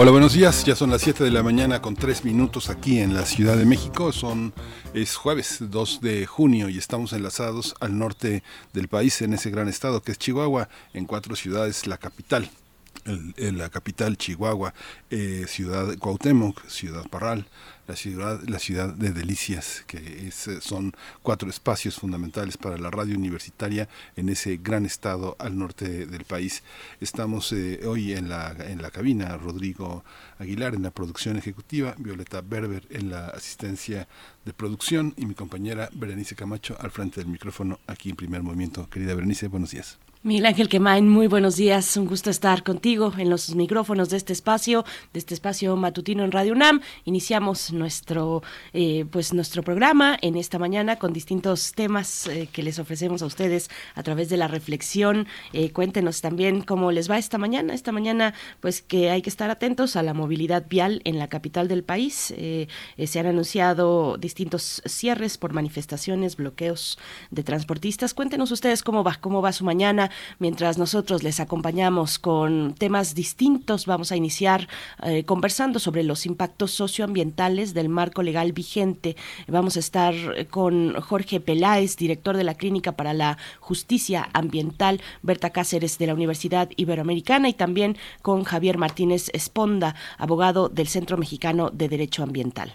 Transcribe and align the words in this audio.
Hola, 0.00 0.12
buenos 0.12 0.34
días. 0.34 0.64
Ya 0.64 0.76
son 0.76 0.90
las 0.90 1.02
7 1.02 1.24
de 1.24 1.32
la 1.32 1.42
mañana 1.42 1.82
con 1.82 1.96
3 1.96 2.24
minutos 2.24 2.70
aquí 2.70 3.00
en 3.00 3.14
la 3.14 3.26
Ciudad 3.26 3.56
de 3.56 3.64
México. 3.64 4.12
Son 4.12 4.54
es 4.94 5.16
jueves 5.16 5.56
2 5.58 6.00
de 6.00 6.24
junio 6.24 6.68
y 6.68 6.78
estamos 6.78 7.12
enlazados 7.12 7.74
al 7.80 7.98
norte 7.98 8.44
del 8.72 8.86
país 8.86 9.20
en 9.22 9.32
ese 9.32 9.50
gran 9.50 9.66
estado 9.66 10.00
que 10.00 10.12
es 10.12 10.18
Chihuahua, 10.18 10.68
en 10.94 11.04
cuatro 11.04 11.34
ciudades, 11.34 11.88
la 11.88 11.98
capital, 11.98 12.48
en 13.06 13.58
la 13.58 13.70
capital 13.70 14.16
Chihuahua, 14.16 14.72
eh, 15.10 15.46
ciudad 15.48 15.98
Cuauhtémoc, 15.98 16.64
ciudad 16.68 17.04
Parral, 17.08 17.48
la 17.88 17.96
ciudad, 17.96 18.40
la 18.46 18.58
ciudad 18.58 18.92
de 18.92 19.12
Delicias, 19.12 19.82
que 19.86 20.28
es, 20.28 20.46
eh, 20.46 20.60
son 20.60 20.92
cuatro 21.22 21.48
espacios 21.48 21.96
fundamentales 21.96 22.58
para 22.58 22.76
la 22.76 22.90
radio 22.90 23.16
universitaria 23.16 23.88
en 24.14 24.28
ese 24.28 24.58
gran 24.58 24.84
estado 24.84 25.36
al 25.38 25.58
norte 25.58 26.06
del 26.06 26.24
país. 26.24 26.62
Estamos 27.00 27.50
eh, 27.52 27.80
hoy 27.86 28.12
en 28.12 28.28
la, 28.28 28.54
en 28.58 28.82
la 28.82 28.90
cabina, 28.90 29.38
Rodrigo 29.38 30.04
Aguilar 30.38 30.74
en 30.74 30.82
la 30.82 30.90
producción 30.90 31.38
ejecutiva, 31.38 31.94
Violeta 31.98 32.42
Berber 32.42 32.86
en 32.90 33.10
la 33.10 33.28
asistencia 33.28 34.06
de 34.44 34.52
producción 34.52 35.14
y 35.16 35.24
mi 35.24 35.34
compañera 35.34 35.88
Berenice 35.92 36.36
Camacho 36.36 36.76
al 36.78 36.90
frente 36.90 37.20
del 37.20 37.30
micrófono 37.30 37.80
aquí 37.86 38.10
en 38.10 38.16
primer 38.16 38.42
movimiento. 38.42 38.88
Querida 38.90 39.14
Berenice, 39.14 39.48
buenos 39.48 39.70
días. 39.70 39.98
Miguel 40.28 40.44
Ángel 40.44 40.68
Quemain, 40.68 41.08
muy 41.08 41.26
buenos 41.26 41.56
días. 41.56 41.96
Un 41.96 42.04
gusto 42.04 42.28
estar 42.28 42.62
contigo 42.62 43.14
en 43.16 43.30
los 43.30 43.54
micrófonos 43.54 44.10
de 44.10 44.18
este 44.18 44.34
espacio, 44.34 44.84
de 45.14 45.20
este 45.20 45.32
espacio 45.32 45.74
matutino 45.74 46.22
en 46.22 46.32
Radio 46.32 46.52
UNAM. 46.52 46.82
Iniciamos 47.06 47.72
nuestro, 47.72 48.42
eh, 48.74 49.06
pues 49.10 49.32
nuestro 49.32 49.62
programa 49.62 50.18
en 50.20 50.36
esta 50.36 50.58
mañana 50.58 50.96
con 50.96 51.14
distintos 51.14 51.72
temas 51.72 52.26
eh, 52.26 52.46
que 52.52 52.62
les 52.62 52.78
ofrecemos 52.78 53.22
a 53.22 53.24
ustedes 53.24 53.70
a 53.94 54.02
través 54.02 54.28
de 54.28 54.36
la 54.36 54.48
reflexión. 54.48 55.26
Eh, 55.54 55.72
cuéntenos 55.72 56.20
también 56.20 56.60
cómo 56.60 56.92
les 56.92 57.10
va 57.10 57.16
esta 57.16 57.38
mañana. 57.38 57.72
Esta 57.72 57.90
mañana, 57.90 58.34
pues 58.60 58.82
que 58.82 59.08
hay 59.08 59.22
que 59.22 59.30
estar 59.30 59.48
atentos 59.48 59.96
a 59.96 60.02
la 60.02 60.12
movilidad 60.12 60.66
vial 60.68 61.00
en 61.04 61.18
la 61.18 61.28
capital 61.28 61.68
del 61.68 61.84
país. 61.84 62.34
se 62.36 63.18
han 63.18 63.26
anunciado 63.26 64.18
distintos 64.18 64.82
cierres 64.84 65.38
por 65.38 65.54
manifestaciones, 65.54 66.36
bloqueos 66.36 66.98
de 67.30 67.42
transportistas. 67.44 68.12
Cuéntenos 68.12 68.50
ustedes 68.50 68.82
cómo 68.82 69.02
va, 69.02 69.14
cómo 69.14 69.40
va 69.40 69.52
su 69.52 69.64
mañana 69.64 70.10
Mientras 70.38 70.78
nosotros 70.78 71.22
les 71.22 71.40
acompañamos 71.40 72.18
con 72.18 72.74
temas 72.74 73.14
distintos, 73.14 73.86
vamos 73.86 74.12
a 74.12 74.16
iniciar 74.16 74.68
eh, 75.02 75.24
conversando 75.24 75.78
sobre 75.78 76.02
los 76.02 76.26
impactos 76.26 76.72
socioambientales 76.72 77.74
del 77.74 77.88
marco 77.88 78.22
legal 78.22 78.52
vigente. 78.52 79.16
Vamos 79.46 79.76
a 79.76 79.80
estar 79.80 80.14
con 80.50 81.00
Jorge 81.00 81.40
Peláez, 81.40 81.96
director 81.96 82.36
de 82.36 82.44
la 82.44 82.54
Clínica 82.54 82.92
para 82.92 83.14
la 83.14 83.38
Justicia 83.60 84.28
Ambiental, 84.32 85.00
Berta 85.22 85.50
Cáceres 85.50 85.98
de 85.98 86.06
la 86.06 86.14
Universidad 86.14 86.70
Iberoamericana 86.76 87.48
y 87.48 87.54
también 87.54 87.96
con 88.22 88.44
Javier 88.44 88.78
Martínez 88.78 89.30
Esponda, 89.32 89.94
abogado 90.16 90.68
del 90.68 90.88
Centro 90.88 91.16
Mexicano 91.16 91.70
de 91.70 91.88
Derecho 91.88 92.22
Ambiental. 92.22 92.74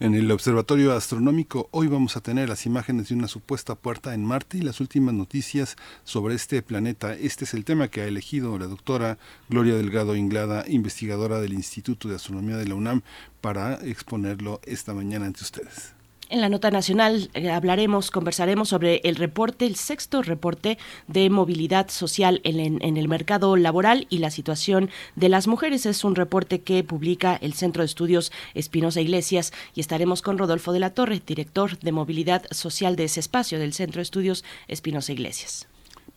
En 0.00 0.14
el 0.14 0.30
Observatorio 0.30 0.92
Astronómico 0.92 1.68
hoy 1.72 1.88
vamos 1.88 2.16
a 2.16 2.20
tener 2.20 2.48
las 2.48 2.66
imágenes 2.66 3.08
de 3.08 3.16
una 3.16 3.26
supuesta 3.26 3.74
puerta 3.74 4.14
en 4.14 4.24
Marte 4.24 4.56
y 4.56 4.60
las 4.60 4.78
últimas 4.80 5.12
noticias 5.12 5.74
sobre 6.04 6.36
este 6.36 6.62
planeta. 6.62 7.14
Este 7.14 7.44
es 7.44 7.52
el 7.52 7.64
tema 7.64 7.88
que 7.88 8.02
ha 8.02 8.06
elegido 8.06 8.56
la 8.60 8.68
doctora 8.68 9.18
Gloria 9.48 9.74
Delgado 9.74 10.14
Inglada, 10.14 10.64
investigadora 10.68 11.40
del 11.40 11.52
Instituto 11.52 12.08
de 12.08 12.14
Astronomía 12.14 12.56
de 12.56 12.68
la 12.68 12.76
UNAM, 12.76 13.02
para 13.40 13.74
exponerlo 13.74 14.60
esta 14.66 14.94
mañana 14.94 15.26
ante 15.26 15.42
ustedes. 15.42 15.97
En 16.30 16.42
la 16.42 16.50
nota 16.50 16.70
nacional 16.70 17.30
eh, 17.32 17.50
hablaremos, 17.50 18.10
conversaremos 18.10 18.68
sobre 18.68 19.00
el 19.04 19.16
reporte, 19.16 19.64
el 19.64 19.76
sexto 19.76 20.20
reporte 20.20 20.76
de 21.06 21.30
movilidad 21.30 21.88
social 21.88 22.42
en, 22.44 22.82
en, 22.82 22.96
el 22.98 23.08
mercado 23.08 23.56
laboral 23.56 24.06
y 24.10 24.18
la 24.18 24.30
situación 24.30 24.90
de 25.16 25.30
las 25.30 25.46
mujeres. 25.46 25.86
Es 25.86 26.04
un 26.04 26.16
reporte 26.16 26.60
que 26.60 26.84
publica 26.84 27.36
el 27.36 27.54
Centro 27.54 27.80
de 27.80 27.86
Estudios 27.86 28.30
Espinosa 28.52 29.00
Iglesias 29.00 29.54
y 29.74 29.80
estaremos 29.80 30.20
con 30.20 30.36
Rodolfo 30.36 30.74
de 30.74 30.80
la 30.80 30.90
Torre, 30.90 31.22
director 31.26 31.78
de 31.78 31.92
movilidad 31.92 32.44
social 32.50 32.94
de 32.94 33.04
ese 33.04 33.20
espacio 33.20 33.58
del 33.58 33.72
Centro 33.72 34.00
de 34.00 34.02
Estudios 34.02 34.44
Espinosa 34.66 35.12
Iglesias. 35.12 35.66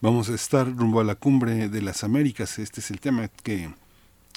Vamos 0.01 0.29
a 0.29 0.35
estar 0.35 0.67
rumbo 0.67 0.99
a 0.99 1.05
la 1.05 1.15
cumbre 1.15 1.69
de 1.69 1.81
las 1.81 2.03
Américas. 2.03 2.59
Este 2.59 2.81
es 2.81 2.91
el 2.91 2.99
tema 2.99 3.29
que 3.43 3.69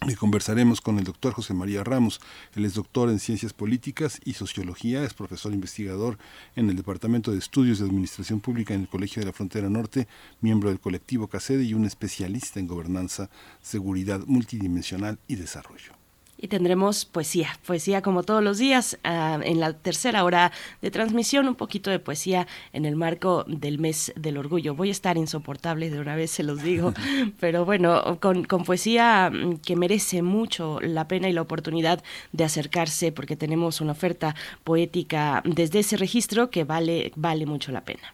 y 0.06 0.14
conversaremos 0.14 0.80
con 0.80 0.98
el 0.98 1.04
doctor 1.04 1.32
José 1.32 1.54
María 1.54 1.82
Ramos. 1.84 2.20
Él 2.54 2.64
es 2.64 2.74
doctor 2.74 3.08
en 3.08 3.18
Ciencias 3.18 3.52
Políticas 3.52 4.20
y 4.24 4.34
Sociología, 4.34 5.02
es 5.04 5.14
profesor 5.14 5.52
investigador 5.52 6.18
en 6.56 6.68
el 6.68 6.76
Departamento 6.76 7.32
de 7.32 7.38
Estudios 7.38 7.78
de 7.78 7.86
Administración 7.86 8.40
Pública 8.40 8.74
en 8.74 8.82
el 8.82 8.88
Colegio 8.88 9.20
de 9.20 9.26
la 9.26 9.32
Frontera 9.32 9.70
Norte, 9.70 10.06
miembro 10.40 10.68
del 10.68 10.80
colectivo 10.80 11.28
CACEDE 11.28 11.64
y 11.64 11.74
un 11.74 11.86
especialista 11.86 12.60
en 12.60 12.66
gobernanza, 12.66 13.30
seguridad 13.62 14.20
multidimensional 14.26 15.18
y 15.26 15.36
desarrollo. 15.36 15.93
Y 16.36 16.48
tendremos 16.48 17.04
poesía, 17.04 17.58
poesía 17.66 18.02
como 18.02 18.22
todos 18.22 18.42
los 18.42 18.58
días. 18.58 18.98
Ah, 19.04 19.38
en 19.42 19.60
la 19.60 19.72
tercera 19.72 20.24
hora 20.24 20.52
de 20.82 20.90
transmisión, 20.90 21.48
un 21.48 21.54
poquito 21.54 21.90
de 21.90 21.98
poesía 21.98 22.46
en 22.72 22.84
el 22.84 22.96
marco 22.96 23.44
del 23.46 23.78
mes 23.78 24.12
del 24.16 24.36
orgullo. 24.36 24.74
Voy 24.74 24.88
a 24.88 24.92
estar 24.92 25.16
insoportable 25.16 25.90
de 25.90 26.00
una 26.00 26.16
vez, 26.16 26.30
se 26.30 26.42
los 26.42 26.62
digo, 26.62 26.92
pero 27.40 27.64
bueno, 27.64 28.18
con, 28.20 28.44
con 28.44 28.64
poesía 28.64 29.30
mm, 29.32 29.58
que 29.58 29.76
merece 29.76 30.22
mucho 30.22 30.80
la 30.80 31.08
pena 31.08 31.28
y 31.28 31.32
la 31.32 31.42
oportunidad 31.42 32.02
de 32.32 32.44
acercarse, 32.44 33.12
porque 33.12 33.36
tenemos 33.36 33.80
una 33.80 33.92
oferta 33.92 34.34
poética 34.64 35.42
desde 35.44 35.80
ese 35.80 35.96
registro 35.96 36.50
que 36.50 36.64
vale, 36.64 37.12
vale 37.16 37.46
mucho 37.46 37.72
la 37.72 37.84
pena. 37.84 38.12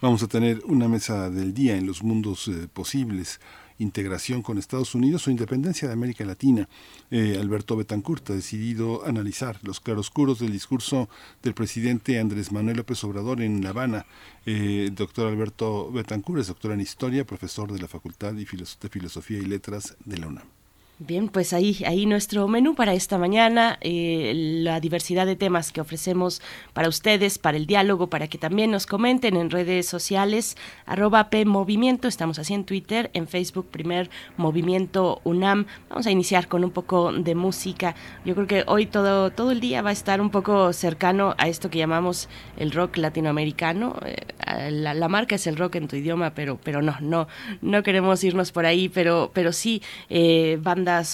Vamos 0.00 0.22
a 0.22 0.28
tener 0.28 0.62
una 0.64 0.88
mesa 0.88 1.28
del 1.28 1.52
día 1.52 1.76
en 1.76 1.86
los 1.86 2.02
mundos 2.02 2.48
eh, 2.48 2.68
posibles 2.72 3.38
integración 3.80 4.42
con 4.42 4.58
Estados 4.58 4.94
Unidos 4.94 5.26
o 5.26 5.30
independencia 5.30 5.88
de 5.88 5.94
América 5.94 6.24
Latina. 6.24 6.68
Eh, 7.10 7.38
Alberto 7.40 7.76
Betancourt 7.76 8.30
ha 8.30 8.34
decidido 8.34 9.04
analizar 9.04 9.58
los 9.62 9.80
claroscuros 9.80 10.38
del 10.38 10.52
discurso 10.52 11.08
del 11.42 11.54
presidente 11.54 12.20
Andrés 12.20 12.52
Manuel 12.52 12.76
López 12.76 13.02
Obrador 13.04 13.40
en 13.42 13.62
La 13.62 13.70
Habana. 13.70 14.06
Eh, 14.46 14.90
doctor 14.92 15.26
Alberto 15.28 15.90
Betancourt 15.90 16.40
es 16.40 16.46
doctor 16.46 16.72
en 16.72 16.80
Historia, 16.80 17.26
profesor 17.26 17.72
de 17.72 17.80
la 17.80 17.88
Facultad 17.88 18.34
de 18.34 18.46
Filosofía 18.46 19.38
y 19.38 19.46
Letras 19.46 19.96
de 20.04 20.18
la 20.18 20.28
UNAM. 20.28 20.59
Bien, 21.02 21.30
pues 21.30 21.54
ahí, 21.54 21.82
ahí 21.86 22.04
nuestro 22.04 22.46
menú 22.46 22.74
para 22.74 22.92
esta 22.92 23.16
mañana, 23.16 23.78
eh, 23.80 24.34
la 24.34 24.80
diversidad 24.80 25.24
de 25.24 25.34
temas 25.34 25.72
que 25.72 25.80
ofrecemos 25.80 26.42
para 26.74 26.90
ustedes, 26.90 27.38
para 27.38 27.56
el 27.56 27.64
diálogo, 27.64 28.10
para 28.10 28.28
que 28.28 28.36
también 28.36 28.70
nos 28.70 28.84
comenten 28.84 29.38
en 29.38 29.48
redes 29.48 29.86
sociales, 29.86 30.58
arroba 30.84 31.30
P 31.30 31.46
Movimiento, 31.46 32.06
estamos 32.06 32.38
así 32.38 32.52
en 32.52 32.64
Twitter, 32.64 33.10
en 33.14 33.28
Facebook, 33.28 33.68
primer 33.70 34.10
Movimiento 34.36 35.22
UNAM. 35.24 35.64
Vamos 35.88 36.06
a 36.06 36.10
iniciar 36.10 36.48
con 36.48 36.64
un 36.64 36.70
poco 36.70 37.14
de 37.14 37.34
música. 37.34 37.94
Yo 38.26 38.34
creo 38.34 38.46
que 38.46 38.64
hoy 38.66 38.84
todo, 38.84 39.30
todo 39.30 39.52
el 39.52 39.60
día 39.60 39.80
va 39.80 39.88
a 39.88 39.94
estar 39.94 40.20
un 40.20 40.28
poco 40.28 40.70
cercano 40.74 41.34
a 41.38 41.48
esto 41.48 41.70
que 41.70 41.78
llamamos 41.78 42.28
el 42.58 42.72
rock 42.72 42.98
latinoamericano. 42.98 43.96
Eh, 44.04 44.70
la, 44.70 45.08
marca 45.08 45.36
es 45.36 45.46
el 45.46 45.56
rock 45.56 45.76
en 45.76 45.88
tu 45.88 45.96
idioma, 45.96 46.34
pero, 46.34 46.58
pero 46.62 46.82
no, 46.82 46.94
no, 47.00 47.26
no 47.62 47.82
queremos 47.82 48.22
irnos 48.22 48.52
por 48.52 48.66
ahí, 48.66 48.90
pero, 48.90 49.30
pero 49.32 49.54
sí, 49.54 49.80
eh, 50.10 50.58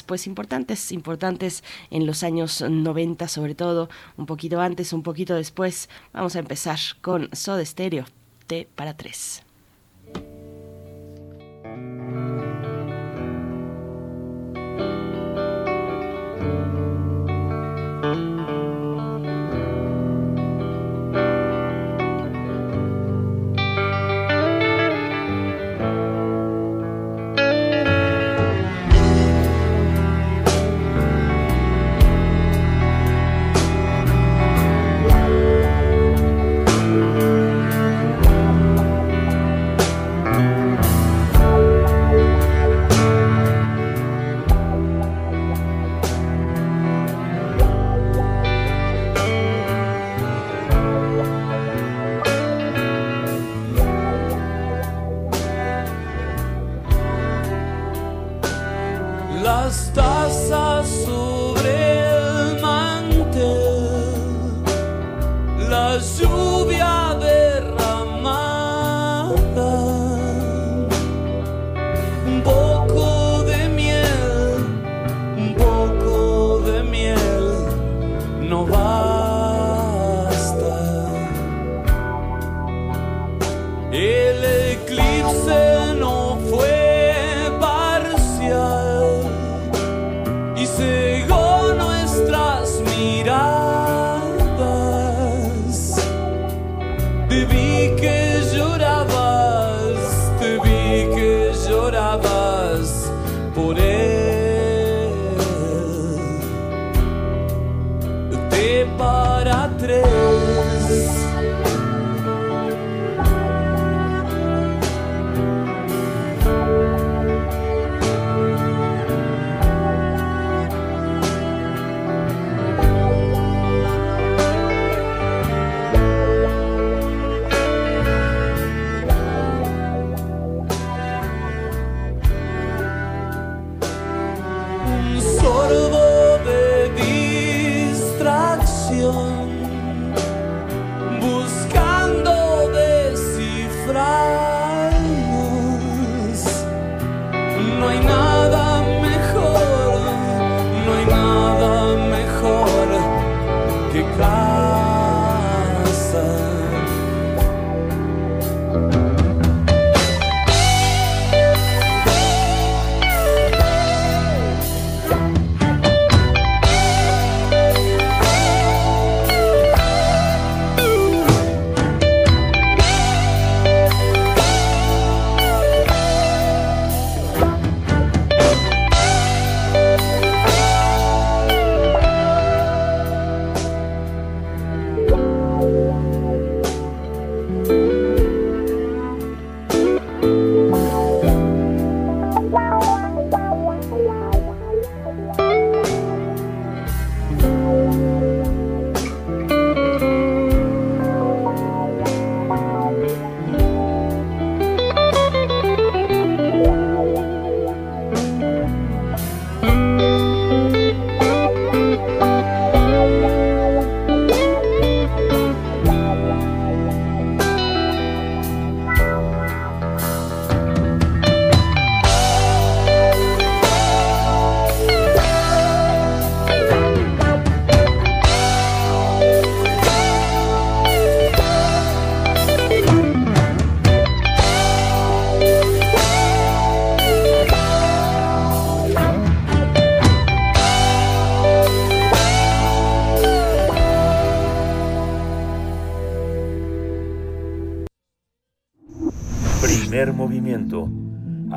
pues 0.06 0.26
importantes, 0.26 0.92
importantes 0.92 1.62
en 1.90 2.06
los 2.06 2.22
años 2.22 2.62
90 2.62 3.28
sobre 3.28 3.54
todo, 3.54 3.88
un 4.16 4.26
poquito 4.26 4.60
antes, 4.60 4.92
un 4.92 5.02
poquito 5.02 5.34
después. 5.34 5.88
Vamos 6.12 6.36
a 6.36 6.40
empezar 6.40 6.78
con 7.00 7.28
Soda 7.32 7.64
Stereo, 7.64 8.04
T 8.46 8.68
para 8.74 8.96
3. 8.96 9.42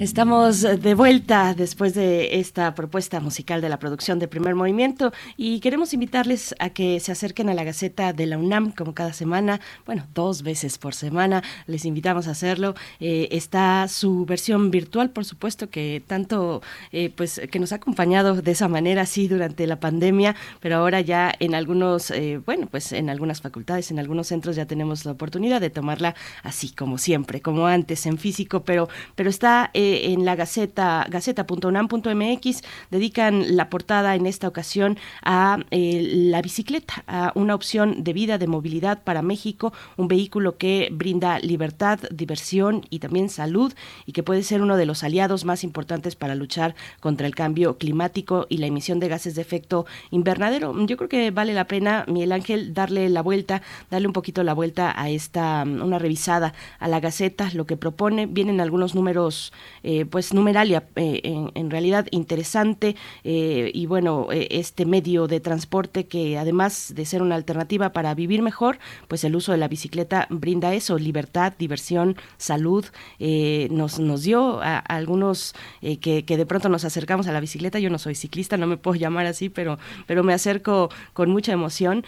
Estamos 0.00 0.62
de 0.62 0.94
vuelta 0.94 1.54
después 1.54 1.94
de 1.94 2.40
esta 2.40 2.74
propuesta 2.74 3.20
musical 3.20 3.60
de 3.60 3.68
la 3.68 3.78
producción 3.78 4.18
de 4.18 4.26
Primer 4.26 4.56
Movimiento 4.56 5.12
y 5.36 5.60
queremos 5.60 5.94
invitarles 5.94 6.52
a 6.58 6.70
que 6.70 6.98
se 6.98 7.12
acerquen 7.12 7.48
a 7.48 7.54
la 7.54 7.62
Gaceta 7.62 8.12
de 8.12 8.26
la 8.26 8.36
UNAM 8.36 8.72
como 8.72 8.92
cada 8.92 9.12
semana, 9.12 9.60
bueno, 9.86 10.04
dos 10.12 10.42
veces 10.42 10.78
por 10.78 10.96
semana, 10.96 11.44
les 11.68 11.84
invitamos 11.84 12.26
a 12.26 12.32
hacerlo. 12.32 12.74
Eh, 12.98 13.28
está 13.30 13.86
su 13.86 14.24
versión 14.26 14.72
virtual, 14.72 15.10
por 15.10 15.24
supuesto, 15.24 15.70
que 15.70 16.02
tanto, 16.04 16.60
eh, 16.90 17.12
pues, 17.14 17.40
que 17.48 17.60
nos 17.60 17.70
ha 17.70 17.76
acompañado 17.76 18.42
de 18.42 18.50
esa 18.50 18.66
manera, 18.66 19.06
sí, 19.06 19.28
durante 19.28 19.64
la 19.68 19.78
pandemia, 19.78 20.34
pero 20.58 20.78
ahora 20.78 21.02
ya 21.02 21.32
en 21.38 21.54
algunos, 21.54 22.10
eh, 22.10 22.40
bueno, 22.44 22.66
pues 22.68 22.90
en 22.90 23.10
algunas 23.10 23.40
facultades, 23.40 23.92
en 23.92 24.00
algunos 24.00 24.26
centros 24.26 24.56
ya 24.56 24.66
tenemos 24.66 25.04
la 25.04 25.12
oportunidad 25.12 25.60
de 25.60 25.70
tomarla 25.70 26.16
así, 26.42 26.70
como 26.70 26.98
siempre, 26.98 27.40
como 27.40 27.68
antes, 27.68 28.06
en 28.06 28.18
físico, 28.18 28.64
pero, 28.64 28.88
pero 29.14 29.30
está 29.30 29.70
en 30.12 30.24
la 30.24 30.36
Gaceta, 30.36 31.06
gaceta.unam.mx, 31.08 32.62
dedican 32.90 33.56
la 33.56 33.70
portada 33.70 34.14
en 34.14 34.26
esta 34.26 34.48
ocasión 34.48 34.98
a 35.22 35.58
eh, 35.70 36.02
la 36.30 36.42
bicicleta, 36.42 37.04
a 37.06 37.32
una 37.34 37.54
opción 37.54 38.04
de 38.04 38.12
vida, 38.12 38.38
de 38.38 38.46
movilidad 38.46 39.02
para 39.02 39.22
México, 39.22 39.72
un 39.96 40.08
vehículo 40.08 40.56
que 40.56 40.88
brinda 40.92 41.38
libertad, 41.38 41.98
diversión 42.10 42.82
y 42.90 42.98
también 42.98 43.28
salud 43.28 43.72
y 44.06 44.12
que 44.12 44.22
puede 44.22 44.42
ser 44.42 44.62
uno 44.62 44.76
de 44.76 44.86
los 44.86 45.04
aliados 45.04 45.44
más 45.44 45.64
importantes 45.64 46.16
para 46.16 46.34
luchar 46.34 46.74
contra 47.00 47.26
el 47.26 47.34
cambio 47.34 47.78
climático 47.78 48.46
y 48.48 48.58
la 48.58 48.66
emisión 48.66 49.00
de 49.00 49.08
gases 49.08 49.34
de 49.34 49.42
efecto 49.42 49.86
invernadero. 50.10 50.74
Yo 50.86 50.96
creo 50.96 51.08
que 51.08 51.30
vale 51.30 51.54
la 51.54 51.66
pena, 51.66 52.04
Miguel 52.08 52.32
Ángel, 52.32 52.74
darle 52.74 53.08
la 53.08 53.22
vuelta, 53.22 53.62
darle 53.90 54.06
un 54.06 54.12
poquito 54.12 54.42
la 54.42 54.54
vuelta 54.54 54.94
a 54.96 55.10
esta, 55.10 55.62
una 55.62 55.98
revisada 55.98 56.54
a 56.78 56.88
la 56.88 57.00
Gaceta, 57.00 57.50
lo 57.54 57.66
que 57.66 57.76
propone. 57.76 58.26
Vienen 58.26 58.60
algunos 58.60 58.94
números 58.94 59.52
eh, 59.86 60.06
pues 60.06 60.32
numeralia 60.32 60.84
eh, 60.96 61.20
en, 61.54 61.70
realidad 61.70 62.06
interesante 62.10 62.96
eh, 63.22 63.70
y 63.74 63.84
bueno, 63.84 64.28
este 64.30 64.86
medio 64.86 65.26
de 65.26 65.40
transporte 65.40 66.06
que 66.06 66.38
además 66.38 66.94
de 66.96 67.04
ser 67.04 67.20
una 67.20 67.34
alternativa 67.34 67.92
para 67.92 68.14
vivir 68.14 68.40
mejor, 68.40 68.78
pues 69.08 69.24
el 69.24 69.36
uso 69.36 69.52
de 69.52 69.58
la 69.58 69.68
bicicleta 69.68 70.26
brinda 70.30 70.72
eso, 70.72 70.98
libertad, 70.98 71.52
diversión, 71.58 72.16
salud, 72.38 72.86
nos, 73.18 73.98
nos 73.98 74.22
dio 74.22 74.62
a, 74.62 74.78
algunos 74.78 75.54
que, 75.82 76.24
que, 76.24 76.36
de 76.36 76.46
pronto 76.46 76.70
nos 76.70 76.84
acercamos 76.84 77.26
a 77.26 77.32
la 77.32 77.40
bicicleta, 77.40 77.78
yo 77.78 77.90
no 77.90 77.98
soy 77.98 78.14
ciclista, 78.14 78.56
no 78.56 78.66
me 78.66 78.78
puedo 78.78 78.94
llamar 78.94 79.26
así, 79.26 79.50
pero, 79.50 79.78
pero 80.06 80.24
me 80.24 80.32
acerco 80.32 80.88
con 81.12 81.30
mucha 81.30 81.52
emoción, 81.52 82.04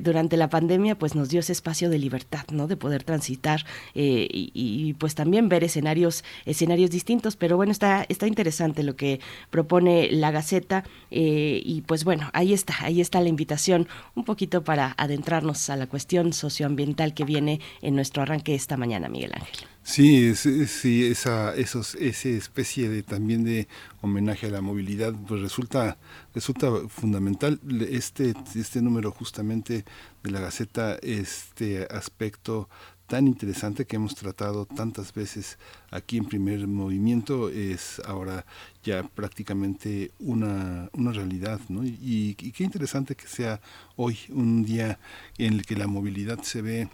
durante 0.00 0.36
la 0.36 0.50
pandemia 0.50 0.98
pues 0.98 1.14
nos 1.14 1.28
dio 1.28 1.40
ese 1.40 1.52
espacio 1.52 1.88
de 1.88 1.98
libertad, 1.98 2.44
¿no? 2.50 2.66
De 2.66 2.76
poder 2.76 3.04
transitar 3.04 3.64
y, 3.94 4.50
y, 4.54 4.94
pues 4.94 5.14
también 5.14 5.48
ver 5.48 5.62
escenarios, 5.62 6.24
escenarios 6.46 6.90
distintos 6.90 7.11
pero 7.38 7.56
bueno, 7.56 7.72
está, 7.72 8.04
está 8.08 8.26
interesante 8.26 8.82
lo 8.82 8.96
que 8.96 9.20
propone 9.50 10.10
la 10.10 10.30
Gaceta 10.30 10.84
eh, 11.10 11.60
y 11.64 11.82
pues 11.82 12.04
bueno, 12.04 12.30
ahí 12.32 12.52
está, 12.52 12.74
ahí 12.80 13.00
está 13.00 13.20
la 13.20 13.28
invitación 13.28 13.88
un 14.14 14.24
poquito 14.24 14.64
para 14.64 14.94
adentrarnos 14.96 15.68
a 15.70 15.76
la 15.76 15.86
cuestión 15.86 16.32
socioambiental 16.32 17.14
que 17.14 17.24
viene 17.24 17.60
en 17.82 17.94
nuestro 17.94 18.22
arranque 18.22 18.54
esta 18.54 18.76
mañana, 18.76 19.08
Miguel 19.08 19.32
Ángel. 19.34 19.66
Sí, 19.84 20.36
sí, 20.36 21.04
esa, 21.06 21.54
esos, 21.56 21.96
esa 21.96 22.28
especie 22.28 22.88
de 22.88 23.02
también 23.02 23.42
de 23.42 23.66
homenaje 24.00 24.46
a 24.46 24.50
la 24.50 24.60
movilidad, 24.60 25.12
pues 25.26 25.42
resulta, 25.42 25.98
resulta 26.34 26.70
fundamental 26.88 27.58
este, 27.90 28.32
este 28.54 28.80
número 28.80 29.10
justamente 29.10 29.84
de 30.22 30.30
la 30.30 30.40
Gaceta, 30.40 30.98
este 31.02 31.88
aspecto 31.90 32.68
tan 33.06 33.26
interesante 33.26 33.84
que 33.84 33.96
hemos 33.96 34.14
tratado 34.14 34.64
tantas 34.64 35.12
veces 35.12 35.58
aquí 35.90 36.16
en 36.16 36.24
primer 36.24 36.66
movimiento 36.66 37.50
es 37.50 38.00
ahora 38.06 38.46
ya 38.82 39.02
prácticamente 39.02 40.12
una, 40.18 40.88
una 40.92 41.12
realidad, 41.12 41.60
¿no? 41.68 41.84
Y, 41.84 42.34
qué 42.34 42.64
interesante 42.64 43.14
que 43.14 43.26
sea 43.26 43.60
hoy 43.96 44.18
un 44.30 44.64
día 44.64 44.98
en 45.38 45.54
el 45.54 45.66
que 45.66 45.76
la 45.76 45.86
movilidad 45.86 46.42
se 46.42 46.62
ve 46.62 46.88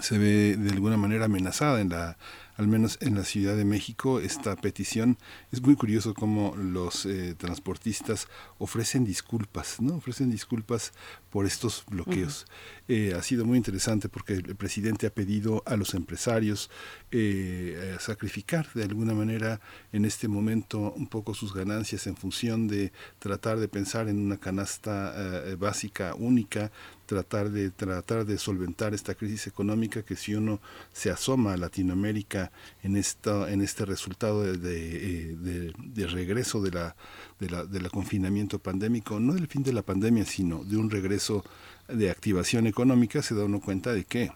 se 0.00 0.16
ve 0.16 0.56
de 0.56 0.70
alguna 0.70 0.96
manera 0.96 1.26
amenazada 1.26 1.80
en 1.80 1.90
la 1.90 2.16
al 2.56 2.68
menos 2.68 2.98
en 3.00 3.14
la 3.14 3.24
Ciudad 3.24 3.56
de 3.56 3.64
México 3.64 4.20
esta 4.20 4.56
petición. 4.56 5.18
Es 5.50 5.62
muy 5.62 5.74
curioso 5.74 6.14
cómo 6.14 6.54
los 6.56 7.06
eh, 7.06 7.34
transportistas 7.36 8.28
ofrecen 8.58 9.04
disculpas 9.04 9.80
no 9.80 9.96
ofrecen 9.96 10.30
disculpas 10.30 10.92
por 11.30 11.46
estos 11.46 11.84
bloqueos. 11.88 12.46
Eh, 12.88 13.14
ha 13.16 13.22
sido 13.22 13.44
muy 13.44 13.56
interesante 13.56 14.08
porque 14.08 14.34
el 14.34 14.56
presidente 14.56 15.06
ha 15.06 15.14
pedido 15.14 15.62
a 15.66 15.76
los 15.76 15.94
empresarios 15.94 16.70
eh, 17.10 17.96
sacrificar 18.00 18.68
de 18.74 18.84
alguna 18.84 19.14
manera 19.14 19.60
en 19.92 20.04
este 20.04 20.28
momento 20.28 20.92
un 20.92 21.06
poco 21.06 21.34
sus 21.34 21.54
ganancias 21.54 22.06
en 22.06 22.16
función 22.16 22.68
de 22.68 22.92
tratar 23.18 23.58
de 23.58 23.68
pensar 23.68 24.08
en 24.08 24.18
una 24.18 24.38
canasta 24.38 25.14
básica 25.58 26.14
única 26.14 26.70
tratar 27.06 27.50
de 27.50 27.70
tratar 27.70 28.24
de 28.24 28.38
solventar 28.38 28.94
esta 28.94 29.14
crisis 29.14 29.46
económica 29.46 30.02
que 30.02 30.16
si 30.16 30.34
uno 30.34 30.60
se 30.92 31.10
asoma 31.10 31.52
a 31.52 31.56
Latinoamérica 31.58 32.41
en 32.82 32.96
esta 32.96 33.50
en 33.50 33.60
este 33.60 33.84
resultado 33.84 34.42
de, 34.42 34.56
de, 34.56 35.72
de, 35.76 36.06
regreso 36.06 36.62
de 36.62 36.70
la, 36.70 36.96
de 37.38 37.50
la 37.50 37.64
del 37.64 37.90
confinamiento 37.90 38.58
pandémico 38.58 39.20
no 39.20 39.34
del 39.34 39.46
fin 39.46 39.62
de 39.62 39.72
la 39.72 39.82
pandemia 39.82 40.24
sino 40.24 40.64
de 40.64 40.76
un 40.76 40.90
regreso 40.90 41.44
de 41.88 42.10
activación 42.10 42.66
económica 42.66 43.22
se 43.22 43.34
da 43.34 43.44
uno 43.44 43.60
cuenta 43.60 43.92
de 43.92 44.04
que 44.04 44.32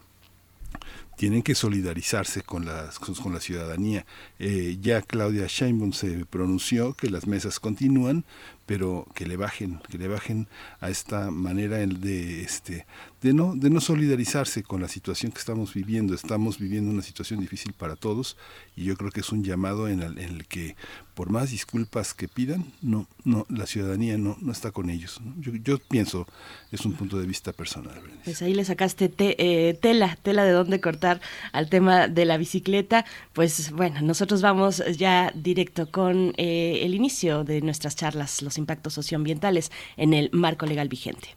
tienen 1.16 1.42
que 1.42 1.54
solidarizarse 1.54 2.42
con, 2.42 2.66
las, 2.66 2.98
con 2.98 3.32
la 3.32 3.40
ciudadanía. 3.40 4.04
Eh, 4.38 4.76
ya 4.80 5.02
Claudia 5.02 5.46
Sheinbaum 5.48 5.92
se 5.92 6.26
pronunció 6.26 6.92
que 6.92 7.08
las 7.08 7.26
mesas 7.26 7.58
continúan, 7.58 8.24
pero 8.66 9.06
que 9.14 9.26
le 9.26 9.36
bajen, 9.36 9.80
que 9.88 9.96
le 9.96 10.08
bajen 10.08 10.48
a 10.80 10.90
esta 10.90 11.30
manera 11.30 11.78
de 11.78 12.42
este 12.42 12.86
de 13.22 13.32
no 13.32 13.54
de 13.54 13.70
no 13.70 13.80
solidarizarse 13.80 14.62
con 14.62 14.82
la 14.82 14.88
situación 14.88 15.32
que 15.32 15.38
estamos 15.38 15.72
viviendo. 15.72 16.14
Estamos 16.14 16.58
viviendo 16.58 16.90
una 16.90 17.02
situación 17.02 17.40
difícil 17.40 17.72
para 17.72 17.96
todos 17.96 18.36
y 18.76 18.84
yo 18.84 18.96
creo 18.96 19.10
que 19.10 19.20
es 19.20 19.30
un 19.30 19.42
llamado 19.42 19.88
en 19.88 20.02
el, 20.02 20.18
en 20.18 20.36
el 20.36 20.46
que 20.46 20.76
por 21.14 21.30
más 21.30 21.50
disculpas 21.50 22.12
que 22.12 22.28
pidan, 22.28 22.64
no 22.82 23.06
no 23.24 23.46
la 23.48 23.66
ciudadanía 23.66 24.18
no 24.18 24.36
no 24.40 24.52
está 24.52 24.70
con 24.70 24.90
ellos. 24.90 25.20
Yo, 25.38 25.52
yo, 25.54 25.78
pienso 25.78 26.26
es 26.72 26.84
un 26.84 26.92
punto 26.92 27.18
de 27.18 27.26
vista 27.26 27.52
personal. 27.52 28.00
Pues 28.24 28.42
ahí 28.42 28.52
le 28.52 28.64
sacaste 28.64 29.08
te, 29.08 29.36
eh, 29.38 29.74
tela 29.74 30.18
tela 30.22 30.44
de 30.44 30.52
dónde 30.52 30.80
cortar 30.80 31.20
al 31.52 31.70
tema 31.70 32.08
de 32.08 32.24
la 32.24 32.36
bicicleta. 32.36 33.04
Pues 33.32 33.70
bueno, 33.70 34.02
nosotros 34.02 34.42
vamos 34.42 34.82
ya 34.96 35.32
directo 35.34 35.90
con 35.90 36.32
eh, 36.36 36.80
el 36.82 36.94
inicio 36.94 37.44
de 37.44 37.60
nuestras 37.62 37.96
charlas, 37.96 38.42
los 38.42 38.55
impactos 38.58 38.94
socioambientales 38.94 39.70
en 39.96 40.14
el 40.14 40.30
marco 40.32 40.66
legal 40.66 40.88
vigente. 40.88 41.36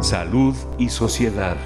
Salud 0.00 0.54
y 0.78 0.88
sociedad. 0.88 1.56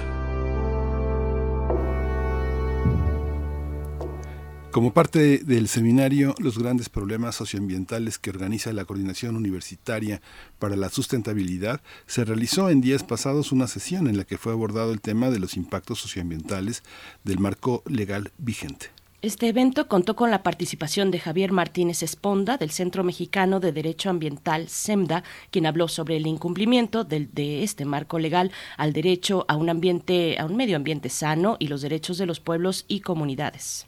Como 4.75 4.91
parte 4.91 5.37
del 5.37 5.69
seminario 5.69 6.35
Los 6.37 6.59
grandes 6.59 6.89
problemas 6.89 7.35
socioambientales 7.35 8.19
que 8.19 8.29
organiza 8.29 8.73
la 8.73 8.83
Coordinación 8.83 9.37
Universitaria 9.37 10.21
para 10.59 10.75
la 10.75 10.89
Sustentabilidad, 10.89 11.79
se 12.07 12.25
realizó 12.25 12.69
en 12.69 12.81
días 12.81 13.01
pasados 13.01 13.53
una 13.53 13.67
sesión 13.67 14.09
en 14.09 14.17
la 14.17 14.25
que 14.25 14.37
fue 14.37 14.51
abordado 14.51 14.91
el 14.91 14.99
tema 14.99 15.29
de 15.29 15.39
los 15.39 15.55
impactos 15.55 15.99
socioambientales 15.99 16.83
del 17.23 17.39
marco 17.39 17.83
legal 17.87 18.33
vigente. 18.37 18.94
Este 19.25 19.47
evento 19.47 19.87
contó 19.87 20.15
con 20.15 20.29
la 20.29 20.43
participación 20.43 21.09
de 21.09 21.17
Javier 21.17 21.51
Martínez 21.51 22.03
Esponda, 22.03 22.57
del 22.57 22.69
Centro 22.69 23.03
Mexicano 23.03 23.59
de 23.59 23.71
Derecho 23.71 24.11
Ambiental, 24.11 24.69
SEMDA, 24.69 25.23
quien 25.49 25.65
habló 25.65 25.87
sobre 25.87 26.17
el 26.17 26.27
incumplimiento 26.27 27.03
de, 27.03 27.63
este 27.63 27.85
marco 27.85 28.19
legal 28.19 28.51
al 28.77 28.93
derecho 28.93 29.43
a 29.47 29.55
un 29.55 29.71
ambiente, 29.71 30.37
a 30.37 30.45
un 30.45 30.55
medio 30.55 30.75
ambiente 30.75 31.09
sano 31.09 31.57
y 31.57 31.69
los 31.69 31.81
derechos 31.81 32.19
de 32.19 32.27
los 32.27 32.39
pueblos 32.39 32.85
y 32.87 32.99
comunidades. 32.99 33.87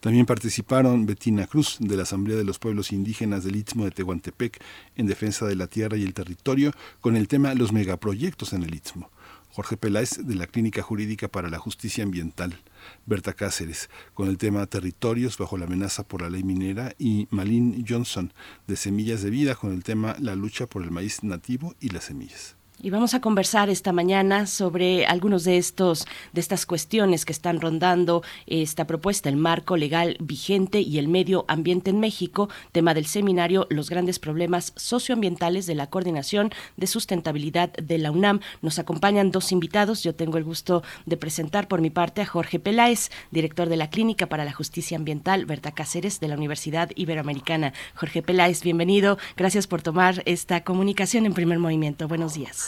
También 0.00 0.24
participaron 0.24 1.04
Betina 1.04 1.46
Cruz, 1.46 1.76
de 1.80 1.94
la 1.94 2.04
Asamblea 2.04 2.38
de 2.38 2.44
los 2.44 2.58
Pueblos 2.58 2.90
Indígenas 2.90 3.44
del 3.44 3.56
Istmo 3.56 3.84
de 3.84 3.90
Tehuantepec, 3.90 4.58
en 4.96 5.06
defensa 5.06 5.44
de 5.44 5.56
la 5.56 5.66
tierra 5.66 5.98
y 5.98 6.04
el 6.04 6.14
territorio, 6.14 6.72
con 7.02 7.14
el 7.14 7.28
tema 7.28 7.52
Los 7.52 7.72
megaproyectos 7.72 8.54
en 8.54 8.62
el 8.62 8.74
Istmo. 8.74 9.10
Jorge 9.50 9.76
Peláez, 9.76 10.20
de 10.24 10.34
la 10.34 10.46
Clínica 10.46 10.82
Jurídica 10.82 11.28
para 11.28 11.50
la 11.50 11.58
Justicia 11.58 12.04
Ambiental. 12.04 12.62
Berta 13.06 13.32
Cáceres, 13.32 13.88
con 14.14 14.28
el 14.28 14.38
tema 14.38 14.66
Territorios 14.66 15.38
bajo 15.38 15.56
la 15.56 15.66
amenaza 15.66 16.06
por 16.06 16.22
la 16.22 16.30
ley 16.30 16.42
minera, 16.42 16.94
y 16.98 17.28
Malin 17.30 17.84
Johnson, 17.88 18.32
de 18.66 18.76
Semillas 18.76 19.22
de 19.22 19.30
Vida, 19.30 19.54
con 19.54 19.72
el 19.72 19.82
tema 19.82 20.16
La 20.18 20.34
lucha 20.34 20.66
por 20.66 20.82
el 20.82 20.90
maíz 20.90 21.22
nativo 21.22 21.74
y 21.80 21.90
las 21.90 22.04
semillas. 22.04 22.57
Y 22.80 22.90
vamos 22.90 23.12
a 23.14 23.20
conversar 23.20 23.70
esta 23.70 23.92
mañana 23.92 24.46
sobre 24.46 25.04
algunos 25.04 25.42
de 25.42 25.58
estos 25.58 26.06
de 26.32 26.40
estas 26.40 26.64
cuestiones 26.64 27.24
que 27.24 27.32
están 27.32 27.60
rondando 27.60 28.22
esta 28.46 28.86
propuesta, 28.86 29.28
el 29.28 29.36
marco 29.36 29.76
legal 29.76 30.16
vigente 30.20 30.80
y 30.80 30.98
el 30.98 31.08
medio 31.08 31.44
ambiente 31.48 31.90
en 31.90 31.98
México, 31.98 32.48
tema 32.70 32.94
del 32.94 33.06
seminario 33.06 33.66
Los 33.68 33.90
grandes 33.90 34.20
problemas 34.20 34.74
socioambientales 34.76 35.66
de 35.66 35.74
la 35.74 35.88
Coordinación 35.88 36.52
de 36.76 36.86
Sustentabilidad 36.86 37.72
de 37.72 37.98
la 37.98 38.12
UNAM. 38.12 38.38
Nos 38.62 38.78
acompañan 38.78 39.32
dos 39.32 39.50
invitados. 39.50 40.04
Yo 40.04 40.14
tengo 40.14 40.38
el 40.38 40.44
gusto 40.44 40.84
de 41.04 41.16
presentar 41.16 41.66
por 41.66 41.80
mi 41.80 41.90
parte 41.90 42.22
a 42.22 42.26
Jorge 42.26 42.60
Peláez, 42.60 43.10
director 43.32 43.68
de 43.68 43.76
la 43.76 43.90
Clínica 43.90 44.28
para 44.28 44.44
la 44.44 44.52
Justicia 44.52 44.96
Ambiental, 44.96 45.46
Berta 45.46 45.72
Cáceres 45.72 46.20
de 46.20 46.28
la 46.28 46.36
Universidad 46.36 46.90
Iberoamericana. 46.94 47.72
Jorge 47.96 48.22
Peláez, 48.22 48.62
bienvenido. 48.62 49.18
Gracias 49.36 49.66
por 49.66 49.82
tomar 49.82 50.22
esta 50.26 50.62
comunicación 50.62 51.26
en 51.26 51.34
primer 51.34 51.58
movimiento. 51.58 52.06
Buenos 52.06 52.34
días. 52.34 52.67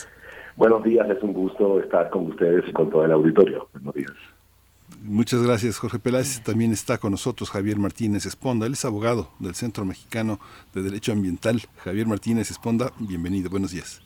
Buenos 0.55 0.83
días, 0.83 1.09
es 1.09 1.21
un 1.23 1.33
gusto 1.33 1.79
estar 1.79 2.09
con 2.09 2.27
ustedes 2.27 2.67
y 2.67 2.73
con 2.73 2.89
todo 2.89 3.05
el 3.05 3.11
auditorio. 3.11 3.67
Buenos 3.73 3.93
días. 3.95 4.11
Muchas 5.03 5.41
gracias, 5.41 5.77
Jorge 5.79 5.97
Peláez. 5.97 6.43
También 6.43 6.71
está 6.71 6.97
con 6.97 7.11
nosotros 7.11 7.49
Javier 7.49 7.77
Martínez 7.77 8.25
Esponda. 8.25 8.67
Él 8.67 8.73
es 8.73 8.85
abogado 8.85 9.29
del 9.39 9.55
Centro 9.55 9.83
Mexicano 9.85 10.39
de 10.73 10.83
Derecho 10.83 11.11
Ambiental. 11.11 11.61
Javier 11.77 12.05
Martínez 12.05 12.51
Esponda, 12.51 12.91
bienvenido. 12.99 13.49
Buenos 13.49 13.71
días. 13.71 14.01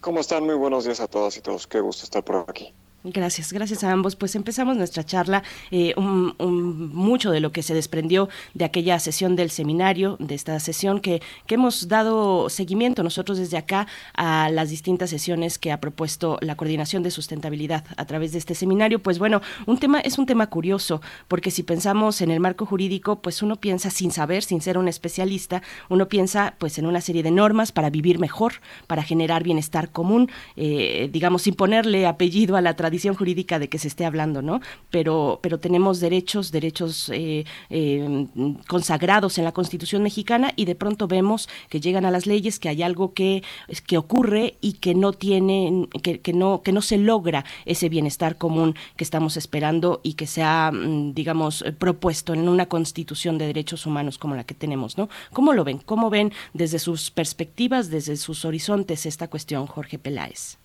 ¿Cómo 0.00 0.20
están? 0.20 0.44
Muy 0.44 0.54
buenos 0.54 0.84
días 0.84 1.00
a 1.00 1.06
todas 1.06 1.36
y 1.36 1.40
todos. 1.40 1.66
Qué 1.66 1.80
gusto 1.80 2.04
estar 2.04 2.24
por 2.24 2.44
aquí. 2.48 2.74
Gracias, 3.02 3.54
gracias 3.54 3.82
a 3.82 3.92
ambos. 3.92 4.14
Pues 4.14 4.34
empezamos 4.34 4.76
nuestra 4.76 5.04
charla, 5.04 5.42
eh, 5.70 5.94
un, 5.96 6.34
un, 6.36 6.94
mucho 6.94 7.30
de 7.30 7.40
lo 7.40 7.50
que 7.50 7.62
se 7.62 7.72
desprendió 7.72 8.28
de 8.52 8.66
aquella 8.66 8.98
sesión 8.98 9.36
del 9.36 9.50
seminario, 9.50 10.18
de 10.20 10.34
esta 10.34 10.60
sesión 10.60 11.00
que, 11.00 11.22
que 11.46 11.54
hemos 11.54 11.88
dado 11.88 12.50
seguimiento 12.50 13.02
nosotros 13.02 13.38
desde 13.38 13.56
acá 13.56 13.86
a 14.12 14.50
las 14.50 14.68
distintas 14.68 15.08
sesiones 15.08 15.58
que 15.58 15.72
ha 15.72 15.80
propuesto 15.80 16.36
la 16.42 16.56
Coordinación 16.56 17.02
de 17.02 17.10
Sustentabilidad 17.10 17.86
a 17.96 18.04
través 18.04 18.32
de 18.32 18.38
este 18.38 18.54
seminario. 18.54 18.98
Pues 19.02 19.18
bueno, 19.18 19.40
un 19.64 19.78
tema 19.78 20.00
es 20.00 20.18
un 20.18 20.26
tema 20.26 20.48
curioso, 20.48 21.00
porque 21.26 21.50
si 21.50 21.62
pensamos 21.62 22.20
en 22.20 22.30
el 22.30 22.40
marco 22.40 22.66
jurídico, 22.66 23.22
pues 23.22 23.40
uno 23.42 23.56
piensa 23.56 23.88
sin 23.88 24.10
saber, 24.10 24.42
sin 24.42 24.60
ser 24.60 24.76
un 24.76 24.88
especialista, 24.88 25.62
uno 25.88 26.06
piensa 26.08 26.54
pues 26.58 26.76
en 26.76 26.84
una 26.84 27.00
serie 27.00 27.22
de 27.22 27.30
normas 27.30 27.72
para 27.72 27.88
vivir 27.88 28.18
mejor, 28.18 28.54
para 28.86 29.02
generar 29.02 29.42
bienestar 29.42 29.90
común, 29.90 30.30
eh, 30.56 31.08
digamos, 31.10 31.42
sin 31.42 31.54
ponerle 31.54 32.06
apellido 32.06 32.56
a 32.56 32.60
la 32.60 32.76
tradición 32.76 32.89
tradición 32.90 33.14
jurídica 33.14 33.60
de 33.60 33.68
que 33.68 33.78
se 33.78 33.86
esté 33.86 34.04
hablando, 34.04 34.42
¿no? 34.42 34.60
Pero, 34.90 35.38
pero 35.42 35.60
tenemos 35.60 36.00
derechos, 36.00 36.50
derechos 36.50 37.08
eh, 37.10 37.44
eh, 37.70 38.26
consagrados 38.66 39.38
en 39.38 39.44
la 39.44 39.52
Constitución 39.52 40.02
mexicana 40.02 40.52
y 40.56 40.64
de 40.64 40.74
pronto 40.74 41.06
vemos 41.06 41.48
que 41.68 41.80
llegan 41.80 42.04
a 42.04 42.10
las 42.10 42.26
leyes 42.26 42.58
que 42.58 42.68
hay 42.68 42.82
algo 42.82 43.14
que, 43.14 43.44
que 43.86 43.96
ocurre 43.96 44.56
y 44.60 44.72
que 44.74 44.96
no 44.96 45.12
tiene, 45.12 45.88
que, 46.02 46.20
que 46.20 46.32
no, 46.32 46.62
que 46.62 46.72
no 46.72 46.82
se 46.82 46.98
logra 46.98 47.44
ese 47.64 47.88
bienestar 47.88 48.38
común 48.38 48.74
que 48.96 49.04
estamos 49.04 49.36
esperando 49.36 50.00
y 50.02 50.14
que 50.14 50.26
se 50.26 50.42
ha, 50.42 50.72
digamos, 51.14 51.64
propuesto 51.78 52.34
en 52.34 52.48
una 52.48 52.66
Constitución 52.66 53.38
de 53.38 53.46
derechos 53.46 53.86
humanos 53.86 54.18
como 54.18 54.34
la 54.34 54.42
que 54.42 54.54
tenemos, 54.54 54.98
¿no? 54.98 55.08
¿Cómo 55.32 55.52
lo 55.52 55.62
ven? 55.62 55.78
¿Cómo 55.78 56.10
ven 56.10 56.32
desde 56.54 56.80
sus 56.80 57.12
perspectivas, 57.12 57.88
desde 57.88 58.16
sus 58.16 58.44
horizontes 58.44 59.06
esta 59.06 59.28
cuestión, 59.28 59.68
Jorge 59.68 60.00
Peláez? 60.00 60.59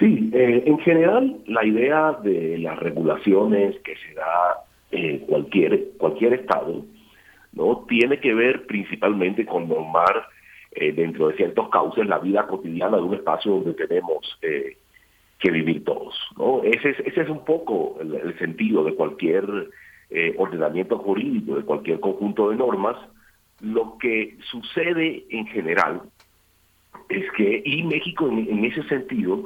Sí, 0.00 0.30
eh, 0.32 0.64
en 0.66 0.78
general 0.80 1.36
la 1.46 1.64
idea 1.64 2.12
de 2.24 2.58
las 2.58 2.78
regulaciones 2.80 3.78
que 3.80 3.94
se 3.96 4.14
da 4.14 4.64
eh, 4.90 5.24
cualquier, 5.28 5.90
cualquier 5.98 6.32
Estado, 6.34 6.84
¿no? 7.52 7.84
tiene 7.88 8.18
que 8.18 8.34
ver 8.34 8.66
principalmente 8.66 9.46
con 9.46 9.68
normar 9.68 10.26
eh, 10.72 10.92
dentro 10.92 11.28
de 11.28 11.36
ciertos 11.36 11.68
cauces 11.68 12.06
la 12.06 12.18
vida 12.18 12.46
cotidiana 12.46 12.96
de 12.96 13.02
un 13.02 13.14
espacio 13.14 13.52
donde 13.52 13.74
tenemos 13.74 14.38
eh, 14.40 14.76
que 15.40 15.50
vivir 15.50 15.84
todos. 15.84 16.14
¿no? 16.38 16.62
Ese, 16.62 16.90
es, 16.90 17.00
ese 17.00 17.22
es 17.22 17.28
un 17.28 17.44
poco 17.44 17.98
el, 18.00 18.38
sentido 18.38 18.84
de 18.84 18.94
cualquier 18.94 19.44
eh, 20.10 20.34
ordenamiento 20.38 20.98
jurídico, 20.98 21.56
de 21.56 21.64
cualquier 21.64 21.98
conjunto 21.98 22.50
de 22.50 22.56
normas. 22.56 22.96
Lo 23.60 23.98
que 23.98 24.36
sucede 24.50 25.24
en 25.30 25.46
general 25.48 26.02
es 27.08 27.24
que, 27.32 27.62
y 27.64 27.82
México 27.82 28.28
en, 28.28 28.64
ese 28.64 28.84
sentido, 28.84 29.42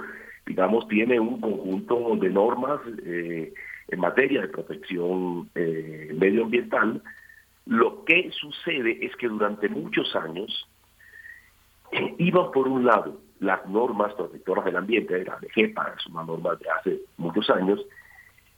digamos, 0.47 0.87
tiene 0.89 1.19
un 1.19 1.41
conjunto 1.41 2.17
de 2.17 2.31
normas 2.31 2.81
en 3.05 4.01
materia 4.01 4.43
de 4.43 4.49
protección 4.49 5.49
medioambiental, 5.55 7.03
lo 7.67 8.05
que 8.05 8.31
sucede 8.33 9.05
es 9.05 9.17
que 9.17 9.29
durante 9.29 9.69
muchos 9.69 10.15
años 10.17 10.69
iban 12.19 12.51
por 12.51 12.69
un 12.69 12.85
lado 12.85 13.21
las 13.41 13.67
normas 13.69 14.15
protectoras 14.15 14.65
del 14.65 14.77
ambiente, 14.77 15.25
la 15.25 15.39
GEPA, 15.55 15.95
es 15.99 16.07
una 16.07 16.25
norma 16.25 16.55
de 16.57 16.71
hace 16.71 17.01
muchos 17.17 17.49
años, 17.51 17.81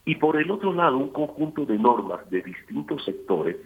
y 0.05 0.15
por 0.17 0.37
el 0.37 0.51
otro 0.51 0.73
lado 0.73 0.97
un 0.97 1.11
conjunto 1.11 1.67
de 1.67 1.79
normas 1.79 2.29
de 2.31 2.43
distintos 2.43 3.05
sectores 3.05 3.57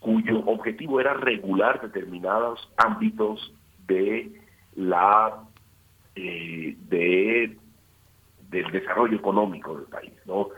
cuyo 0.00 0.40
objetivo 0.46 1.00
era 1.00 1.14
regular 1.14 1.80
determinados 1.80 2.70
ámbitos 2.76 3.52
de 3.86 4.32
la 4.76 5.44
eh, 6.16 6.76
de 6.88 7.56
del 8.54 8.70
desarrollo 8.70 9.16
económico 9.16 9.76
del 9.76 9.86
país, 9.86 10.12
¿no? 10.26 10.48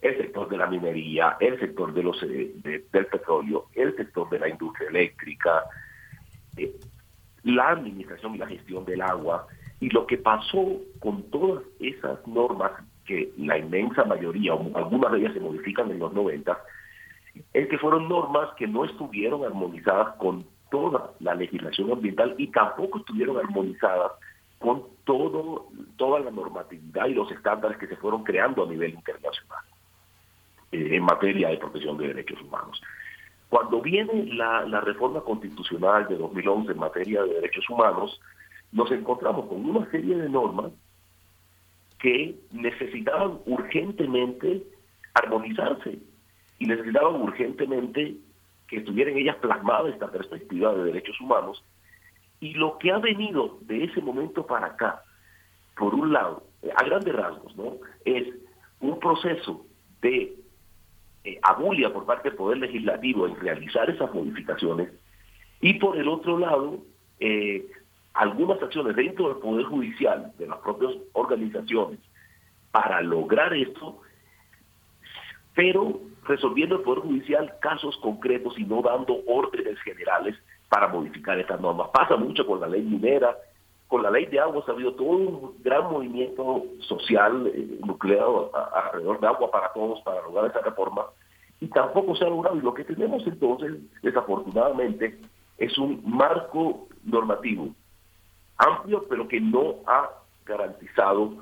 El 0.00 0.16
sector 0.16 0.48
de 0.48 0.56
la 0.56 0.66
minería, 0.66 1.36
el 1.38 1.60
sector 1.60 1.92
de 1.92 2.02
los 2.02 2.22
eh, 2.22 2.52
del 2.62 3.06
petróleo, 3.06 3.66
el 3.74 3.94
sector 3.96 4.28
de 4.30 4.38
la 4.38 4.48
industria 4.48 4.88
eléctrica, 4.88 5.64
eh, 6.56 6.74
la 7.44 7.70
administración 7.70 8.34
y 8.34 8.38
la 8.38 8.46
gestión 8.46 8.84
del 8.84 9.02
agua. 9.02 9.46
Y 9.80 9.90
lo 9.90 10.06
que 10.06 10.16
pasó 10.16 10.80
con 11.00 11.24
todas 11.24 11.62
esas 11.78 12.26
normas, 12.26 12.72
que 13.04 13.32
la 13.36 13.58
inmensa 13.58 14.04
mayoría, 14.04 14.54
o 14.54 14.76
algunas 14.76 15.12
de 15.12 15.18
ellas 15.18 15.34
se 15.34 15.40
modifican 15.40 15.90
en 15.90 15.98
los 15.98 16.12
90, 16.12 16.56
es 17.52 17.68
que 17.68 17.78
fueron 17.78 18.08
normas 18.08 18.50
que 18.56 18.66
no 18.66 18.84
estuvieron 18.84 19.44
armonizadas 19.44 20.16
con 20.16 20.46
toda 20.70 21.12
la 21.20 21.34
legislación 21.34 21.92
ambiental 21.92 22.34
y 22.38 22.46
tampoco 22.48 23.00
estuvieron 23.00 23.36
armonizadas 23.38 24.12
con 24.58 24.84
todo, 25.04 25.68
toda 25.96 26.20
la 26.20 26.30
normatividad 26.30 27.06
y 27.06 27.14
los 27.14 27.30
estándares 27.30 27.78
que 27.78 27.86
se 27.86 27.96
fueron 27.96 28.22
creando 28.22 28.64
a 28.64 28.68
nivel 28.68 28.94
internacional 28.94 29.64
eh, 30.70 30.96
en 30.96 31.02
materia 31.02 31.48
de 31.48 31.58
protección 31.58 31.96
de 31.98 32.08
derechos 32.08 32.40
humanos. 32.40 32.80
Cuando 33.48 33.82
viene 33.82 34.26
la, 34.34 34.80
reforma 34.80 35.20
constitucional 35.20 36.08
de 36.08 36.16
2011 36.16 36.72
en 36.72 36.78
materia 36.78 37.22
de 37.22 37.34
derechos 37.34 37.68
humanos, 37.68 38.18
nos 38.72 38.90
encontramos 38.90 39.46
con 39.46 39.68
una 39.68 39.90
serie 39.90 40.16
de 40.16 40.28
normas 40.30 40.72
que 41.98 42.34
necesitaban 42.50 43.40
urgentemente 43.44 44.62
armonizarse 45.12 45.98
y 46.58 46.66
necesitaban 46.66 47.20
urgentemente 47.20 48.16
que 48.68 48.78
estuvieran 48.78 49.18
ellas 49.18 49.36
plasmadas 49.36 49.92
esta 49.92 50.10
perspectiva 50.10 50.72
de 50.72 50.84
derechos 50.84 51.20
humanos. 51.20 51.62
Y 52.42 52.54
lo 52.54 52.76
que 52.76 52.90
ha 52.90 52.98
venido 52.98 53.58
de 53.60 53.84
ese 53.84 54.00
momento 54.00 54.44
para 54.44 54.66
acá, 54.66 55.04
por 55.76 55.94
un 55.94 56.12
lado, 56.12 56.42
a 56.76 56.82
grandes 56.82 57.14
rasgos, 57.14 57.56
¿no? 57.56 57.76
es 58.04 58.26
un 58.80 58.98
proceso 58.98 59.64
de 60.00 60.34
eh, 61.22 61.38
abulia 61.40 61.92
por 61.92 62.04
parte 62.04 62.30
del 62.30 62.36
Poder 62.36 62.58
Legislativo 62.58 63.28
en 63.28 63.36
realizar 63.36 63.88
esas 63.88 64.12
modificaciones 64.12 64.90
y 65.60 65.74
por 65.74 65.96
el 65.96 66.08
otro 66.08 66.36
lado, 66.36 66.78
eh, 67.20 67.64
algunas 68.12 68.60
acciones 68.60 68.96
dentro 68.96 69.28
del 69.28 69.38
Poder 69.38 69.64
Judicial, 69.66 70.32
de 70.36 70.48
las 70.48 70.58
propias 70.58 70.94
organizaciones, 71.12 72.00
para 72.72 73.00
lograr 73.02 73.54
esto, 73.54 74.00
pero 75.54 76.00
resolviendo 76.24 76.74
el 76.74 76.82
Poder 76.82 77.04
Judicial 77.04 77.54
casos 77.60 77.96
concretos 77.98 78.58
y 78.58 78.64
no 78.64 78.82
dando 78.82 79.20
órdenes 79.28 79.78
generales 79.82 80.34
para 80.72 80.88
modificar 80.88 81.38
estas 81.38 81.60
normas. 81.60 81.90
Pasa 81.92 82.16
mucho 82.16 82.46
con 82.46 82.58
la 82.58 82.66
ley 82.66 82.80
minera, 82.80 83.36
con 83.88 84.02
la 84.02 84.10
ley 84.10 84.24
de 84.24 84.40
agua 84.40 84.64
ha 84.66 84.70
habido 84.70 84.94
todo 84.94 85.08
un 85.08 85.54
gran 85.62 85.84
movimiento 85.92 86.64
social 86.80 87.46
eh, 87.54 87.78
nucleado 87.84 88.50
alrededor 88.74 89.20
de 89.20 89.26
agua 89.26 89.50
para 89.50 89.70
todos 89.74 90.00
para 90.00 90.22
lograr 90.22 90.46
esa 90.46 90.60
reforma 90.62 91.02
y 91.60 91.66
tampoco 91.66 92.16
se 92.16 92.24
ha 92.24 92.30
logrado. 92.30 92.56
Y 92.56 92.62
lo 92.62 92.72
que 92.72 92.84
tenemos 92.84 93.22
entonces, 93.26 93.70
desafortunadamente, 94.00 95.20
es 95.58 95.76
un 95.76 96.00
marco 96.06 96.88
normativo 97.04 97.68
amplio, 98.56 99.04
pero 99.10 99.28
que 99.28 99.42
no 99.42 99.74
ha 99.86 100.08
garantizado 100.46 101.34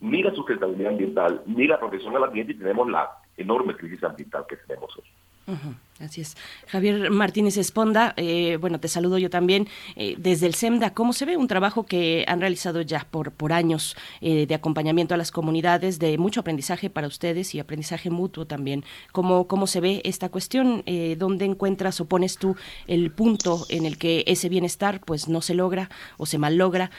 ni 0.00 0.24
la 0.24 0.34
sustentabilidad 0.34 0.90
ambiental 0.90 1.42
ni 1.46 1.68
la 1.68 1.78
protección 1.78 2.16
al 2.16 2.24
ambiente 2.24 2.52
y 2.54 2.58
tenemos 2.58 2.90
la 2.90 3.12
enorme 3.36 3.76
crisis 3.76 4.02
ambiental 4.02 4.44
que 4.48 4.56
tenemos 4.56 4.90
hoy. 4.96 5.56
Así 6.00 6.22
es. 6.22 6.34
Javier 6.66 7.10
Martínez 7.10 7.58
Esponda, 7.58 8.14
eh, 8.16 8.56
bueno, 8.58 8.80
te 8.80 8.88
saludo 8.88 9.18
yo 9.18 9.28
también 9.28 9.68
eh, 9.96 10.14
desde 10.16 10.46
el 10.46 10.54
SEMDA. 10.54 10.94
¿Cómo 10.94 11.12
se 11.12 11.26
ve 11.26 11.36
un 11.36 11.46
trabajo 11.46 11.84
que 11.84 12.24
han 12.26 12.40
realizado 12.40 12.80
ya 12.80 13.06
por, 13.10 13.32
por 13.32 13.52
años 13.52 13.96
eh, 14.22 14.46
de 14.46 14.54
acompañamiento 14.54 15.12
a 15.12 15.18
las 15.18 15.30
comunidades, 15.30 15.98
de 15.98 16.16
mucho 16.16 16.40
aprendizaje 16.40 16.88
para 16.88 17.06
ustedes 17.06 17.54
y 17.54 17.60
aprendizaje 17.60 18.08
mutuo 18.08 18.46
también? 18.46 18.82
¿Cómo, 19.12 19.46
cómo 19.46 19.66
se 19.66 19.80
ve 19.80 20.00
esta 20.04 20.30
cuestión? 20.30 20.82
¿Dónde 21.18 21.44
encuentras 21.44 22.00
o 22.00 22.06
pones 22.06 22.38
tú 22.38 22.56
el 22.86 23.10
punto 23.10 23.66
en 23.68 23.84
el 23.84 23.98
que 23.98 24.24
ese 24.26 24.48
bienestar 24.48 25.00
pues 25.00 25.28
no 25.28 25.42
se 25.42 25.54
logra 25.54 25.90
o 26.16 26.24
se 26.24 26.38
mal 26.38 26.56
logra 26.56 26.90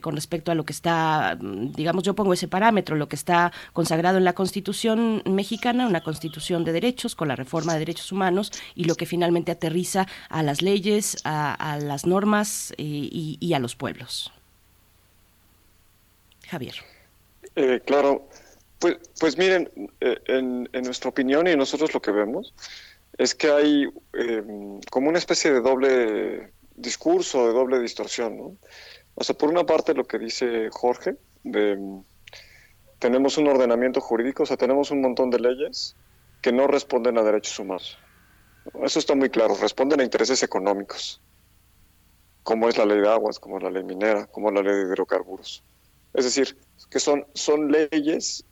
con 0.00 0.14
respecto 0.14 0.50
a 0.50 0.54
lo 0.54 0.64
que 0.64 0.72
está, 0.72 1.38
digamos, 1.40 2.02
yo 2.02 2.14
pongo 2.14 2.32
ese 2.32 2.48
parámetro, 2.48 2.96
lo 2.96 3.08
que 3.08 3.16
está 3.16 3.52
consagrado 3.72 4.18
en 4.18 4.24
la 4.24 4.32
Constitución 4.32 5.22
mexicana, 5.26 5.86
una 5.86 6.00
constitución 6.00 6.64
de 6.64 6.72
derechos 6.72 7.14
con 7.14 7.28
la 7.28 7.36
reforma 7.36 7.74
de 7.74 7.80
derechos 7.80 7.99
humanos 8.12 8.52
y 8.74 8.84
lo 8.84 8.94
que 8.94 9.06
finalmente 9.06 9.52
aterriza 9.52 10.06
a 10.28 10.42
las 10.42 10.62
leyes, 10.62 11.16
a, 11.24 11.78
las 11.82 12.06
normas 12.06 12.72
eh, 12.78 13.08
y, 13.40 13.52
a 13.54 13.58
los 13.58 13.76
pueblos. 13.76 14.32
Javier. 16.48 16.74
Eh, 17.56 17.80
claro, 17.84 18.28
pues, 18.78 18.96
pues 19.18 19.38
miren, 19.38 19.70
eh, 20.00 20.16
en, 20.26 20.68
nuestra 20.84 21.10
opinión 21.10 21.46
y 21.46 21.56
nosotros 21.56 21.94
lo 21.94 22.02
que 22.02 22.10
vemos 22.10 22.54
es 23.18 23.34
que 23.34 23.50
hay 23.50 23.86
como 24.90 25.08
una 25.08 25.18
especie 25.18 25.52
de 25.52 25.60
doble 25.60 26.50
discurso, 26.76 27.46
de 27.46 27.52
doble 27.52 27.78
distorsión. 27.80 28.36
¿no? 28.36 28.56
O 29.14 29.24
sea, 29.24 29.36
por 29.36 29.50
una 29.50 29.64
parte 29.64 29.94
lo 29.94 30.04
que 30.04 30.18
dice 30.18 30.68
Jorge, 30.70 31.16
de, 31.44 31.78
tenemos 33.00 33.38
un 33.38 33.48
ordenamiento 33.48 34.00
jurídico, 34.00 34.44
o 34.44 34.46
sea, 34.46 34.56
tenemos 34.56 34.90
un 34.90 35.00
montón 35.00 35.30
de 35.30 35.40
leyes 35.40 35.96
que 36.40 36.52
no 36.52 36.66
responden 36.66 37.18
a 37.18 37.22
derechos 37.22 37.58
humanos. 37.58 37.98
Eso 38.82 38.98
está 38.98 39.14
muy 39.14 39.30
claro, 39.30 39.56
responden 39.56 40.00
a 40.00 40.04
intereses 40.04 40.42
económicos, 40.42 41.20
como 42.42 42.68
es 42.68 42.76
la 42.76 42.84
ley 42.84 43.00
de 43.00 43.08
aguas, 43.08 43.38
como 43.38 43.58
la 43.58 43.70
ley 43.70 43.84
minera, 43.84 44.26
como 44.26 44.50
la 44.50 44.62
ley 44.62 44.74
de 44.74 44.82
hidrocarburos. 44.82 45.62
Es 46.14 46.24
decir, 46.24 46.56
que 46.90 47.00
son, 47.00 47.26
son 47.34 47.70
leyes 47.70 48.44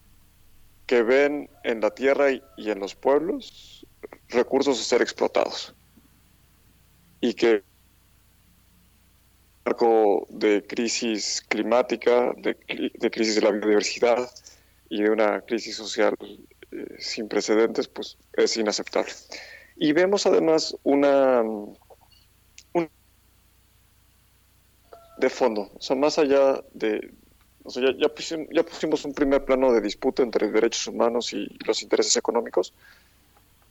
que 0.87 1.03
ven 1.03 1.51
en 1.64 1.81
la 1.81 1.90
tierra 1.90 2.31
y, 2.33 2.42
en 2.57 2.81
los 2.81 2.94
pueblos 2.94 3.87
recursos 4.29 4.81
a 4.81 4.85
ser 4.85 5.03
explotados. 5.03 5.74
Y 7.20 7.35
que 7.35 7.62
marco 9.66 10.27
de 10.31 10.64
crisis 10.66 11.42
climática, 11.46 12.33
de, 12.38 12.57
de, 12.94 13.11
crisis 13.11 13.35
de 13.35 13.42
la 13.42 13.51
biodiversidad 13.51 14.31
y 14.88 15.03
de 15.03 15.11
una 15.11 15.42
crisis 15.42 15.77
social 15.77 16.14
sin 16.99 17.29
precedentes, 17.29 17.89
pues 17.89 18.19
es 18.35 18.57
inaceptable. 18.57 19.13
Y 19.77 19.93
vemos 19.93 20.27
además 20.27 20.77
una, 20.83 21.43
de 25.19 25.31
fondo, 25.31 25.71
o 25.75 25.81
sea, 25.81 25.97
más 25.97 26.19
allá 26.19 26.63
de, 26.73 27.13
o 27.65 27.71
sea, 27.71 27.83
ya, 27.99 28.09
pusimos, 28.65 29.05
un 29.05 29.13
primer 29.13 29.45
plano 29.45 29.73
de 29.73 29.81
disputa 29.81 30.23
entre 30.23 30.51
derechos 30.51 30.87
humanos 30.87 31.33
y 31.33 31.47
los 31.67 31.83
intereses 31.83 32.17
económicos. 32.17 32.73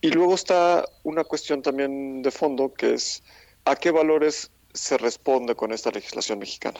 Y 0.01 0.09
luego 0.09 0.35
está 0.35 0.85
una 1.03 1.23
cuestión 1.23 1.61
también 1.61 2.21
de 2.21 2.31
fondo 2.31 2.73
que 2.73 2.93
es 2.93 3.23
a 3.65 3.75
qué 3.75 3.91
valores 3.91 4.51
se 4.73 4.97
responde 4.97 5.55
con 5.55 5.71
esta 5.71 5.89
legislación 5.89 6.39
mexicana. 6.39 6.79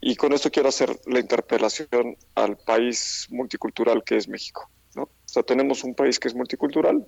Y 0.00 0.14
con 0.14 0.32
esto 0.32 0.50
quiero 0.50 0.68
hacer 0.68 0.96
la 1.06 1.18
interpelación 1.18 2.16
al 2.34 2.56
país 2.56 3.26
multicultural 3.30 4.04
que 4.04 4.16
es 4.16 4.28
México. 4.28 4.70
O 5.04 5.10
sea, 5.24 5.42
tenemos 5.42 5.84
un 5.84 5.94
país 5.94 6.18
que 6.18 6.28
es 6.28 6.34
multicultural, 6.34 7.06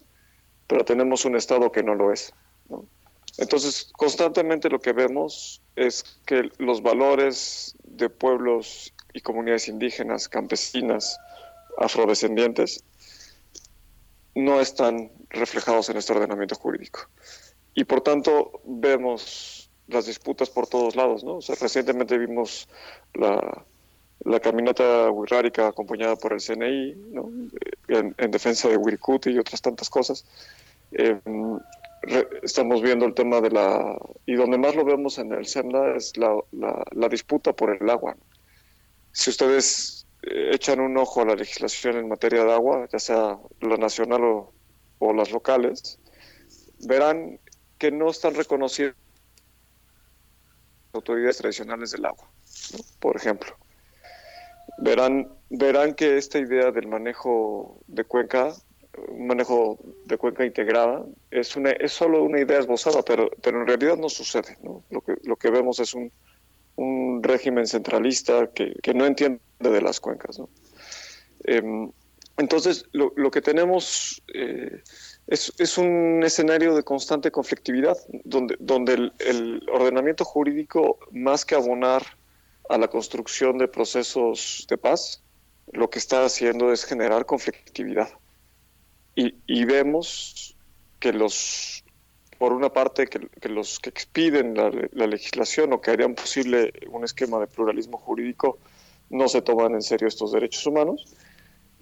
pero 0.66 0.84
tenemos 0.84 1.24
un 1.24 1.36
Estado 1.36 1.72
que 1.72 1.82
no 1.82 1.94
lo 1.94 2.12
es. 2.12 2.32
Entonces, 3.38 3.90
constantemente 3.96 4.68
lo 4.68 4.80
que 4.80 4.92
vemos 4.92 5.62
es 5.76 6.04
que 6.26 6.50
los 6.58 6.82
valores 6.82 7.74
de 7.84 8.10
pueblos 8.10 8.92
y 9.12 9.20
comunidades 9.20 9.68
indígenas, 9.68 10.28
campesinas, 10.28 11.18
afrodescendientes, 11.78 12.84
no 14.34 14.60
están 14.60 15.10
reflejados 15.30 15.88
en 15.88 15.96
este 15.96 16.12
ordenamiento 16.12 16.54
jurídico. 16.54 17.08
Y 17.74 17.84
por 17.84 18.00
tanto 18.02 18.60
vemos 18.64 19.70
las 19.86 20.06
disputas 20.06 20.50
por 20.50 20.66
todos 20.66 20.96
lados, 20.96 21.24
¿no? 21.24 21.36
O 21.36 21.42
sea, 21.42 21.56
recientemente 21.60 22.18
vimos 22.18 22.68
la, 23.14 23.64
la 24.24 24.40
caminata 24.40 25.10
wixárika 25.10 25.68
acompañada 25.68 26.16
por 26.16 26.32
el 26.32 26.40
CNI, 26.40 26.94
¿no? 27.12 27.30
en, 27.88 28.14
en, 28.18 28.30
defensa 28.30 28.68
de 28.68 28.76
Wirikuti 28.76 29.30
y 29.30 29.38
otras 29.38 29.62
tantas 29.62 29.88
cosas. 29.88 30.24
Eh, 30.92 31.18
estamos 32.42 32.82
viendo 32.82 33.06
el 33.06 33.14
tema 33.14 33.40
de 33.40 33.50
la... 33.50 33.96
Y 34.26 34.34
donde 34.34 34.58
más 34.58 34.74
lo 34.74 34.84
vemos 34.84 35.18
en 35.18 35.32
el 35.32 35.46
SEMNA 35.46 35.96
es 35.96 36.16
la, 36.16 36.34
la, 36.52 37.08
disputa 37.08 37.52
por 37.52 37.76
el 37.80 37.88
agua. 37.90 38.16
Si 39.12 39.30
ustedes 39.30 40.06
eh, 40.22 40.50
echan 40.52 40.80
un 40.80 40.96
ojo 40.96 41.22
a 41.22 41.26
la 41.26 41.34
legislación 41.34 41.96
en 41.96 42.08
materia 42.08 42.44
de 42.44 42.52
agua, 42.52 42.88
ya 42.92 42.98
sea 42.98 43.38
la 43.60 43.76
nacional 43.76 44.24
o, 44.24 44.52
o 44.98 45.12
las 45.12 45.30
locales, 45.30 45.98
verán 46.86 47.38
que 47.78 47.90
no 47.90 48.10
están 48.10 48.34
reconocidas 48.34 48.94
autoridades 50.92 51.38
tradicionales 51.38 51.92
del 51.92 52.04
agua, 52.04 52.28
por 52.98 53.16
ejemplo. 53.16 53.56
Verán, 54.80 55.28
verán 55.50 55.94
que 55.94 56.16
esta 56.16 56.38
idea 56.38 56.70
del 56.70 56.88
manejo 56.88 57.80
de 57.86 58.04
cuenca, 58.04 58.54
un 59.08 59.26
manejo 59.26 59.78
de 60.04 60.16
cuenca 60.16 60.44
integrada, 60.44 61.04
es, 61.30 61.56
una, 61.56 61.70
es 61.70 61.92
solo 61.92 62.22
una 62.22 62.40
idea 62.40 62.58
esbozada, 62.58 63.02
pero, 63.02 63.30
pero 63.42 63.60
en 63.60 63.66
realidad 63.66 63.96
no 63.96 64.08
sucede. 64.08 64.56
¿no? 64.62 64.82
Lo, 64.90 65.00
que, 65.02 65.14
lo 65.22 65.36
que 65.36 65.50
vemos 65.50 65.80
es 65.80 65.94
un, 65.94 66.10
un 66.76 67.22
régimen 67.22 67.66
centralista 67.66 68.48
que, 68.54 68.74
que, 68.82 68.94
no 68.94 69.04
entiende 69.06 69.40
de 69.58 69.82
las 69.82 70.00
cuencas. 70.00 70.40
Eh, 71.44 71.62
entonces, 72.38 72.86
lo, 72.92 73.12
lo, 73.16 73.30
que 73.30 73.42
tenemos 73.42 74.22
eh, 74.32 74.82
es, 75.26 75.52
es, 75.58 75.76
un 75.76 76.22
escenario 76.24 76.74
de 76.74 76.82
constante 76.82 77.30
conflictividad, 77.30 77.98
donde, 78.24 78.56
donde 78.58 79.12
el, 79.18 79.62
ordenamiento 79.70 80.24
jurídico, 80.24 80.98
más 81.12 81.44
que 81.44 81.54
abonar 81.54 82.02
a 82.70 82.78
la 82.78 82.88
construcción 82.88 83.58
de 83.58 83.66
procesos 83.66 84.66
de 84.68 84.78
paz, 84.78 85.22
lo 85.72 85.90
que 85.90 85.98
está 85.98 86.24
haciendo 86.24 86.72
es 86.72 86.84
generar 86.84 87.26
conflictividad. 87.26 88.08
Y, 89.16 89.64
vemos 89.66 90.56
que 90.98 91.12
los, 91.12 91.84
por 92.38 92.54
una 92.54 92.72
parte, 92.72 93.06
que, 93.06 93.48
los 93.48 93.80
que 93.80 93.90
expiden 93.90 94.54
la, 94.54 94.70
la, 94.92 95.06
legislación 95.06 95.74
o 95.74 95.80
que 95.80 95.90
harían 95.90 96.14
posible 96.14 96.72
un 96.90 97.04
esquema 97.04 97.38
de 97.38 97.46
pluralismo 97.46 97.98
jurídico 97.98 98.58
no 99.10 99.28
se 99.28 99.42
toman 99.42 99.74
en 99.74 99.82
serio 99.82 100.08
estos 100.08 100.32
derechos 100.32 100.64
humanos 100.66 101.04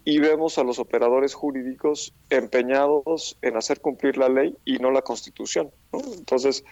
y 0.04 0.18
vemos 0.18 0.58
a 0.58 0.64
los 0.64 0.80
operadores 0.80 1.34
jurídicos 1.34 2.14
empeñados 2.30 3.36
en 3.42 3.56
hacer 3.56 3.80
cumplir 3.80 4.16
la 4.16 4.28
ley 4.28 4.56
y 4.64 4.78
no 4.78 4.90
la 4.90 5.02
constitución. 5.02 5.70
Entonces, 5.92 6.64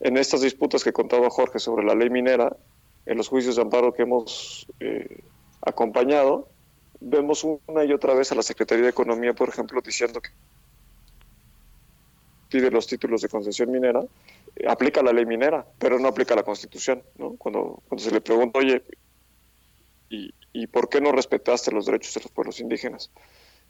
en 0.00 0.16
estas 0.16 0.40
disputas 0.40 0.84
que 0.84 0.92
contaba 0.92 1.28
Jorge 1.28 1.58
sobre 1.58 1.84
la 1.84 1.94
ley 1.94 2.08
minera, 2.08 2.56
en 3.06 3.16
los 3.16 3.28
juicios 3.28 3.56
de 3.56 3.62
amparo 3.62 3.92
que 3.92 4.02
hemos 4.02 4.66
eh, 4.80 5.20
acompañado, 5.62 6.48
vemos 7.00 7.44
una 7.44 7.84
y 7.84 7.92
otra 7.92 8.14
vez 8.14 8.32
a 8.32 8.34
la 8.34 8.42
Secretaría 8.42 8.84
de 8.84 8.90
Economía, 8.90 9.34
por 9.34 9.48
ejemplo, 9.48 9.80
diciendo 9.80 10.20
que 10.20 10.30
pide 12.48 12.70
los 12.70 12.86
títulos 12.86 13.20
de 13.20 13.28
concesión 13.28 13.70
minera, 13.70 14.00
eh, 14.56 14.66
aplica 14.68 15.02
la 15.02 15.12
ley 15.12 15.26
minera, 15.26 15.66
pero 15.78 15.98
no 15.98 16.08
aplica 16.08 16.34
la 16.34 16.42
Constitución. 16.42 17.02
Cuando, 17.38 17.82
se 17.96 18.10
le 18.10 18.20
pregunta, 18.20 18.60
oye, 18.60 18.82
¿y, 20.08 20.32
¿y 20.52 20.66
por 20.68 20.88
qué 20.88 21.00
no 21.00 21.12
respetaste 21.12 21.72
los 21.72 21.86
derechos 21.86 22.14
de 22.14 22.20
los 22.22 22.30
pueblos 22.30 22.60
indígenas? 22.60 23.10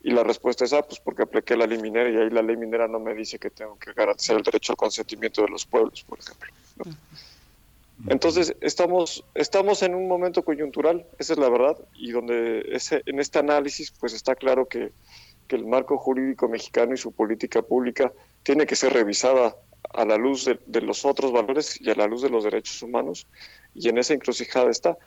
Y 0.02 0.10
la 0.10 0.22
respuesta 0.22 0.66
es, 0.66 0.74
ah, 0.74 0.82
pues 0.82 1.00
porque 1.00 1.22
apliqué 1.22 1.56
la 1.56 1.66
ley 1.66 1.80
minera 1.80 2.10
y 2.10 2.16
ahí 2.16 2.28
la 2.28 2.42
ley 2.42 2.58
minera 2.58 2.86
no 2.86 3.00
me 3.00 3.14
dice 3.14 3.38
que 3.38 3.48
tengo 3.48 3.78
que 3.78 3.94
garantizar 3.94 4.36
el 4.36 4.42
derecho 4.42 4.72
al 4.72 4.76
consentimiento 4.76 5.40
de 5.40 5.48
los 5.48 5.64
pueblos, 5.64 6.04
por 6.04 6.18
ejemplo. 6.18 6.52
Entonces, 8.08 8.54
estamos, 8.60 9.24
estamos 9.34 9.82
en 9.82 9.94
un 9.94 10.08
momento 10.08 10.42
coyuntural, 10.44 11.06
esa 11.18 11.32
es 11.34 11.38
la 11.38 11.48
verdad, 11.48 11.78
y 11.94 12.10
donde 12.10 12.64
ese, 12.72 13.02
en 13.06 13.18
este 13.20 13.38
análisis 13.38 13.92
pues 13.92 14.12
está 14.12 14.34
claro 14.34 14.66
que, 14.66 14.92
el 15.50 15.66
marco 15.66 15.96
jurídico 15.98 16.48
mexicano 16.48 16.94
y 16.94 16.96
su 16.96 17.12
política 17.12 17.62
pública 17.62 18.12
tiene 18.42 18.66
que 18.66 18.74
ser 18.74 18.92
revisada 18.92 19.54
a 19.90 20.04
la 20.04 20.16
luz 20.16 20.46
de, 20.46 20.80
los 20.80 21.04
otros 21.04 21.30
valores 21.30 21.80
y 21.80 21.88
a 21.90 21.94
la 21.94 22.08
luz 22.08 22.22
de 22.22 22.28
los 22.28 22.42
derechos 22.42 22.82
humanos, 22.82 23.28
y 23.72 23.88
en 23.88 23.98
esa 23.98 24.14
encrucijada 24.14 24.68
está. 24.68 24.98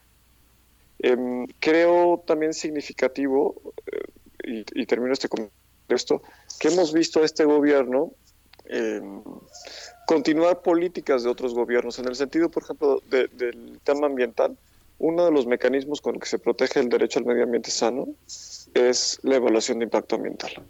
Eh, 1.00 1.17
creo 1.60 2.23
también 2.26 2.54
significativo, 2.54 3.73
eh, 3.91 4.63
y, 4.73 4.82
y, 4.82 4.86
termino 4.86 5.12
este 5.12 5.28
contexto, 5.28 6.21
que 6.62 6.69
hemos 6.69 6.93
visto 6.93 7.21
a 7.21 7.26
este 7.26 7.43
gobierno 7.43 8.13
eh, 8.69 9.02
continuar 10.08 10.62
políticas 10.62 11.24
de 11.24 11.30
otros 11.30 11.54
gobiernos. 11.54 12.00
En 12.00 12.08
el 12.08 12.15
sentido, 12.15 12.50
por 12.50 12.63
ejemplo, 12.63 13.04
de, 13.10 13.28
del 13.28 13.78
tema 13.84 14.08
ambiental, 14.08 14.58
uno 15.00 15.26
de 15.26 15.32
los 15.32 15.46
mecanismos 15.46 16.00
con 16.00 16.15
el 16.15 16.22
que 16.22 16.28
se 16.28 16.39
protege 16.39 16.80
el 16.80 16.88
derecho 16.88 17.20
al 17.20 17.26
medio 17.26 17.43
ambiente 17.43 17.72
sano 17.72 18.08
es 18.74 19.20
la 19.24 19.36
evaluación 19.36 19.80
de 19.80 19.84
impacto 19.84 20.15
ambiental. 20.15 20.63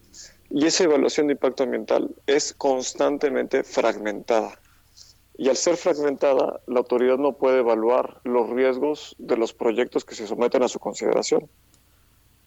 Y 0.50 0.66
esa 0.66 0.86
evaluación 0.86 1.28
de 1.28 1.34
impacto 1.34 1.64
ambiental 1.64 2.16
es 2.26 2.52
constantemente 2.52 3.64
fragmentada. 3.64 4.60
Y 5.38 5.50
al 5.50 5.56
ser 5.56 5.78
fragmentada, 5.78 6.60
la 6.66 6.80
autoridad 6.80 7.20
no 7.20 7.34
puede 7.34 7.60
evaluar 7.60 8.20
los 8.24 8.50
riesgos 8.50 9.16
de 9.20 9.38
los 9.38 9.54
proyectos 9.54 10.04
que 10.04 10.16
se 10.16 10.26
someten 10.26 10.64
a 10.64 10.68
su 10.68 10.80
consideración. 10.80 11.48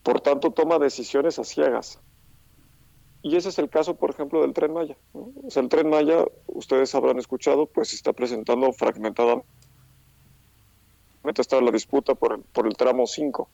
Por 0.02 0.20
tanto, 0.22 0.50
toma 0.50 0.80
decisiones 0.80 1.38
a 1.38 1.44
ciegas. 1.44 2.00
Y 3.22 3.36
ese 3.36 3.50
es 3.50 3.58
el 3.58 3.68
caso, 3.68 3.96
por 3.96 4.10
ejemplo, 4.10 4.40
del 4.40 4.54
tren 4.54 4.72
Maya. 4.72 4.96
O 5.12 5.50
sea, 5.50 5.62
el 5.62 5.68
tren 5.68 5.90
Maya, 5.90 6.24
ustedes 6.46 6.94
habrán 6.94 7.18
escuchado, 7.18 7.66
pues 7.66 7.92
está 7.92 8.12
presentando 8.12 8.72
fragmentadamente. 8.72 9.46
Está 11.36 11.60
la 11.60 11.70
disputa 11.70 12.14
por 12.14 12.32
el, 12.32 12.40
por 12.40 12.66
el 12.66 12.76
tramo 12.76 13.06
5 13.06 13.48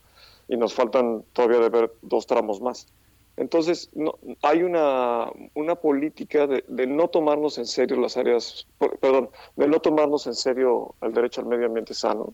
y 0.48 0.56
nos 0.56 0.72
faltan 0.72 1.24
todavía 1.32 1.58
de 1.58 1.68
ver 1.68 1.92
dos 2.02 2.26
tramos 2.26 2.60
más. 2.60 2.86
Entonces, 3.36 3.90
no, 3.92 4.14
hay 4.42 4.62
una, 4.62 5.30
una 5.54 5.74
política 5.74 6.46
de, 6.46 6.64
de, 6.68 6.86
no 6.86 7.08
tomarnos 7.08 7.58
en 7.58 7.66
serio 7.66 7.98
las 7.98 8.16
áreas, 8.16 8.66
perdón, 9.00 9.30
de 9.56 9.68
no 9.68 9.80
tomarnos 9.80 10.26
en 10.26 10.34
serio 10.34 10.94
el 11.02 11.12
derecho 11.12 11.42
al 11.42 11.48
medio 11.48 11.66
ambiente 11.66 11.92
sano 11.92 12.32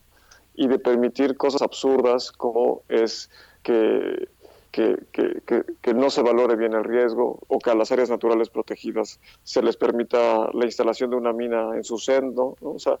y 0.55 0.67
de 0.67 0.79
permitir 0.79 1.35
cosas 1.35 1.61
absurdas 1.61 2.31
como 2.31 2.83
es 2.87 3.29
que 3.63 4.29
que, 4.73 4.97
que, 5.11 5.63
que, 5.83 5.93
no 5.93 6.09
se 6.09 6.23
valore 6.23 6.55
bien 6.55 6.73
el 6.73 6.83
riesgo 6.83 7.39
o 7.47 7.59
que 7.59 7.69
a 7.69 7.75
las 7.75 7.91
áreas 7.91 8.09
naturales 8.09 8.49
protegidas 8.49 9.19
se 9.43 9.61
les 9.61 9.77
permita 9.77 10.49
la 10.51 10.65
instalación 10.65 11.11
de 11.11 11.15
una 11.15 11.31
mina 11.31 11.75
en 11.75 11.83
su 11.83 11.99
seno. 11.99 12.55
¿no? 12.59 12.71
O 12.71 12.79
sea, 12.79 12.97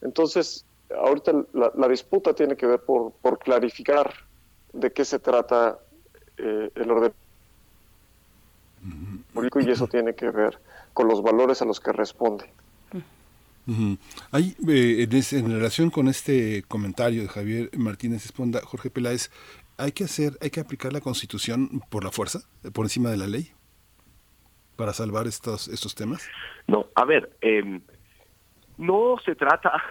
entonces, 0.00 0.66
ahorita 0.90 1.32
la, 1.52 1.70
la, 1.76 1.86
disputa 1.86 2.34
tiene 2.34 2.56
que 2.56 2.66
ver 2.66 2.80
por, 2.80 3.12
por 3.22 3.38
clarificar 3.38 4.12
de 4.72 4.90
qué 4.90 5.04
se 5.04 5.20
trata 5.20 5.78
eh, 6.38 6.70
el 6.74 6.90
orden 6.90 7.12
público 9.32 9.60
y 9.60 9.70
eso 9.70 9.86
tiene 9.86 10.16
que 10.16 10.28
ver 10.28 10.58
con 10.92 11.06
los 11.06 11.22
valores 11.22 11.62
a 11.62 11.64
los 11.64 11.78
que 11.78 11.92
responde. 11.92 12.50
Uh 13.64 13.70
-huh. 13.70 13.98
Hay, 14.32 14.56
eh, 14.68 15.06
en, 15.08 15.52
relación 15.52 15.90
con 15.90 16.08
este 16.08 16.64
comentario 16.66 17.22
de 17.22 17.28
Javier 17.28 17.70
Martínez 17.76 18.24
Esponda, 18.24 18.60
Jorge 18.64 18.90
Peláez, 18.90 19.30
hay 19.82 19.92
que 19.92 20.04
hacer, 20.04 20.32
hay 20.40 20.50
que 20.50 20.60
aplicar 20.60 20.92
la 20.92 21.00
Constitución 21.00 21.82
por 21.90 22.04
la 22.04 22.10
fuerza, 22.10 22.40
por 22.72 22.84
encima 22.84 23.10
de 23.10 23.16
la 23.16 23.26
ley, 23.26 23.50
para 24.76 24.92
salvar 24.92 25.26
estos 25.26 25.68
estos 25.68 25.94
temas. 25.94 26.28
No, 26.66 26.86
a 26.94 27.04
ver, 27.04 27.36
eh, 27.40 27.80
no 28.78 29.16
se 29.24 29.34
trata 29.34 29.82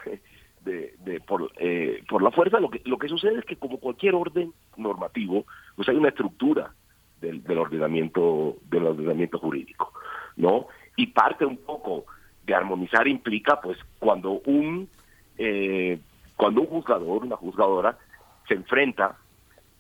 de, 0.62 0.95
de 0.99 1.19
por 1.19 1.51
eh, 1.58 2.04
por 2.08 2.23
la 2.23 2.32
fuerza. 2.32 2.60
Lo 2.60 2.69
que 2.69 2.82
lo 2.86 2.97
que 2.97 3.10
sucede 3.10 3.39
es 3.39 3.45
que 3.45 3.58
como 3.58 3.80
cualquier 3.80 4.15
orden 4.15 4.54
normativo, 4.77 5.45
pues 5.75 5.89
hay 5.89 5.97
una 5.97 6.10
estructura 6.10 6.73
del, 7.19 7.43
del 7.43 7.58
ordenamiento 7.58 8.58
del 8.69 8.86
ordenamiento 8.86 9.39
jurídico, 9.39 9.93
¿no? 10.38 10.67
Y 10.95 11.08
parte 11.08 11.45
un 11.45 11.58
poco 11.58 12.06
de 12.45 12.56
armonizar 12.56 13.08
implica, 13.08 13.60
pues, 13.62 13.77
cuando 13.99 14.41
un 14.45 14.89
eh, 15.38 15.99
cuando 16.38 16.62
un 16.62 16.67
juzgador, 16.67 17.23
una 17.23 17.36
juzgadora 17.36 17.97
se 18.47 18.56
enfrenta 18.56 19.17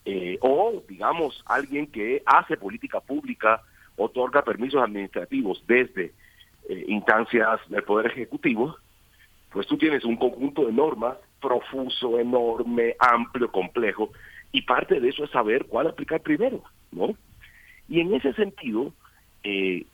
eh, 0.05 0.37
o 0.41 0.81
digamos 0.87 1.43
alguien 1.45 1.87
que 1.87 2.23
hace 2.25 2.57
política 2.57 2.99
pública, 2.99 3.61
otorga 3.95 4.43
permisos 4.43 4.81
administrativos 4.81 5.63
desde 5.67 6.13
eh, 6.69 6.85
instancias 6.87 7.59
del 7.69 7.83
Poder 7.83 8.07
Ejecutivo, 8.07 8.75
pues 9.51 9.67
tú 9.67 9.77
tienes 9.77 10.03
un 10.05 10.15
conjunto 10.15 10.65
de 10.65 10.73
normas 10.73 11.17
profuso, 11.41 12.19
enorme, 12.19 12.95
amplio, 12.99 13.51
complejo, 13.51 14.11
y 14.51 14.61
parte 14.61 14.99
de 14.99 15.09
eso 15.09 15.23
es 15.23 15.31
saber 15.31 15.65
cuál 15.65 15.87
aplicar 15.87 16.21
primero, 16.21 16.63
¿no? 16.91 17.15
Y 17.89 17.99
en 17.99 18.13
ese 18.13 18.33
sentido, 18.33 18.93
eh, 19.43 19.85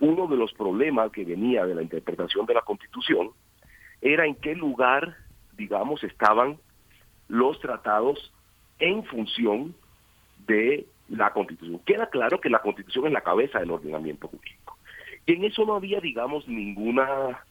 uno 0.00 0.26
de 0.26 0.36
los 0.36 0.52
problemas 0.52 1.10
que 1.10 1.24
venía 1.24 1.66
de 1.66 1.74
la 1.74 1.82
interpretación 1.82 2.46
de 2.46 2.54
la 2.54 2.62
Constitución 2.62 3.30
era 4.00 4.26
en 4.26 4.34
qué 4.34 4.54
lugar, 4.54 5.16
digamos, 5.56 6.04
estaban 6.04 6.58
los 7.28 7.58
tratados 7.60 8.32
en 8.82 9.04
función 9.04 9.74
de 10.46 10.86
la 11.08 11.32
Constitución. 11.32 11.80
Queda 11.86 12.08
claro 12.10 12.40
que 12.40 12.50
la 12.50 12.58
Constitución 12.58 13.06
es 13.06 13.12
la 13.12 13.20
cabeza 13.20 13.60
del 13.60 13.70
ordenamiento 13.70 14.26
jurídico. 14.26 14.76
Y 15.24 15.34
en 15.34 15.44
eso 15.44 15.64
no 15.64 15.74
había, 15.74 16.00
digamos, 16.00 16.48
ninguna 16.48 17.44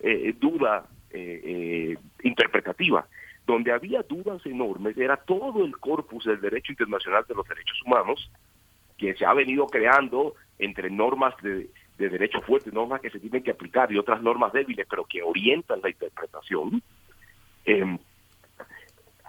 eh, 0.00 0.34
duda 0.40 0.86
eh, 1.10 1.40
eh, 1.44 1.98
interpretativa. 2.22 3.06
Donde 3.46 3.72
había 3.72 4.02
dudas 4.02 4.44
enormes 4.46 4.96
era 4.96 5.18
todo 5.18 5.64
el 5.64 5.76
corpus 5.76 6.24
del 6.24 6.40
derecho 6.40 6.72
internacional 6.72 7.24
de 7.28 7.34
los 7.34 7.46
derechos 7.46 7.78
humanos, 7.84 8.30
que 8.96 9.14
se 9.14 9.26
ha 9.26 9.34
venido 9.34 9.66
creando 9.66 10.34
entre 10.58 10.88
normas 10.88 11.34
de, 11.42 11.68
de 11.98 12.08
derecho 12.08 12.40
fuerte, 12.40 12.72
normas 12.72 13.02
que 13.02 13.10
se 13.10 13.20
tienen 13.20 13.42
que 13.42 13.50
aplicar 13.50 13.92
y 13.92 13.98
otras 13.98 14.22
normas 14.22 14.52
débiles, 14.54 14.86
pero 14.88 15.04
que 15.04 15.22
orientan 15.22 15.80
la 15.82 15.90
interpretación. 15.90 16.82
Eh, 17.66 17.98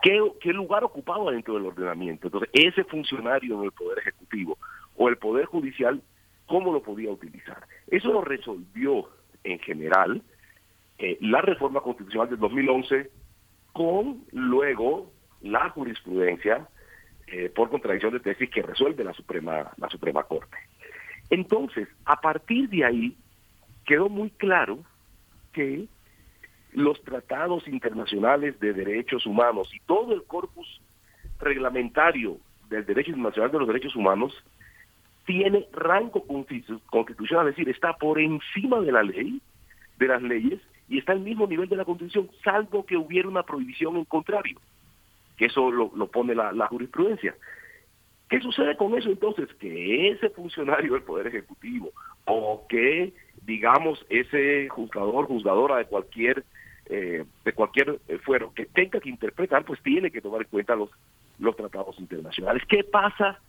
¿qué, 0.01 0.53
lugar 0.53 0.83
ocupaba 0.83 1.31
dentro 1.31 1.55
del 1.55 1.65
ordenamiento? 1.65 2.27
Entonces, 2.27 2.49
ese 2.53 2.83
funcionario 2.83 3.59
en 3.59 3.65
el 3.65 3.71
Poder 3.71 3.99
Ejecutivo 3.99 4.57
o 4.95 5.09
el 5.09 5.17
Poder 5.17 5.45
Judicial, 5.45 6.01
¿cómo 6.45 6.71
lo 6.73 6.81
podía 6.81 7.11
utilizar? 7.11 7.65
Eso 7.87 8.11
lo 8.11 8.21
resolvió 8.21 9.09
en 9.43 9.59
general 9.59 10.21
eh, 10.97 11.17
la 11.21 11.41
reforma 11.41 11.81
constitucional 11.81 12.29
del 12.29 12.39
2011 12.39 13.09
con 13.73 14.25
luego 14.31 15.11
la 15.41 15.69
jurisprudencia 15.69 16.67
eh, 17.27 17.49
por 17.49 17.69
contradicción 17.69 18.13
de 18.13 18.19
tesis 18.19 18.49
que 18.49 18.61
resuelve 18.61 19.03
la 19.03 19.13
Suprema, 19.13 19.71
la 19.77 19.89
Suprema 19.89 20.23
Corte. 20.23 20.57
Entonces, 21.29 21.87
a 22.05 22.19
partir 22.19 22.69
de 22.69 22.83
ahí, 22.83 23.15
quedó 23.85 24.09
muy 24.09 24.29
claro 24.31 24.79
que 25.53 25.87
los 26.73 27.01
tratados 27.03 27.67
internacionales 27.67 28.59
de 28.59 28.73
derechos 28.73 29.25
humanos 29.25 29.69
y 29.73 29.79
todo 29.81 30.13
el 30.13 30.23
corpus 30.23 30.81
reglamentario 31.39 32.37
del 32.69 32.85
derecho 32.85 33.11
internacional 33.11 33.51
de 33.51 33.59
los 33.59 33.67
derechos 33.67 33.95
humanos 33.95 34.33
tiene 35.25 35.67
rango 35.71 36.23
constitucional, 36.25 37.47
es 37.47 37.55
decir, 37.55 37.69
está 37.69 37.93
por 37.93 38.19
encima 38.19 38.79
de 38.81 38.91
la 38.91 39.03
ley, 39.03 39.41
de 39.97 40.07
las 40.07 40.21
leyes, 40.21 40.59
y 40.89 40.97
está 40.97 41.13
al 41.13 41.21
mismo 41.21 41.47
nivel 41.47 41.69
de 41.69 41.75
la 41.75 41.85
Constitución, 41.85 42.29
salvo 42.43 42.85
que 42.85 42.97
hubiera 42.97 43.27
una 43.27 43.43
prohibición 43.43 43.95
en 43.97 44.05
contrario, 44.05 44.59
que 45.37 45.45
eso 45.45 45.71
lo, 45.71 45.89
pone 46.07 46.35
la, 46.35 46.51
la 46.51 46.67
jurisprudencia. 46.67 47.35
¿Qué 48.29 48.39
sucede 48.39 48.75
con 48.77 48.97
eso 48.97 49.09
entonces? 49.09 49.47
Que 49.55 50.09
ese 50.09 50.29
funcionario 50.29 50.93
del 50.93 51.03
Poder 51.03 51.27
Ejecutivo 51.27 51.91
o 52.25 52.65
que, 52.67 53.13
digamos, 53.43 54.05
ese 54.09 54.69
juzgador, 54.69 55.27
juzgadora 55.27 55.77
de 55.77 55.85
cualquier 55.85 56.43
eh, 56.93 57.23
de 57.45 57.53
cualquier 57.53 58.01
eh, 58.09 58.17
fuero 58.17 58.53
que 58.53 58.65
tenga 58.65 58.99
que 58.99 59.07
interpretar, 59.07 59.63
pues 59.63 59.81
tiene 59.81 60.11
que 60.11 60.19
tomar 60.19 60.41
en 60.41 60.47
cuenta 60.49 60.75
los, 60.75 60.89
los 61.39 61.55
tratados 61.55 61.97
internacionales. 61.99 62.63
¿Qué 62.67 62.83
pasa? 62.83 63.39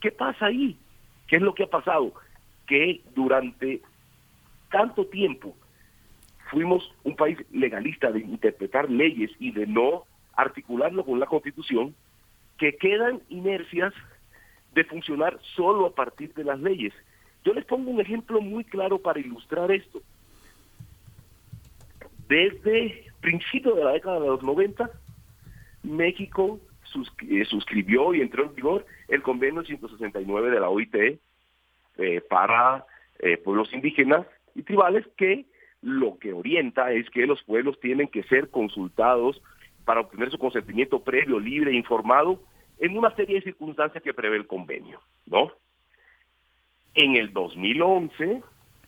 ¿Qué 0.00 0.10
pasa 0.10 0.46
ahí? 0.46 0.78
¿Qué 1.28 1.36
es 1.36 1.42
lo 1.42 1.54
que 1.54 1.64
ha 1.64 1.68
pasado? 1.68 2.14
Que 2.66 3.02
durante 3.14 3.82
tanto 4.70 5.04
tiempo 5.08 5.54
fuimos 6.50 6.90
un 7.04 7.16
país 7.16 7.36
legalista 7.52 8.10
de 8.10 8.20
interpretar 8.20 8.90
leyes 8.90 9.30
y 9.38 9.50
de 9.50 9.66
no 9.66 10.04
articularlo 10.34 11.04
con 11.04 11.20
la 11.20 11.26
constitución, 11.26 11.94
que 12.56 12.76
quedan 12.76 13.20
inercias 13.28 13.92
de 14.72 14.84
funcionar 14.84 15.38
solo 15.54 15.84
a 15.84 15.94
partir 15.94 16.32
de 16.32 16.44
las 16.44 16.58
leyes. 16.60 16.94
Yo 17.44 17.52
les 17.52 17.66
pongo 17.66 17.90
un 17.90 18.00
ejemplo 18.00 18.40
muy 18.40 18.64
claro 18.64 18.98
para 18.98 19.20
ilustrar 19.20 19.70
esto. 19.70 20.00
Desde 22.28 23.04
principios 23.20 23.76
de 23.76 23.84
la 23.84 23.92
década 23.92 24.20
de 24.20 24.26
los 24.26 24.42
90, 24.42 24.90
México 25.82 26.60
eh, 27.28 27.44
suscribió 27.44 28.14
y 28.14 28.20
entró 28.20 28.44
en 28.44 28.54
vigor 28.54 28.86
el 29.08 29.22
convenio 29.22 29.64
169 29.64 30.50
de 30.50 30.60
la 30.60 30.68
OIT 30.68 30.94
eh, 30.94 32.20
para 32.28 32.84
eh, 33.18 33.36
pueblos 33.36 33.72
indígenas 33.72 34.26
y 34.54 34.62
tribales 34.62 35.06
que 35.16 35.46
lo 35.82 36.18
que 36.18 36.32
orienta 36.32 36.92
es 36.92 37.08
que 37.10 37.26
los 37.26 37.42
pueblos 37.44 37.78
tienen 37.80 38.08
que 38.08 38.22
ser 38.24 38.50
consultados 38.50 39.40
para 39.84 40.00
obtener 40.00 40.30
su 40.30 40.38
consentimiento 40.38 41.00
previo, 41.00 41.38
libre 41.38 41.70
e 41.70 41.74
informado 41.74 42.42
en 42.78 42.96
una 42.98 43.14
serie 43.14 43.36
de 43.36 43.42
circunstancias 43.42 44.02
que 44.02 44.14
prevé 44.14 44.36
el 44.36 44.46
convenio, 44.46 45.00
¿no? 45.26 45.52
En 46.94 47.14
el 47.14 47.32
2011 47.32 48.42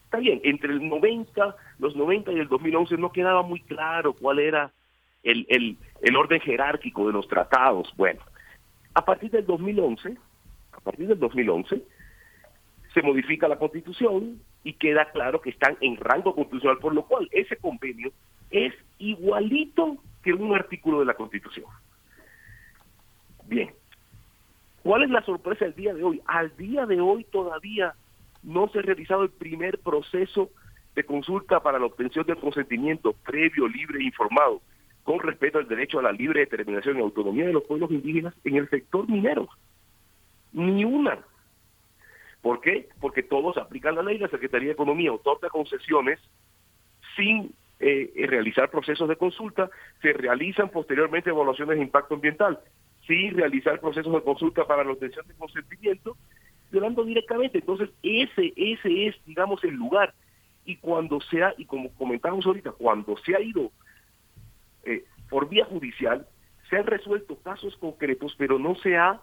Está 0.08 0.20
bien, 0.20 0.40
entre 0.42 0.72
el 0.72 0.88
90, 0.88 1.54
los 1.80 1.94
90 1.94 2.32
y 2.32 2.38
el 2.38 2.48
2011 2.48 2.96
no 2.96 3.12
quedaba 3.12 3.42
muy 3.42 3.60
claro 3.60 4.14
cuál 4.14 4.38
era 4.38 4.72
el, 5.22 5.44
el, 5.50 5.76
el 6.00 6.16
orden 6.16 6.40
jerárquico 6.40 7.06
de 7.06 7.12
los 7.12 7.28
tratados. 7.28 7.92
Bueno, 7.94 8.22
a 8.94 9.04
partir 9.04 9.30
del 9.30 9.44
2011, 9.44 10.16
a 10.72 10.80
partir 10.80 11.08
del 11.08 11.18
2011, 11.18 11.82
se 12.94 13.02
modifica 13.02 13.48
la 13.48 13.58
constitución 13.58 14.40
y 14.64 14.72
queda 14.72 15.10
claro 15.10 15.42
que 15.42 15.50
están 15.50 15.76
en 15.82 15.98
rango 15.98 16.34
constitucional, 16.34 16.78
por 16.78 16.94
lo 16.94 17.02
cual 17.02 17.28
ese 17.30 17.58
convenio 17.58 18.10
es 18.50 18.72
igualito 18.96 19.98
que 20.22 20.32
un 20.32 20.54
artículo 20.54 21.00
de 21.00 21.04
la 21.04 21.16
constitución. 21.16 21.66
Bien, 23.44 23.74
¿cuál 24.82 25.02
es 25.02 25.10
la 25.10 25.20
sorpresa 25.20 25.66
del 25.66 25.74
día 25.74 25.92
de 25.92 26.02
hoy? 26.02 26.22
Al 26.24 26.56
día 26.56 26.86
de 26.86 26.98
hoy 26.98 27.24
todavía 27.24 27.94
no 28.48 28.68
se 28.68 28.78
ha 28.78 28.82
realizado 28.82 29.22
el 29.22 29.30
primer 29.30 29.78
proceso 29.78 30.50
de 30.94 31.04
consulta 31.04 31.60
para 31.60 31.78
la 31.78 31.84
obtención 31.84 32.26
del 32.26 32.38
consentimiento 32.38 33.12
previo, 33.12 33.68
libre 33.68 34.00
e 34.00 34.04
informado, 34.04 34.62
con 35.04 35.20
respeto 35.20 35.58
al 35.58 35.68
derecho 35.68 35.98
a 35.98 36.02
la 36.02 36.12
libre 36.12 36.40
determinación 36.40 36.96
y 36.96 37.00
autonomía 37.00 37.46
de 37.46 37.52
los 37.52 37.64
pueblos 37.64 37.90
indígenas 37.90 38.34
en 38.44 38.56
el 38.56 38.68
sector 38.70 39.08
minero. 39.08 39.48
Ni 40.52 40.84
una. 40.84 41.18
¿Por 42.40 42.62
qué? 42.62 42.88
Porque 43.00 43.22
todos 43.22 43.58
aplican 43.58 43.94
la 43.94 44.02
ley, 44.02 44.16
la 44.16 44.28
Secretaría 44.28 44.68
de 44.68 44.72
Economía 44.72 45.12
otorga 45.12 45.50
concesiones 45.50 46.18
sin 47.16 47.52
eh, 47.80 48.10
realizar 48.28 48.70
procesos 48.70 49.08
de 49.10 49.16
consulta, 49.16 49.68
se 50.00 50.14
realizan 50.14 50.70
posteriormente 50.70 51.30
evaluaciones 51.30 51.76
de 51.76 51.82
impacto 51.82 52.14
ambiental, 52.14 52.58
sin 53.06 53.36
realizar 53.36 53.78
procesos 53.80 54.12
de 54.12 54.22
consulta 54.22 54.66
para 54.66 54.84
la 54.84 54.92
obtención 54.92 55.26
de 55.26 55.34
consentimiento 55.34 56.16
violando 56.70 57.04
directamente. 57.04 57.58
Entonces, 57.58 57.90
ese, 58.02 58.52
ese 58.56 59.06
es, 59.06 59.16
digamos, 59.24 59.62
el 59.64 59.74
lugar. 59.74 60.14
Y 60.64 60.76
cuando 60.76 61.20
sea, 61.20 61.54
y 61.56 61.64
como 61.64 61.90
comentamos 61.94 62.46
ahorita, 62.46 62.72
cuando 62.72 63.16
se 63.18 63.34
ha 63.34 63.40
ido 63.40 63.70
eh, 64.84 65.04
por 65.30 65.48
vía 65.48 65.64
judicial, 65.64 66.26
se 66.68 66.76
han 66.76 66.86
resuelto 66.86 67.36
casos 67.36 67.76
concretos, 67.76 68.34
pero 68.36 68.58
no 68.58 68.74
se 68.76 68.96
ha 68.96 69.20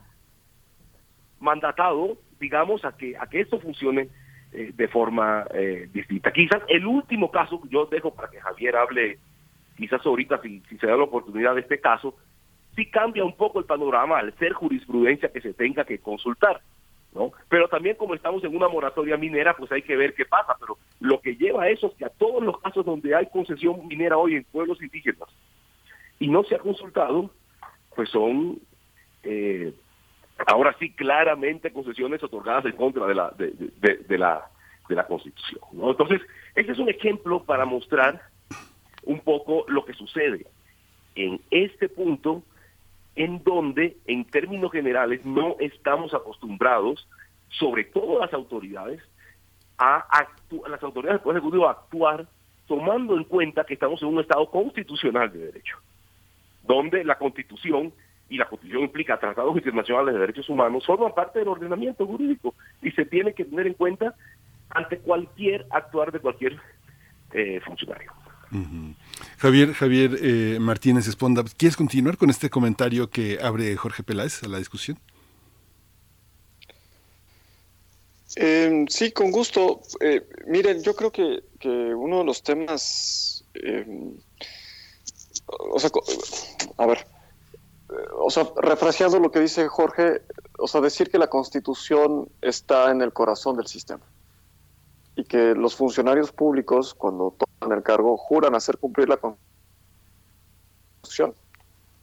mandatado, 1.40 2.18
digamos, 2.40 2.84
a 2.86 2.98
que, 2.98 3.16
a 3.18 3.28
que 3.28 3.42
esto 3.42 3.60
funcione 3.60 4.10
eh, 4.52 4.72
de 4.74 4.88
forma 4.88 5.46
eh, 5.54 5.88
distinta. 5.94 6.32
Quizás 6.32 6.64
el 6.68 6.86
último 6.86 7.30
caso, 7.30 7.62
yo 7.70 7.86
dejo 7.86 8.14
para 8.16 8.30
que 8.30 8.42
Javier 8.42 8.76
hable, 8.76 9.20
quizás 9.78 10.04
ahorita, 10.06 10.42
si, 10.42 10.62
si 10.70 10.78
se 10.78 10.88
da 10.88 10.98
la 10.98 11.04
oportunidad 11.04 11.54
de 11.54 11.62
este 11.62 11.80
caso, 11.80 12.16
sí 12.76 12.88
cambia 12.88 13.24
un 13.24 13.36
poco 13.36 13.60
el 13.60 13.66
panorama 13.66 14.18
al 14.18 14.34
ser 14.38 14.54
jurisprudencia 14.54 15.32
que 15.32 15.42
se 15.42 15.54
tenga 15.54 15.86
que 15.86 16.00
consultar. 16.00 16.62
Pero 17.50 17.68
también 17.70 17.96
como 17.96 18.14
estamos 18.14 18.44
en 18.44 18.56
una 18.56 18.68
moratoria 18.68 19.18
minera, 19.18 19.56
pues 19.56 19.72
hay 19.72 19.82
que 19.82 19.96
ver 19.96 20.14
qué 20.14 20.26
pasa, 20.26 20.56
pero 20.60 20.78
lo 21.00 21.22
que 21.22 21.36
lleva 21.36 21.64
a 21.64 21.70
eso 21.70 21.88
es 21.88 21.94
que 21.94 22.06
a 22.06 22.10
todos 22.10 22.44
los 22.44 22.60
casos 22.60 22.86
donde 22.86 23.16
hay 23.16 23.28
concesión 23.28 23.88
minera 23.88 24.18
hoy 24.18 24.36
en 24.36 24.44
pueblos 24.44 24.82
indígenas 24.82 25.30
y 26.20 26.28
no 26.28 26.44
se 26.44 26.56
ha 26.56 26.60
consultado, 26.60 27.30
pues 27.96 28.10
son 28.10 28.60
eh, 29.24 29.74
ahora 30.48 30.76
sí 30.80 30.92
claramente 30.92 31.72
concesiones 31.72 32.22
otorgadas 32.24 32.66
en 32.66 32.74
contra 32.74 33.06
de 33.08 33.16
la 33.16 33.32
de, 33.38 34.18
la 34.18 34.50
de 34.90 34.96
la 34.96 35.08
Constitución. 35.08 35.62
Entonces, 35.72 36.22
este 36.56 36.74
es 36.74 36.80
un 36.80 36.90
ejemplo 36.90 37.44
para 37.44 37.66
mostrar 37.66 38.22
un 39.04 39.20
poco 39.20 39.66
lo 39.68 39.86
que 39.86 39.94
sucede 39.94 40.46
en 41.16 41.40
este 41.50 41.88
punto 41.88 42.44
en 43.16 43.44
donde, 43.44 43.98
en 44.06 44.26
términos 44.26 44.72
generales, 44.72 45.26
no 45.26 45.56
estamos 45.60 46.14
acostumbrados, 46.14 47.08
sobre 47.50 47.86
todo 47.86 48.20
las 48.20 48.34
autoridades, 48.34 49.02
a 49.78 50.06
las 50.70 50.84
autoridades 50.84 51.24
del 51.24 51.42
Poder 51.42 51.66
a 51.66 51.72
actuar 51.72 52.28
tomando 52.68 53.16
en 53.16 53.24
cuenta 53.26 53.64
que 53.64 53.76
estamos 53.76 54.02
en 54.02 54.10
un 54.10 54.20
Estado 54.20 54.50
constitucional 54.50 55.32
de 55.32 55.46
derecho, 55.46 55.78
donde 56.64 57.04
la 57.04 57.18
Constitución 57.18 57.94
y 58.28 58.38
la 58.38 58.48
Constitución 58.48 58.84
implica 58.84 59.20
tratados 59.20 59.56
internacionales 59.56 60.14
de 60.14 60.20
derechos 60.20 60.50
humanos, 60.50 60.86
forman 60.86 61.14
parte 61.14 61.40
del 61.40 61.48
ordenamiento 61.48 62.06
jurídico 62.08 62.56
y 62.82 62.92
se 62.92 63.06
tiene 63.06 63.34
que 63.34 63.46
tener 63.46 63.68
en 63.68 63.76
cuenta 63.76 64.16
ante 64.70 64.98
cualquier 64.98 65.66
actuar 65.70 66.12
de 66.12 66.20
cualquier 66.20 66.60
eh, 67.34 67.62
funcionario. 67.64 68.12
Javier, 69.38 69.74
Javier 69.74 70.18
eh, 70.22 70.58
Martínez 70.60 71.08
Esponda, 71.08 71.44
¿quieres 71.58 71.78
continuar 71.78 72.18
con 72.18 72.30
este 72.30 72.50
comentario 72.50 73.10
que 73.10 73.40
abre 73.42 73.76
Jorge 73.76 74.04
Peláez 74.04 74.44
a 74.44 74.48
la 74.48 74.58
discusión? 74.58 75.00
Em, 78.36 78.88
sí, 78.88 79.12
con 79.12 79.32
gusto. 79.32 79.82
Eh, 80.02 80.28
miren, 80.48 80.82
yo 80.84 80.96
creo 80.96 81.12
que, 81.12 81.44
uno 81.96 82.20
de 82.20 82.24
los 82.26 82.44
temas, 82.44 83.46
em, 83.54 84.18
o 85.48 85.80
sea, 85.80 85.90
a 86.78 86.86
ver, 86.86 87.08
o 88.18 88.30
sea, 88.30 88.50
refraseando 88.58 89.20
lo 89.20 89.32
que 89.32 89.40
dice 89.40 89.68
Jorge, 89.68 90.22
o 90.60 90.68
sea, 90.68 90.82
decir 90.82 91.10
que 91.10 91.18
la 91.18 91.28
constitución 91.28 92.30
está 92.42 92.92
en 92.92 93.02
el 93.02 93.14
corazón 93.14 93.58
del 93.58 93.68
sistema 93.68 94.06
y 95.16 95.24
que 95.24 95.56
los 95.56 95.76
funcionarios 95.76 96.32
públicos, 96.32 96.94
cuando 96.94 97.36
toman 97.38 97.78
el 97.78 97.84
cargo, 97.84 98.18
juran 98.18 98.56
hacer 98.56 98.78
cumplir 98.78 99.10
la 99.10 99.18
constitución. 99.18 101.34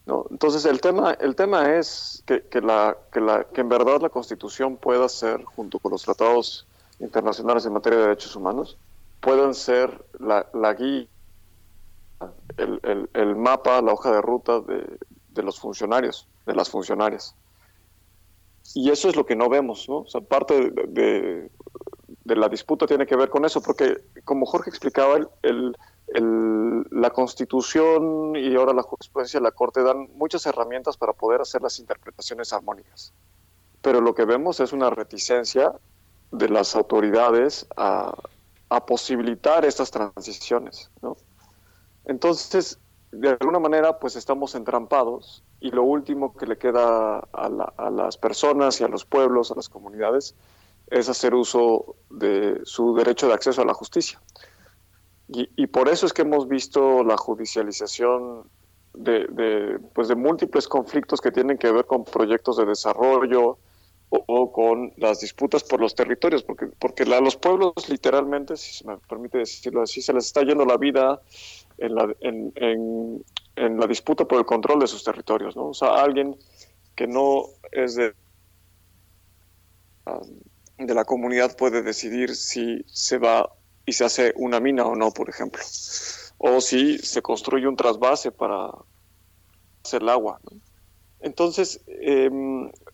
¿no? 0.06 0.26
Entonces, 0.30 0.64
el 0.64 0.80
tema, 0.80 1.12
el 1.20 1.36
tema 1.36 1.76
es 1.76 2.22
que, 2.26 2.42
que, 2.42 2.60
la, 2.60 2.96
que, 3.12 3.20
la, 3.20 3.44
que 3.44 3.60
en 3.60 3.68
verdad 3.68 4.00
la 4.00 4.08
constitución 4.08 4.76
pueda 4.76 5.08
ser, 5.08 5.44
junto 5.44 5.78
con 5.78 5.92
los 5.92 6.02
tratados 6.02 6.66
internacionales 7.00 7.66
en 7.66 7.72
materia 7.72 7.98
de 7.98 8.06
derechos 8.06 8.34
humanos, 8.34 8.78
puedan 9.20 9.54
ser 9.54 10.04
la, 10.18 10.46
la 10.54 10.74
guía, 10.74 11.06
el, 12.56 13.10
el, 13.12 13.36
mapa, 13.36 13.82
la 13.82 13.92
hoja 13.92 14.12
de 14.12 14.22
ruta 14.22 14.60
de, 14.60 14.98
de 15.30 15.42
los 15.42 15.60
funcionarios, 15.60 16.26
de 16.46 16.54
las 16.54 16.70
funcionarias. 16.70 17.34
Y 18.74 18.90
eso 18.90 19.08
es 19.08 19.16
lo 19.16 19.26
que 19.26 19.36
no 19.36 19.48
vemos, 19.48 19.88
¿no? 19.88 19.98
O 19.98 20.06
sea, 20.06 20.20
parte 20.20 20.70
de, 20.70 21.50
de 22.24 22.36
la 22.36 22.48
disputa 22.48 22.86
tiene 22.86 23.06
que 23.06 23.16
ver 23.16 23.28
con 23.28 23.44
eso, 23.44 23.60
porque 23.62 24.02
como 24.24 24.46
Jorge 24.46 24.70
explicaba, 24.70 25.18
la 26.14 27.10
Constitución 27.10 28.36
y 28.36 28.54
ahora 28.54 28.72
la 28.72 28.82
jurisprudencia 28.82 29.40
de 29.40 29.44
la 29.44 29.50
Corte 29.52 29.82
dan 29.82 30.08
muchas 30.14 30.44
herramientas 30.46 30.96
para 30.96 31.12
poder 31.12 31.40
hacer 31.40 31.62
las 31.62 31.78
interpretaciones 31.78 32.52
armónicas. 32.52 33.12
Pero 33.80 34.00
lo 34.00 34.14
que 34.14 34.24
vemos 34.24 34.60
es 34.60 34.72
una 34.72 34.90
reticencia 34.90 35.72
de 36.30 36.48
las 36.48 36.76
autoridades 36.76 37.66
a, 37.76 38.14
posibilitar 38.86 39.66
estas 39.66 39.90
transiciones. 39.90 40.90
Entonces, 42.06 42.78
de 43.10 43.36
alguna 43.38 43.58
manera, 43.58 43.98
pues 43.98 44.16
estamos 44.16 44.54
entrampados 44.54 45.44
y 45.60 45.70
lo 45.70 45.82
último 45.82 46.34
que 46.34 46.46
le 46.46 46.56
queda 46.56 47.18
a, 47.18 47.90
las 47.90 48.16
personas 48.16 48.80
y 48.80 48.84
a 48.84 48.88
los 48.88 49.04
pueblos, 49.04 49.50
a 49.50 49.54
las 49.54 49.68
comunidades, 49.68 50.34
es 50.88 51.08
hacer 51.08 51.34
uso 51.34 51.96
de 52.10 52.60
su 52.64 52.94
derecho 52.94 53.28
de 53.28 53.34
acceso 53.34 53.62
a 53.62 53.64
la 53.64 53.74
justicia. 53.74 54.20
Y, 55.28 55.66
por 55.68 55.88
eso 55.88 56.04
es 56.04 56.12
que 56.12 56.22
hemos 56.22 56.46
visto 56.46 57.02
la 57.02 57.16
judicialización 57.16 58.42
de, 58.92 59.78
pues 59.94 60.08
de 60.08 60.14
múltiples 60.14 60.68
conflictos 60.68 61.22
que 61.22 61.30
tienen 61.30 61.56
que 61.56 61.72
ver 61.72 61.86
con 61.86 62.04
proyectos 62.04 62.58
de 62.58 62.66
desarrollo 62.66 63.56
o, 64.10 64.52
con 64.52 64.92
las 64.98 65.20
disputas 65.20 65.64
por 65.64 65.80
los 65.80 65.94
territorios, 65.94 66.42
porque, 66.42 66.66
porque 66.78 67.04
a 67.04 67.20
los 67.22 67.36
pueblos 67.36 67.72
literalmente, 67.88 68.58
si 68.58 68.74
se 68.74 68.86
me 68.86 68.98
permite 68.98 69.38
decirlo 69.38 69.80
así, 69.80 70.02
se 70.02 70.12
les 70.12 70.26
está 70.26 70.42
yendo 70.42 70.66
la 70.66 70.76
vida 70.76 71.22
en 71.78 71.94
la, 71.94 72.14
en 72.20 73.24
la 73.56 73.86
disputa 73.86 74.26
por 74.26 74.38
el 74.38 74.44
control 74.44 74.80
de 74.80 74.86
sus 74.86 75.02
territorios, 75.02 75.56
¿no? 75.56 75.68
O 75.68 75.74
sea, 75.74 75.94
alguien 76.02 76.36
que 76.94 77.06
no 77.06 77.44
es 77.70 77.94
de, 77.94 78.12
de 80.86 80.94
la 80.94 81.04
comunidad 81.04 81.56
puede 81.56 81.82
decidir 81.82 82.34
si 82.34 82.84
se 82.86 83.18
va 83.18 83.50
y 83.86 83.92
se 83.92 84.04
hace 84.04 84.32
una 84.36 84.60
mina 84.60 84.86
o 84.86 84.94
no, 84.94 85.10
por 85.10 85.28
ejemplo, 85.28 85.62
o 86.38 86.60
si 86.60 86.98
se 86.98 87.22
construye 87.22 87.66
un 87.66 87.76
trasvase 87.76 88.30
para 88.30 88.70
hacer 89.84 90.02
el 90.02 90.08
agua. 90.08 90.40
Entonces, 91.20 91.80
eh, 91.86 92.30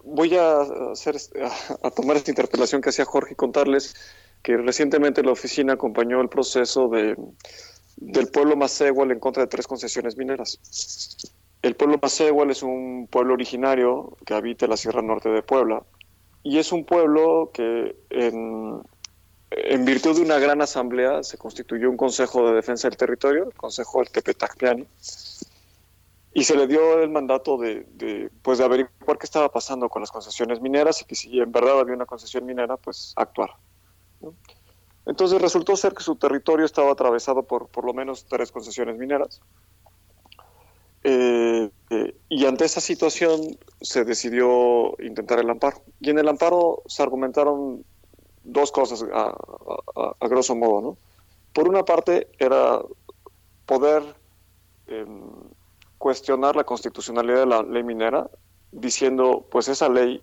voy 0.04 0.36
a, 0.36 0.60
hacer, 0.92 1.16
a, 1.82 1.90
tomar 1.90 2.16
esta 2.16 2.30
interpelación 2.30 2.80
que 2.80 2.90
hacía 2.90 3.04
Jorge 3.04 3.32
y 3.32 3.36
contarles 3.36 3.94
que 4.42 4.56
recientemente 4.56 5.22
la 5.22 5.32
oficina 5.32 5.74
acompañó 5.74 6.20
el 6.20 6.28
proceso 6.28 6.88
de 6.88 7.16
del 8.00 8.28
pueblo 8.28 8.56
Macehual 8.56 9.10
en 9.10 9.18
contra 9.18 9.42
de 9.42 9.48
tres 9.48 9.66
concesiones 9.66 10.16
mineras. 10.16 10.58
El 11.62 11.74
pueblo 11.74 11.98
Macehual 12.00 12.50
es 12.50 12.62
un 12.62 13.08
pueblo 13.10 13.34
originario 13.34 14.16
que 14.24 14.34
habita 14.34 14.66
la 14.66 14.76
Sierra 14.76 15.02
Norte 15.02 15.28
de 15.28 15.42
Puebla 15.42 15.82
y 16.42 16.58
es 16.58 16.72
un 16.72 16.84
pueblo 16.84 17.50
que 17.52 17.96
en, 18.10 18.82
virtud 19.84 20.16
de 20.16 20.22
una 20.22 20.38
gran 20.38 20.62
asamblea 20.62 21.22
se 21.22 21.38
constituyó 21.38 21.90
un 21.90 21.96
Consejo 21.96 22.48
de 22.48 22.54
Defensa 22.54 22.88
del 22.88 22.96
Territorio, 22.96 23.44
el 23.44 23.54
Consejo 23.54 23.98
del 23.98 24.10
Tepetacpiani, 24.10 24.86
y 26.34 26.44
se 26.44 26.56
le 26.56 26.66
dio 26.66 27.00
el 27.02 27.10
mandato 27.10 27.56
de, 27.56 27.86
de, 27.94 28.30
pues 28.42 28.58
de 28.58 28.64
averiguar 28.64 29.18
qué 29.18 29.26
estaba 29.26 29.48
pasando 29.48 29.88
con 29.88 30.02
las 30.02 30.10
concesiones 30.10 30.60
mineras 30.60 31.02
y 31.02 31.04
que 31.04 31.14
si 31.14 31.40
en 31.40 31.50
verdad 31.50 31.80
había 31.80 31.94
una 31.94 32.06
concesión 32.06 32.46
minera, 32.46 32.76
pues 32.76 33.12
actuar. 33.16 33.50
Entonces 35.06 35.40
resultó 35.40 35.74
ser 35.74 35.94
que 35.94 36.02
su 36.02 36.16
territorio 36.16 36.66
estaba 36.66 36.92
atravesado 36.92 37.42
por 37.42 37.68
por 37.68 37.84
lo 37.84 37.94
menos 37.94 38.26
tres 38.26 38.52
concesiones 38.52 38.98
mineras. 38.98 39.40
Eh, 41.10 41.70
eh, 41.88 42.14
y 42.28 42.44
ante 42.44 42.66
esa 42.66 42.82
situación 42.82 43.58
se 43.80 44.04
decidió 44.04 44.94
intentar 45.00 45.38
el 45.38 45.48
amparo. 45.48 45.82
Y 46.00 46.10
en 46.10 46.18
el 46.18 46.28
amparo 46.28 46.82
se 46.84 47.02
argumentaron 47.02 47.82
dos 48.44 48.70
cosas 48.70 49.02
a, 49.14 49.34
grosso 50.28 50.54
modo. 50.54 50.82
¿no? 50.82 50.98
Por 51.54 51.66
una 51.66 51.82
parte 51.86 52.28
era 52.38 52.82
poder 53.64 54.02
eh, 54.88 55.06
cuestionar 55.96 56.56
la 56.56 56.64
constitucionalidad 56.64 57.40
de 57.40 57.46
la 57.46 57.62
ley 57.62 57.84
minera, 57.84 58.28
diciendo, 58.70 59.46
pues 59.50 59.68
esa 59.68 59.88
ley 59.88 60.22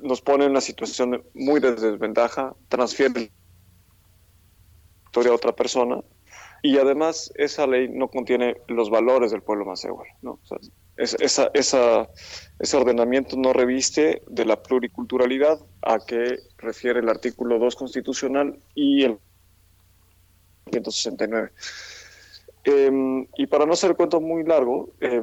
nos 0.00 0.22
pone 0.22 0.46
en 0.46 0.52
una 0.52 0.62
situación 0.62 1.22
muy 1.34 1.60
de 1.60 1.74
desventaja, 1.74 2.54
transfiere 2.70 3.30
a 5.14 5.32
otra 5.32 5.52
persona 5.54 6.00
y 6.66 6.78
además 6.78 7.32
esa 7.36 7.64
ley 7.64 7.88
no 7.88 8.08
contiene 8.08 8.56
los 8.66 8.90
valores 8.90 9.30
del 9.30 9.42
pueblo 9.42 9.64
macehual. 9.64 10.08
¿no? 10.20 10.32
O 10.32 10.46
sea, 10.46 10.58
es, 10.96 11.16
esa, 11.20 11.48
esa, 11.54 12.08
ese 12.58 12.76
ordenamiento 12.76 13.36
no 13.36 13.52
reviste 13.52 14.22
de 14.26 14.44
la 14.44 14.60
pluriculturalidad 14.60 15.60
a 15.82 16.00
que 16.04 16.38
refiere 16.58 16.98
el 16.98 17.08
artículo 17.08 17.60
2 17.60 17.76
constitucional 17.76 18.58
y 18.74 19.04
el 19.04 19.18
169. 20.72 21.52
Eh, 22.64 23.26
y 23.36 23.46
para 23.46 23.64
no 23.64 23.74
hacer 23.74 23.90
el 23.90 23.96
cuento 23.96 24.20
muy 24.20 24.42
largo, 24.42 24.90
eh, 25.00 25.22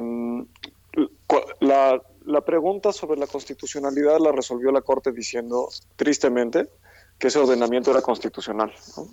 la, 1.60 2.00
la 2.24 2.40
pregunta 2.40 2.90
sobre 2.90 3.20
la 3.20 3.26
constitucionalidad 3.26 4.18
la 4.18 4.32
resolvió 4.32 4.72
la 4.72 4.80
Corte 4.80 5.12
diciendo, 5.12 5.68
tristemente, 5.96 6.68
que 7.24 7.28
ese 7.28 7.38
ordenamiento 7.38 7.90
era 7.90 8.02
constitucional. 8.02 8.70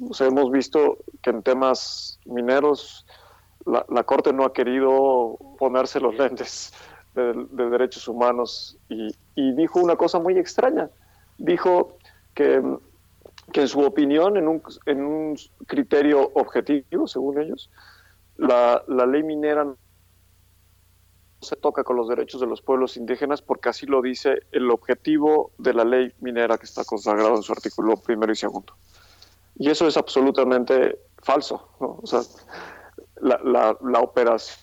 O 0.09 0.13
sea, 0.13 0.27
hemos 0.27 0.51
visto 0.51 0.97
que 1.21 1.29
en 1.29 1.41
temas 1.41 2.19
mineros 2.25 3.05
la, 3.65 4.03
Corte 4.03 4.33
no 4.33 4.43
ha 4.43 4.51
querido 4.51 5.37
ponerse 5.57 6.01
los 6.01 6.17
lentes 6.17 6.73
de, 7.15 7.47
de 7.51 7.69
derechos 7.69 8.09
humanos 8.09 8.77
y, 8.89 9.15
dijo 9.53 9.79
una 9.79 9.95
cosa 9.95 10.19
muy 10.19 10.37
extraña. 10.37 10.89
Dijo 11.37 11.99
que, 12.33 12.61
que 13.53 13.61
en 13.61 13.67
su 13.69 13.79
opinión, 13.79 14.35
en 14.35 14.49
un, 14.49 14.61
en 14.87 15.05
un, 15.05 15.37
criterio 15.65 16.31
objetivo, 16.33 17.07
según 17.07 17.39
ellos, 17.39 17.69
la, 18.35 18.83
la 18.89 19.05
ley 19.05 19.23
minera 19.23 19.73
se 21.41 21.55
toca 21.55 21.83
con 21.83 21.95
los 21.95 22.07
derechos 22.07 22.39
de 22.39 22.47
los 22.47 22.61
pueblos 22.61 22.97
indígenas 22.97 23.41
porque 23.41 23.69
así 23.69 23.85
lo 23.85 24.01
dice 24.01 24.43
el 24.51 24.69
objetivo 24.69 25.51
de 25.57 25.73
la 25.73 25.83
ley 25.83 26.13
minera 26.19 26.57
que 26.57 26.65
está 26.65 26.83
consagrado 26.83 27.35
en 27.35 27.41
su 27.41 27.51
artículo 27.51 27.97
primero 27.97 28.31
y 28.31 28.35
segundo. 28.35 28.73
Y 29.55 29.69
eso 29.69 29.87
es 29.87 29.97
absolutamente 29.97 30.99
falso. 31.17 31.69
la, 33.21 34.01
operación 34.01 34.59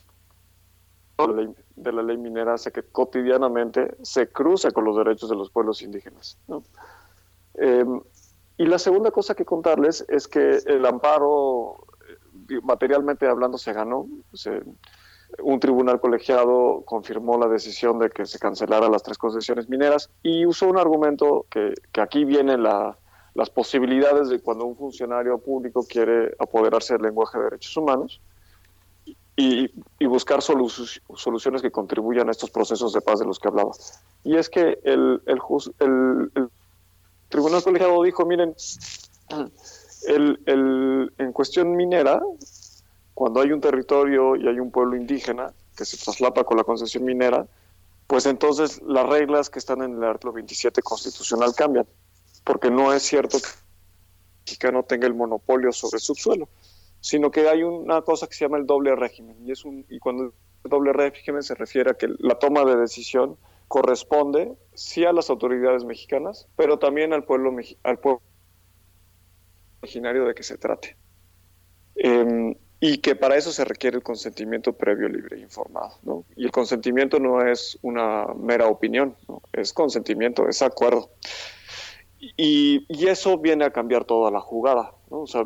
de 1.76 1.92
la, 1.92 2.02
ley, 2.02 2.16
minera 2.16 2.54
hace 2.54 2.72
que 2.72 2.82
cotidianamente 2.82 3.96
se 4.02 4.28
cruce 4.28 4.70
con 4.70 4.84
los 4.84 4.96
derechos 4.96 5.28
de 5.28 5.36
los 5.36 5.50
pueblos 5.50 5.82
indígenas. 5.82 6.38
Eh, 7.54 7.84
y 8.56 8.66
la 8.66 8.78
segunda 8.78 9.10
cosa 9.10 9.34
que 9.34 9.44
contarles 9.44 10.04
es 10.08 10.26
que 10.26 10.58
el 10.66 10.84
amparo, 10.86 11.86
materialmente 12.62 13.26
hablando, 13.26 13.58
se 13.58 13.72
ganó. 13.72 14.08
Un 15.42 15.60
tribunal 15.60 16.00
colegiado 16.00 16.82
confirmó 16.84 17.38
la 17.38 17.48
decisión 17.48 17.98
de 17.98 18.10
que 18.10 18.26
se 18.26 18.38
cancelara 18.38 18.88
las 18.88 19.02
tres 19.02 19.18
concesiones 19.18 19.68
mineras 19.68 20.10
y 20.22 20.46
usó 20.46 20.68
un 20.68 20.78
argumento 20.78 21.46
que, 21.50 21.74
que 21.92 22.00
aquí 22.00 22.24
viene 22.24 22.56
la, 22.56 22.96
las 23.34 23.50
posibilidades 23.50 24.30
de 24.30 24.40
cuando 24.40 24.64
un 24.64 24.76
funcionario 24.76 25.38
público 25.38 25.86
quiere 25.88 26.34
apoderarse 26.38 26.94
del 26.94 27.02
lenguaje 27.02 27.38
de 27.38 27.44
derechos 27.44 27.76
humanos 27.76 28.20
y, 29.36 29.70
buscar 30.06 30.42
solu 30.42 30.68
soluciones 30.68 31.62
que 31.62 31.70
contribuyan 31.70 32.28
a 32.28 32.32
estos 32.32 32.50
procesos 32.50 32.92
de 32.92 33.00
paz 33.00 33.20
de 33.20 33.26
los 33.26 33.38
que 33.38 33.46
hablaba. 33.46 33.70
Y 34.24 34.36
es 34.36 34.50
que 34.50 34.80
el, 34.82 35.22
el, 35.26 35.38
el, 35.78 36.48
tribunal 37.28 37.62
colegiado 37.62 38.02
dijo, 38.02 38.26
miren, 38.26 38.56
en 40.08 41.32
cuestión 41.32 41.76
minera, 41.76 42.20
cuando 43.18 43.40
hay 43.40 43.50
un 43.50 43.60
territorio 43.60 44.36
y 44.36 44.46
hay 44.46 44.60
un 44.60 44.70
pueblo 44.70 44.94
indígena 44.94 45.52
que 45.76 45.84
se 45.84 45.96
traslapa 45.96 46.44
con 46.44 46.56
la 46.56 46.62
concesión 46.62 47.04
minera, 47.04 47.48
pues 48.06 48.26
entonces 48.26 48.80
las 48.82 49.08
reglas 49.08 49.50
que 49.50 49.58
están 49.58 49.82
en 49.82 49.96
el 49.96 50.04
artículo 50.04 50.34
27 50.34 50.82
constitucional 50.82 51.52
cambian, 51.52 51.84
porque 52.44 52.70
no 52.70 52.92
es 52.92 53.02
cierto 53.02 53.40
que 53.40 53.48
el 53.48 54.44
mexicano 54.46 54.84
tenga 54.84 55.08
el 55.08 55.14
monopolio 55.14 55.72
sobre 55.72 55.96
el 55.96 56.00
subsuelo, 56.00 56.48
sino 57.00 57.32
que 57.32 57.48
hay 57.48 57.64
una 57.64 58.02
cosa 58.02 58.28
que 58.28 58.34
se 58.34 58.44
llama 58.44 58.58
el 58.58 58.66
doble 58.66 58.94
régimen, 58.94 59.36
y, 59.44 59.50
es 59.50 59.64
un, 59.64 59.84
y 59.88 59.98
cuando 59.98 60.32
doble 60.62 60.92
régimen 60.92 61.42
se 61.42 61.56
refiere 61.56 61.90
a 61.90 61.94
que 61.94 62.06
la 62.20 62.38
toma 62.38 62.64
de 62.64 62.76
decisión 62.76 63.36
corresponde 63.66 64.54
sí 64.74 65.04
a 65.04 65.12
las 65.12 65.28
autoridades 65.28 65.84
mexicanas, 65.84 66.46
pero 66.54 66.78
también 66.78 67.12
al 67.12 67.24
pueblo, 67.24 67.52
al 67.82 67.98
pueblo 67.98 68.22
originario 69.82 70.24
de 70.24 70.36
que 70.36 70.44
se 70.44 70.56
trate. 70.56 70.96
Em, 71.96 72.54
y 72.80 72.98
que 72.98 73.16
para 73.16 73.36
eso 73.36 73.50
se 73.50 73.64
requiere 73.64 73.96
el 73.96 74.02
consentimiento 74.02 74.72
previo, 74.72 75.08
libre 75.08 75.36
e 75.36 75.40
informado. 75.40 75.98
¿no? 76.02 76.24
Y 76.36 76.44
el 76.44 76.52
consentimiento 76.52 77.18
no 77.18 77.44
es 77.44 77.78
una 77.82 78.26
mera 78.36 78.66
opinión, 78.68 79.16
¿no? 79.26 79.42
es 79.52 79.72
consentimiento, 79.72 80.48
es 80.48 80.62
acuerdo. 80.62 81.10
Y, 82.20 82.84
y, 82.88 83.06
eso 83.06 83.38
viene 83.38 83.64
a 83.64 83.70
cambiar 83.70 84.04
toda 84.04 84.30
la 84.30 84.40
jugada. 84.40 84.92
¿no? 85.10 85.20
O 85.20 85.26
sea, 85.26 85.44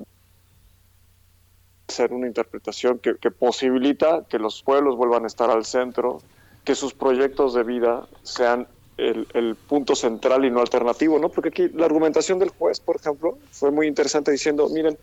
ser 1.88 2.12
una 2.12 2.26
interpretación 2.26 2.98
que, 2.98 3.16
que 3.16 3.30
posibilita 3.30 4.24
que 4.28 4.38
los 4.38 4.62
pueblos 4.62 4.96
vuelvan 4.96 5.24
a 5.24 5.26
estar 5.26 5.50
al 5.50 5.64
centro, 5.64 6.20
que 6.64 6.74
sus 6.74 6.94
proyectos 6.94 7.54
de 7.54 7.62
vida 7.62 8.08
sean 8.22 8.68
el, 8.96 9.26
el, 9.34 9.56
punto 9.56 9.94
central 9.94 10.44
y 10.44 10.50
no 10.50 10.60
alternativo, 10.60 11.18
¿no? 11.18 11.28
Porque 11.28 11.48
aquí 11.48 11.68
la 11.70 11.86
argumentación 11.86 12.38
del 12.38 12.50
juez, 12.50 12.78
por 12.78 12.96
ejemplo, 12.96 13.38
fue 13.50 13.70
muy 13.70 13.86
interesante 13.86 14.30
diciendo, 14.30 14.68
miren, 14.68 14.96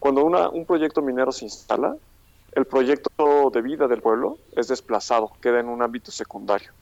cuando 0.00 0.24
un 0.24 0.66
proyecto 0.66 1.02
minero 1.02 1.30
se 1.30 1.44
instala, 1.44 1.94
el 2.52 2.64
proyecto 2.64 3.50
de 3.52 3.62
vida 3.62 3.86
del 3.86 4.00
pueblo 4.00 4.38
es 4.56 4.66
desplazado, 4.66 5.30
queda 5.40 5.60
en 5.60 5.68
un 5.68 5.82
ámbito 5.82 6.10
secundario. 6.10 6.72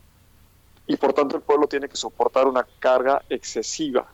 Y 0.87 0.97
por 0.97 1.13
tanto 1.13 1.37
el 1.37 1.43
pueblo 1.43 1.67
tiene 1.67 1.89
que 1.89 1.97
soportar 1.97 2.47
una 2.47 2.67
carga 2.79 3.23
excesiva. 3.29 4.07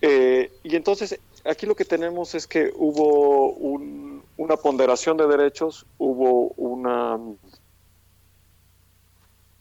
eh, 0.00 0.52
y 0.62 0.76
entonces 0.76 1.20
aquí 1.44 1.66
lo 1.66 1.74
que 1.74 1.84
tenemos 1.84 2.34
es 2.34 2.46
que 2.46 2.72
hubo 2.74 3.52
un, 3.52 4.22
una 4.36 4.56
ponderación 4.56 5.16
de 5.16 5.26
derechos, 5.26 5.84
hubo 5.98 6.48
una, 6.56 7.18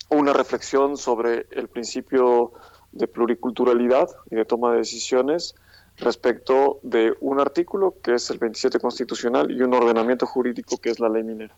una 0.09 0.33
reflexión 0.33 0.95
sobre 0.95 1.47
el 1.51 1.67
principio 1.67 2.53
de 2.91 3.07
pluriculturalidad 3.07 4.09
y 4.29 4.35
de 4.35 4.45
toma 4.45 4.71
de 4.71 4.79
decisiones, 4.79 5.55
respecto 6.01 6.79
de 6.81 7.13
un 7.21 7.39
artículo 7.39 7.95
que 8.03 8.15
es 8.15 8.29
el 8.29 8.39
27 8.39 8.79
constitucional 8.79 9.51
y 9.51 9.61
un 9.61 9.73
ordenamiento 9.73 10.25
jurídico 10.25 10.77
que 10.77 10.89
es 10.89 10.99
la 10.99 11.09
ley 11.09 11.23
minera. 11.23 11.55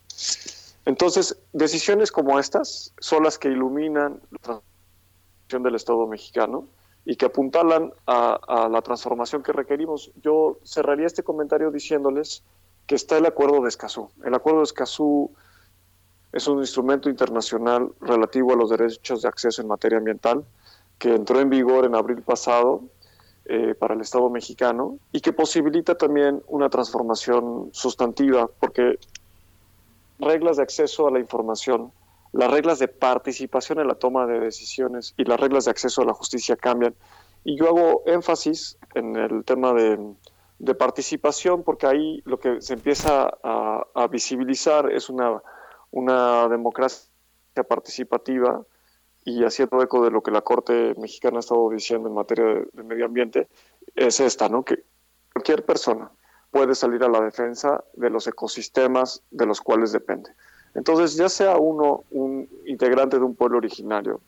Entonces, 0.85 1.37
decisiones 1.53 2.11
como 2.11 2.39
estas 2.39 2.93
son 2.99 3.23
las 3.23 3.39
que 3.39 3.47
iluminan 3.47 4.19
la 4.31 4.39
transformación 4.39 5.63
del 5.63 5.75
Estado 5.75 6.07
mexicano 6.07 6.67
y 7.05 7.15
que 7.15 7.25
apuntalan 7.25 7.93
a, 8.05 8.67
la 8.69 8.81
transformación 8.81 9.43
que 9.43 9.53
requerimos. 9.53 10.11
Yo 10.21 10.57
cerraría 10.63 11.07
este 11.07 11.23
comentario 11.23 11.71
diciéndoles 11.71 12.43
que 12.85 12.95
está 12.95 13.17
el 13.17 13.25
Acuerdo 13.25 13.61
de 13.61 13.69
Escazú. 13.69 14.09
El 14.25 14.33
Acuerdo 14.33 14.59
de 14.59 14.65
Escazú 14.65 15.31
es 16.33 16.47
un 16.47 16.59
instrumento 16.59 17.09
internacional 17.09 17.91
relativo 18.01 18.53
a 18.53 18.55
los 18.55 18.69
derechos 18.69 19.21
de 19.21 19.27
acceso 19.27 19.61
en 19.61 19.67
materia 19.67 19.97
ambiental 19.97 20.43
que 20.97 21.13
entró 21.15 21.39
en 21.39 21.49
vigor 21.49 21.85
en 21.85 21.95
abril 21.95 22.21
pasado 22.21 22.81
eh, 23.45 23.75
para 23.75 23.93
el 23.93 24.01
Estado 24.01 24.29
mexicano 24.29 24.97
y 25.11 25.19
que 25.19 25.33
posibilita 25.33 25.95
también 25.95 26.41
una 26.47 26.69
transformación 26.69 27.69
sustantiva, 27.73 28.49
porque 28.59 28.97
reglas 30.19 30.57
de 30.57 30.63
acceso 30.63 31.07
a 31.07 31.11
la 31.11 31.19
información, 31.19 31.91
las 32.31 32.49
reglas 32.49 32.79
de 32.79 32.87
participación 32.87 33.79
en 33.79 33.87
la 33.87 33.95
toma 33.95 34.25
de 34.25 34.39
decisiones 34.39 35.13
y 35.17 35.25
las 35.25 35.39
reglas 35.39 35.65
de 35.65 35.71
acceso 35.71 36.01
a 36.01 36.05
la 36.05 36.13
justicia 36.13 36.55
cambian. 36.55 36.95
Y 37.43 37.57
yo 37.57 37.67
hago 37.67 38.03
énfasis 38.05 38.77
en 38.95 39.17
el 39.17 39.43
tema 39.43 39.73
de, 39.73 39.99
de 40.59 40.75
participación, 40.75 41.63
porque 41.63 41.85
ahí 41.85 42.21
lo 42.25 42.39
que 42.39 42.61
se 42.61 42.73
empieza 42.73 43.29
a, 43.43 43.85
a 43.93 44.07
visibilizar 44.07 44.89
es 44.91 45.09
una, 45.09 45.41
una 45.91 46.47
democracia 46.47 47.09
participativa 47.67 48.63
y 49.25 49.43
haciendo 49.43 49.81
eco 49.81 50.03
de 50.03 50.11
lo 50.11 50.21
que 50.21 50.31
la 50.31 50.41
Corte 50.41 50.93
mexicana 50.97 51.37
ha 51.37 51.39
estado 51.39 51.69
diciendo 51.69 52.09
en 52.09 52.15
materia 52.15 52.65
de, 52.73 52.83
medio 52.83 53.05
ambiente, 53.05 53.47
es 53.95 54.19
esta, 54.19 54.49
¿no? 54.49 54.63
Que 54.63 54.83
cualquier 55.31 55.65
persona 55.65 56.11
puede 56.51 56.75
salir 56.75 57.03
a 57.03 57.09
la 57.09 57.21
defensa 57.21 57.83
de 57.93 58.09
los 58.09 58.27
ecosistemas 58.27 59.23
de 59.31 59.45
los 59.45 59.61
cuales 59.61 59.91
depende. 59.91 60.29
Entonces, 60.75 61.15
ya 61.15 61.29
sea 61.29 61.57
uno 61.57 62.03
un 62.11 62.49
integrante 62.65 63.17
de 63.17 63.23
un 63.23 63.35
pueblo 63.35 63.57
originario 63.57 64.21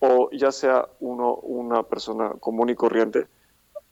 o 0.00 0.30
ya 0.30 0.52
sea 0.52 0.88
uno 1.00 1.34
una 1.36 1.82
persona 1.82 2.30
común 2.38 2.70
y 2.70 2.76
corriente, 2.76 3.26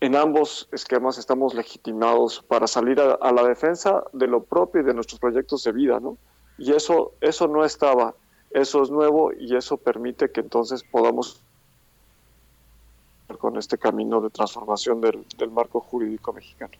en 0.01 0.15
ambos 0.15 0.69
esquemas 0.73 1.19
estamos 1.19 1.55
legitimados 1.55 2.43
para 2.43 2.67
salir 2.67 3.01
a, 3.01 3.15
a 3.15 3.33
la 3.33 3.43
defensa 3.43 4.05
de 4.13 4.27
lo 4.27 4.45
propio 4.45 4.83
y 4.83 4.85
de 4.85 4.95
nuestros 4.95 5.19
proyectos 5.19 5.65
de 5.65 5.73
vida, 5.73 5.99
¿no? 5.99 6.19
Y 6.59 6.73
eso, 6.73 7.15
eso 7.21 7.49
no 7.49 7.65
estaba 7.65 8.15
eso 8.51 8.83
es 8.83 8.91
nuevo 8.91 9.33
y 9.33 9.57
eso 9.57 9.77
permite 9.77 10.31
que 10.31 10.41
entonces 10.41 10.83
podamos 10.83 11.41
con 13.39 13.57
este 13.57 13.77
camino 13.77 14.21
de 14.21 14.31
transformación 14.31 15.01
del, 15.01 15.25
del 15.37 15.51
marco 15.51 15.81
jurídico 15.81 16.33
mexicano. 16.33 16.73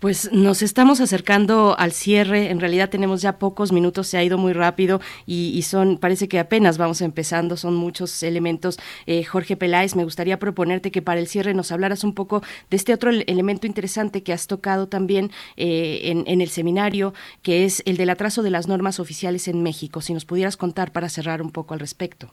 Pues 0.00 0.30
nos 0.32 0.62
estamos 0.62 1.00
acercando 1.00 1.74
al 1.76 1.90
cierre. 1.90 2.50
En 2.50 2.60
realidad 2.60 2.88
tenemos 2.88 3.20
ya 3.20 3.38
pocos 3.38 3.72
minutos, 3.72 4.06
se 4.06 4.16
ha 4.16 4.22
ido 4.22 4.38
muy 4.38 4.52
rápido 4.52 5.00
y, 5.26 5.60
son, 5.62 5.98
parece 5.98 6.28
que 6.28 6.38
apenas 6.38 6.78
vamos 6.78 7.00
empezando, 7.00 7.56
son 7.56 7.74
muchos 7.74 8.22
elementos. 8.22 8.78
Eh, 9.06 9.24
Jorge 9.24 9.56
Peláez, 9.56 9.96
me 9.96 10.04
gustaría 10.04 10.38
proponerte 10.38 10.92
que 10.92 11.02
para 11.02 11.18
el 11.18 11.26
cierre 11.26 11.52
nos 11.52 11.72
hablaras 11.72 12.04
un 12.04 12.14
poco 12.14 12.42
de 12.70 12.76
este 12.76 12.94
otro 12.94 13.10
elemento 13.10 13.66
interesante 13.66 14.22
que 14.22 14.32
has 14.32 14.46
tocado 14.46 14.86
también 14.88 15.32
eh, 15.56 16.00
en, 16.04 16.24
en, 16.28 16.40
el 16.40 16.48
seminario, 16.48 17.12
que 17.42 17.64
es 17.64 17.82
el 17.84 17.96
del 17.96 18.10
atraso 18.10 18.42
de 18.42 18.50
las 18.50 18.68
normas 18.68 19.00
oficiales 19.00 19.48
en 19.48 19.64
México. 19.64 20.00
Si 20.00 20.14
nos 20.14 20.24
pudieras 20.24 20.56
contar 20.56 20.92
para 20.92 21.08
cerrar 21.08 21.42
un 21.42 21.50
poco 21.50 21.74
al 21.74 21.80
respecto. 21.80 22.30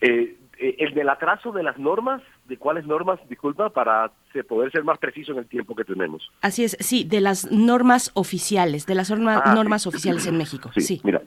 Eh, 0.00 0.36
el 0.70 0.94
del 0.94 1.08
atraso 1.08 1.52
de 1.52 1.62
las 1.62 1.78
normas, 1.78 2.22
¿de 2.46 2.56
cuáles 2.56 2.86
normas? 2.86 3.18
Disculpa, 3.28 3.70
para 3.70 4.10
poder 4.48 4.70
ser 4.72 4.84
más 4.84 4.98
preciso 4.98 5.32
en 5.32 5.38
el 5.38 5.46
tiempo 5.46 5.74
que 5.74 5.84
tenemos. 5.84 6.30
Así 6.40 6.64
es, 6.64 6.76
sí, 6.80 7.04
de 7.04 7.20
las 7.20 7.50
normas 7.50 8.10
oficiales, 8.14 8.86
de 8.86 8.94
las 8.94 9.10
norma, 9.10 9.42
ah, 9.44 9.54
normas 9.54 9.82
sí. 9.82 9.88
oficiales 9.88 10.26
en 10.26 10.36
México. 10.38 10.70
Sí, 10.74 10.80
sí, 10.80 11.00
mira. 11.04 11.22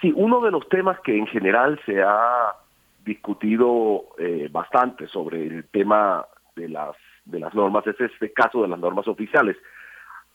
Sí, 0.00 0.12
uno 0.14 0.40
de 0.40 0.50
los 0.50 0.68
temas 0.68 0.98
que 1.00 1.16
en 1.16 1.26
general 1.26 1.80
se 1.84 2.00
ha 2.02 2.54
discutido 3.04 4.04
eh, 4.18 4.48
bastante 4.50 5.08
sobre 5.08 5.46
el 5.46 5.64
tema 5.68 6.24
de 6.54 6.68
las 6.68 6.94
de 7.24 7.40
las 7.40 7.54
normas 7.54 7.86
es 7.86 8.00
este 8.00 8.32
caso 8.32 8.62
de 8.62 8.68
las 8.68 8.78
normas 8.78 9.06
oficiales. 9.06 9.56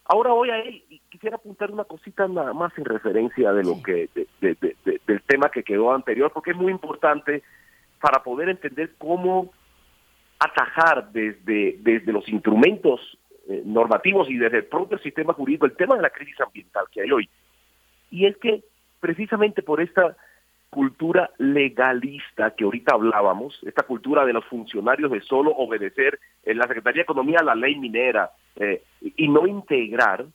Ahora 0.06 0.32
voy 0.32 0.50
a 0.50 0.60
él 0.60 0.84
y 0.90 1.00
quisiera 1.10 1.38
apuntar 1.38 1.72
una 1.72 1.86
cosita 1.86 2.28
nada 2.28 2.54
más 2.54 2.78
en 2.78 2.86
referencia 2.86 3.52
de 3.54 3.64
lo 3.64 3.76
sí. 3.76 3.84
que 3.84 4.10
de, 4.14 4.28
de, 4.42 4.76
de, 4.86 5.02
del 5.08 5.22
tema 5.24 5.50
que 5.50 5.64
quedó 5.64 5.94
anterior, 5.94 6.32
porque 6.32 6.52
es 6.52 6.58
muy 6.58 6.72
importante 6.72 7.42
para 8.04 8.22
poder 8.22 8.50
entender 8.50 8.96
cómo 8.98 9.54
atajar 10.38 11.10
desde, 11.14 11.78
desde 11.80 12.12
los 12.12 12.28
instrumentos 12.28 13.00
eh, 13.48 13.62
normativos 13.64 14.30
y 14.30 14.36
desde 14.36 14.58
el 14.58 14.66
propio 14.66 14.98
sistema 14.98 15.32
jurídico 15.32 15.66
el 15.66 15.78
tema 15.78 15.96
de 15.96 16.02
la 16.02 16.10
crisis 16.10 16.38
ambiental 16.42 16.84
que 16.92 17.00
hay 17.00 17.12
hoy. 17.14 17.30
Y 18.12 18.26
es 18.26 18.36
que 18.40 18.62
precisamente 19.00 19.64
por 19.64 19.80
esta 19.80 20.18
cultura 20.70 21.30
legalista 21.38 22.52
que 22.52 22.66
ahorita 22.66 22.94
hablábamos, 22.94 23.58
esta 23.66 23.84
cultura 23.84 24.26
de 24.26 24.34
los 24.34 24.44
funcionarios 24.48 25.10
de 25.10 25.22
solo 25.22 25.52
obedecer 25.52 26.20
en 26.44 26.58
la 26.58 26.68
Secretaría 26.68 27.00
de 27.00 27.04
Economía 27.04 27.40
la 27.42 27.56
ley 27.56 27.80
minera 27.80 28.32
eh, 28.58 28.84
y 29.00 29.30
no 29.30 29.48
integrar, 29.48 30.26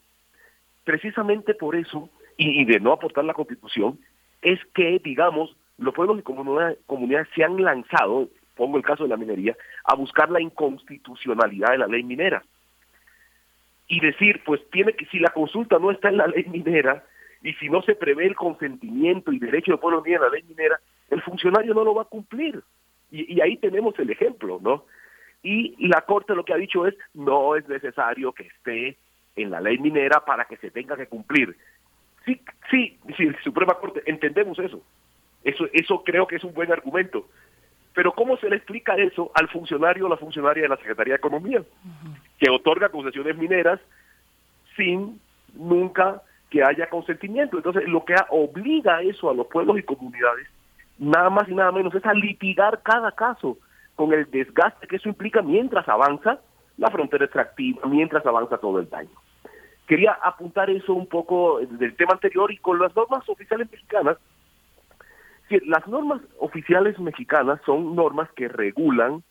precisamente 0.83 1.53
por 1.53 1.75
eso, 1.75 2.09
y, 2.35 2.61
y, 2.61 2.65
de 2.65 2.79
no 2.79 2.93
aportar 2.93 3.25
la 3.25 3.35
constitución, 3.35 3.99
es 4.41 4.59
que, 4.73 4.99
digamos, 5.03 5.55
los 5.79 5.93
pueblos 5.93 6.19
y 6.19 6.23
comunidades, 6.23 7.27
se 7.35 7.43
han 7.43 7.61
lanzado, 7.61 8.29
pongo 8.55 8.77
el 8.77 8.83
caso 8.83 9.03
de 9.03 9.09
la 9.09 9.17
minería, 9.17 9.55
a 9.83 9.95
buscar 9.95 10.29
la 10.29 10.41
inconstitucionalidad 10.41 11.71
de 11.71 11.77
la 11.77 11.87
ley 11.87 12.03
minera. 12.03 12.43
Y 13.87 13.99
decir, 14.01 14.41
pues 14.45 14.61
tiene 14.71 14.93
que, 14.93 15.05
si 15.05 15.19
la 15.19 15.31
consulta 15.31 15.79
no 15.79 15.91
está 15.91 16.09
en 16.09 16.17
la 16.17 16.27
ley 16.27 16.45
minera, 16.45 17.03
y 17.41 17.53
si 17.53 17.69
no 17.69 17.81
se 17.81 17.95
prevé 17.95 18.25
el 18.25 18.35
consentimiento 18.35 19.31
y 19.31 19.39
derecho 19.39 19.71
del 19.71 19.79
pueblo 19.79 20.03
en 20.05 20.21
la 20.21 20.29
ley 20.29 20.43
minera, 20.43 20.79
el 21.09 21.21
funcionario 21.21 21.73
no 21.73 21.83
lo 21.83 21.95
va 21.95 22.03
a 22.03 22.05
cumplir. 22.05 22.61
Y, 23.11 23.33
y, 23.33 23.41
ahí 23.41 23.57
tenemos 23.57 23.97
el 23.97 24.11
ejemplo, 24.11 24.59
¿no? 24.61 24.85
Y 25.41 25.87
la 25.87 26.01
Corte 26.01 26.35
lo 26.35 26.43
que 26.43 26.53
ha 26.53 26.57
dicho 26.57 26.85
es, 26.85 26.95
no 27.13 27.55
es 27.55 27.67
necesario 27.67 28.33
que 28.33 28.43
esté 28.43 28.97
en 29.35 29.49
la 29.49 29.61
ley 29.61 29.77
minera 29.79 30.23
para 30.25 30.45
que 30.45 30.57
se 30.57 30.69
tenga 30.69 30.97
que 30.97 31.07
cumplir. 31.07 31.55
Sí, 32.25 32.41
sí, 32.69 32.97
sí, 33.17 33.31
Suprema 33.43 33.75
Corte, 33.75 34.03
entendemos 34.05 34.59
eso. 34.59 34.83
Eso, 35.43 35.65
eso 35.73 36.03
creo 36.03 36.27
que 36.27 36.35
es 36.35 36.43
un 36.43 36.53
buen 36.53 36.71
argumento. 36.71 37.27
Pero 37.93 38.11
¿cómo 38.13 38.37
se 38.37 38.49
le 38.49 38.57
explica 38.57 38.95
eso 38.95 39.31
al 39.33 39.49
funcionario 39.49 40.05
o 40.05 40.09
la 40.09 40.17
funcionaria 40.17 40.63
de 40.63 40.69
la 40.69 40.77
Secretaría 40.77 41.13
de 41.13 41.17
Economía? 41.17 41.63
Que 42.37 42.49
otorga 42.49 42.89
concesiones 42.89 43.37
mineras 43.37 43.79
sin 44.75 45.19
nunca 45.53 46.21
que 46.49 46.63
haya 46.63 46.89
consentimiento. 46.89 47.57
Entonces, 47.57 47.87
lo 47.87 48.05
que 48.05 48.15
obliga 48.29 49.01
eso 49.01 49.29
a 49.29 49.33
los 49.33 49.47
pueblos 49.47 49.77
y 49.77 49.83
comunidades, 49.83 50.47
nada 50.97 51.29
más 51.29 51.47
y 51.47 51.53
nada 51.53 51.71
menos, 51.71 51.93
es 51.93 52.05
a 52.05 52.13
litigar 52.13 52.81
cada 52.83 53.11
caso 53.11 53.57
con 53.95 54.13
el 54.13 54.29
desgaste 54.31 54.87
que 54.87 54.95
eso 54.95 55.09
implica 55.09 55.41
mientras 55.41 55.87
avanza 55.89 56.39
la 56.77 56.89
frontera 56.89 57.25
extractiva, 57.25 57.85
mientras 57.85 58.25
avanza 58.25 58.57
todo 58.57 58.79
el 58.79 58.89
daño. 58.89 59.09
Quería 59.87 60.13
apuntar 60.23 60.69
eso 60.69 60.93
un 60.93 61.07
poco 61.07 61.59
del 61.59 61.95
tema 61.95 62.13
anterior 62.13 62.51
y 62.51 62.57
con 62.57 62.79
las 62.79 62.95
normas 62.95 63.27
oficiales 63.27 63.69
mexicanas. 63.69 64.17
Las 65.65 65.87
normas 65.87 66.21
oficiales 66.39 66.99
mexicanas 66.99 67.59
son 67.65 67.95
normas 67.95 68.29
que 68.35 68.47
regulan 68.47 69.23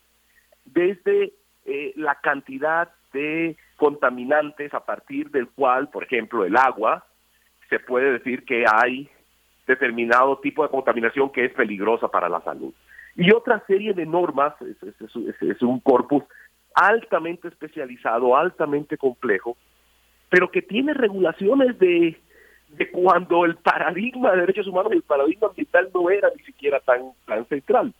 desde 0.64 1.32
eh, 1.64 1.92
la 1.96 2.16
cantidad 2.16 2.90
de 3.12 3.56
contaminantes 3.76 4.74
a 4.74 4.84
partir 4.84 5.30
del 5.30 5.48
cual, 5.48 5.88
por 5.88 6.04
ejemplo, 6.04 6.44
el 6.44 6.56
agua, 6.56 7.06
se 7.68 7.78
puede 7.78 8.12
decir 8.12 8.44
que 8.44 8.64
hay 8.70 9.08
determinado 9.66 10.38
tipo 10.38 10.62
de 10.62 10.70
contaminación 10.70 11.30
que 11.30 11.44
es 11.44 11.52
peligrosa 11.52 12.08
para 12.08 12.28
la 12.28 12.40
salud. 12.40 12.72
Y 13.14 13.32
otra 13.32 13.62
serie 13.66 13.94
de 13.94 14.06
normas, 14.06 14.54
es, 14.60 15.62
un 15.62 15.80
corpus 15.80 16.24
altamente 16.74 17.48
especializado, 17.48 18.36
altamente 18.36 18.96
complejo, 18.96 19.56
pero 20.30 20.50
que 20.50 20.62
tiene 20.62 20.94
regulaciones 20.94 21.78
de, 21.78 22.20
de 22.70 22.90
cuando 22.90 23.44
el 23.44 23.56
paradigma 23.56 24.32
de 24.32 24.42
derechos 24.42 24.66
humanos 24.66 24.92
y 24.92 24.96
el 24.96 25.02
paradigma 25.02 25.48
ambiental 25.48 25.90
no 25.94 26.10
era 26.10 26.28
ni 26.36 26.42
siquiera 26.44 26.80
tan, 26.80 27.12
tan 27.26 27.46
central. 27.46 27.94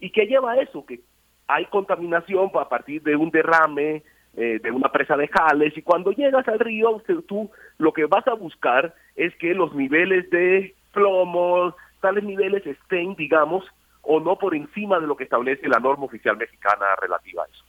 ¿Y 0.00 0.10
qué 0.10 0.26
lleva 0.26 0.52
a 0.52 0.60
eso? 0.60 0.84
Que 0.84 1.00
hay 1.48 1.64
contaminación 1.66 2.50
a 2.54 2.68
partir 2.68 3.02
de 3.02 3.16
un 3.16 3.30
derrame, 3.30 4.02
eh, 4.36 4.58
de 4.62 4.70
una 4.70 4.90
presa 4.90 5.16
de 5.16 5.28
jales, 5.28 5.76
y 5.76 5.82
cuando 5.82 6.12
llegas 6.12 6.46
al 6.48 6.58
río, 6.58 7.02
tú 7.26 7.50
lo 7.78 7.92
que 7.92 8.06
vas 8.06 8.26
a 8.26 8.34
buscar 8.34 8.94
es 9.14 9.34
que 9.36 9.54
los 9.54 9.74
niveles 9.74 10.28
de 10.30 10.74
plomos, 10.92 11.74
tales 12.00 12.24
niveles 12.24 12.66
estén, 12.66 13.14
digamos, 13.14 13.64
o 14.02 14.20
no 14.20 14.36
por 14.36 14.54
encima 14.54 14.98
de 14.98 15.06
lo 15.06 15.16
que 15.16 15.24
establece 15.24 15.68
la 15.68 15.78
norma 15.78 16.04
oficial 16.04 16.36
mexicana 16.36 16.86
relativa 17.00 17.44
a 17.44 17.46
eso. 17.46 17.64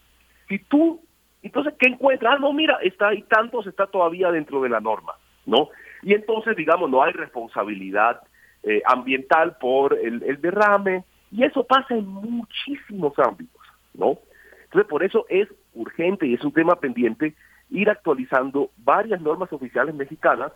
Si 0.47 0.59
tú, 0.59 1.01
entonces, 1.41 1.73
¿qué 1.79 1.89
encuentras? 1.89 2.35
Ah, 2.35 2.39
no, 2.39 2.53
mira, 2.53 2.79
está 2.81 3.09
ahí 3.09 3.23
tantos, 3.23 3.67
está 3.67 3.87
todavía 3.87 4.31
dentro 4.31 4.61
de 4.61 4.69
la 4.69 4.79
norma, 4.79 5.13
¿no? 5.45 5.69
Y 6.03 6.13
entonces, 6.13 6.55
digamos, 6.55 6.89
no 6.89 7.01
hay 7.01 7.13
responsabilidad 7.13 8.21
eh, 8.63 8.81
ambiental 8.85 9.57
por 9.57 9.97
el, 9.97 10.21
el 10.23 10.39
derrame, 10.41 11.03
y 11.31 11.43
eso 11.43 11.63
pasa 11.63 11.95
en 11.95 12.07
muchísimos 12.07 13.17
ámbitos, 13.17 13.61
¿no? 13.93 14.19
Entonces, 14.65 14.87
por 14.87 15.03
eso 15.03 15.25
es 15.29 15.47
urgente 15.73 16.27
y 16.27 16.35
es 16.35 16.43
un 16.43 16.51
tema 16.51 16.75
pendiente 16.75 17.33
ir 17.71 17.89
actualizando 17.89 18.69
varias 18.77 19.19
normas 19.19 19.51
oficiales 19.51 19.95
mexicanas 19.95 20.51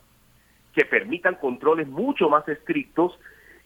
que 0.73 0.85
permitan 0.85 1.35
controles 1.35 1.87
mucho 1.87 2.29
más 2.29 2.47
estrictos 2.47 3.17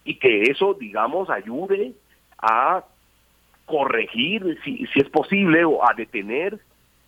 y 0.06 0.16
que 0.20 0.44
eso, 0.44 0.74
digamos, 0.74 1.30
ayude 1.30 1.94
a 2.38 2.86
corregir, 3.66 4.58
si, 4.64 4.86
si 4.88 5.00
es 5.00 5.10
posible, 5.10 5.66
o 5.66 5.84
a 5.84 5.94
detener 5.94 6.60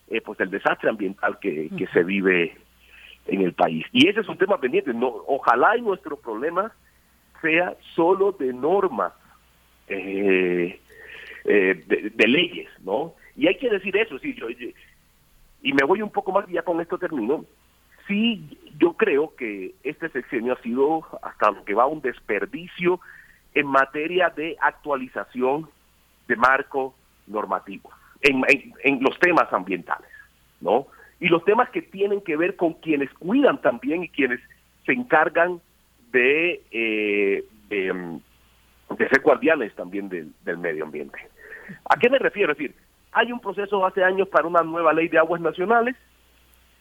eh, 0.10 0.22
pues 0.22 0.40
el 0.42 0.50
desastre 0.50 0.90
ambiental 0.90 1.40
que, 1.40 1.70
que 1.78 1.88
se 1.88 2.04
vive 2.04 2.58
en 3.28 3.42
el 3.42 3.54
país. 3.54 3.86
Y 3.92 4.08
ese 4.08 4.22
es 4.22 4.30
un 4.30 4.38
tema 4.38 4.60
pendiente. 4.60 4.94
No, 4.94 5.08
ojalá 5.28 5.78
y 5.78 5.82
nuestro 5.82 6.18
problema 6.18 6.72
sea 7.42 7.76
solo 7.96 8.32
de 8.32 8.54
normas, 8.54 9.14
eh, 9.88 10.80
eh, 11.46 11.84
de, 12.16 12.28
leyes, 12.28 12.70
¿no? 12.84 13.14
Y 13.36 13.48
hay 13.48 13.58
que 13.58 13.70
decir 13.70 13.96
eso, 13.98 14.18
sí, 14.20 14.34
yo, 14.34 14.48
y 14.50 15.74
me 15.74 15.86
voy 15.86 16.02
un 16.02 16.10
poco 16.10 16.32
más, 16.32 16.48
ya 16.48 16.62
con 16.62 16.80
esto 16.82 16.98
termino, 16.98 17.46
sí, 18.08 18.58
yo 18.78 18.94
creo 18.94 19.36
que 19.36 19.74
este 19.84 20.10
sexenio 20.10 20.54
ha 20.54 20.62
sido 20.62 21.06
hasta 21.22 21.52
lo 21.52 21.64
que 21.64 21.74
va 21.74 21.86
un 21.86 22.02
desperdicio 22.02 23.00
en 23.54 23.68
materia 23.68 24.30
de 24.30 24.58
actualización 24.60 25.70
de 26.28 26.36
marco 26.36 26.96
normativo, 27.28 27.90
en, 28.22 28.42
en, 28.84 29.04
los 29.04 29.18
temas 29.20 29.52
ambientales, 29.54 30.10
¿no? 30.60 30.88
Y 31.24 31.30
los 31.30 31.46
temas 31.46 31.70
que 31.70 31.82
tienen 31.82 32.20
que 32.20 32.36
ver 32.36 32.58
con 32.58 32.74
quienes 32.74 33.10
cuidan 33.14 33.62
también 33.62 34.04
y 34.04 34.10
quienes 34.10 34.42
se 34.86 34.92
encargan 34.92 35.62
de, 36.12 36.62
eh, 36.70 37.46
de, 37.70 37.94
mm, 37.94 38.20
ser 38.98 39.22
guardianes 39.22 39.74
también 39.74 40.10
del, 40.10 40.34
del 40.44 40.58
medio 40.58 40.84
ambiente. 40.84 41.18
¿A 41.90 41.96
qué 41.96 42.10
me 42.10 42.20
refiero? 42.20 42.52
Es 42.52 42.58
decir, 42.58 42.76
hay 43.14 43.32
un 43.32 43.40
proceso 43.40 43.86
hace 43.86 44.04
años 44.04 44.28
para 44.28 44.50
una 44.50 44.64
nueva 44.64 44.92
ley 44.92 45.08
de 45.08 45.18
aguas 45.18 45.40
nacionales, 45.40 45.96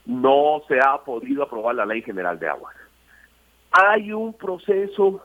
no 0.07 0.61
se 0.67 0.81
ha 0.81 0.99
podido 0.99 1.45
aprobar 1.45 1.77
la 1.77 1.87
Ley 1.87 2.03
General 2.03 2.37
de 2.37 2.49
Aguas. 2.49 2.75
Hay 3.71 4.13
un 4.13 4.35
proceso 4.35 5.23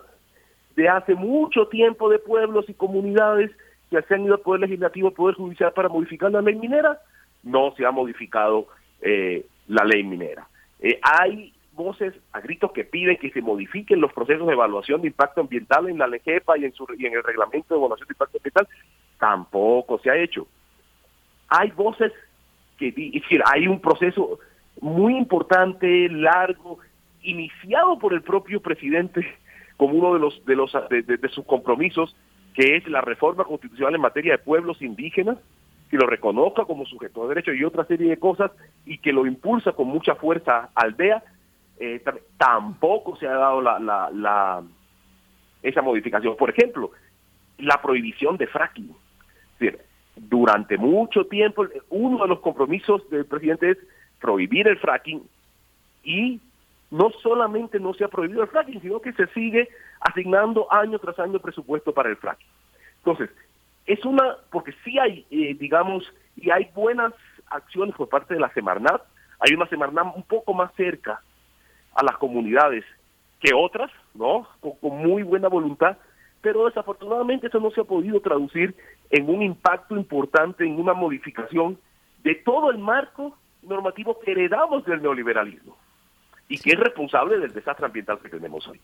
de 0.76 0.90
hace 0.90 1.16
mucho 1.16 1.68
tiempo 1.70 2.08
de 2.08 2.20
pueblos 2.20 2.70
y 2.70 2.76
comunidades 2.76 3.50
que 3.90 4.00
se 4.04 4.14
han 4.14 4.26
ido 4.26 4.36
al 4.36 4.42
Poder 4.42 4.62
Legislativo, 4.62 5.08
al 5.08 5.16
Poder 5.16 5.34
Judicial 5.34 5.74
para 5.74 5.90
modificar 5.90 6.32
la 6.32 6.44
ley 6.44 6.54
minera, 6.54 7.02
no 7.42 7.74
se 7.76 7.84
ha 7.84 7.90
modificado 7.90 8.68
eh, 9.02 9.46
la 9.68 9.84
ley 9.84 10.04
minera. 10.04 10.48
Eh, 10.80 11.00
hay 11.02 11.54
voces 11.74 12.14
a 12.34 12.42
gritos 12.42 12.72
que 12.72 12.84
piden 12.84 13.18
que 13.18 13.30
se 13.30 13.42
modifiquen 13.42 14.02
los 14.02 14.12
procesos 14.12 14.48
de 14.48 14.54
evaluación 14.54 15.02
de 15.02 15.08
impacto 15.08 15.42
ambiental 15.42 15.88
en 15.90 16.00
la 16.00 16.08
LEGEPA 16.08 16.58
y 16.58 16.66
en, 16.66 16.74
su, 16.74 16.88
y 16.98 17.06
en 17.06 17.14
el 17.14 17.24
reglamento 17.24 17.74
de 17.74 17.80
evaluación 17.80 18.08
de 18.08 18.14
impacto 18.14 18.38
ambiental. 18.38 18.68
Tampoco 19.20 20.00
se 20.00 20.10
ha 20.10 20.18
hecho. 20.18 20.48
Hay 21.50 21.72
voces 21.72 22.12
que, 22.78 22.90
es 22.90 22.96
decir, 22.96 23.42
hay 23.46 23.68
un 23.68 23.80
proceso 23.80 24.40
muy 24.82 25.16
importante, 25.16 26.10
largo, 26.10 26.80
iniciado 27.22 27.98
por 28.00 28.14
el 28.14 28.22
propio 28.22 28.62
presidente 28.62 29.26
como 29.78 29.94
uno 29.94 30.14
de 30.14 30.20
los 30.20 30.46
de 30.46 30.56
los 30.56 30.72
de, 30.90 31.30
sus 31.30 31.46
compromisos, 31.46 32.16
que 32.56 32.78
es 32.78 32.88
la 32.88 33.02
reforma 33.02 33.44
constitucional 33.44 33.96
en 33.96 34.02
materia 34.02 34.34
de 34.34 34.38
pueblos 34.40 34.82
indígenas, 34.82 35.38
que 35.90 35.98
lo 35.98 36.06
reconozca 36.06 36.66
como 36.66 36.86
sujeto 36.86 37.24
de 37.24 37.30
derecho 37.30 37.54
y 37.54 37.64
otra 37.64 37.86
serie 37.86 38.10
de 38.10 38.20
cosas 38.20 38.52
y 38.86 38.98
que 38.98 39.14
lo 39.14 39.26
impulsa 39.26 39.72
con 39.72 39.88
mucha 39.88 40.16
fuerza 40.16 40.70
aldea, 40.76 41.24
eh, 41.80 42.04
tampoco 42.38 43.16
se 43.18 43.28
ha 43.28 43.34
dado 43.34 43.62
la, 43.62 43.80
la, 43.80 44.10
la, 44.12 44.64
esa 45.62 45.82
modificación. 45.82 46.36
Por 46.36 46.50
ejemplo, 46.50 46.92
la 47.58 47.82
prohibición 47.82 48.38
de 48.38 48.48
fracking. 48.48 48.96
Durante 50.16 50.78
mucho 50.78 51.26
tiempo, 51.28 51.68
uno 51.90 52.24
de 52.24 52.28
los 52.28 52.40
compromisos 52.40 53.08
del 53.10 53.26
presidente 53.26 53.72
es 53.72 53.78
prohibir 54.20 54.68
el 54.68 54.78
fracking 54.80 55.22
y 56.04 56.42
no 56.90 57.12
solamente 57.22 57.80
no 57.80 57.94
se 57.94 58.04
ha 58.04 58.08
prohibido 58.08 58.42
el 58.42 58.50
fracking, 58.50 58.82
sino 58.82 59.00
que 59.00 59.14
se 59.14 59.28
sigue 59.28 59.70
asignando 60.00 60.72
año 60.72 60.98
tras 61.00 61.20
año 61.20 61.40
presupuesto 61.40 61.94
para 61.94 62.10
el 62.10 62.18
fracking. 62.18 62.48
Entonces, 63.00 63.30
es 63.88 64.04
una, 64.06 64.36
porque 64.52 64.74
sí 64.84 65.00
hay, 65.00 65.26
eh, 65.32 65.56
digamos, 65.58 66.04
y 66.36 66.52
hay 66.52 66.70
buenas 66.76 67.14
acciones 67.48 67.96
por 67.96 68.10
parte 68.10 68.34
de 68.34 68.40
la 68.40 68.54
Semarnat, 68.54 69.02
hay 69.40 69.56
una 69.56 69.68
Semarnat 69.68 70.16
un 70.16 70.24
poco 70.24 70.54
más 70.54 70.72
cerca 70.76 71.22
a 71.96 72.04
las 72.04 72.18
comunidades 72.18 72.84
que 73.40 73.54
otras, 73.56 73.90
¿no? 74.14 74.48
Con, 74.60 74.98
muy 74.98 75.24
buena 75.24 75.48
voluntad, 75.48 75.98
pero 76.42 76.66
desafortunadamente 76.66 77.48
eso 77.48 77.60
no 77.60 77.72
se 77.72 77.82
ha 77.82 77.86
podido 77.86 78.20
traducir 78.20 78.76
en 79.10 79.30
un 79.30 79.42
impacto 79.42 79.96
importante, 79.96 80.66
en 80.66 80.80
una 80.80 80.94
modificación 80.94 81.78
de 82.24 82.36
todo 82.36 82.70
el 82.70 82.78
marco 82.78 83.38
normativo 83.64 84.20
que 84.20 84.32
heredamos 84.32 84.86
del 84.86 85.02
neoliberalismo 85.02 85.78
y 86.50 86.58
que 86.58 86.72
es 86.72 86.80
responsable 86.80 87.38
del 87.38 87.54
desastre 87.54 87.86
ambiental 87.86 88.20
que 88.20 88.30
tenemos 88.30 88.68
hoy. 88.68 88.80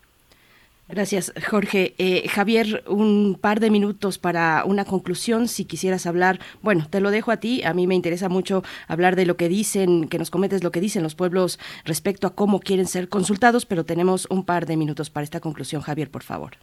Gracias, 0.90 1.34
Jorge. 1.50 1.96
Eh, 1.98 2.28
Javier, 2.28 2.84
un 2.88 3.38
par 3.40 3.60
de 3.60 3.70
minutos 3.70 4.18
para 4.18 4.64
una 4.66 4.86
conclusión, 4.86 5.48
si 5.48 5.66
quisieras 5.66 6.06
hablar. 6.06 6.40
Bueno, 6.62 6.88
te 6.90 7.00
lo 7.00 7.10
dejo 7.10 7.32
a 7.32 7.38
ti. 7.38 7.64
A 7.64 7.74
mí 7.74 7.88
me 7.88 7.96
interesa 7.96 8.30
mucho 8.30 8.64
hablar 8.88 9.16
de 9.16 9.26
lo 9.26 9.38
que 9.38 9.48
dicen, 9.48 10.10
que 10.10 10.20
nos 10.20 10.30
comentes 10.30 10.64
lo 10.64 10.72
que 10.72 10.82
dicen 10.82 11.02
los 11.02 11.16
pueblos 11.16 11.58
respecto 11.86 12.28
a 12.28 12.36
cómo 12.36 12.60
quieren 12.60 12.86
ser 12.86 13.10
consultados, 13.10 13.66
pero 13.66 13.86
tenemos 13.86 14.28
un 14.30 14.46
par 14.46 14.66
de 14.66 14.78
minutos 14.78 15.10
para 15.10 15.24
esta 15.24 15.40
conclusión. 15.40 15.82
Javier, 15.82 16.12
por 16.12 16.24
favor. 16.24 16.54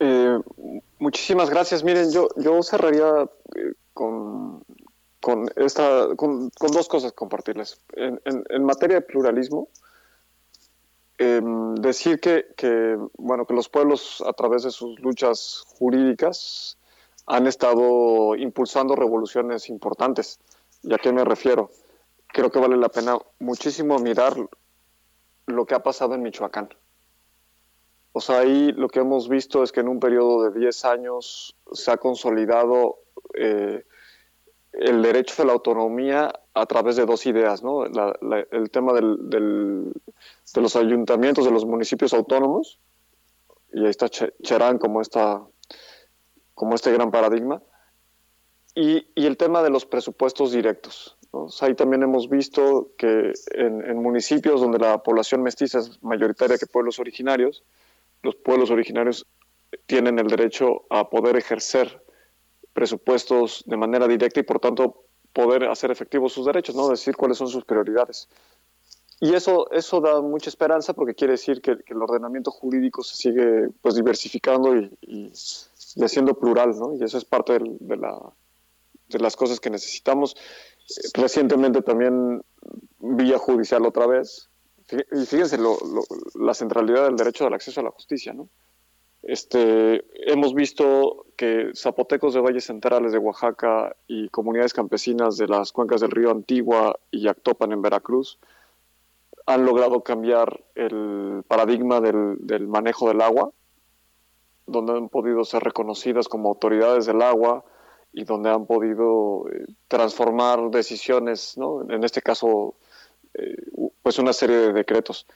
Eh, 0.00 0.38
muchísimas 0.98 1.48
gracias. 1.50 1.82
Miren, 1.82 2.12
yo, 2.12 2.28
yo 2.36 2.62
cerraría 2.62 3.28
eh, 3.56 3.72
con 3.94 4.62
con, 5.24 5.48
esta, 5.56 6.08
con, 6.16 6.50
dos 6.60 6.86
cosas 6.86 7.12
compartirles. 7.12 7.80
En, 7.96 8.64
materia 8.64 8.96
de 8.96 9.00
pluralismo, 9.00 9.68
em, 11.18 11.74
decir 11.76 12.20
que, 12.20 12.46
que, 12.56 12.98
bueno, 13.16 13.46
que 13.46 13.54
los 13.54 13.68
pueblos 13.68 14.22
a 14.26 14.32
través 14.32 14.62
de 14.62 14.70
sus 14.70 14.98
luchas 15.00 15.64
jurídicas 15.78 16.78
han 17.26 17.46
estado 17.46 18.36
impulsando 18.36 18.94
revoluciones 18.96 19.68
importantes. 19.68 20.40
¿Y 20.82 20.92
a 20.92 20.98
qué 20.98 21.12
me 21.12 21.24
refiero? 21.24 21.70
Creo 22.28 22.50
que 22.50 22.58
vale 22.58 22.76
la 22.76 22.88
pena 22.88 23.18
muchísimo 23.38 23.98
mirar 23.98 24.34
lo 25.46 25.66
que 25.66 25.74
ha 25.74 25.82
pasado 25.82 26.14
en 26.14 26.22
Michoacán. 26.22 26.68
O 28.12 28.20
sea, 28.20 28.40
ahí 28.40 28.72
lo 28.72 28.88
que 28.88 29.00
hemos 29.00 29.28
visto 29.28 29.62
es 29.62 29.72
que 29.72 29.80
en 29.80 29.88
un 29.88 29.98
periodo 29.98 30.50
de 30.50 30.58
10 30.58 30.84
años 30.84 31.56
se 31.72 31.90
ha 31.90 31.96
consolidado 31.96 32.98
eh, 33.34 33.84
el 34.80 35.02
derecho 35.02 35.42
a 35.42 35.46
la 35.46 35.52
autonomía 35.52 36.32
a 36.52 36.66
través 36.66 36.96
de 36.96 37.06
dos 37.06 37.26
ideas, 37.26 37.62
¿no? 37.62 37.84
el 37.84 38.70
tema 38.70 38.92
de 38.92 39.00
los 40.60 40.76
ayuntamientos, 40.76 41.44
de 41.44 41.50
los 41.50 41.64
municipios 41.64 42.12
autónomos, 42.14 42.78
y 43.72 43.84
ahí 43.84 43.90
está 43.90 44.08
Cherán 44.08 44.78
como 44.78 45.00
este 45.00 46.92
gran 46.92 47.10
paradigma, 47.10 47.62
y, 48.74 49.06
el 49.14 49.36
tema 49.36 49.62
de 49.62 49.70
los 49.70 49.86
presupuestos 49.86 50.52
directos. 50.52 51.16
ahí 51.60 51.74
también 51.74 52.02
hemos 52.02 52.28
visto 52.28 52.90
que 52.98 53.32
en, 53.52 54.02
municipios 54.02 54.60
donde 54.60 54.78
la 54.78 55.02
población 55.02 55.42
mestiza 55.42 55.78
es 55.78 56.02
mayoritaria 56.02 56.58
que 56.58 56.66
pueblos 56.66 56.98
originarios, 56.98 57.62
los 58.22 58.34
pueblos 58.34 58.70
originarios 58.70 59.26
tienen 59.86 60.18
el 60.18 60.28
derecho 60.28 60.86
a 60.90 61.08
poder 61.08 61.36
ejercer 61.36 62.03
presupuestos 62.74 63.64
de 63.66 63.76
manera 63.76 64.06
directa 64.06 64.40
y 64.40 64.42
por 64.42 64.60
tanto 64.60 65.04
poder 65.32 65.64
hacer 65.64 65.90
efectivos 65.90 66.32
sus 66.32 66.44
derechos, 66.44 66.74
¿no? 66.74 66.88
decir 66.88 67.16
cuáles 67.16 67.38
son 67.38 67.48
sus 67.48 67.64
prioridades. 67.64 68.28
Y 69.20 69.32
eso, 69.32 69.70
eso 69.70 70.00
da 70.00 70.20
mucha 70.20 70.50
esperanza 70.50 70.92
porque 70.92 71.14
quiere 71.14 71.32
decir 71.32 71.62
que, 71.62 71.78
el 71.86 72.02
ordenamiento 72.02 72.50
jurídico 72.50 73.02
se 73.02 73.16
sigue 73.16 73.68
pues, 73.80 73.94
diversificando 73.94 74.76
y, 74.76 74.92
y, 75.00 75.32
haciendo 76.04 76.34
plural, 76.34 76.76
¿no? 76.78 76.94
y 76.94 77.02
eso 77.02 77.16
es 77.16 77.24
parte 77.24 77.58
de, 77.58 77.96
la, 77.96 78.18
de 79.08 79.18
las 79.20 79.36
cosas 79.36 79.60
que 79.60 79.70
necesitamos. 79.70 80.36
Recientemente 81.14 81.80
también 81.80 82.42
vía 82.98 83.38
judicial 83.38 83.86
otra 83.86 84.06
vez, 84.06 84.50
y 84.90 85.24
fíjense 85.24 85.58
la 86.34 86.54
centralidad 86.54 87.04
del 87.04 87.16
derecho 87.16 87.46
al 87.46 87.54
acceso 87.54 87.80
a 87.80 87.84
la 87.84 87.90
justicia, 87.90 88.34
¿no? 88.34 88.48
Este, 89.26 90.04
hemos 90.30 90.52
visto 90.52 91.24
que 91.36 91.70
zapotecos 91.74 92.34
de 92.34 92.40
valles 92.40 92.66
centrales 92.66 93.10
de 93.10 93.18
Oaxaca 93.18 93.96
y 94.06 94.28
comunidades 94.28 94.74
campesinas 94.74 95.38
de 95.38 95.48
las 95.48 95.72
cuencas 95.72 96.02
del 96.02 96.10
río 96.10 96.30
Antigua 96.30 96.98
y 97.10 97.22
Yactopan 97.22 97.72
en 97.72 97.80
Veracruz 97.80 98.38
han 99.46 99.64
logrado 99.64 100.02
cambiar 100.02 100.62
el 100.74 101.42
paradigma 101.48 102.02
del, 102.02 102.68
manejo 102.68 103.08
del 103.08 103.22
agua, 103.22 103.50
donde 104.66 104.92
han 104.92 105.08
podido 105.08 105.44
ser 105.44 105.62
reconocidas 105.62 106.28
como 106.28 106.50
autoridades 106.50 107.06
del 107.06 107.22
agua 107.22 107.64
y 108.12 108.24
donde 108.24 108.50
han 108.50 108.66
podido 108.66 109.46
eh, 109.50 109.64
transformar 109.88 110.70
decisiones, 110.70 111.56
en 111.88 112.04
este 112.04 112.20
caso, 112.20 112.74
eh, 113.32 113.56
pues 114.02 114.18
una 114.18 114.34
serie 114.34 114.56
de 114.56 114.72
decretos. 114.72 115.26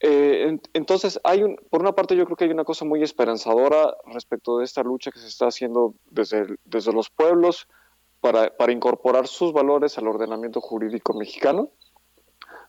Eh, 0.00 0.58
entonces, 0.74 1.20
hay 1.24 1.42
un, 1.42 1.56
por 1.70 1.80
una 1.80 1.92
parte 1.92 2.14
yo 2.14 2.24
creo 2.24 2.36
que 2.36 2.44
hay 2.44 2.50
una 2.50 2.64
cosa 2.64 2.84
muy 2.84 3.02
esperanzadora 3.02 3.96
respecto 4.06 4.58
de 4.58 4.64
esta 4.64 4.82
lucha 4.82 5.10
que 5.10 5.18
se 5.18 5.26
está 5.26 5.46
haciendo 5.46 5.94
desde, 6.10 6.46
desde 6.64 6.92
los 6.92 7.10
pueblos 7.10 7.68
para, 8.20 8.56
para, 8.56 8.72
incorporar 8.72 9.26
sus 9.26 9.52
valores 9.52 9.98
al 9.98 10.06
ordenamiento 10.06 10.60
jurídico 10.60 11.14
mexicano, 11.14 11.70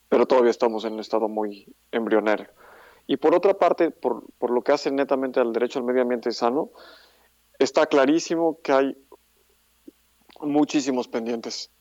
pero 0.08 0.26
todavía 0.26 0.52
estamos 0.52 0.86
en 0.86 0.94
un 0.94 1.00
estado 1.00 1.28
muy 1.28 1.68
embrionario. 1.92 2.48
Y 3.06 3.18
por 3.18 3.36
otra 3.36 3.56
parte, 3.56 3.92
por, 3.92 4.24
por 4.38 4.52
lo 4.52 4.64
que 4.64 4.72
hace 4.72 4.92
netamente 4.92 5.40
al 5.40 5.54
derecho 5.54 5.80
al 5.80 5.86
medio 5.86 6.02
ambiente 6.02 6.32
sano, 6.32 6.72
está 7.60 7.86
clarísimo 7.86 8.60
que 8.64 8.72
hay 8.72 8.98
muchísimos 10.42 11.08
pendientes. 11.08 11.72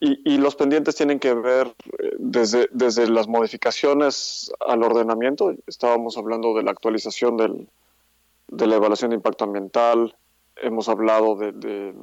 Y, 0.00 0.38
los 0.38 0.56
pendientes 0.56 0.96
tienen 0.96 1.18
que 1.18 1.32
ver 1.32 1.68
eh, 1.98 2.10
desde, 2.18 2.68
desde 2.72 3.08
las 3.08 3.26
modificaciones 3.26 4.52
al 4.66 4.82
ordenamiento, 4.82 5.54
estábamos 5.66 6.18
hablando 6.18 6.52
de 6.54 6.62
la 6.62 6.72
actualización 6.72 7.36
del, 7.36 7.68
de 8.48 8.66
la 8.66 8.76
evaluación 8.76 9.10
de 9.10 9.16
impacto 9.16 9.44
ambiental, 9.44 10.14
hemos 10.56 10.88
hablado 10.88 11.36
de, 11.36 11.52
de, 11.52 11.94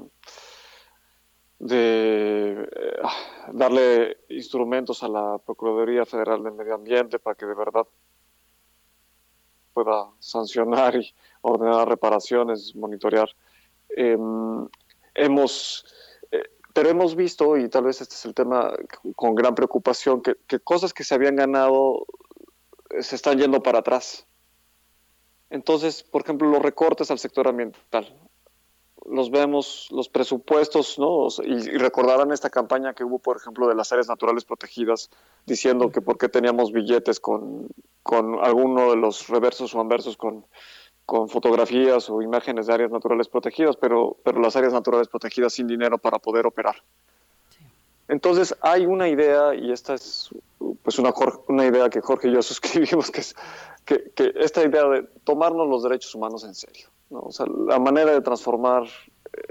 eh, 1.70 2.68
darle 3.54 4.18
instrumentos 4.30 5.04
a 5.04 5.08
la 5.08 5.38
Procuraduría 5.46 6.06
Federal 6.06 6.44
de 6.44 6.52
Medio 6.52 6.76
Ambiente 6.76 7.20
para 7.20 7.36
que 7.36 7.46
de 7.46 7.56
verdad 7.56 7.86
pueda 9.74 10.10
sancionar 10.20 10.96
y 10.96 11.14
ordenar 11.42 11.88
reparaciones, 11.88 12.76
monitorear. 12.76 13.30
Em, 13.90 14.68
hemos 15.14 15.86
pero 16.74 16.90
hemos 16.90 17.16
visto, 17.16 17.58
y 17.58 17.70
tal 17.70 17.84
vez 17.84 18.02
este 18.02 18.16
es 18.16 18.26
el 18.26 18.34
tema 18.34 18.74
con 19.16 19.36
gran 19.36 19.56
preocupación, 19.56 20.22
que, 20.22 20.60
cosas 20.60 20.94
que 20.94 21.04
se 21.04 21.16
habían 21.16 21.36
ganado 21.36 22.06
eh, 22.90 23.04
se 23.04 23.16
están 23.16 23.38
yendo 23.38 23.62
para 23.62 23.80
atrás. 23.80 24.28
Entonces, 25.50 26.04
por 26.04 26.22
ejemplo, 26.22 26.50
los 26.50 26.62
recortes 26.62 27.12
al 27.12 27.20
sector 27.20 27.48
ambiental. 27.48 28.18
Los 29.06 29.32
vemos, 29.32 29.88
los 29.92 30.10
presupuestos, 30.10 31.00
¿no? 31.00 31.28
Y, 31.44 31.78
recordarán 31.78 32.32
esta 32.32 32.50
campaña 32.50 32.94
que 32.94 33.04
hubo, 33.04 33.20
por 33.20 33.38
ejemplo, 33.38 33.68
de 33.68 33.76
las 33.76 33.92
áreas 33.92 34.08
naturales 34.08 34.46
protegidas, 34.46 35.10
diciendo 35.46 35.92
que 35.92 36.02
por 36.02 36.18
qué 36.18 36.30
teníamos 36.30 36.72
billetes 36.72 37.20
con, 37.20 37.68
con 38.04 38.40
alguno 38.40 38.92
de 38.92 38.98
los 38.98 39.28
reversos 39.28 39.74
o 39.74 39.82
anversos 39.82 40.16
con 40.16 40.46
con 41.06 41.30
fotografías 41.30 42.10
o 42.10 42.22
imágenes 42.22 42.68
de 42.68 42.74
áreas 42.74 42.92
naturales 42.92 43.28
protegidas, 43.28 43.76
pero, 43.76 44.18
pero 44.24 44.40
las 44.40 44.56
áreas 44.56 44.74
naturales 44.74 45.08
protegidas 45.08 45.54
sin 45.54 45.68
dinero 45.68 45.98
para 45.98 46.20
poder 46.20 46.46
operar. 46.46 46.76
Entonces 48.08 48.56
hay 48.62 48.86
una 48.86 49.08
idea, 49.08 49.56
y 49.56 49.72
esta 49.72 49.94
es 49.94 50.30
pues 50.84 51.00
una, 51.00 51.14
una 51.48 51.66
idea 51.66 51.90
que 51.90 52.02
Jorge 52.02 52.28
y 52.28 52.34
yo 52.34 52.42
suscribimos, 52.42 53.10
que 53.10 53.22
es 53.22 53.36
que, 53.86 54.12
que 54.16 54.34
esta 54.36 54.64
idea 54.64 54.86
de 54.86 55.04
tomarnos 55.24 55.68
los 55.68 55.84
derechos 55.84 56.14
humanos 56.14 56.44
en 56.44 56.54
serio. 56.54 56.88
O 57.10 57.32
sea, 57.32 57.46
la 57.46 57.80
manera 57.80 58.12
de 58.12 58.22
transformar 58.22 58.84
eh, 58.84 59.42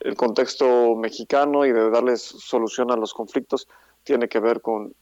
el 0.00 0.16
contexto 0.16 0.94
mexicano 0.96 1.64
y 1.64 1.72
de 1.72 1.90
darles 1.90 2.22
solución 2.22 2.90
a 2.90 2.96
los 2.96 3.14
conflictos 3.14 3.68
tiene 4.02 4.28
que 4.28 4.38
ver 4.38 4.60
con, 4.60 4.94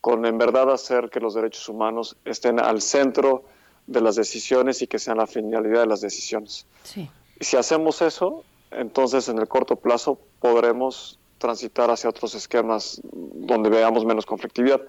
con 0.00 0.26
en 0.26 0.38
verdad 0.38 0.70
hacer 0.72 1.10
que 1.10 1.20
los 1.20 1.34
derechos 1.34 1.68
humanos 1.68 2.16
estén 2.24 2.60
al 2.60 2.80
centro 2.80 3.44
de 3.90 4.00
las 4.00 4.14
decisiones 4.14 4.82
y 4.82 4.86
que 4.86 5.00
sean 5.00 5.18
la 5.18 5.26
finalidad 5.26 5.80
de 5.80 5.86
las 5.86 6.00
decisiones. 6.00 6.64
Y 6.94 7.44
si 7.44 7.56
hacemos 7.56 8.00
eso, 8.02 8.44
entonces 8.70 9.28
en 9.28 9.38
el 9.38 9.48
corto 9.48 9.76
plazo 9.76 10.20
podremos 10.38 11.18
transitar 11.38 11.90
hacia 11.90 12.08
otros 12.08 12.36
esquemas 12.36 13.00
donde 13.02 13.68
veamos 13.68 14.04
menos 14.04 14.26
conflictividad. 14.26 14.80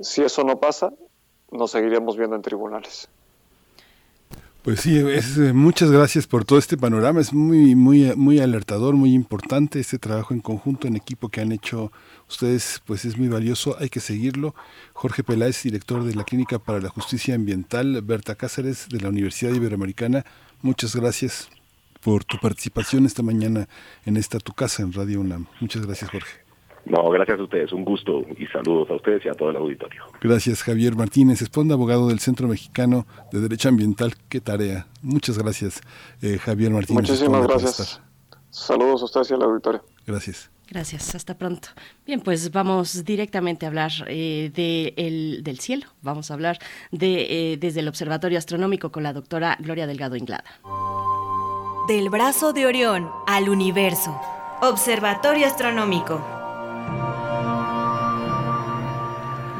Si 0.00 0.22
eso 0.22 0.42
no 0.42 0.58
pasa, 0.58 0.94
nos 1.50 1.72
seguiremos 1.72 2.16
viendo 2.16 2.34
en 2.34 2.40
tribunales. 2.42 3.08
Pues 4.64 4.80
sí, 4.80 4.96
eh, 4.96 5.52
muchas 5.52 5.90
gracias 5.90 6.26
por 6.26 6.46
todo 6.46 6.58
este 6.58 6.78
panorama. 6.78 7.20
Es 7.20 7.34
muy, 7.34 7.74
muy, 7.74 8.16
muy 8.16 8.38
alertador, 8.38 8.94
muy 8.94 9.12
importante 9.12 9.78
este 9.78 9.98
trabajo 9.98 10.32
en 10.32 10.40
conjunto, 10.40 10.88
en 10.88 10.96
equipo 10.96 11.28
que 11.28 11.42
han 11.42 11.52
hecho 11.52 11.92
ustedes, 12.30 12.80
pues 12.86 13.04
es 13.04 13.18
muy 13.18 13.28
valioso. 13.28 13.76
Hay 13.78 13.90
que 13.90 14.00
seguirlo. 14.00 14.54
Jorge 14.94 15.22
Peláez, 15.22 15.62
director 15.62 16.02
de 16.02 16.14
la 16.14 16.24
Clínica 16.24 16.58
para 16.58 16.80
la 16.80 16.88
Justicia 16.88 17.34
Ambiental, 17.34 18.00
Berta 18.00 18.36
Cáceres 18.36 18.88
de 18.88 19.02
la 19.02 19.10
Universidad 19.10 19.52
Iberoamericana. 19.52 20.24
Muchas 20.62 20.96
gracias 20.96 21.50
por 22.00 22.24
tu 22.24 22.38
participación 22.38 23.04
esta 23.04 23.22
mañana 23.22 23.68
en 24.06 24.16
esta 24.16 24.38
tu 24.38 24.54
casa 24.54 24.82
en 24.82 24.94
Radio 24.94 25.20
UNAM. 25.20 25.46
Muchas 25.60 25.84
gracias, 25.84 26.10
Jorge. 26.10 26.43
No, 26.86 27.08
gracias 27.10 27.38
a 27.38 27.42
ustedes. 27.42 27.72
Un 27.72 27.84
gusto 27.84 28.22
y 28.36 28.46
saludos 28.46 28.90
a 28.90 28.94
ustedes 28.94 29.24
y 29.24 29.28
a 29.28 29.32
todo 29.32 29.50
el 29.50 29.56
auditorio. 29.56 30.02
Gracias, 30.20 30.62
Javier 30.62 30.94
Martínez, 30.96 31.40
esponda 31.42 31.74
abogado 31.74 32.08
del 32.08 32.20
Centro 32.20 32.46
Mexicano 32.46 33.06
de 33.32 33.40
Derecho 33.40 33.68
Ambiental. 33.68 34.14
Qué 34.28 34.40
tarea. 34.40 34.86
Muchas 35.02 35.38
gracias, 35.38 35.80
eh, 36.20 36.38
Javier 36.38 36.72
Martínez. 36.72 37.08
Muchísimas 37.08 37.46
gracias. 37.46 38.00
Saludos 38.50 39.02
a 39.02 39.04
ustedes 39.06 39.30
y 39.30 39.34
al 39.34 39.42
auditorio. 39.42 39.84
Gracias. 40.06 40.50
Gracias, 40.70 41.14
hasta 41.14 41.36
pronto. 41.36 41.68
Bien, 42.06 42.20
pues 42.20 42.50
vamos 42.50 43.04
directamente 43.04 43.66
a 43.66 43.68
hablar 43.68 43.92
eh, 44.06 44.50
de 44.54 45.40
del 45.42 45.60
cielo. 45.60 45.86
Vamos 46.02 46.30
a 46.30 46.34
hablar 46.34 46.58
de, 46.90 47.52
eh, 47.52 47.56
desde 47.58 47.80
el 47.80 47.88
Observatorio 47.88 48.38
Astronómico 48.38 48.90
con 48.90 49.02
la 49.02 49.12
doctora 49.12 49.56
Gloria 49.60 49.86
Delgado 49.86 50.16
Inglada. 50.16 50.44
Del 51.86 52.08
brazo 52.08 52.52
de 52.52 52.66
Orión 52.66 53.10
al 53.26 53.50
universo. 53.50 54.18
Observatorio 54.62 55.46
Astronómico. 55.46 56.33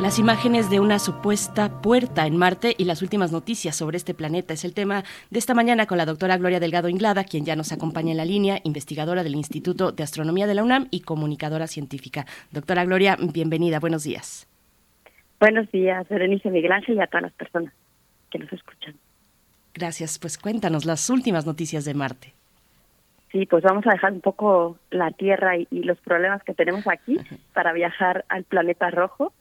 Las 0.04 0.18
imágenes 0.18 0.68
de 0.68 0.80
una 0.80 0.98
supuesta 0.98 1.80
puerta 1.80 2.26
en 2.26 2.36
Marte 2.36 2.74
y 2.76 2.84
las 2.84 3.00
últimas 3.00 3.32
noticias 3.32 3.74
sobre 3.74 3.96
este 3.96 4.12
planeta 4.12 4.52
es 4.52 4.66
el 4.66 4.74
tema 4.74 5.02
de 5.30 5.38
esta 5.38 5.54
mañana 5.54 5.86
con 5.86 5.96
la 5.96 6.04
doctora 6.04 6.36
Gloria 6.36 6.60
Delgado 6.60 6.90
Inglada, 6.90 7.24
quien 7.24 7.46
ya 7.46 7.56
nos 7.56 7.72
acompaña 7.72 8.10
en 8.10 8.18
la 8.18 8.26
línea, 8.26 8.58
investigadora 8.64 9.24
del 9.24 9.34
Instituto 9.34 9.92
de 9.92 10.02
Astronomía 10.02 10.46
de 10.46 10.56
la 10.56 10.62
UNAM 10.62 10.88
y 10.90 11.00
comunicadora 11.00 11.66
científica. 11.68 12.26
Doctora 12.52 12.84
Gloria, 12.84 13.16
bienvenida, 13.16 13.80
buenos 13.80 14.04
días. 14.04 14.46
Buenos 15.40 15.72
días, 15.72 16.06
Berenice 16.10 16.50
Miguel 16.50 16.72
Ángel 16.72 16.96
y 16.96 17.00
a 17.00 17.06
todas 17.06 17.22
las 17.22 17.32
personas 17.32 17.72
que 18.30 18.38
nos 18.40 18.52
escuchan. 18.52 18.96
Gracias, 19.72 20.18
pues 20.18 20.36
cuéntanos 20.36 20.84
las 20.84 21.08
últimas 21.08 21.46
noticias 21.46 21.86
de 21.86 21.94
Marte. 21.94 22.34
Sí, 23.32 23.46
pues 23.46 23.64
vamos 23.64 23.86
a 23.86 23.92
dejar 23.92 24.12
un 24.12 24.20
poco 24.20 24.78
la 24.90 25.12
Tierra 25.12 25.56
y, 25.56 25.66
y 25.70 25.82
los 25.84 25.98
problemas 26.00 26.42
que 26.42 26.52
tenemos 26.52 26.86
aquí 26.88 27.16
para 27.54 27.72
viajar 27.72 28.26
al 28.28 28.44
planeta 28.44 28.90
rojo 28.90 29.32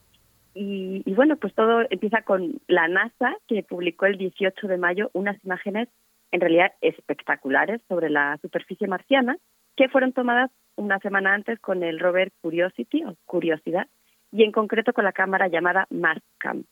y, 0.55 1.13
bueno, 1.13 1.37
pues 1.37 1.53
todo 1.53 1.81
empieza 1.89 2.21
con 2.21 2.61
la 2.67 2.87
NASA, 2.87 3.35
que 3.47 3.63
publicó 3.63 4.05
el 4.05 4.17
18 4.17 4.67
de 4.67 4.77
mayo 4.77 5.09
unas 5.13 5.43
imágenes 5.43 5.89
en 6.31 6.41
realidad 6.41 6.73
espectaculares 6.81 7.81
sobre 7.87 8.09
la 8.09 8.37
superficie 8.41 8.87
marciana, 8.87 9.37
que 9.75 9.89
fueron 9.89 10.13
tomadas 10.13 10.51
una 10.75 10.99
semana 10.99 11.33
antes 11.33 11.59
con 11.59 11.83
el 11.83 11.99
rover 11.99 12.31
Curiosity 12.41 13.03
o 13.03 13.15
Curiosidad, 13.25 13.87
y 14.31 14.43
en 14.43 14.51
concreto 14.51 14.93
con 14.93 15.05
la 15.05 15.11
cámara 15.11 15.47
llamada 15.47 15.87
Marscam. 15.89 16.63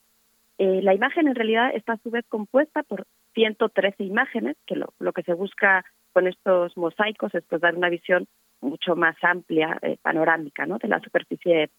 Eh, 0.58 0.82
la 0.82 0.94
imagen 0.94 1.28
en 1.28 1.36
realidad 1.36 1.72
está 1.74 1.94
a 1.94 1.98
su 1.98 2.12
vez 2.12 2.26
compuesta 2.28 2.84
por 2.84 3.06
113 3.34 4.04
imágenes, 4.04 4.58
que 4.66 4.76
lo, 4.76 4.94
lo 5.00 5.14
que 5.14 5.24
se 5.24 5.34
busca 5.34 5.86
con 6.14 6.28
estos 6.28 6.76
mosaicos 6.78 7.34
es 7.34 7.44
pues 7.46 7.62
dar 7.62 7.76
una 7.76 7.90
visión 7.90 8.28
mucho 8.62 8.96
más 8.96 9.16
amplia, 9.24 9.80
eh, 9.82 9.98
panorámica, 10.02 10.66
¿no? 10.66 10.78
de 10.78 10.88
la 10.88 11.00
superficie 11.00 11.72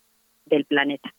del 0.46 0.64
planeta. 0.64 1.12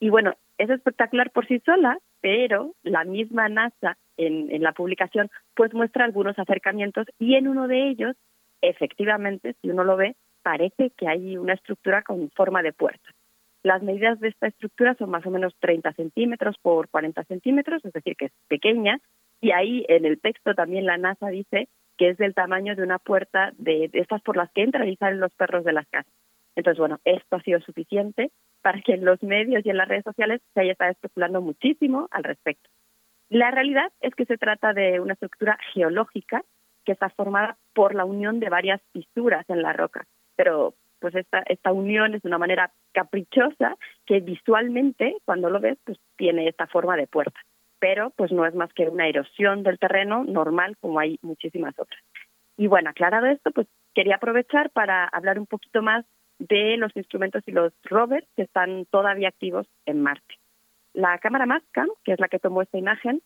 Y 0.00 0.10
bueno, 0.10 0.34
es 0.58 0.70
espectacular 0.70 1.30
por 1.30 1.46
sí 1.46 1.60
sola, 1.60 1.98
pero 2.20 2.74
la 2.82 3.04
misma 3.04 3.48
NASA 3.48 3.96
en, 4.16 4.50
en 4.50 4.62
la 4.62 4.72
publicación 4.72 5.30
pues 5.54 5.74
muestra 5.74 6.04
algunos 6.04 6.38
acercamientos 6.38 7.06
y 7.18 7.34
en 7.34 7.48
uno 7.48 7.68
de 7.68 7.88
ellos, 7.88 8.16
efectivamente, 8.60 9.54
si 9.60 9.70
uno 9.70 9.84
lo 9.84 9.96
ve, 9.96 10.16
parece 10.42 10.90
que 10.96 11.08
hay 11.08 11.36
una 11.36 11.54
estructura 11.54 12.02
con 12.02 12.30
forma 12.30 12.62
de 12.62 12.72
puerta. 12.72 13.10
Las 13.62 13.82
medidas 13.82 14.20
de 14.20 14.28
esta 14.28 14.46
estructura 14.46 14.94
son 14.94 15.10
más 15.10 15.26
o 15.26 15.30
menos 15.30 15.54
30 15.58 15.92
centímetros 15.94 16.56
por 16.62 16.88
40 16.88 17.24
centímetros, 17.24 17.84
es 17.84 17.92
decir, 17.92 18.16
que 18.16 18.26
es 18.26 18.32
pequeña, 18.46 19.00
y 19.40 19.50
ahí 19.50 19.84
en 19.88 20.04
el 20.04 20.20
texto 20.20 20.54
también 20.54 20.86
la 20.86 20.96
NASA 20.96 21.28
dice 21.28 21.68
que 21.96 22.10
es 22.10 22.18
del 22.18 22.34
tamaño 22.34 22.76
de 22.76 22.82
una 22.82 22.98
puerta 22.98 23.52
de, 23.58 23.88
de 23.88 23.98
estas 23.98 24.22
por 24.22 24.36
las 24.36 24.50
que 24.52 24.62
entran 24.62 24.88
y 24.88 24.96
salen 24.96 25.20
los 25.20 25.32
perros 25.32 25.64
de 25.64 25.72
las 25.72 25.86
casas. 25.88 26.12
Entonces, 26.54 26.78
bueno, 26.78 26.98
esto 27.04 27.36
ha 27.36 27.42
sido 27.42 27.60
suficiente 27.60 28.30
para 28.62 28.80
que 28.80 28.94
en 28.94 29.04
los 29.04 29.22
medios 29.22 29.64
y 29.64 29.70
en 29.70 29.76
las 29.76 29.88
redes 29.88 30.04
sociales 30.04 30.40
se 30.54 30.60
haya 30.60 30.72
estado 30.72 30.90
especulando 30.90 31.40
muchísimo 31.40 32.08
al 32.10 32.24
respecto. 32.24 32.68
La 33.28 33.50
realidad 33.50 33.92
es 34.00 34.14
que 34.14 34.24
se 34.24 34.38
trata 34.38 34.72
de 34.72 35.00
una 35.00 35.12
estructura 35.12 35.58
geológica 35.72 36.42
que 36.84 36.92
está 36.92 37.10
formada 37.10 37.56
por 37.74 37.94
la 37.94 38.04
unión 38.04 38.40
de 38.40 38.48
varias 38.48 38.80
fisuras 38.92 39.44
en 39.48 39.62
la 39.62 39.72
roca, 39.72 40.06
pero 40.36 40.74
pues 41.00 41.14
esta, 41.14 41.42
esta 41.46 41.72
unión 41.72 42.14
es 42.14 42.22
de 42.22 42.28
una 42.28 42.38
manera 42.38 42.72
caprichosa 42.92 43.76
que 44.06 44.20
visualmente, 44.20 45.16
cuando 45.24 45.50
lo 45.50 45.60
ves, 45.60 45.78
pues 45.84 45.98
tiene 46.16 46.48
esta 46.48 46.66
forma 46.66 46.96
de 46.96 47.06
puerta. 47.06 47.38
Pero 47.78 48.10
pues 48.16 48.32
no 48.32 48.44
es 48.44 48.54
más 48.54 48.72
que 48.72 48.88
una 48.88 49.06
erosión 49.06 49.62
del 49.62 49.78
terreno 49.78 50.24
normal 50.24 50.76
como 50.80 50.98
hay 50.98 51.18
muchísimas 51.22 51.78
otras. 51.78 52.02
Y 52.56 52.66
bueno, 52.66 52.90
aclarado 52.90 53.26
esto, 53.26 53.52
pues 53.52 53.68
quería 53.94 54.16
aprovechar 54.16 54.70
para 54.70 55.04
hablar 55.04 55.38
un 55.38 55.46
poquito 55.46 55.80
más 55.82 56.04
de 56.38 56.76
los 56.76 56.94
instrumentos 56.96 57.42
y 57.46 57.52
los 57.52 57.72
rovers 57.84 58.26
que 58.36 58.42
están 58.42 58.86
todavía 58.86 59.28
activos 59.28 59.66
en 59.86 60.02
Marte. 60.02 60.36
La 60.94 61.18
cámara 61.18 61.46
Mastcam, 61.46 61.88
que 62.04 62.12
es 62.12 62.20
la 62.20 62.28
que 62.28 62.38
tomó 62.38 62.62
esta 62.62 62.78
imagen, 62.78 63.20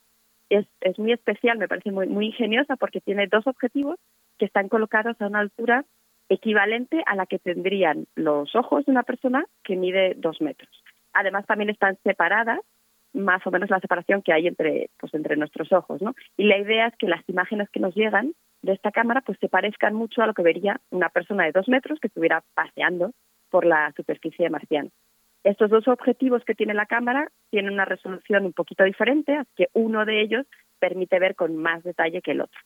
es, 0.49 0.67
es 0.81 0.99
muy 0.99 1.13
especial, 1.13 1.59
me 1.59 1.69
parece 1.69 1.91
muy, 1.91 2.07
muy 2.09 2.27
ingeniosa 2.27 2.77
porque 2.77 3.01
tiene 3.01 3.27
dos 3.27 3.47
objetivos 3.47 3.99
que 4.39 4.47
están 4.47 4.69
colocados 4.69 5.21
a 5.21 5.27
una 5.27 5.41
altura 5.41 5.85
equivalente 6.29 7.03
a 7.07 7.17
la 7.17 7.27
que 7.27 7.39
tendrían 7.39 8.07
los 8.15 8.55
ojos 8.55 8.85
de 8.87 8.93
una 8.93 9.03
persona 9.03 9.45
que 9.63 9.77
mide 9.77 10.15
dos 10.17 10.41
metros. 10.41 10.71
Además, 11.13 11.47
también 11.47 11.71
están 11.71 11.99
separadas, 12.03 12.61
más 13.13 13.47
o 13.47 13.51
menos 13.51 13.69
la 13.69 13.81
separación 13.81 14.23
que 14.23 14.33
hay 14.33 14.47
entre, 14.47 14.89
pues, 14.99 15.13
entre 15.15 15.37
nuestros 15.37 15.71
ojos, 15.73 16.01
¿no? 16.01 16.15
Y 16.37 16.45
la 16.45 16.59
idea 16.59 16.87
es 16.87 16.97
que 16.97 17.09
las 17.09 17.27
imágenes 17.29 17.69
que 17.71 17.81
nos 17.81 17.95
llegan 17.95 18.33
de 18.63 18.73
esta 18.73 18.93
cámara 18.93 19.21
pues 19.21 19.39
se 19.39 19.49
parezcan 19.49 19.95
mucho 19.95 20.23
a 20.23 20.27
lo 20.27 20.35
que 20.35 20.43
vería 20.43 20.81
una 20.91 21.09
persona 21.09 21.45
de 21.45 21.53
dos 21.53 21.69
metros 21.69 21.99
que 22.01 22.09
estuviera 22.09 22.43
paseando 22.55 23.13
por 23.51 23.67
la 23.67 23.93
superficie 23.97 24.49
marciana. 24.49 24.89
Estos 25.45 25.71
dos 25.71 25.89
objetivos 25.89 26.45
que 26.45 26.55
tiene 26.55 26.73
la 26.73 26.87
cámara 26.87 27.31
tienen 27.51 27.73
una 27.73 27.85
resolución 27.85 28.47
un 28.47 28.53
poquito 28.53 28.85
diferente, 28.85 29.37
así 29.37 29.51
que 29.57 29.69
uno 29.73 30.05
de 30.05 30.21
ellos 30.23 30.47
permite 30.79 31.19
ver 31.19 31.35
con 31.35 31.57
más 31.57 31.83
detalle 31.83 32.23
que 32.23 32.31
el 32.31 32.41
otro. 32.41 32.61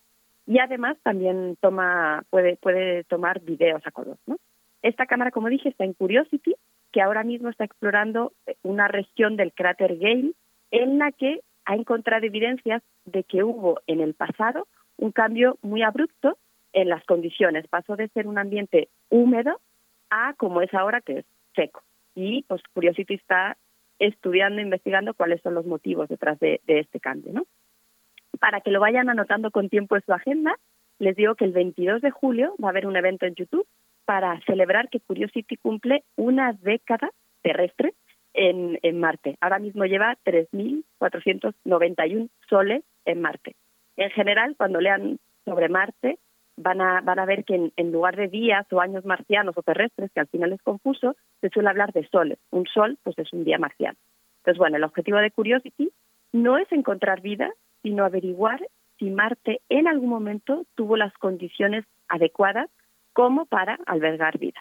Y 0.47 0.59
además 0.59 0.97
también 1.03 1.57
toma, 1.61 2.23
puede, 2.31 2.57
puede 2.57 3.05
tomar 3.05 3.41
videos 3.41 3.85
a 3.87 3.91
color. 3.91 4.19
Esta 4.83 5.07
cámara, 5.07 5.31
como 5.31 5.49
dije, 5.49 5.71
está 5.71 5.85
en 5.85 5.95
Curiosity, 5.95 6.55
que 6.93 7.01
ahora 7.01 7.25
mismo 7.25 7.49
está 7.49 7.65
explorando 7.65 8.33
una 8.63 8.89
región 8.89 9.37
del 9.37 9.53
cráter 9.53 9.97
Gale 9.99 10.33
en 10.71 10.99
la 10.99 11.11
que 11.13 11.41
ha 11.65 11.75
encontrado 11.75 12.25
evidencias 12.25 12.83
de 13.07 13.25
que 13.25 13.43
hubo 13.43 13.81
en 13.87 14.01
el 14.01 14.15
pasado 14.15 14.69
un 14.99 15.13
cambio 15.13 15.59
muy 15.63 15.83
abrupto 15.83 16.39
en 16.73 16.89
las 16.89 17.05
condiciones. 17.05 17.67
Pasó 17.69 17.97
de 17.97 18.09
ser 18.09 18.27
un 18.27 18.39
ambiente 18.39 18.89
húmedo 19.09 19.61
a 20.11 20.35
como 20.35 20.63
es 20.63 20.73
ahora, 20.75 21.01
que 21.01 21.19
es 21.19 21.25
seco. 21.55 21.83
Y 22.15 22.43
pues 22.45 22.63
Curiosity 22.75 23.15
está 23.15 23.57
estudiando, 23.99 24.61
investigando 24.61 25.15
cuáles 25.15 25.41
son 25.43 25.55
los 25.55 25.67
motivos 25.67 26.09
detrás 26.09 26.39
de, 26.39 26.61
este 26.67 27.01
cambio. 27.01 27.33
¿no? 27.33 27.47
Para 28.39 28.61
que 28.61 28.71
lo 28.71 28.79
vayan 28.81 29.09
anotando 29.09 29.51
con 29.51 29.69
tiempo 29.69 29.97
en 29.97 30.03
su 30.03 30.13
agenda, 30.13 30.57
les 30.99 31.17
digo 31.17 31.35
que 31.35 31.45
el 31.45 31.53
22 31.53 32.03
de 32.03 32.11
julio 32.11 32.55
va 32.63 32.69
a 32.69 32.71
haber 32.71 32.87
un 32.87 32.97
evento 32.97 33.27
en 33.27 33.35
YouTube 33.35 33.67
para 34.05 34.41
celebrar 34.43 34.89
que 34.89 35.01
Curiosity 35.01 35.57
cumple 35.57 36.05
una 36.17 36.53
década 36.53 37.11
terrestre 37.43 37.95
en, 38.35 38.79
en 38.83 39.01
Marte. 39.01 39.37
Ahora 39.41 39.59
mismo 39.59 39.85
lleva 39.85 40.17
3.491 40.25 42.29
soles 42.49 42.85
en 43.05 43.21
Marte. 43.21 43.57
En 43.97 44.11
general, 44.11 44.55
cuando 44.57 44.81
lean 44.81 45.19
sobre 45.45 45.69
Marte, 45.69 46.19
van 46.57 46.81
a, 46.81 47.27
ver 47.27 47.45
que 47.45 47.55
en, 47.55 47.73
en, 47.77 47.93
lugar 47.93 48.17
de 48.17 48.29
días 48.29 48.67
o 48.73 48.81
años 48.81 49.05
marcianos 49.05 49.57
o 49.57 49.63
terrestres, 49.63 50.11
que 50.13 50.21
al 50.21 50.27
final 50.29 50.53
es 50.53 50.63
confuso, 50.63 51.15
se 51.41 51.51
suele 51.51 51.69
hablar 51.69 51.93
de 51.93 52.09
soles. 52.09 52.39
Un 52.51 52.67
sol, 52.67 52.99
pues 53.03 53.19
es 53.19 53.33
un 53.33 53.45
día 53.45 53.59
marciano. 53.59 53.99
Entonces, 54.39 54.59
bueno, 54.59 54.77
el 54.77 54.85
objetivo 54.85 55.19
de 55.19 55.31
Curiosity 55.31 55.91
no 56.33 56.57
es 56.59 56.71
encontrar 56.73 57.21
vida, 57.21 57.51
sino 57.83 58.05
averiguar 58.05 58.61
si 58.99 59.11
Marte 59.11 59.61
en 59.69 59.87
algún 59.87 60.09
momento 60.09 60.65
tuvo 60.75 60.97
las 60.97 61.13
condiciones 61.15 61.85
adecuadas 62.09 62.71
como 63.13 63.47
para 63.47 63.79
albergar 63.87 64.39
vida. 64.39 64.61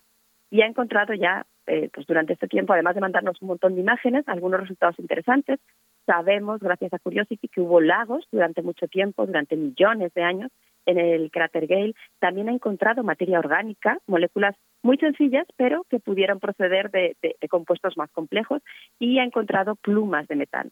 Y 0.49 0.61
ha 0.61 0.65
encontrado 0.67 1.13
ya, 1.13 1.45
eh, 1.67 1.89
pues 1.93 2.07
durante 2.07 2.33
este 2.33 2.47
tiempo, 2.47 2.73
además 2.73 2.95
de 2.95 3.01
mandarnos 3.01 3.41
un 3.41 3.49
montón 3.49 3.75
de 3.75 3.81
imágenes, 3.81 4.27
algunos 4.27 4.61
resultados 4.61 4.99
interesantes. 4.99 5.59
Sabemos, 6.05 6.59
gracias 6.59 6.93
a 6.93 6.99
Curiosity, 6.99 7.47
que 7.47 7.61
hubo 7.61 7.81
lagos 7.81 8.27
durante 8.31 8.61
mucho 8.61 8.87
tiempo, 8.87 9.25
durante 9.25 9.55
millones 9.55 10.13
de 10.13 10.23
años, 10.23 10.51
en 10.85 10.99
el 10.99 11.31
cráter 11.31 11.65
Gale. 11.65 11.95
También 12.19 12.47
ha 12.47 12.53
encontrado 12.53 13.03
materia 13.03 13.39
orgánica, 13.39 13.97
moléculas 14.05 14.55
muy 14.83 14.97
sencillas, 14.97 15.47
pero 15.57 15.83
que 15.89 15.99
pudieron 15.99 16.39
proceder 16.39 16.91
de, 16.91 17.15
compuestos 17.49 17.97
más 17.97 18.11
complejos, 18.11 18.61
y 18.99 19.17
ha 19.17 19.23
encontrado 19.23 19.75
plumas 19.75 20.27
de 20.27 20.35
metal. 20.35 20.71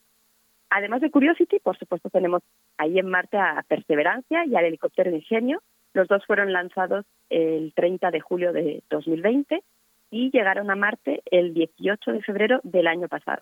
Además 0.69 1.01
de 1.01 1.11
Curiosity, 1.11 1.59
por 1.59 1.77
supuesto, 1.77 2.09
tenemos 2.09 2.41
ahí 2.77 2.99
en 2.99 3.07
Marte 3.07 3.38
a 3.38 3.63
Perseverancia 3.67 4.45
y 4.45 4.55
al 4.55 4.65
helicóptero 4.65 5.09
Ingenio. 5.09 5.61
Los 5.93 6.07
dos 6.07 6.25
fueron 6.25 6.51
lanzados 6.51 7.05
el 7.29 7.73
30 7.75 8.11
de 8.11 8.21
julio 8.21 8.53
de 8.53 8.84
2020 8.89 9.63
y 10.11 10.31
llegaron 10.31 10.69
a 10.69 10.75
Marte 10.75 11.21
el 11.25 11.53
18 11.53 12.11
de 12.11 12.21
febrero 12.21 12.59
del 12.63 12.88
año 12.88 13.07
pasado. 13.07 13.41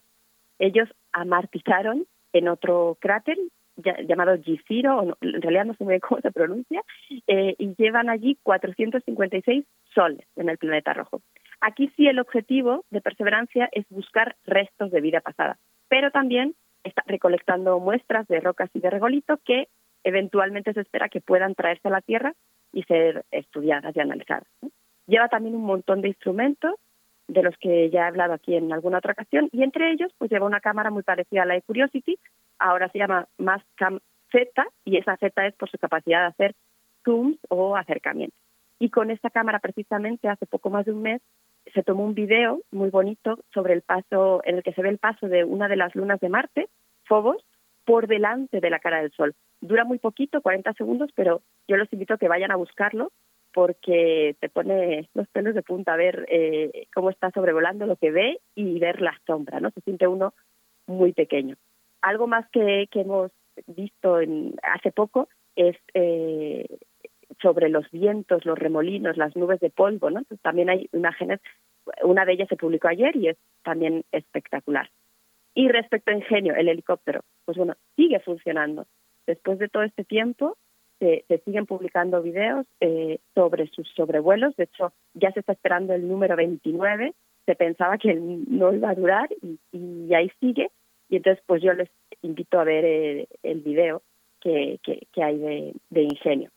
Ellos 0.62 0.88
amartizaron 1.12 2.06
en 2.34 2.48
otro 2.48 2.96
cráter 3.02 3.36
llamado 4.08 4.36
G0, 4.36 5.18
en 5.22 5.42
realidad 5.42 5.66
no 5.66 5.74
sé 5.74 5.84
muy 5.84 5.94
bien 5.94 6.02
cómo 6.08 6.22
se 6.22 6.32
pronuncia, 6.32 6.84
eh, 7.26 7.56
y 7.58 7.74
llevan 7.76 8.10
allí 8.10 8.38
456 8.44 9.66
soles 9.96 10.28
en 10.36 10.50
el 10.50 10.60
planeta 10.60 10.94
rojo. 10.94 11.22
Aquí 11.62 11.92
sí 11.98 12.08
el 12.08 12.20
objetivo 12.20 12.86
de 12.92 13.02
Perseverancia 13.02 13.70
es 13.72 13.90
buscar 13.90 14.36
restos 14.46 14.92
de 14.92 15.02
vida 15.02 15.20
pasada, 15.22 15.58
pero 15.90 16.12
también 16.12 16.54
está 16.84 17.02
recolectando 17.08 17.80
muestras 17.80 18.28
de 18.28 18.40
rocas 18.40 18.70
y 18.76 18.82
de 18.82 18.92
regolito 18.92 19.38
que 19.44 19.68
eventualmente 20.04 20.74
se 20.74 20.82
espera 20.82 21.10
que 21.10 21.22
puedan 21.22 21.56
traerse 21.56 21.88
a 21.88 21.92
la 21.92 22.02
Tierra 22.02 22.36
y 22.72 22.84
ser 22.84 23.26
estudiadas 23.32 23.96
y 23.96 24.00
analizadas. 24.00 24.48
Lleva 25.08 25.28
también 25.28 25.56
un 25.56 25.66
montón 25.66 26.02
de 26.02 26.10
instrumentos 26.10 26.76
de 27.28 27.44
los 27.44 27.56
que 27.58 27.90
ya 27.90 28.02
he 28.02 28.08
hablado 28.08 28.34
aquí 28.34 28.56
en 28.56 28.72
alguna 28.74 28.98
otra 28.98 29.14
ocasión 29.14 29.50
y 29.52 29.64
entre 29.64 29.92
ellos 29.92 30.12
pues 30.18 30.32
lleva 30.32 30.46
una 30.46 30.60
cámara 30.60 30.90
muy 30.90 31.04
parecida 31.04 31.44
a 31.44 31.46
la 31.46 31.54
de 31.54 31.62
Curiosity, 31.62 32.18
ahora 32.60 32.90
se 32.90 33.00
llama 33.00 33.28
Mastcam 33.38 34.00
Z 34.32 34.66
y 34.86 34.98
esa 34.98 35.18
Z 35.18 35.48
es 35.48 35.56
por 35.56 35.70
su 35.70 35.78
capacidad 35.78 36.22
de 36.22 36.28
hacer 36.28 36.56
zooms 37.04 37.38
o 37.50 37.76
acercamientos. 37.76 38.40
Y 38.80 38.90
con 38.90 39.12
esta 39.12 39.30
cámara 39.30 39.60
precisamente 39.60 40.28
hace 40.28 40.46
poco 40.46 40.70
más 40.70 40.86
de 40.86 40.92
un 40.92 41.02
mes 41.02 41.22
se 41.74 41.84
tomó 41.84 42.04
un 42.04 42.16
video 42.16 42.62
muy 42.72 42.90
bonito 42.90 43.38
sobre 43.54 43.74
el 43.74 43.82
paso, 43.82 44.42
en 44.44 44.58
el 44.58 44.64
que 44.64 44.74
se 44.74 44.82
ve 44.82 44.90
el 44.90 44.98
paso 44.98 45.28
de 45.28 45.44
una 45.44 45.68
de 45.68 45.76
las 45.76 45.96
lunas 45.96 46.20
de 46.20 46.30
Marte, 46.30 46.68
Phobos, 47.08 47.46
por 47.86 48.08
delante 48.08 48.60
de 48.60 48.70
la 48.70 48.80
cara 48.80 49.02
del 49.02 49.12
Sol. 49.12 49.36
Dura 49.62 49.84
muy 49.84 50.00
poquito, 50.00 50.42
40 50.42 50.74
segundos, 50.74 51.12
pero 51.16 51.42
yo 51.68 51.78
los 51.78 51.92
invito 51.94 52.16
a 52.16 52.18
que 52.18 52.28
vayan 52.28 52.52
a 52.52 52.56
buscarlo 52.56 53.12
porque 53.54 54.36
te 54.40 54.50
pone 54.50 55.10
los 55.14 55.28
pelos 55.30 55.56
de 55.56 55.64
punta 55.64 55.94
a 55.94 55.98
ver 55.98 56.26
eh, 56.30 56.88
cómo 56.94 57.10
está 57.10 57.32
sobrevolando 57.32 57.86
lo 57.86 57.96
que 57.96 58.12
ve 58.12 58.40
y 58.56 58.80
ver 58.80 59.02
la 59.02 59.20
sombra, 59.26 59.60
¿no? 59.60 59.72
Se 59.72 59.82
siente 59.82 60.08
uno 60.08 60.34
muy 60.88 61.14
pequeño. 61.14 61.56
Algo 62.02 62.28
más 62.28 62.50
que, 62.50 62.88
que 62.92 63.02
hemos 63.02 63.32
visto 63.68 64.20
en, 64.20 64.56
hace 64.64 64.92
poco 64.92 65.28
es 65.56 65.78
eh, 65.94 66.66
sobre 67.42 67.70
los 67.70 67.90
vientos, 67.92 68.46
los 68.46 68.58
remolinos, 68.58 69.18
las 69.18 69.36
nubes 69.36 69.60
de 69.60 69.70
polvo, 69.70 70.10
¿no? 70.10 70.20
Entonces, 70.20 70.42
también 70.42 70.70
hay 70.70 70.90
imágenes, 70.94 71.40
una 72.04 72.26
de 72.26 72.34
ellas 72.34 72.50
se 72.50 72.58
publicó 72.58 72.88
ayer 72.88 73.16
y 73.16 73.30
es 73.30 73.38
también 73.64 74.04
espectacular. 74.12 74.90
Y 75.54 75.68
respecto 75.68 76.12
a 76.12 76.16
Ingenio, 76.16 76.56
el 76.56 76.70
helicóptero, 76.70 77.22
pues 77.46 77.58
bueno, 77.58 77.76
sigue 77.96 78.20
funcionando. 78.20 78.88
Después 79.28 79.60
de 79.60 79.68
todo 79.68 79.84
este 79.84 80.04
tiempo, 80.04 80.58
se, 81.02 81.42
siguen 81.44 81.66
publicando 81.66 82.22
videos 82.22 82.68
eh, 82.80 83.18
sobre 83.34 83.68
sus 83.68 83.88
sobrevuelos. 83.96 84.56
De 84.56 84.66
hecho, 84.66 84.94
ya 85.16 85.32
se 85.32 85.40
está 85.40 85.54
esperando 85.54 85.94
el 85.94 86.08
número 86.08 86.36
29. 86.36 87.14
Se 87.46 87.56
pensaba 87.56 87.98
que 87.98 88.14
no 88.14 88.72
iba 88.72 88.92
a 88.92 88.96
durar 88.96 89.30
y, 89.74 90.14
ahí 90.14 90.32
sigue. 90.40 90.70
Y 91.10 91.18
entonces, 91.18 91.44
pues 91.48 91.62
yo 91.64 91.74
les 91.74 91.90
invito 92.22 92.60
a 92.60 92.64
ver 92.64 92.86
eh, 92.86 93.28
el 93.42 93.62
video 93.62 94.04
que, 94.40 94.80
que, 94.84 95.08
que 95.12 95.24
hay 95.24 95.38
de, 95.40 95.74
de 95.90 96.04
ingenio. 96.04 96.52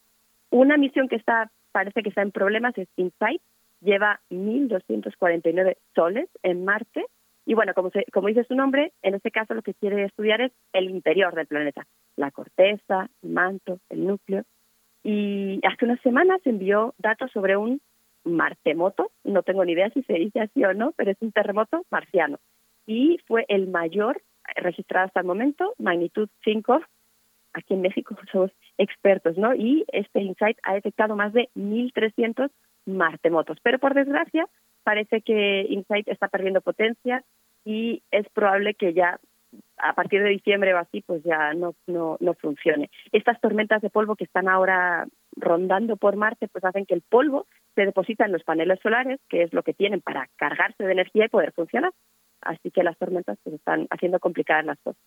Una 0.51 0.77
misión 0.77 1.09
que 1.09 1.17
está 1.17 1.51
parece 1.73 2.03
que 2.03 2.11
está 2.11 2.23
en 2.23 2.31
problemas 2.31 2.77
es 2.79 2.87
InSight, 2.97 3.43
lleva 3.81 4.21
1.249 4.31 5.77
soles 5.95 6.29
en 6.43 6.65
Marte 6.65 7.07
y 7.47 7.55
bueno, 7.55 7.75
como, 7.75 7.91
se, 7.91 8.05
como 8.13 8.29
dice 8.29 8.45
su 8.45 8.55
nombre, 8.55 8.93
en 9.03 9.15
este 9.15 9.31
caso 9.31 9.55
lo 9.55 9.63
que 9.63 9.75
quiere 9.75 10.05
estudiar 10.05 10.41
es 10.41 10.53
el 10.73 10.89
interior 10.89 11.35
del 11.35 11.47
planeta, 11.47 11.87
la 12.17 12.31
corteza, 12.31 13.09
el 13.23 13.31
manto, 13.31 13.79
el 13.89 14.07
núcleo. 14.07 14.45
Y 15.03 15.61
hace 15.67 15.85
unas 15.85 16.01
semanas 16.01 16.41
envió 16.45 16.95
datos 16.99 17.31
sobre 17.33 17.57
un 17.57 17.81
martemoto, 18.25 19.11
no 19.23 19.43
tengo 19.43 19.65
ni 19.65 19.73
idea 19.73 19.91
si 19.91 20.03
se 20.03 20.15
dice 20.15 20.41
así 20.41 20.65
o 20.65 20.73
no, 20.73 20.93
pero 20.93 21.11
es 21.11 21.19
un 21.21 21.33
terremoto 21.33 21.85
marciano. 21.91 22.39
Y 22.87 23.19
fue 23.27 23.45
el 23.49 23.69
mayor 23.69 24.23
registrado 24.57 25.07
hasta 25.07 25.21
el 25.21 25.27
momento, 25.27 25.75
magnitud 25.79 26.29
5. 26.45 26.81
Aquí 27.53 27.75
en 27.75 27.83
México 27.83 28.17
somos 28.33 28.51
expertos, 28.79 29.37
¿no? 29.37 29.55
Y 29.55 29.85
este 29.93 30.21
InSight 30.21 30.59
ha 30.63 30.75
detectado 30.75 31.17
más 31.17 31.33
de 31.33 31.49
1.300 31.55 32.51
martemotos. 32.87 33.59
Pero 33.63 33.79
por 33.79 33.95
desgracia, 33.95 34.47
parece 34.83 35.23
que 35.23 35.67
InSight 35.69 36.09
está 36.09 36.29
perdiendo 36.29 36.61
potencia 36.61 37.25
y 37.65 38.03
es 38.11 38.29
probable 38.31 38.75
que 38.75 38.93
ya 38.93 39.19
a 39.79 39.93
partir 39.95 40.23
de 40.23 40.31
diciembre 40.31 40.75
o 40.75 40.79
así, 40.79 41.03
pues 41.03 41.23
ya 41.25 41.53
no, 41.55 41.75
no, 41.87 42.17
no 42.21 42.35
funcione. 42.35 42.91
Estas 43.13 43.41
tormentas 43.41 43.83
de 43.83 43.91
polvo 43.91 44.17
que 44.17 44.25
están 44.25 44.49
ahora 44.49 45.07
rondando 45.37 45.97
por 45.97 46.17
Marte, 46.17 46.49
pues 46.49 46.65
hacen 46.65 46.87
que 46.87 46.95
el 46.95 47.03
polvo 47.03 47.47
se 47.75 47.85
deposita 47.85 48.25
en 48.25 48.33
los 48.33 48.45
paneles 48.45 48.79
solares, 48.83 49.21
que 49.29 49.43
es 49.43 49.53
lo 49.53 49.63
que 49.63 49.75
tienen 49.75 50.01
para 50.01 50.29
cargarse 50.37 50.85
de 50.85 50.93
energía 50.93 51.27
y 51.27 51.29
poder 51.29 51.53
funcionar. 51.53 51.93
Así 52.41 52.71
que 52.71 52.85
las 52.85 52.97
tormentas 52.99 53.39
pues 53.43 53.57
están 53.57 53.87
haciendo 53.91 54.21
complicadas 54.21 54.65
las 54.65 54.79
cosas. 54.81 55.03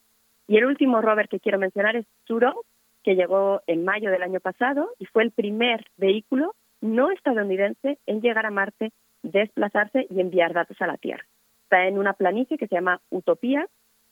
Y 0.48 0.58
el 0.58 0.66
último 0.66 1.02
rover 1.02 1.28
que 1.28 1.40
quiero 1.40 1.60
mencionar 1.60 1.96
es 1.96 2.06
Suro, 2.26 2.64
que 3.04 3.16
llegó 3.16 3.62
en 3.68 3.86
mayo 3.86 4.12
del 4.12 4.24
año 4.24 4.40
pasado 4.40 4.92
y 5.00 5.06
fue 5.06 5.24
el 5.24 5.32
primer 5.32 5.86
vehículo 5.98 6.56
no 6.82 7.12
estadounidense 7.12 8.00
en 8.06 8.22
llegar 8.22 8.46
a 8.46 8.52
Marte, 8.52 8.92
desplazarse 9.24 10.08
y 10.10 10.20
enviar 10.20 10.54
datos 10.54 10.78
a 10.82 10.88
la 10.88 10.98
Tierra. 10.98 11.26
Está 11.64 11.88
en 11.88 11.98
una 11.98 12.14
planicie 12.14 12.58
que 12.58 12.68
se 12.68 12.76
llama 12.76 13.02
Utopía 13.10 13.68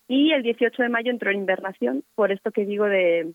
y 0.08 0.32
el 0.32 0.44
18 0.44 0.84
de 0.84 0.90
mayo 0.90 1.12
entró 1.12 1.32
en 1.32 1.38
invernación 1.38 2.04
por 2.16 2.32
esto 2.32 2.52
que 2.52 2.66
digo 2.66 2.86
de, 2.86 3.34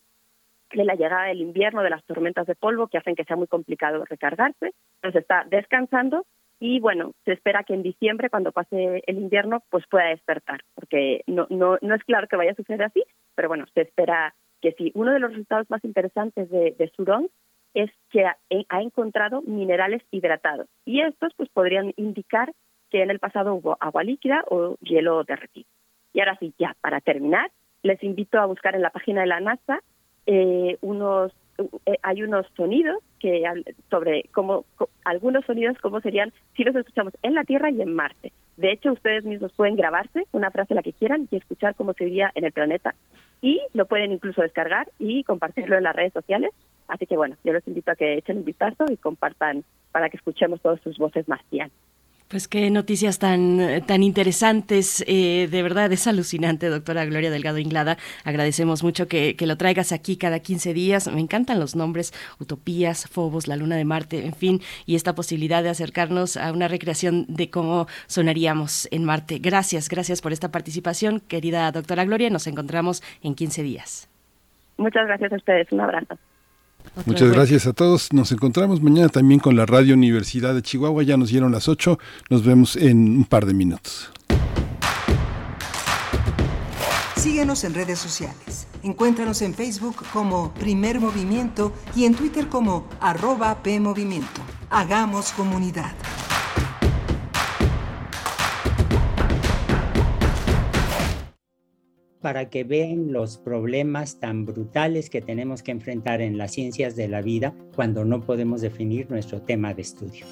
la 0.73 0.95
llegada 0.95 1.25
del 1.25 1.41
invierno, 1.41 1.83
de 1.83 1.91
las 1.91 2.05
tormentas 2.05 2.47
de 2.47 2.55
polvo 2.55 2.87
que 2.87 2.99
hacen 2.99 3.17
que 3.17 3.25
sea 3.25 3.37
muy 3.37 3.49
complicado 3.49 4.05
recargarse. 4.05 4.73
Entonces 4.97 5.23
está 5.23 5.45
descansando 5.49 6.27
y 6.61 6.79
bueno, 6.79 7.13
se 7.25 7.33
espera 7.33 7.65
que 7.65 7.75
en 7.75 7.83
diciembre, 7.83 8.29
cuando 8.29 8.53
pase 8.53 9.03
el 9.07 9.17
invierno, 9.17 9.63
pues 9.71 9.85
pueda 9.91 10.09
despertar, 10.09 10.61
porque 10.75 11.23
no, 11.27 11.47
no, 11.49 11.79
no 11.81 11.95
es 11.95 12.05
claro 12.05 12.29
que 12.29 12.37
vaya 12.37 12.53
a 12.53 12.55
suceder 12.55 12.83
así, 12.83 13.03
pero 13.35 13.49
bueno, 13.49 13.65
se 13.73 13.81
espera 13.81 14.35
que 14.61 14.73
sí. 14.73 14.93
Uno 14.95 15.13
de 15.13 15.21
los 15.21 15.31
resultados 15.31 15.71
más 15.71 15.83
interesantes 15.85 16.51
de, 16.51 16.75
de 16.79 16.93
Surón 16.95 17.29
es 17.73 17.91
que 18.11 18.27
ha, 18.27 18.37
ha, 18.69 18.83
encontrado 18.83 19.41
minerales 19.43 20.03
hidratados 20.11 20.67
y 20.85 21.01
estos 21.01 21.33
pues 21.35 21.49
podrían 21.49 21.95
indicar 21.97 22.53
que 22.91 23.03
en 23.03 23.11
el 23.11 23.21
pasado 23.21 23.55
hubo 23.55 23.79
agua 23.81 24.03
líquida 24.03 24.45
o 24.51 24.77
hielo 24.81 25.25
derretido. 25.25 25.69
Y 26.13 26.21
ahora 26.21 26.37
sí, 26.39 26.53
ya 26.59 26.77
para 26.81 27.01
terminar, 27.01 27.51
les 27.83 28.03
invito 28.03 28.39
a 28.39 28.47
buscar 28.47 28.75
en 28.75 28.83
la 28.83 28.91
página 28.91 29.23
de 29.23 29.27
la 29.27 29.41
NASA 29.41 29.81
eh, 30.27 30.77
unos 30.81 31.33
eh, 31.87 31.99
hay 32.03 32.23
unos 32.23 32.47
sonidos 32.57 33.03
que 33.19 33.45
sobre 33.91 34.25
cómo 34.33 34.65
algunos 35.05 35.45
sonidos 35.45 35.77
cómo 35.83 36.01
serían 36.01 36.33
si 36.57 36.65
los 36.65 36.75
escuchamos 36.75 37.13
en 37.23 37.35
la 37.35 37.45
Tierra 37.45 37.71
y 37.71 37.83
en 37.83 37.95
Marte. 37.95 38.33
De 38.57 38.73
hecho, 38.73 38.93
ustedes 38.93 39.25
mismos 39.25 39.53
pueden 39.53 39.77
grabarse 39.77 40.27
una 40.33 40.51
frase 40.51 40.75
la 40.75 40.83
que 40.83 40.93
quieran 40.93 41.29
y 41.31 41.37
escuchar 41.37 41.75
cómo 41.75 41.95
se 41.95 42.05
diría 42.05 42.31
en 42.35 42.45
el 42.45 42.53
planeta 42.53 42.95
y 43.43 43.61
lo 43.73 43.87
pueden 43.87 44.13
incluso 44.13 44.43
descargar 44.43 44.91
y 44.99 45.25
compartirlo 45.25 45.77
en 45.77 45.85
las 45.85 45.97
redes 45.97 46.13
sociales. 46.13 46.51
Así 46.89 47.07
que 47.07 47.17
bueno, 47.17 47.37
yo 47.45 47.53
les 47.53 47.67
invito 47.67 47.91
a 47.91 47.97
que 47.97 48.19
echen 48.19 48.39
un 48.39 48.45
vistazo 48.45 48.85
y 48.91 48.97
compartan 48.97 49.65
para 49.93 50.11
que 50.11 50.17
escuchemos 50.17 50.61
todas 50.61 50.81
sus 50.83 50.99
voces 50.99 51.29
marcianas. 51.29 51.73
Pues 52.31 52.47
qué 52.47 52.71
noticias 52.71 53.19
tan, 53.19 53.59
tan 53.89 54.05
interesantes. 54.05 55.03
Eh, 55.09 55.49
de 55.51 55.63
verdad 55.65 55.91
es 55.91 56.07
alucinante, 56.07 56.69
doctora 56.69 57.05
Gloria 57.05 57.29
Delgado 57.29 57.59
Inglada. 57.59 57.97
Agradecemos 58.23 58.85
mucho 58.85 59.09
que, 59.09 59.35
que, 59.35 59.49
lo 59.49 59.57
traigas 59.57 59.91
aquí 59.91 60.17
cada 60.17 60.39
15 60.39 60.73
días. 60.73 61.13
Me 61.13 61.19
encantan 61.19 61.59
los 61.59 61.75
nombres, 61.75 62.13
Utopías, 62.39 63.09
Fobos, 63.09 63.49
la 63.49 63.57
Luna 63.57 63.75
de 63.75 63.85
Marte, 63.85 64.25
en 64.25 64.35
fin, 64.35 64.61
y 64.87 64.95
esta 64.95 65.17
posibilidad 65.17 65.65
de 65.65 65.71
acercarnos 65.71 66.37
a 66.37 66.53
una 66.53 66.69
recreación 66.69 67.27
de 67.27 67.51
cómo 67.51 67.89
sonaríamos 68.07 68.87
en 68.93 69.05
Marte. 69.05 69.41
Gracias, 69.41 69.89
gracias 69.89 70.23
por 70.23 70.33
esta 70.33 70.53
participación, 70.53 71.19
querida 71.19 71.73
doctora 71.73 72.05
Gloria. 72.05 72.31
Nos 72.31 72.47
encontramos 72.47 73.03
en 73.25 73.35
15 73.35 73.65
días. 73.65 74.09
Muchas 74.77 75.05
gracias 75.09 75.33
a 75.33 75.37
ustedes. 75.37 75.73
Un 75.73 75.81
abrazo. 75.81 76.17
Otra 76.91 77.03
Muchas 77.07 77.29
vez. 77.29 77.33
gracias 77.33 77.67
a 77.67 77.73
todos. 77.73 78.13
Nos 78.13 78.33
encontramos 78.33 78.83
mañana 78.83 79.09
también 79.09 79.41
con 79.41 79.57
la 79.57 79.67
Radio 79.67 79.95
Universidad 79.95 80.55
de 80.55 80.63
Chihuahua. 80.63 81.03
Ya 81.03 81.17
nos 81.17 81.31
dieron 81.31 81.53
las 81.53 81.69
8. 81.69 81.99
Nos 82.29 82.45
vemos 82.45 82.77
en 82.77 83.17
un 83.17 83.25
par 83.25 83.47
de 83.47 83.55
minutos. 83.55 84.11
Síguenos 87.17 87.65
en 87.65 87.75
redes 87.75 87.99
sociales. 87.99 88.67
Encuéntranos 88.83 89.43
en 89.43 89.55
Facebook 89.55 89.97
como 90.13 90.55
Primer 90.55 91.01
Movimiento 91.01 91.73
y 91.95 92.05
en 92.07 92.15
Twitter 92.15 92.49
como 92.49 92.89
arroba 93.01 93.63
PMovimiento. 93.63 94.41
Hagamos 94.71 95.33
comunidad. 95.33 95.93
Para 102.21 102.51
que 102.51 102.65
vean 102.65 103.13
los 103.13 103.39
problemas 103.39 104.21
tan 104.21 104.45
brutales 104.45 105.11
que 105.11 105.21
tenemos 105.21 105.63
que 105.63 105.71
enfrentar 105.71 106.21
en 106.21 106.39
las 106.39 106.53
ciencias 106.53 106.97
de 106.97 107.09
la 107.09 107.23
vida 107.23 107.55
cuando 107.75 108.05
no 108.05 108.21
podemos 108.21 108.61
definir 108.61 109.11
nuestro 109.11 109.41
tema 109.43 109.75
de 109.75 109.83
estudio. 109.83 110.27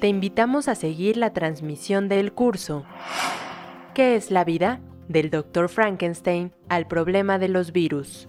Te 0.00 0.08
invitamos 0.08 0.68
a 0.68 0.74
seguir 0.74 1.16
la 1.16 1.32
transmisión 1.32 2.08
del 2.08 2.32
curso 2.32 2.84
¿Qué 3.94 4.16
es 4.16 4.30
la 4.30 4.44
vida? 4.44 4.80
del 5.08 5.28
Dr. 5.28 5.68
Frankenstein 5.68 6.52
al 6.70 6.86
problema 6.86 7.38
de 7.38 7.48
los 7.48 7.72
virus. 7.72 8.28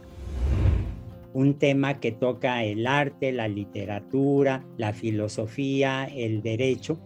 Un 1.34 1.54
tema 1.54 2.02
que 2.02 2.12
toca 2.12 2.64
el 2.64 2.86
arte, 2.86 3.32
la 3.32 3.48
literatura, 3.48 4.66
la 4.78 4.92
filosofía, 4.92 6.06
el 6.06 6.42
derecho 6.42 7.00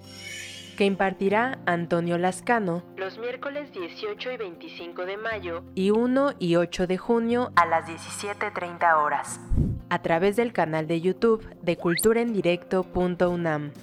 que 0.78 0.86
impartirá 0.86 1.60
Antonio 1.66 2.18
Lascano 2.18 2.84
los 2.96 3.18
miércoles 3.18 3.74
18 3.74 4.32
y 4.32 4.38
25 4.38 5.06
de 5.06 5.18
mayo 5.18 5.66
y 5.76 5.90
1 5.90 6.36
y 6.40 6.56
8 6.56 6.88
de 6.88 6.98
junio 6.98 7.52
a 7.58 7.66
las 7.66 7.86
17.30 7.88 9.04
horas, 9.04 9.42
a 9.90 10.02
través 10.02 10.38
del 10.38 10.54
canal 10.54 10.88
de 10.88 11.02
YouTube 11.02 11.46
de 11.62 11.76
culturaendirecto.unam. 11.76 13.74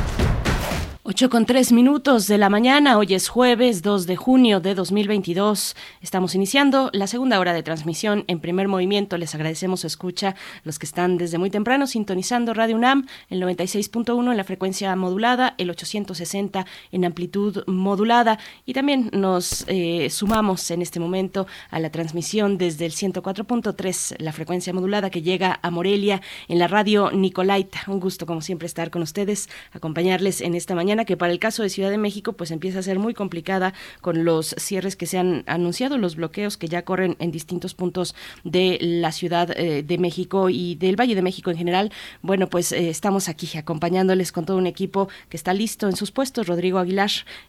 8 1.03 1.31
con 1.31 1.47
3 1.47 1.71
minutos 1.71 2.27
de 2.27 2.37
la 2.37 2.51
mañana, 2.51 2.99
hoy 2.99 3.15
es 3.15 3.27
jueves 3.27 3.81
2 3.81 4.05
de 4.05 4.15
junio 4.15 4.59
de 4.59 4.75
2022. 4.75 5.75
Estamos 5.99 6.35
iniciando 6.35 6.91
la 6.93 7.07
segunda 7.07 7.39
hora 7.39 7.53
de 7.53 7.63
transmisión 7.63 8.23
en 8.27 8.39
primer 8.39 8.67
movimiento. 8.67 9.17
Les 9.17 9.33
agradecemos 9.33 9.79
su 9.79 9.87
escucha, 9.87 10.35
los 10.63 10.77
que 10.77 10.85
están 10.85 11.17
desde 11.17 11.39
muy 11.39 11.49
temprano 11.49 11.87
sintonizando 11.87 12.53
Radio 12.53 12.75
UNAM, 12.75 13.07
el 13.31 13.41
96.1 13.41 14.29
en 14.29 14.37
la 14.37 14.43
frecuencia 14.43 14.95
modulada, 14.95 15.55
el 15.57 15.71
860 15.71 16.67
en 16.91 17.03
amplitud 17.03 17.63
modulada. 17.65 18.37
Y 18.67 18.73
también 18.73 19.09
nos 19.11 19.65
eh, 19.69 20.07
sumamos 20.11 20.69
en 20.69 20.83
este 20.83 20.99
momento 20.99 21.47
a 21.71 21.79
la 21.79 21.89
transmisión 21.89 22.59
desde 22.59 22.85
el 22.85 22.91
104.3, 22.91 24.17
la 24.19 24.33
frecuencia 24.33 24.71
modulada 24.71 25.09
que 25.09 25.23
llega 25.23 25.59
a 25.63 25.71
Morelia 25.71 26.21
en 26.47 26.59
la 26.59 26.67
radio 26.67 27.09
Nicolaita. 27.09 27.85
Un 27.87 27.99
gusto, 27.99 28.27
como 28.27 28.41
siempre, 28.41 28.67
estar 28.67 28.91
con 28.91 29.01
ustedes, 29.01 29.49
acompañarles 29.71 30.41
en 30.41 30.53
esta 30.53 30.75
mañana 30.75 30.90
que 31.05 31.17
para 31.17 31.31
el 31.31 31.39
caso 31.39 31.63
de 31.63 31.69
Ciudad 31.69 31.89
de 31.89 31.97
México 31.97 32.33
pues 32.33 32.51
empieza 32.51 32.79
a 32.79 32.83
ser 32.83 32.99
muy 32.99 33.13
complicada 33.13 33.73
con 34.01 34.23
los 34.25 34.55
cierres 34.57 34.95
que 34.95 35.05
se 35.05 35.17
han 35.17 35.43
anunciado, 35.47 35.97
los 35.97 36.15
bloqueos 36.15 36.57
que 36.57 36.67
ya 36.67 36.83
corren 36.83 37.15
en 37.19 37.31
distintos 37.31 37.73
puntos 37.73 38.15
de 38.43 38.77
la 38.81 39.11
Ciudad 39.11 39.51
eh, 39.57 39.83
de 39.83 39.97
México 39.97 40.49
y 40.49 40.75
del 40.75 40.99
Valle 40.99 41.15
de 41.15 41.21
México 41.21 41.51
en 41.51 41.57
general. 41.57 41.91
Bueno, 42.21 42.47
pues 42.47 42.71
eh, 42.71 42.89
estamos 42.89 43.29
aquí 43.29 43.57
acompañándoles 43.57 44.31
con 44.31 44.45
todo 44.45 44.57
un 44.57 44.67
equipo 44.67 45.09
que 45.29 45.37
está 45.37 45.53
listo 45.53 45.87
en 45.87 45.95
sus 45.95 46.11
puestos. 46.11 46.47
Rodrigo 46.47 46.79
Aguilar 46.79 47.01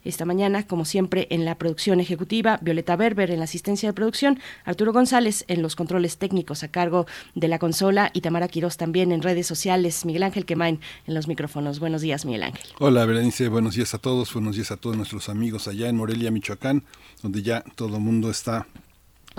esta 0.05 0.25
mañana, 0.25 0.67
como 0.67 0.85
siempre, 0.85 1.27
en 1.31 1.45
la 1.45 1.57
producción 1.57 2.01
ejecutiva, 2.01 2.59
Violeta 2.63 2.97
Berber 2.97 3.31
en 3.31 3.39
la 3.39 3.45
asistencia 3.45 3.89
de 3.89 3.93
producción, 3.93 4.39
Arturo 4.65 4.93
González 4.93 5.45
en 5.49 5.63
los 5.63 5.77
controles 5.77 6.17
técnicos 6.19 6.63
a 6.63 6.69
cargo 6.69 7.07
de 7.35 7.49
la 7.49 7.59
consola 7.59 8.11
y 8.13 8.21
Tamara 8.21 8.49
Quirós 8.49 8.77
también 8.77 9.13
en 9.13 9.23
redes 9.23 9.47
sociales, 9.47 10.05
Miguel 10.05 10.23
Ángel 10.23 10.45
Quemain 10.45 10.81
en 11.07 11.15
los 11.15 11.29
micrófonos. 11.29 11.81
Buenos 11.81 12.01
días, 12.01 12.25
Miguel 12.25 12.45
Ángel. 12.45 12.67
Hola, 12.79 13.05
Berenice 13.05 13.32
buenos 13.41 13.75
días 13.75 13.95
a 13.95 13.99
todos, 13.99 14.35
buenos 14.35 14.57
días 14.57 14.71
a 14.73 14.77
todos 14.77 14.95
nuestros 14.95 15.31
amigos 15.31 15.67
allá 15.67 15.89
en 15.89 15.97
Morelia, 15.97 16.31
Michoacán, 16.31 16.85
donde 17.23 17.43
ya 17.43 17.65
todo 17.77 17.97
el 17.97 18.03
mundo 18.03 18.31
está 18.31 18.67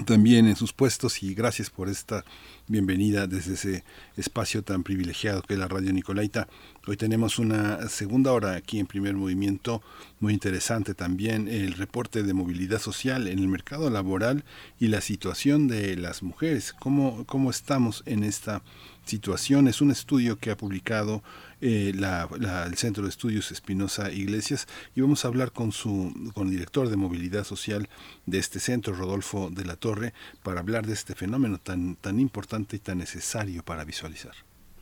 también 0.05 0.47
en 0.47 0.55
sus 0.55 0.73
puestos 0.73 1.21
y 1.21 1.35
gracias 1.35 1.69
por 1.69 1.87
esta 1.87 2.25
bienvenida 2.67 3.27
desde 3.27 3.53
ese 3.53 3.83
espacio 4.17 4.63
tan 4.63 4.81
privilegiado 4.83 5.43
que 5.43 5.53
es 5.53 5.59
la 5.59 5.67
Radio 5.67 5.93
Nicolaita. 5.93 6.47
Hoy 6.87 6.97
tenemos 6.97 7.37
una 7.37 7.87
segunda 7.87 8.33
hora 8.33 8.55
aquí 8.55 8.79
en 8.79 8.87
primer 8.87 9.13
movimiento, 9.13 9.83
muy 10.19 10.33
interesante 10.33 10.95
también 10.95 11.47
el 11.47 11.73
reporte 11.73 12.23
de 12.23 12.33
movilidad 12.33 12.79
social 12.79 13.27
en 13.27 13.37
el 13.37 13.47
mercado 13.47 13.91
laboral 13.91 14.43
y 14.79 14.87
la 14.87 15.01
situación 15.01 15.67
de 15.67 15.95
las 15.95 16.23
mujeres, 16.23 16.73
cómo, 16.73 17.25
cómo 17.27 17.51
estamos 17.51 18.01
en 18.07 18.23
esta 18.23 18.63
situación. 19.05 19.67
Es 19.67 19.81
un 19.81 19.91
estudio 19.91 20.37
que 20.37 20.49
ha 20.49 20.57
publicado 20.57 21.23
eh, 21.65 21.93
la, 21.95 22.27
el 22.67 22.75
Centro 22.75 23.03
de 23.03 23.09
Estudios 23.09 23.53
Espinosa 23.53 24.11
Iglesias 24.11 24.67
y 24.95 25.01
vamos 25.01 25.23
a 25.23 25.29
hablar 25.29 25.53
con 25.53 25.71
su 25.71 26.13
con 26.33 26.47
el 26.47 26.51
director 26.51 26.89
de 26.89 26.97
movilidad 26.97 27.45
social 27.45 27.87
de 28.25 28.39
este 28.39 28.59
centro, 28.59 28.93
Rodolfo 28.93 29.49
de 29.49 29.63
la 29.63 29.77
Torre, 29.77 30.13
para 30.43 30.59
hablar 30.59 30.85
de 30.85 30.91
este 30.91 31.15
fenómeno 31.15 31.59
tan, 31.59 31.95
tan 31.95 32.19
importante 32.19 32.75
y 32.75 32.79
tan 32.79 32.97
necesario 32.97 33.63
para 33.63 33.85
visualizar. 33.85 34.33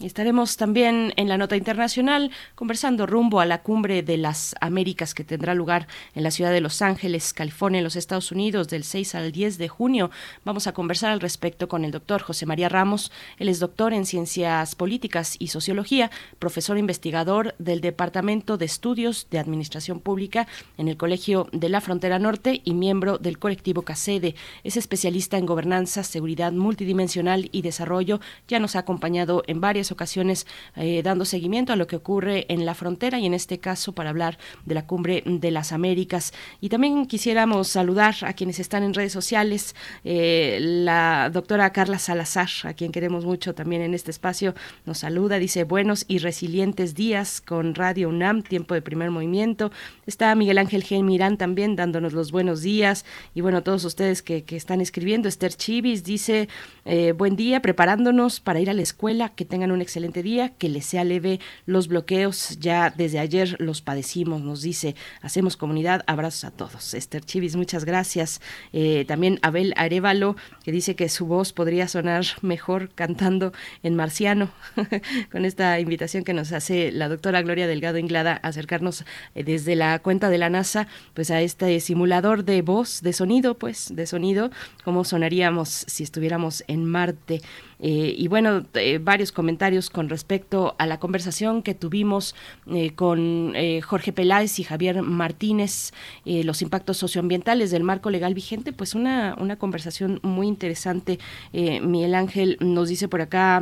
Estaremos 0.04 0.58
también 0.58 1.14
en 1.16 1.30
la 1.30 1.38
nota 1.38 1.56
internacional 1.56 2.32
conversando 2.56 3.06
rumbo 3.06 3.40
a 3.40 3.46
la 3.46 3.62
cumbre 3.62 4.02
de 4.02 4.18
las 4.18 4.56
Américas 4.60 5.14
que 5.14 5.24
tendrá 5.24 5.54
lugar 5.54 5.88
en 6.16 6.24
la 6.24 6.32
ciudad 6.32 6.52
de 6.52 6.60
Los 6.60 6.82
Ángeles, 6.82 7.34
California, 7.34 7.78
en 7.78 7.84
los 7.84 7.96
Estados 7.96 8.32
Unidos, 8.32 8.68
del 8.68 8.84
6 8.84 9.14
al 9.14 9.32
10 9.32 9.60
de 9.60 9.68
junio. 9.68 10.10
Vamos 10.44 10.66
a 10.66 10.74
conversar 10.74 11.12
al 11.12 11.20
respecto 11.20 11.68
con 11.68 11.86
el 11.86 11.92
doctor 11.92 12.24
José 12.24 12.48
María 12.48 12.68
Ramos. 12.68 13.12
Él 13.38 13.48
es 13.48 13.60
doctor 13.60 13.94
en 13.94 14.08
Ciencias 14.08 14.74
Políticas 14.74 15.36
y 15.38 15.48
Sociología, 15.50 16.10
profesor 16.40 16.80
investigador 16.80 17.54
del 17.60 17.80
Departamento 17.80 18.58
de 18.58 18.66
Estudios 18.66 19.28
de 19.30 19.38
Administración 19.38 20.00
Pública 20.00 20.48
en 20.80 20.88
el 20.88 20.98
Colegio 20.98 21.48
de 21.52 21.70
la 21.70 21.80
Frontera 21.80 22.18
Norte 22.18 22.62
y 22.64 22.74
miembro 22.74 23.20
del 23.20 23.38
colectivo 23.38 23.84
CACEDE. 23.84 24.34
Es 24.64 24.78
especialista 24.78 25.38
en 25.38 25.46
gobernanza, 25.46 26.04
seguridad 26.04 26.54
multidimensional 26.54 27.50
y 27.52 27.62
desarrollo. 27.62 28.20
Ya 28.48 28.60
nos 28.60 28.76
ha 28.76 28.80
acompañado 28.80 29.44
en 29.46 29.62
varias 29.62 29.91
ocasiones 29.92 30.48
eh, 30.76 31.02
dando 31.04 31.26
seguimiento 31.26 31.74
a 31.74 31.76
lo 31.76 31.88
que 31.88 31.96
ocurre 31.96 32.46
en 32.50 32.66
la 32.66 32.76
frontera 32.76 33.20
y 33.20 33.26
en 33.26 33.34
este 33.34 33.60
caso 33.60 33.94
para 33.94 34.10
hablar 34.10 34.38
de 34.66 34.76
la 34.76 34.86
cumbre 34.86 35.24
de 35.26 35.52
las 35.52 35.72
Américas. 35.72 36.34
Y 36.60 36.70
también 36.70 37.06
quisiéramos 37.06 37.68
saludar 37.68 38.16
a 38.22 38.34
quienes 38.34 38.60
están 38.60 38.84
en 38.84 38.94
redes 38.94 39.12
sociales, 39.12 39.76
eh, 40.04 40.58
la 40.62 41.30
doctora 41.32 41.72
Carla 41.72 42.00
Salazar, 42.00 42.50
a 42.64 42.74
quien 42.74 42.92
queremos 42.92 43.26
mucho 43.26 43.54
también 43.54 43.82
en 43.82 43.94
este 43.94 44.12
espacio, 44.12 44.56
nos 44.86 45.00
saluda, 45.00 45.40
dice 45.40 45.64
buenos 45.64 46.06
y 46.08 46.20
resilientes 46.20 46.96
días 46.96 47.42
con 47.42 47.76
Radio 47.76 48.10
UNAM, 48.10 48.44
tiempo 48.44 48.74
de 48.74 48.82
primer 48.82 49.12
movimiento. 49.12 49.72
Está 50.06 50.34
Miguel 50.36 50.58
Ángel 50.58 50.84
G. 50.84 51.04
Mirán 51.04 51.38
también 51.38 51.76
dándonos 51.76 52.14
los 52.14 52.32
buenos 52.32 52.62
días 52.62 53.06
y 53.34 53.42
bueno, 53.42 53.64
todos 53.64 53.86
ustedes 53.86 54.22
que, 54.22 54.44
están 54.52 54.82
escribiendo. 54.82 55.28
Esther 55.28 55.54
Chivis 55.54 56.04
dice 56.04 56.50
eh, 56.86 57.14
buen 57.14 57.36
día, 57.36 57.62
preparándonos 57.62 58.40
para 58.40 58.60
ir 58.60 58.70
a 58.70 58.74
la 58.74 58.82
escuela, 58.82 59.30
que 59.30 59.46
tengan 59.46 59.72
un 59.72 59.81
excelente 59.82 60.24
día, 60.24 60.50
que 60.50 60.70
les 60.70 60.86
sea 60.86 61.04
leve 61.04 61.40
los 61.66 61.88
bloqueos, 61.88 62.60
ya 62.60 62.90
desde 62.90 63.20
ayer 63.20 63.56
los 63.60 63.82
padecimos, 63.82 64.42
nos 64.42 64.62
dice, 64.62 64.96
hacemos 65.22 65.58
comunidad, 65.58 66.04
abrazos 66.08 66.44
a 66.46 66.52
todos. 66.52 66.94
Esther 66.94 67.24
Chivis, 67.24 67.56
muchas 67.56 67.86
gracias. 67.86 68.42
Eh, 68.74 69.06
también 69.08 69.40
Abel 69.42 69.74
Arevalo, 69.78 70.36
que 70.64 70.72
dice 70.72 70.96
que 70.96 71.10
su 71.10 71.26
voz 71.26 71.54
podría 71.54 71.88
sonar 71.88 72.26
mejor 72.42 72.90
cantando 72.94 73.54
en 73.84 73.96
marciano, 73.96 74.52
con 75.32 75.46
esta 75.46 75.80
invitación 75.80 76.24
que 76.24 76.34
nos 76.34 76.52
hace 76.52 76.92
la 76.92 77.10
doctora 77.10 77.42
Gloria 77.42 77.68
Delgado 77.68 77.98
Inglada, 77.98 78.40
acercarnos 78.44 79.06
eh, 79.36 79.44
desde 79.44 79.76
la 79.76 80.00
cuenta 80.00 80.30
de 80.30 80.38
la 80.38 80.50
NASA, 80.50 80.88
pues 81.14 81.32
a 81.32 81.42
este 81.42 81.80
simulador 81.80 82.44
de 82.44 82.62
voz, 82.62 83.02
de 83.02 83.14
sonido, 83.14 83.58
pues, 83.58 83.90
de 83.94 84.06
sonido, 84.08 84.52
cómo 84.84 85.04
sonaríamos 85.04 85.70
si 85.88 86.04
estuviéramos 86.04 86.64
en 86.68 86.86
Marte. 86.86 87.42
Eh, 87.82 88.14
y 88.16 88.28
bueno, 88.28 88.64
eh, 88.76 89.00
varios 89.02 89.32
comentarios 89.32 89.90
con 89.90 90.08
respecto 90.08 90.76
a 90.78 90.86
la 90.86 91.00
conversación 91.00 91.64
que 91.64 91.74
tuvimos 91.74 92.36
eh, 92.72 92.94
con 92.94 93.54
Jorge 93.84 94.14
Peláez 94.14 94.60
y 94.60 94.64
Javier 94.64 95.02
Martínez, 95.02 95.92
los 96.26 96.62
impactos 96.62 96.98
socioambientales 96.98 97.72
del 97.72 97.84
marco 97.84 98.10
legal 98.10 98.34
vigente, 98.34 98.74
pues 98.74 98.96
una, 98.96 99.36
una 99.40 99.58
conversación 99.58 100.20
muy 100.22 100.48
interesante. 100.48 101.20
Miguel 101.54 102.16
Ángel 102.16 102.58
nos 102.60 102.90
dice 102.90 103.08
por 103.08 103.22
acá, 103.22 103.62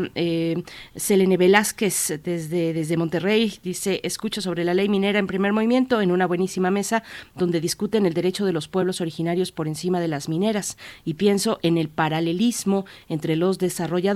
Selene 0.96 1.38
Velázquez 1.38 2.20
desde, 2.24 2.74
desde 2.74 2.98
Monterrey, 2.98 3.54
dice, 3.64 4.02
escucho 4.04 4.42
sobre 4.42 4.64
la 4.64 4.74
ley 4.74 4.90
minera 4.90 5.20
en 5.20 5.28
primer 5.28 5.54
movimiento 5.54 6.02
en 6.02 6.12
una 6.12 6.28
buenísima 6.28 6.72
mesa 6.72 7.04
donde 7.36 7.62
discuten 7.62 8.06
el 8.06 8.14
derecho 8.14 8.46
de 8.46 8.54
los 8.54 8.68
pueblos 8.68 9.02
originarios 9.02 9.52
por 9.52 9.68
encima 9.68 10.00
de 10.00 10.08
las 10.08 10.30
mineras 10.30 10.78
y 11.06 11.16
pienso 11.16 11.60
en 11.62 11.78
el 11.78 11.90
paralelismo 11.90 12.86
entre 13.08 13.36
los 13.36 13.60
desarrolladores 13.60 14.09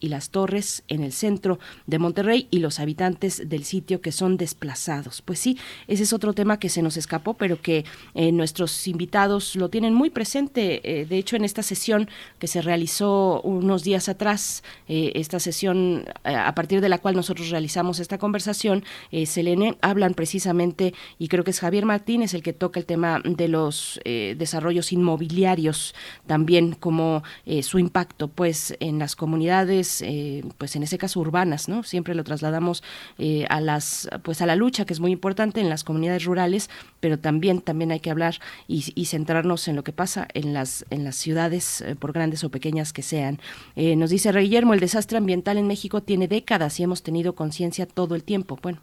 y 0.00 0.08
las 0.08 0.30
torres 0.30 0.84
en 0.88 1.02
el 1.02 1.12
centro 1.12 1.58
de 1.86 1.98
Monterrey 1.98 2.46
y 2.50 2.58
los 2.58 2.78
habitantes 2.78 3.48
del 3.48 3.64
sitio 3.64 4.02
que 4.02 4.12
son 4.12 4.36
desplazados. 4.36 5.22
Pues 5.22 5.38
sí, 5.38 5.58
ese 5.88 6.02
es 6.02 6.12
otro 6.12 6.34
tema 6.34 6.58
que 6.58 6.68
se 6.68 6.82
nos 6.82 6.98
escapó, 6.98 7.34
pero 7.34 7.60
que 7.60 7.84
eh, 8.14 8.32
nuestros 8.32 8.86
invitados 8.86 9.56
lo 9.56 9.70
tienen 9.70 9.94
muy 9.94 10.10
presente. 10.10 10.80
Eh, 10.84 11.06
de 11.06 11.16
hecho, 11.16 11.36
en 11.36 11.44
esta 11.44 11.62
sesión 11.62 12.08
que 12.38 12.48
se 12.48 12.60
realizó 12.60 13.40
unos 13.42 13.82
días 13.82 14.10
atrás, 14.10 14.62
eh, 14.88 15.12
esta 15.14 15.40
sesión 15.40 16.04
a 16.24 16.54
partir 16.54 16.82
de 16.82 16.90
la 16.90 16.98
cual 16.98 17.16
nosotros 17.16 17.48
realizamos 17.48 17.98
esta 17.98 18.18
conversación, 18.18 18.84
Selene, 19.24 19.76
hablan 19.80 20.14
precisamente, 20.14 20.92
y 21.18 21.28
creo 21.28 21.44
que 21.44 21.50
es 21.50 21.60
Javier 21.60 21.86
Martínez 21.86 22.34
el 22.34 22.42
que 22.42 22.52
toca 22.52 22.78
el 22.78 22.86
tema 22.86 23.22
de 23.24 23.48
los 23.48 24.00
desarrollos 24.04 24.92
inmobiliarios, 24.92 25.94
también 26.26 26.72
como 26.72 27.22
su 27.62 27.78
impacto 27.78 28.28
pues 28.28 28.76
en 28.80 28.98
las 28.98 29.16
comunidades 29.16 29.29
comunidades, 29.30 30.02
eh, 30.02 30.42
pues 30.58 30.74
en 30.74 30.82
ese 30.82 30.98
caso 30.98 31.20
urbanas, 31.20 31.68
¿no? 31.68 31.84
Siempre 31.84 32.16
lo 32.16 32.24
trasladamos 32.24 32.82
eh, 33.16 33.46
a 33.48 33.60
las, 33.60 34.08
pues 34.24 34.42
a 34.42 34.46
la 34.46 34.56
lucha 34.56 34.84
que 34.84 34.92
es 34.92 34.98
muy 34.98 35.12
importante 35.12 35.60
en 35.60 35.68
las 35.68 35.84
comunidades 35.84 36.24
rurales, 36.24 36.68
pero 36.98 37.16
también 37.16 37.60
también 37.60 37.92
hay 37.92 38.00
que 38.00 38.10
hablar 38.10 38.40
y, 38.66 38.80
centrarnos 39.04 39.68
en 39.68 39.76
lo 39.76 39.84
que 39.84 39.92
pasa 39.92 40.26
en 40.34 40.52
las 40.52 40.84
en 40.90 41.04
las 41.04 41.16
ciudades, 41.16 41.84
por 42.00 42.12
grandes 42.12 42.42
o 42.44 42.50
pequeñas 42.50 42.92
que 42.92 43.02
sean. 43.02 43.38
nos 43.76 44.10
dice 44.10 44.32
Rey 44.32 44.44
Guillermo, 44.44 44.74
el 44.74 44.80
desastre 44.80 45.18
ambiental 45.18 45.58
en 45.58 45.66
México 45.66 46.02
tiene 46.02 46.28
décadas 46.28 46.80
y 46.80 46.82
hemos 46.82 47.02
tenido 47.02 47.34
conciencia 47.34 47.86
todo 47.86 48.14
el 48.14 48.24
tiempo. 48.24 48.58
Bueno, 48.62 48.80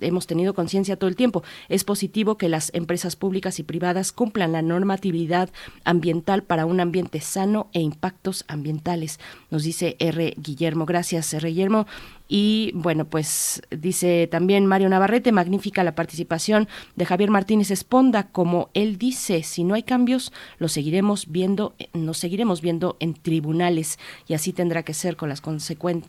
hemos 0.00 0.26
tenido 0.26 0.54
conciencia 0.54 0.96
todo 0.96 1.08
el 1.08 1.16
tiempo. 1.16 1.42
Es 1.68 1.84
positivo 1.84 2.36
que 2.36 2.48
las 2.48 2.70
empresas 2.74 3.16
públicas 3.16 3.58
y 3.58 3.62
privadas 3.62 4.12
cumplan 4.12 4.52
la 4.52 4.62
normatividad 4.62 5.50
ambiental 5.84 6.42
para 6.42 6.66
un 6.66 6.80
ambiente 6.80 7.20
sano 7.20 7.68
e 7.72 7.80
impactos 7.80 8.44
ambientales, 8.48 9.20
nos 9.50 9.62
dice 9.64 9.96
R. 9.98 10.34
Guillermo. 10.36 10.86
Gracias, 10.86 11.32
R. 11.34 11.48
Guillermo. 11.48 11.86
Y 12.26 12.72
bueno, 12.74 13.04
pues 13.04 13.62
dice 13.70 14.26
también 14.30 14.66
Mario 14.66 14.88
Navarrete, 14.88 15.30
magnífica 15.30 15.84
la 15.84 15.94
participación 15.94 16.68
de 16.96 17.04
Javier 17.04 17.30
Martínez 17.30 17.70
Esponda, 17.70 18.28
como 18.28 18.70
él 18.72 18.96
dice, 18.96 19.42
si 19.42 19.62
no 19.62 19.74
hay 19.74 19.82
cambios, 19.82 20.32
lo 20.58 20.68
seguiremos 20.68 21.30
viendo, 21.30 21.74
nos 21.92 22.18
seguiremos 22.18 22.62
viendo 22.62 22.96
en 23.00 23.14
tribunales 23.14 23.98
y 24.26 24.34
así 24.34 24.52
tendrá 24.52 24.82
que 24.84 24.94
ser 24.94 25.16
con 25.16 25.28
las 25.28 25.42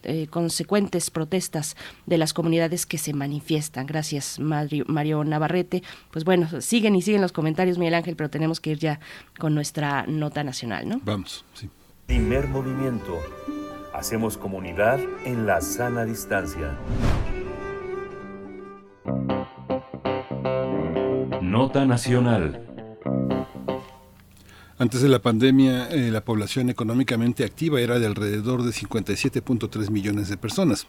eh, 0.04 0.28
consecuentes 0.28 1.12
protestas 1.12 1.76
de 2.06 2.18
las 2.18 2.34
comunidades 2.34 2.86
que 2.86 2.98
se 2.98 3.14
manifiestan. 3.14 3.86
Gracias, 3.86 4.40
Mario, 4.40 4.86
Mario 4.88 5.24
Navarrete. 5.26 5.84
Pues 6.12 6.24
bueno, 6.24 6.62
siguen 6.62 6.96
y 6.96 7.02
siguen 7.02 7.22
los 7.22 7.34
comentarios, 7.34 7.78
Miguel 7.78 7.96
Ángel, 7.96 8.16
pero 8.16 8.30
tenemos 8.30 8.62
que 8.62 8.72
ir 8.72 8.80
ya 8.80 9.00
con 9.38 9.54
nuestra 9.54 10.06
nota 10.08 10.44
nacional, 10.44 10.88
¿no? 10.88 11.02
Vamos, 11.04 11.44
sí. 11.54 11.70
Primer 12.06 12.48
movimiento 12.48 13.20
Hacemos 13.96 14.38
comunidad 14.38 15.00
en 15.24 15.48
la 15.48 15.62
sana 15.62 16.04
distancia. 16.04 16.78
Nota 21.42 21.86
Nacional. 21.86 22.62
Antes 24.78 25.02
de 25.02 25.08
la 25.08 25.22
pandemia, 25.22 25.88
eh, 25.88 26.12
la 26.12 26.26
población 26.26 26.70
económicamente 26.70 27.46
activa 27.46 27.80
era 27.80 27.98
de 27.98 28.06
alrededor 28.06 28.64
de 28.64 28.72
57.3 28.72 29.90
millones 29.90 30.28
de 30.28 30.36
personas. 30.36 30.88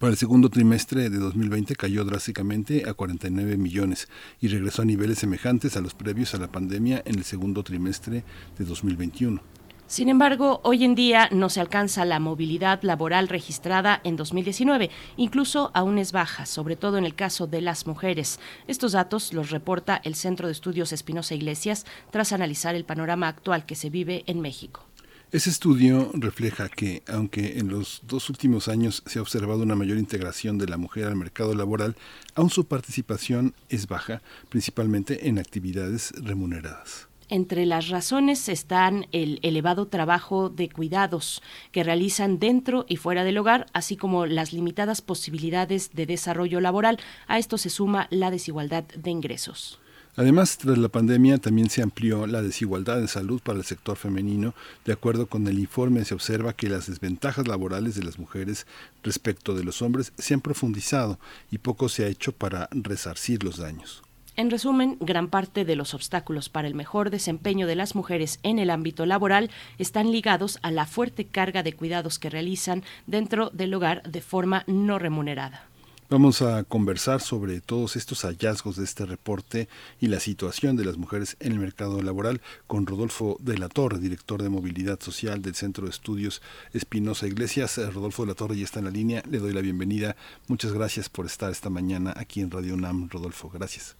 Para 0.00 0.10
el 0.10 0.18
segundo 0.18 0.50
trimestre 0.50 1.10
de 1.10 1.18
2020 1.18 1.76
cayó 1.76 2.04
drásticamente 2.04 2.82
a 2.90 2.94
49 2.94 3.56
millones 3.56 4.08
y 4.40 4.48
regresó 4.48 4.82
a 4.82 4.86
niveles 4.86 5.20
semejantes 5.20 5.76
a 5.76 5.80
los 5.80 5.94
previos 5.94 6.34
a 6.34 6.38
la 6.38 6.48
pandemia 6.48 7.00
en 7.06 7.14
el 7.14 7.22
segundo 7.22 7.62
trimestre 7.62 8.24
de 8.58 8.64
2021. 8.64 9.40
Sin 9.86 10.08
embargo, 10.08 10.60
hoy 10.64 10.82
en 10.82 10.94
día 10.94 11.28
no 11.30 11.50
se 11.50 11.60
alcanza 11.60 12.06
la 12.06 12.18
movilidad 12.18 12.82
laboral 12.82 13.28
registrada 13.28 14.00
en 14.02 14.16
2019, 14.16 14.90
incluso 15.18 15.70
aún 15.74 15.98
es 15.98 16.10
baja, 16.10 16.46
sobre 16.46 16.74
todo 16.74 16.96
en 16.96 17.04
el 17.04 17.14
caso 17.14 17.46
de 17.46 17.60
las 17.60 17.86
mujeres. 17.86 18.40
Estos 18.66 18.92
datos 18.92 19.34
los 19.34 19.50
reporta 19.50 20.00
el 20.02 20.14
Centro 20.14 20.48
de 20.48 20.52
Estudios 20.52 20.92
Espinosa 20.92 21.34
Iglesias 21.34 21.84
tras 22.10 22.32
analizar 22.32 22.74
el 22.74 22.86
panorama 22.86 23.28
actual 23.28 23.66
que 23.66 23.74
se 23.74 23.90
vive 23.90 24.24
en 24.26 24.40
México. 24.40 24.86
Ese 25.32 25.50
estudio 25.50 26.10
refleja 26.14 26.68
que, 26.68 27.02
aunque 27.06 27.58
en 27.58 27.68
los 27.68 28.02
dos 28.06 28.30
últimos 28.30 28.68
años 28.68 29.02
se 29.04 29.18
ha 29.18 29.22
observado 29.22 29.64
una 29.64 29.74
mayor 29.74 29.98
integración 29.98 30.58
de 30.58 30.68
la 30.68 30.76
mujer 30.76 31.06
al 31.06 31.16
mercado 31.16 31.54
laboral, 31.54 31.96
aún 32.34 32.50
su 32.50 32.66
participación 32.66 33.54
es 33.68 33.86
baja, 33.86 34.22
principalmente 34.48 35.28
en 35.28 35.38
actividades 35.38 36.12
remuneradas. 36.22 37.08
Entre 37.30 37.64
las 37.64 37.88
razones 37.88 38.48
están 38.48 39.06
el 39.12 39.40
elevado 39.42 39.86
trabajo 39.86 40.50
de 40.50 40.68
cuidados 40.68 41.42
que 41.72 41.82
realizan 41.82 42.38
dentro 42.38 42.84
y 42.88 42.96
fuera 42.96 43.24
del 43.24 43.38
hogar, 43.38 43.66
así 43.72 43.96
como 43.96 44.26
las 44.26 44.52
limitadas 44.52 45.00
posibilidades 45.00 45.90
de 45.94 46.06
desarrollo 46.06 46.60
laboral. 46.60 46.98
A 47.26 47.38
esto 47.38 47.56
se 47.56 47.70
suma 47.70 48.08
la 48.10 48.30
desigualdad 48.30 48.84
de 48.84 49.10
ingresos. 49.10 49.80
Además, 50.16 50.58
tras 50.58 50.78
la 50.78 50.88
pandemia 50.88 51.38
también 51.38 51.70
se 51.70 51.82
amplió 51.82 52.28
la 52.28 52.40
desigualdad 52.40 53.00
en 53.00 53.08
salud 53.08 53.40
para 53.42 53.58
el 53.58 53.64
sector 53.64 53.96
femenino. 53.96 54.54
De 54.84 54.92
acuerdo 54.92 55.26
con 55.26 55.48
el 55.48 55.58
informe, 55.58 56.04
se 56.04 56.14
observa 56.14 56.52
que 56.52 56.68
las 56.68 56.86
desventajas 56.86 57.48
laborales 57.48 57.96
de 57.96 58.04
las 58.04 58.18
mujeres 58.20 58.64
respecto 59.02 59.54
de 59.54 59.64
los 59.64 59.82
hombres 59.82 60.12
se 60.16 60.34
han 60.34 60.40
profundizado 60.40 61.18
y 61.50 61.58
poco 61.58 61.88
se 61.88 62.04
ha 62.04 62.08
hecho 62.08 62.30
para 62.30 62.68
resarcir 62.70 63.42
los 63.42 63.56
daños. 63.56 64.03
En 64.36 64.50
resumen, 64.50 64.96
gran 64.98 65.28
parte 65.28 65.64
de 65.64 65.76
los 65.76 65.94
obstáculos 65.94 66.48
para 66.48 66.66
el 66.66 66.74
mejor 66.74 67.10
desempeño 67.10 67.68
de 67.68 67.76
las 67.76 67.94
mujeres 67.94 68.40
en 68.42 68.58
el 68.58 68.70
ámbito 68.70 69.06
laboral 69.06 69.48
están 69.78 70.10
ligados 70.10 70.58
a 70.62 70.72
la 70.72 70.86
fuerte 70.86 71.24
carga 71.24 71.62
de 71.62 71.72
cuidados 71.72 72.18
que 72.18 72.30
realizan 72.30 72.82
dentro 73.06 73.50
del 73.50 73.72
hogar 73.74 74.02
de 74.02 74.20
forma 74.20 74.64
no 74.66 74.98
remunerada. 74.98 75.68
Vamos 76.10 76.42
a 76.42 76.64
conversar 76.64 77.20
sobre 77.20 77.60
todos 77.60 77.94
estos 77.94 78.22
hallazgos 78.22 78.76
de 78.76 78.84
este 78.84 79.06
reporte 79.06 79.68
y 80.00 80.08
la 80.08 80.18
situación 80.18 80.76
de 80.76 80.84
las 80.84 80.98
mujeres 80.98 81.36
en 81.38 81.52
el 81.52 81.60
mercado 81.60 82.02
laboral 82.02 82.42
con 82.66 82.86
Rodolfo 82.86 83.36
de 83.40 83.56
la 83.56 83.68
Torre, 83.68 84.00
director 84.00 84.42
de 84.42 84.50
movilidad 84.50 85.00
social 85.00 85.42
del 85.42 85.54
Centro 85.54 85.84
de 85.84 85.90
Estudios 85.90 86.42
Espinosa 86.72 87.28
Iglesias. 87.28 87.78
Eh, 87.78 87.88
Rodolfo 87.90 88.24
de 88.24 88.28
la 88.28 88.34
Torre 88.34 88.56
ya 88.56 88.64
está 88.64 88.80
en 88.80 88.86
la 88.86 88.90
línea, 88.90 89.22
le 89.30 89.38
doy 89.38 89.52
la 89.52 89.62
bienvenida. 89.62 90.16
Muchas 90.48 90.72
gracias 90.72 91.08
por 91.08 91.24
estar 91.24 91.52
esta 91.52 91.70
mañana 91.70 92.12
aquí 92.16 92.40
en 92.40 92.50
Radio 92.50 92.74
UNAM. 92.74 93.08
Rodolfo, 93.08 93.48
gracias. 93.48 93.96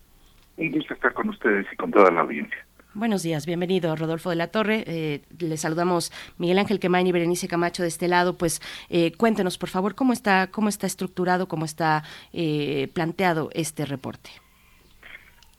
Un 0.57 0.71
gusto 0.71 0.95
estar 0.95 1.13
con 1.13 1.29
ustedes 1.29 1.67
y 1.73 1.77
con 1.77 1.91
toda 1.91 2.11
la 2.11 2.21
audiencia. 2.21 2.65
Buenos 2.95 3.25
días, 3.25 3.45
bienvenido 3.45 3.97
Rodolfo 3.97 4.31
de 4.31 4.37
la 4.37 4.53
Torre. 4.53 4.85
Eh, 4.87 5.23
le 5.41 5.57
saludamos 5.57 6.13
Miguel 6.39 6.61
Ángel 6.61 6.79
Quemain 6.79 7.09
y 7.09 7.11
Berenice 7.11 7.49
Camacho 7.49 7.83
de 7.83 7.89
este 7.89 8.07
lado. 8.07 8.39
Pues 8.39 8.61
eh, 8.89 9.11
cuéntenos, 9.17 9.59
por 9.59 9.69
favor, 9.69 9.97
cómo 9.97 10.13
está, 10.13 10.47
cómo 10.53 10.69
está 10.69 10.87
estructurado, 10.87 11.49
cómo 11.49 11.65
está 11.65 12.05
eh, 12.33 12.89
planteado 12.95 13.51
este 13.53 13.85
reporte. 13.85 14.31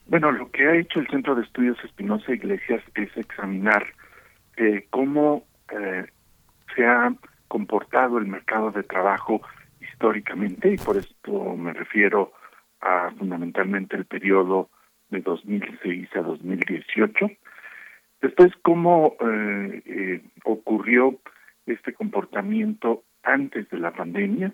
Bueno, 0.07 0.31
lo 0.31 0.49
que 0.49 0.65
ha 0.65 0.75
hecho 0.75 1.01
el 1.01 1.07
Centro 1.07 1.35
de 1.35 1.41
Estudios 1.43 1.77
Espinosa 1.83 2.31
Iglesias 2.31 2.81
es 2.93 3.09
examinar 3.17 3.85
cómo 4.91 5.43
se 6.73 6.85
ha 6.85 7.13
comportado 7.49 8.17
el 8.17 8.27
mercado 8.27 8.71
de 8.71 8.83
trabajo 8.83 9.41
históricamente, 9.81 10.71
y 10.71 10.77
por 10.77 10.95
esto 10.95 11.55
me 11.57 11.73
refiero 11.73 12.31
a 12.79 13.11
fundamentalmente 13.17 13.97
el 13.97 14.05
periodo 14.05 14.69
de 15.15 15.21
2006 15.21 16.09
a 16.15 16.21
2018. 16.21 17.31
Después, 18.21 18.51
cómo 18.61 19.15
eh, 19.19 19.81
eh, 19.85 20.21
ocurrió 20.43 21.19
este 21.65 21.93
comportamiento 21.93 23.03
antes 23.23 23.69
de 23.69 23.79
la 23.79 23.91
pandemia, 23.91 24.53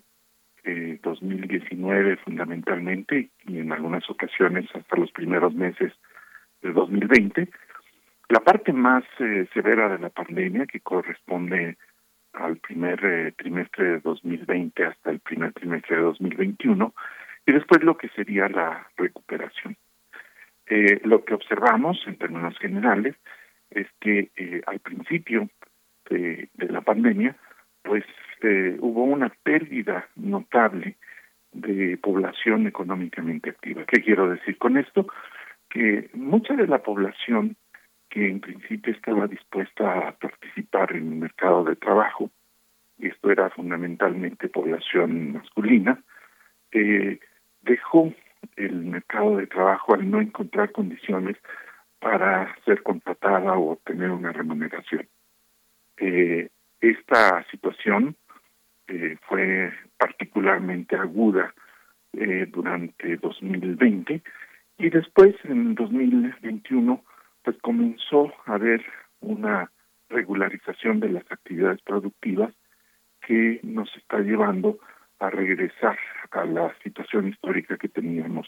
eh, 0.64 1.00
2019 1.02 2.18
fundamentalmente, 2.18 3.30
y 3.48 3.60
en 3.60 3.72
algunas 3.72 4.10
ocasiones 4.10 4.66
hasta 4.74 4.96
los 4.96 5.12
primeros 5.12 5.54
meses 5.54 5.92
de 6.62 6.72
2020. 6.72 7.50
La 8.30 8.40
parte 8.40 8.72
más 8.72 9.04
eh, 9.20 9.48
severa 9.54 9.90
de 9.90 10.00
la 10.00 10.10
pandemia, 10.10 10.66
que 10.66 10.80
corresponde 10.80 11.78
al 12.34 12.58
primer 12.58 13.34
trimestre 13.36 13.86
de 13.86 14.00
2020 14.00 14.86
hasta 14.86 15.12
el 15.12 15.20
primer 15.20 15.52
trimestre 15.54 15.98
de 15.98 16.04
2021, 16.04 16.94
y 17.46 17.52
después 17.52 17.84
lo 17.84 17.98
que 17.98 18.08
sería 18.10 18.48
la 18.48 18.88
recuperación. 18.96 19.76
Eh, 20.74 21.02
lo 21.04 21.26
que 21.26 21.34
observamos 21.34 22.02
en 22.08 22.16
términos 22.16 22.58
generales 22.58 23.18
es 23.72 23.88
que 24.00 24.32
eh, 24.38 24.62
al 24.66 24.80
principio 24.80 25.50
de, 26.10 26.48
la 26.60 26.80
pandemia, 26.80 27.36
pues 27.82 28.06
eh, 28.42 28.78
hubo 28.80 29.04
una 29.04 29.28
pérdida 29.44 30.08
notable 30.16 30.96
de 31.52 31.98
población 31.98 32.68
económicamente 32.68 33.50
activa. 33.50 33.84
¿Qué 33.86 34.02
quiero 34.02 34.30
decir 34.30 34.58
con 34.58 34.78
esto? 34.78 35.08
Que 35.70 36.10
mucha 36.14 36.54
de 36.54 36.68
la 36.68 36.82
población 36.82 37.58
que 38.10 38.30
en 38.30 38.40
principio 38.40 38.94
estaba 38.94 39.28
dispuesta 39.28 40.08
a 40.08 40.12
participar 40.14 40.96
en 40.96 41.12
el 41.12 41.16
mercado 41.16 41.66
de 41.66 41.76
trabajo, 41.76 42.32
y 42.98 43.08
esto 43.08 43.30
era 43.30 43.50
fundamentalmente 43.50 44.48
población 44.48 45.34
masculina, 45.34 46.02
dejó 47.62 48.14
el 48.56 48.76
mercado 48.86 49.38
de 49.38 49.48
trabajo 49.48 49.94
al 49.94 50.10
no 50.10 50.22
encontrar 50.22 50.72
condiciones 50.72 51.38
para 52.00 52.56
ser 52.66 52.82
contratada 52.84 53.54
o 53.54 53.74
obtener 53.74 54.10
una 54.12 54.32
remuneración. 54.32 55.08
Eh, 55.98 56.50
esta 56.80 57.46
situación 57.52 58.16
eh, 58.88 59.18
fue 59.28 59.72
particularmente 59.98 60.96
aguda 60.96 61.54
eh, 62.14 62.48
durante 62.52 63.18
2020 63.18 64.22
y 64.80 64.90
después 64.90 65.36
en 65.44 65.76
2021 65.76 67.04
pues 67.44 67.58
comenzó 67.62 68.34
a 68.46 68.56
haber 68.56 68.84
una 69.20 69.72
regularización 70.10 71.00
de 71.00 71.10
las 71.10 71.32
actividades 71.32 71.82
productivas 71.84 72.54
que 73.22 73.60
nos 73.64 73.96
está 73.96 74.20
llevando 74.20 74.80
a 75.20 75.30
regresar 75.30 75.98
a 76.32 76.46
la 76.46 76.74
situación 76.84 77.28
histórica 77.28 77.78
que 77.78 77.90
teníamos 77.90 78.48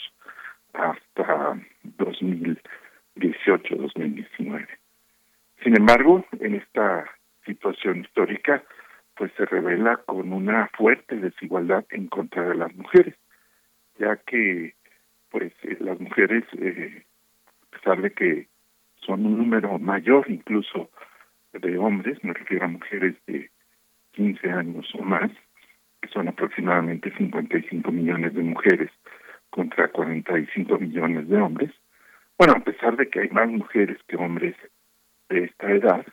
hasta 0.73 1.59
2018-2019. 1.97 4.67
Sin 5.63 5.77
embargo, 5.77 6.25
en 6.39 6.55
esta 6.55 7.05
situación 7.45 8.01
histórica, 8.01 8.63
pues 9.15 9.31
se 9.37 9.45
correla 9.47 9.97
con 9.97 10.33
una 10.33 10.69
fuerte 10.75 11.17
desigualdad 11.17 11.85
en 11.89 12.07
contra 12.07 12.49
de 12.49 12.55
las 12.55 12.73
mujeres, 12.75 13.13
ya 13.99 14.15
que 14.17 14.73
pues 15.29 15.53
eh, 15.63 15.77
las 15.79 15.99
mujeres, 15.99 16.43
eh, 16.57 17.03
a 17.71 17.77
pesar 17.77 18.01
de 18.01 18.11
que 18.11 18.47
son 19.05 19.25
un 19.25 19.37
número 19.37 19.77
mayor 19.79 20.29
incluso 20.29 20.89
de 21.53 21.77
hombres, 21.77 22.21
me 22.23 22.33
refiero 22.33 22.65
a 22.65 22.69
mujeres 22.69 23.15
de 23.27 23.49
15 24.13 24.49
años 24.49 24.91
o 24.95 25.03
más, 25.03 25.29
que 26.03 26.09
son 26.09 26.27
aproximadamente 26.27 27.15
55 27.17 27.89
millones 27.89 28.33
de 28.33 28.43
mujeres 28.43 28.91
contra 29.49 29.87
45 29.87 30.77
millones 30.77 31.29
de 31.29 31.37
hombres. 31.37 31.71
Bueno, 32.37 32.55
a 32.57 32.59
pesar 32.59 32.97
de 32.97 33.09
que 33.09 33.21
hay 33.21 33.29
más 33.29 33.47
mujeres 33.47 33.97
que 34.09 34.17
hombres 34.17 34.53
de 35.29 35.45
esta 35.45 35.71
edad, 35.71 36.05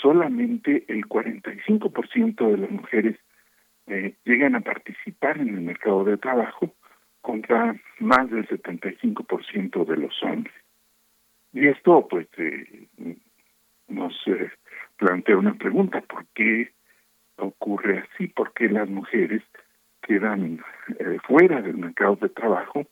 solamente 0.00 0.86
el 0.88 1.04
45% 1.04 2.52
de 2.52 2.56
las 2.56 2.70
mujeres 2.70 3.18
eh, 3.86 4.14
llegan 4.24 4.54
a 4.54 4.60
participar 4.60 5.36
en 5.36 5.48
el 5.48 5.60
mercado 5.60 6.04
de 6.04 6.16
trabajo 6.16 6.74
contra 7.20 7.78
más 7.98 8.30
del 8.30 8.48
75% 8.48 9.84
de 9.84 9.96
los 9.98 10.22
hombres. 10.22 10.54
Y 11.52 11.66
esto, 11.66 12.08
pues, 12.08 12.28
eh, 12.38 12.86
nos 13.88 14.14
eh, 14.26 14.50
plantea 14.96 15.36
una 15.36 15.52
pregunta, 15.52 16.00
¿por 16.00 16.24
qué 16.34 16.72
ocurre 17.36 17.98
así? 17.98 18.28
¿Por 18.28 18.52
qué 18.52 18.68
las 18.68 18.88
mujeres 18.88 19.42
quedan 20.02 20.60
eh, 20.98 21.18
fuera 21.26 21.62
del 21.62 21.78
mercado 21.78 22.16
de 22.16 22.28
trabajo 22.28 22.86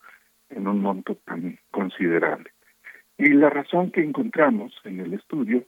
en 0.50 0.66
un 0.66 0.80
monto 0.80 1.16
tan 1.24 1.58
considerable? 1.70 2.50
Y 3.18 3.30
la 3.30 3.50
razón 3.50 3.90
que 3.90 4.02
encontramos 4.02 4.74
en 4.84 5.00
el 5.00 5.14
estudio 5.14 5.64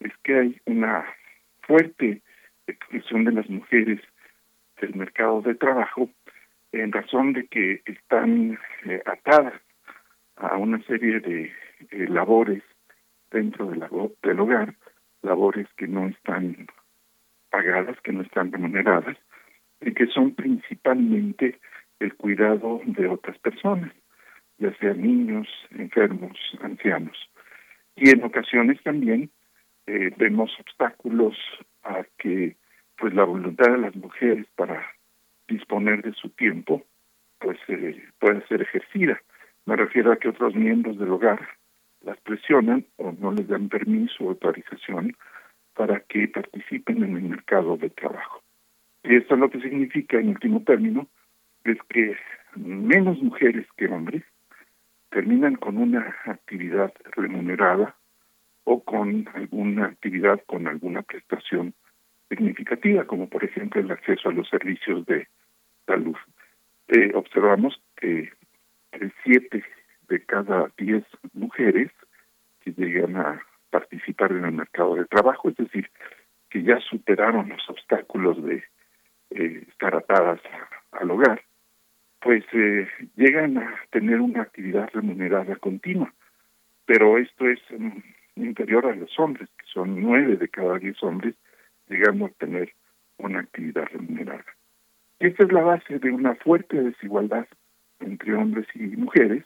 es 0.00 0.12
que 0.22 0.38
hay 0.38 0.60
una 0.66 1.04
fuerte 1.62 2.22
exclusión 2.66 3.24
de 3.24 3.32
las 3.32 3.48
mujeres 3.48 4.00
del 4.80 4.94
mercado 4.94 5.42
de 5.42 5.54
trabajo 5.54 6.08
en 6.72 6.92
razón 6.92 7.32
de 7.32 7.46
que 7.46 7.82
están 7.86 8.58
eh, 8.84 9.02
atadas 9.06 9.54
a 10.36 10.56
una 10.56 10.82
serie 10.84 11.20
de 11.20 11.52
eh, 11.90 12.06
labores 12.08 12.62
dentro 13.30 13.66
del 13.70 14.40
hogar, 14.40 14.74
labores 15.22 15.68
que 15.76 15.86
no 15.86 16.08
están 16.08 16.66
pagadas, 17.54 18.00
que 18.00 18.12
no 18.12 18.22
están 18.22 18.50
remuneradas, 18.50 19.16
y 19.80 19.94
que 19.94 20.06
son 20.08 20.34
principalmente 20.34 21.60
el 22.00 22.14
cuidado 22.16 22.80
de 22.84 23.06
otras 23.06 23.38
personas, 23.38 23.92
ya 24.58 24.76
sean 24.78 25.00
niños, 25.00 25.46
enfermos, 25.70 26.36
ancianos. 26.62 27.16
Y 27.94 28.10
en 28.10 28.24
ocasiones 28.24 28.82
también 28.82 29.30
eh, 29.86 30.10
vemos 30.16 30.50
obstáculos 30.58 31.36
a 31.84 32.04
que 32.18 32.56
pues 32.96 33.14
la 33.14 33.24
voluntad 33.24 33.70
de 33.70 33.78
las 33.78 33.94
mujeres 33.94 34.46
para 34.56 34.84
disponer 35.46 36.02
de 36.02 36.12
su 36.14 36.30
tiempo 36.30 36.82
pues 37.38 37.58
eh, 37.68 38.02
pueda 38.18 38.44
ser 38.48 38.62
ejercida. 38.62 39.20
Me 39.66 39.76
refiero 39.76 40.10
a 40.10 40.16
que 40.16 40.28
otros 40.28 40.56
miembros 40.56 40.98
del 40.98 41.10
hogar 41.10 41.40
las 42.00 42.18
presionan 42.20 42.84
o 42.96 43.12
no 43.12 43.30
les 43.30 43.46
dan 43.46 43.68
permiso 43.68 44.24
o 44.24 44.30
autorización 44.30 45.16
para 45.74 46.00
que 46.00 46.28
participen 46.28 47.02
en 47.02 47.16
el 47.16 47.22
mercado 47.22 47.76
de 47.76 47.90
trabajo. 47.90 48.42
Y 49.02 49.16
esto 49.16 49.36
lo 49.36 49.50
que 49.50 49.60
significa, 49.60 50.18
en 50.18 50.30
último 50.30 50.62
término, 50.62 51.08
es 51.64 51.78
que 51.88 52.16
menos 52.56 53.20
mujeres 53.22 53.66
que 53.76 53.86
hombres 53.86 54.22
terminan 55.10 55.56
con 55.56 55.76
una 55.78 56.16
actividad 56.24 56.92
remunerada 57.16 57.96
o 58.64 58.82
con 58.82 59.28
alguna 59.34 59.86
actividad 59.86 60.40
con 60.46 60.66
alguna 60.66 61.02
prestación 61.02 61.74
significativa, 62.28 63.04
como 63.04 63.28
por 63.28 63.44
ejemplo 63.44 63.80
el 63.80 63.90
acceso 63.90 64.28
a 64.28 64.32
los 64.32 64.48
servicios 64.48 65.04
de 65.06 65.28
salud. 65.86 66.16
Eh, 66.88 67.12
observamos 67.14 67.80
que 67.96 68.30
siete 69.22 69.64
de 70.08 70.24
cada 70.24 70.70
diez 70.78 71.04
mujeres 71.32 71.90
que 72.60 72.72
llegan 72.72 73.16
a 73.16 73.40
en 74.32 74.44
el 74.44 74.52
mercado 74.52 74.96
de 74.96 75.04
trabajo, 75.06 75.48
es 75.48 75.56
decir, 75.56 75.90
que 76.50 76.62
ya 76.62 76.78
superaron 76.80 77.48
los 77.48 77.68
obstáculos 77.68 78.42
de 78.44 78.64
eh, 79.30 79.64
estar 79.68 79.94
atadas 79.94 80.40
al 80.92 81.10
hogar, 81.10 81.42
pues 82.20 82.44
eh, 82.52 82.88
llegan 83.16 83.58
a 83.58 83.74
tener 83.90 84.20
una 84.20 84.42
actividad 84.42 84.88
remunerada 84.92 85.56
continua. 85.56 86.12
Pero 86.86 87.18
esto 87.18 87.48
es 87.48 87.60
um, 87.70 88.02
inferior 88.36 88.86
a 88.86 88.94
los 88.94 89.18
hombres, 89.18 89.48
que 89.58 89.66
son 89.66 90.00
nueve 90.00 90.36
de 90.36 90.48
cada 90.48 90.78
diez 90.78 91.02
hombres, 91.02 91.34
llegando 91.88 92.26
a 92.26 92.30
tener 92.30 92.72
una 93.18 93.40
actividad 93.40 93.86
remunerada. 93.92 94.44
Esta 95.18 95.44
es 95.44 95.52
la 95.52 95.62
base 95.62 95.98
de 95.98 96.10
una 96.10 96.34
fuerte 96.36 96.80
desigualdad 96.80 97.46
entre 98.00 98.34
hombres 98.34 98.66
y 98.74 98.96
mujeres, 98.96 99.44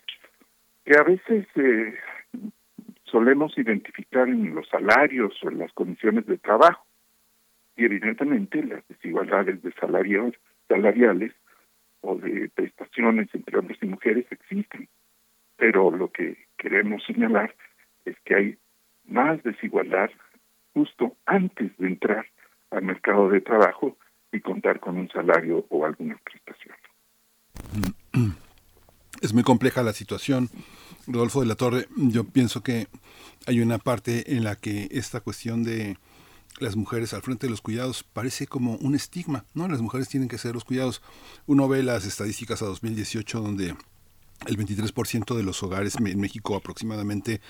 que 0.85 0.99
a 0.99 1.03
veces 1.03 1.47
eh, 1.57 1.95
solemos 3.10 3.56
identificar 3.59 4.28
en 4.28 4.55
los 4.55 4.68
salarios 4.68 5.35
o 5.43 5.51
en 5.51 5.59
las 5.59 5.72
condiciones 5.72 6.26
de 6.26 6.39
trabajo. 6.39 6.86
Y 7.76 7.85
evidentemente 7.85 8.62
las 8.62 8.86
desigualdades 8.89 9.62
de 9.62 9.72
salarios, 9.72 10.35
salariales 10.68 11.32
o 12.01 12.16
de 12.16 12.51
prestaciones 12.55 13.28
entre 13.35 13.59
hombres 13.59 13.78
y 13.82 13.86
mujeres 13.86 14.26
existen. 14.30 14.89
Pero 15.56 15.90
lo 15.90 16.10
que 16.10 16.47
queremos 16.56 17.05
señalar 17.05 17.55
es 18.05 18.16
que 18.24 18.35
hay 18.35 18.59
más 19.06 19.43
desigualdad 19.43 20.10
justo 20.74 21.16
antes 21.26 21.76
de 21.78 21.89
entrar 21.89 22.26
al 22.70 22.82
mercado 22.82 23.28
de 23.30 23.40
trabajo 23.40 23.97
y 24.32 24.40
contar 24.40 24.80
con 24.80 24.98
un 24.98 25.09
salario 25.09 25.64
o 25.70 25.85
alguna 25.85 26.18
prestación. 26.24 26.76
Es 29.20 29.32
muy 29.32 29.43
compleja 29.43 29.82
la 29.82 29.93
situación. 29.93 30.48
Rodolfo 31.09 31.40
de 31.40 31.47
la 31.47 31.56
Torre, 31.56 31.89
yo 31.97 32.24
pienso 32.24 32.62
que 32.62 32.86
hay 33.47 33.60
una 33.60 33.78
parte 33.78 34.36
en 34.36 34.44
la 34.44 34.56
que 34.56 34.89
esta 34.90 35.20
cuestión 35.20 35.64
de 35.64 35.97
las 36.59 36.76
mujeres 36.76 37.14
al 37.14 37.22
frente 37.22 37.47
de 37.47 37.51
los 37.51 37.62
cuidados 37.62 38.05
parece 38.05 38.47
como 38.47 38.76
un 38.76 38.94
estigma, 38.94 39.44
¿no? 39.55 39.68
Las 39.68 39.80
mujeres 39.80 40.09
tienen 40.09 40.28
que 40.28 40.36
hacer 40.36 40.55
los 40.55 40.64
cuidados. 40.64 41.01
Uno 41.47 41.66
ve 41.68 41.82
las 41.82 42.05
estadísticas 42.05 42.62
a 42.62 42.66
2018 42.66 43.40
donde 43.40 43.76
el 44.47 44.56
23% 44.59 45.35
de 45.35 45.43
los 45.43 45.62
hogares 45.62 45.97
en 45.97 46.20
México 46.20 46.56
aproximadamente 46.56 47.40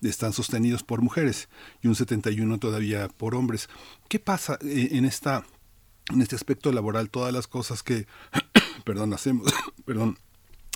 están 0.00 0.32
sostenidos 0.32 0.82
por 0.82 1.02
mujeres 1.02 1.48
y 1.82 1.88
un 1.88 1.94
71 1.94 2.58
todavía 2.58 3.08
por 3.08 3.34
hombres. 3.34 3.68
¿Qué 4.08 4.18
pasa 4.18 4.58
eh, 4.62 4.88
en 4.92 5.04
esta 5.04 5.44
en 6.12 6.20
este 6.20 6.34
aspecto 6.34 6.72
laboral 6.72 7.10
todas 7.10 7.32
las 7.32 7.46
cosas 7.46 7.82
que 7.82 8.06
perdón 8.84 9.12
hacemos 9.12 9.52
perdón 9.84 10.18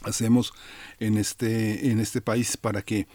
hacemos 0.07 0.53
en 0.99 1.19
este 1.19 1.91
en 1.91 2.01
este 2.01 2.21
país 2.21 2.57
para 2.57 2.83
que 2.83 3.07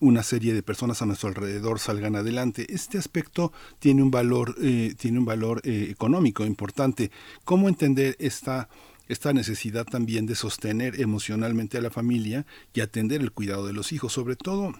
una 0.00 0.22
serie 0.22 0.54
de 0.54 0.62
personas 0.62 1.00
a 1.00 1.06
nuestro 1.06 1.28
alrededor 1.28 1.78
salgan 1.78 2.16
adelante. 2.16 2.66
Este 2.68 2.98
aspecto 2.98 3.52
tiene 3.78 4.02
un 4.02 4.10
valor, 4.10 4.54
eh, 4.60 4.94
tiene 4.98 5.18
un 5.18 5.24
valor 5.24 5.60
eh, 5.64 5.88
económico 5.90 6.44
importante. 6.44 7.10
¿Cómo 7.44 7.68
entender 7.68 8.16
esta, 8.18 8.68
esta 9.08 9.32
necesidad 9.32 9.86
también 9.86 10.26
de 10.26 10.34
sostener 10.34 11.00
emocionalmente 11.00 11.78
a 11.78 11.80
la 11.80 11.90
familia 11.90 12.46
y 12.74 12.80
atender 12.80 13.20
el 13.22 13.32
cuidado 13.32 13.66
de 13.66 13.72
los 13.72 13.92
hijos? 13.92 14.12
Sobre 14.12 14.36
todo 14.36 14.74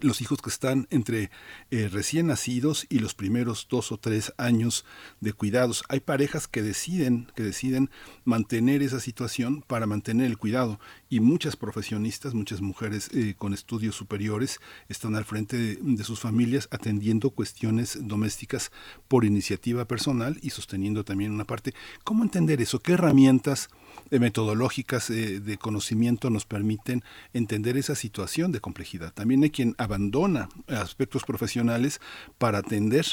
los 0.00 0.20
hijos 0.20 0.40
que 0.40 0.50
están 0.50 0.86
entre 0.90 1.30
eh, 1.70 1.88
recién 1.88 2.28
nacidos 2.28 2.86
y 2.88 2.98
los 2.98 3.14
primeros 3.14 3.66
dos 3.68 3.92
o 3.92 3.98
tres 3.98 4.32
años 4.38 4.84
de 5.20 5.32
cuidados. 5.32 5.84
Hay 5.88 6.00
parejas 6.00 6.48
que 6.48 6.62
deciden, 6.62 7.30
que 7.36 7.42
deciden 7.42 7.90
mantener 8.24 8.82
esa 8.82 9.00
situación 9.00 9.62
para 9.62 9.86
mantener 9.86 10.26
el 10.26 10.38
cuidado 10.38 10.80
y 11.08 11.20
muchas 11.20 11.56
profesionistas, 11.56 12.34
muchas 12.34 12.60
mujeres 12.60 13.10
eh, 13.12 13.34
con 13.36 13.52
estudios 13.52 13.94
superiores 13.94 14.60
están 14.88 15.14
al 15.14 15.24
frente 15.24 15.56
de, 15.56 15.78
de, 15.80 16.04
sus 16.04 16.20
familias 16.20 16.68
atendiendo 16.70 17.30
cuestiones 17.30 17.98
domésticas 18.00 18.72
por 19.08 19.24
iniciativa 19.24 19.86
personal 19.86 20.38
y 20.42 20.50
sosteniendo 20.50 21.04
también 21.04 21.32
una 21.32 21.44
parte. 21.44 21.74
¿Cómo 22.04 22.22
entender 22.22 22.60
eso? 22.60 22.80
¿Qué 22.80 22.92
herramientas 22.92 23.68
metodológicas 24.10 25.10
eh, 25.10 25.40
de 25.40 25.58
conocimiento 25.58 26.30
nos 26.30 26.44
permiten 26.44 27.02
entender 27.32 27.76
esa 27.76 27.94
situación 27.94 28.52
de 28.52 28.60
complejidad. 28.60 29.12
También 29.12 29.42
hay 29.42 29.50
quien 29.50 29.74
abandona 29.78 30.48
aspectos 30.68 31.24
profesionales 31.24 32.00
para 32.38 32.58
atender 32.58 33.06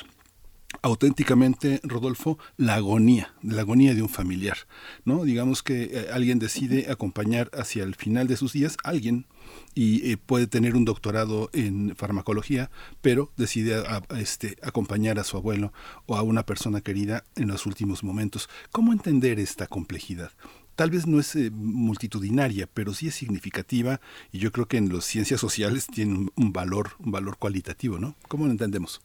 auténticamente, 0.81 1.79
Rodolfo, 1.83 2.37
la 2.57 2.75
agonía, 2.75 3.33
la 3.41 3.61
agonía 3.61 3.95
de 3.95 4.01
un 4.01 4.09
familiar, 4.09 4.57
¿no? 5.03 5.23
Digamos 5.23 5.63
que 5.63 5.83
eh, 5.83 6.07
alguien 6.13 6.39
decide 6.39 6.91
acompañar 6.91 7.49
hacia 7.53 7.83
el 7.83 7.95
final 7.95 8.27
de 8.27 8.37
sus 8.37 8.53
días 8.53 8.77
a 8.83 8.89
alguien 8.89 9.25
y 9.73 10.11
eh, 10.11 10.17
puede 10.17 10.47
tener 10.47 10.75
un 10.75 10.85
doctorado 10.85 11.49
en 11.53 11.95
farmacología, 11.95 12.69
pero 13.01 13.31
decide 13.35 13.83
este, 14.17 14.57
acompañar 14.61 15.19
a 15.19 15.23
su 15.23 15.37
abuelo 15.37 15.73
o 16.05 16.15
a 16.15 16.21
una 16.21 16.45
persona 16.45 16.81
querida 16.81 17.23
en 17.35 17.47
los 17.47 17.65
últimos 17.65 18.03
momentos. 18.03 18.47
¿Cómo 18.71 18.93
entender 18.93 19.39
esta 19.39 19.67
complejidad? 19.67 20.31
Tal 20.79 20.91
vez 20.91 21.07
no 21.07 21.19
es 21.19 21.35
eh, 21.35 21.49
multitudinaria, 21.51 22.65
pero 22.73 22.93
sí 22.93 23.09
es 23.09 23.15
significativa 23.15 23.99
y 24.31 24.39
yo 24.39 24.53
creo 24.53 24.65
que 24.65 24.77
en 24.77 24.87
las 24.87 25.03
ciencias 25.03 25.41
sociales 25.41 25.87
tiene 25.87 26.13
un, 26.13 26.31
un 26.37 26.53
valor, 26.53 26.91
un 27.03 27.11
valor 27.11 27.35
cualitativo, 27.37 27.99
¿no? 27.99 28.15
¿Cómo 28.29 28.45
lo 28.45 28.51
entendemos? 28.51 29.01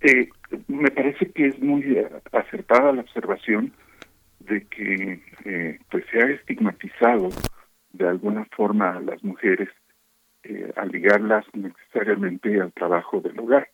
Eh, 0.00 0.30
me 0.66 0.90
parece 0.90 1.30
que 1.30 1.48
es 1.48 1.60
muy 1.60 1.82
eh, 1.82 2.08
acertada 2.32 2.90
la 2.92 3.02
observación 3.02 3.74
de 4.40 4.64
que 4.64 5.20
eh, 5.44 5.78
pues 5.90 6.06
se 6.10 6.22
ha 6.22 6.30
estigmatizado 6.30 7.28
de 7.92 8.08
alguna 8.08 8.46
forma 8.56 8.96
a 8.96 9.00
las 9.00 9.22
mujeres 9.22 9.68
al 10.76 10.88
ligarlas 10.88 11.44
necesariamente 11.52 12.60
al 12.62 12.72
trabajo 12.72 13.20
del 13.20 13.38
hogar. 13.38 13.68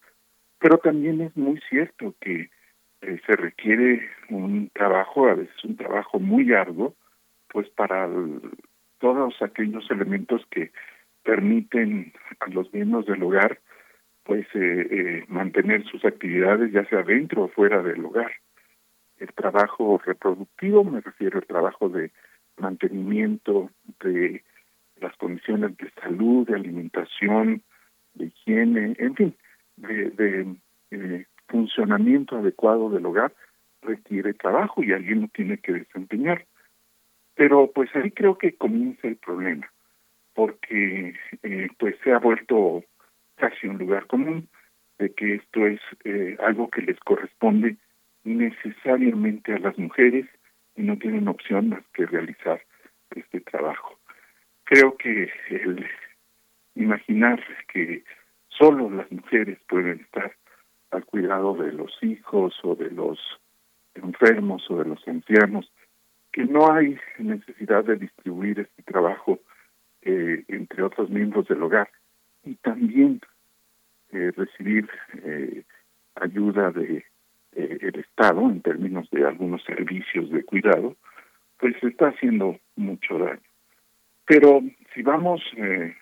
Pero 0.59 0.79
también 0.79 1.21
es 1.21 1.37
muy 1.37 1.61
cierto 1.69 2.15
que 2.21 2.51
se 3.01 3.37
requiere 3.37 4.09
un 4.29 4.71
trabajo, 4.73 5.27
a 5.29 5.35
veces 5.35 5.65
un 5.65 5.77
trabajo 5.77 6.21
muy 6.21 6.53
arduo, 6.53 6.95
pues 7.53 7.69
para 7.71 8.09
todos 8.99 9.41
aquellos 9.43 9.91
elementos 9.91 10.43
que 10.51 10.73
permiten 11.23 12.13
a 12.41 12.49
los 12.49 12.73
miembros 12.73 13.07
del 13.07 13.23
hogar 13.23 13.61
pues 14.25 14.47
eh, 14.55 14.87
eh, 14.91 15.25
mantener 15.29 15.85
sus 15.85 16.05
actividades 16.05 16.73
ya 16.73 16.85
sea 16.87 17.03
dentro 17.03 17.45
o 17.45 17.49
fuera 17.49 17.83
del 17.83 18.05
hogar. 18.05 18.31
El 19.19 19.33
trabajo 19.35 20.01
reproductivo, 20.05 20.85
me 20.85 21.01
refiero 21.01 21.39
al 21.39 21.47
trabajo 21.47 21.89
de 21.89 22.11
mantenimiento 22.57 23.71
de 24.03 24.45
las 25.01 25.17
condiciones 25.17 25.77
de 25.77 25.91
salud, 26.01 26.47
de 26.47 26.55
alimentación, 26.55 27.63
de 28.15 28.27
higiene, 28.27 28.95
en 28.99 29.15
fin, 29.15 29.37
de, 29.77 30.11
de, 30.11 30.57
eh, 30.91 31.27
funcionamiento 31.49 32.37
adecuado 32.37 32.91
del 32.91 33.07
hogar 33.07 33.33
requiere 33.83 34.35
trabajo 34.35 34.83
y 34.83 34.93
alguien 34.93 35.23
lo 35.23 35.29
tiene 35.29 35.59
que 35.59 35.73
desempeñar. 35.73 36.47
Pero 37.35 37.71
pues 37.73 37.95
ahí 37.95 38.11
creo 38.11 38.39
que 38.39 38.57
comienza 38.57 39.09
el 39.09 39.17
problema, 39.17 39.71
porque 40.35 41.15
eh, 41.43 41.69
pues 41.79 41.97
se 42.05 42.13
ha 42.13 42.19
vuelto 42.19 42.85
casi 43.37 43.67
un 43.67 43.79
lugar 43.79 44.07
común 44.07 44.49
de 44.99 45.13
que 45.15 45.37
esto 45.37 45.67
es 45.67 45.81
eh, 46.05 46.37
algo 46.41 46.69
que 46.69 46.83
les 46.83 46.99
corresponde 47.01 47.77
necesariamente 48.25 49.55
a 49.55 49.59
las 49.59 49.79
mujeres 49.79 50.27
y 50.77 50.83
no 50.83 50.99
tienen 50.99 51.29
opción 51.29 51.71
más 51.71 51.83
que 51.95 52.07
realizar 52.07 52.63
este 53.11 53.41
trabajo. 53.41 53.99
Creo 54.65 54.97
que 54.97 55.33
el 55.49 55.87
imaginar 56.75 57.43
que 57.73 58.05
solo 58.49 58.91
las 58.91 59.11
mujeres 59.11 59.59
pueden 59.69 60.01
estar 60.01 60.37
al 60.91 61.05
cuidado 61.05 61.55
de 61.55 61.73
los 61.73 61.93
hijos 62.03 62.55
o 62.63 62.75
de 62.75 62.91
los 62.91 63.19
enfermos 63.95 64.71
o 64.71 64.77
de 64.77 64.85
los 64.85 65.09
ancianos, 65.09 65.73
que 66.33 66.45
no 66.45 66.73
hay 66.73 66.99
necesidad 67.19 67.85
de 67.85 67.97
distribuir 67.97 68.61
este 68.61 68.83
trabajo 68.85 69.41
eh, 70.03 70.45
entre 70.49 70.83
otros 70.83 71.11
miembros 71.11 71.47
del 71.49 71.63
hogar 71.63 71.91
y 72.45 72.55
también 72.57 73.21
eh, 74.13 74.33
recibir 74.37 74.89
eh, 75.25 75.65
ayuda 76.15 76.71
de 76.71 77.05
eh, 77.53 77.79
el 77.81 78.01
Estado 78.01 78.43
en 78.43 78.63
términos 78.63 79.09
de 79.11 79.27
algunos 79.27 79.63
servicios 79.65 80.31
de 80.31 80.45
cuidado, 80.45 80.97
pues 81.59 81.75
está 81.83 82.09
haciendo 82.09 82.59
mucho 82.77 83.19
daño. 83.19 83.41
Pero 84.27 84.63
si 84.95 85.03
vamos 85.03 85.43
eh, 85.57 85.95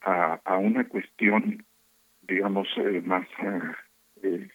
a, 0.00 0.40
a 0.44 0.56
una 0.58 0.88
cuestión, 0.88 1.64
digamos, 2.22 2.68
más 3.04 3.26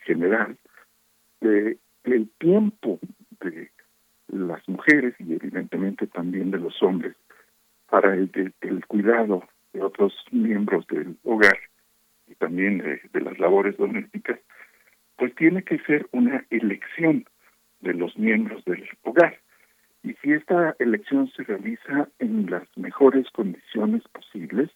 general, 0.06 0.57
de 1.41 1.77
el 2.03 2.30
tiempo 2.38 2.99
de 3.40 3.72
las 4.27 4.68
mujeres 4.68 5.15
y 5.19 5.34
evidentemente 5.34 6.07
también 6.07 6.52
de 6.52 6.60
los 6.60 6.81
hombres 6.84 7.15
para 7.89 8.14
el, 8.14 8.31
de- 8.31 8.52
el 8.61 8.85
cuidado 8.85 9.43
de 9.73 9.81
otros 9.81 10.14
miembros 10.31 10.85
del 10.88 11.18
hogar 11.23 11.57
y 12.27 12.35
también 12.35 12.80
de, 12.80 13.02
de 13.14 13.22
las 13.22 13.38
labores 13.39 13.77
domésticas, 13.77 14.39
pues 15.18 15.34
tiene 15.35 15.64
que 15.64 15.77
ser 15.80 16.07
una 16.11 16.43
elección 16.49 17.26
de 17.81 17.93
los 17.93 18.18
miembros 18.18 18.64
del 18.65 18.88
hogar. 19.03 19.39
Y 20.03 20.14
si 20.22 20.34
esta 20.34 20.76
elección 20.80 21.30
se 21.31 21.43
realiza 21.43 22.10
en 22.19 22.49
las 22.49 22.68
mejores 22.77 23.30
condiciones 23.31 24.03
posibles, 24.10 24.69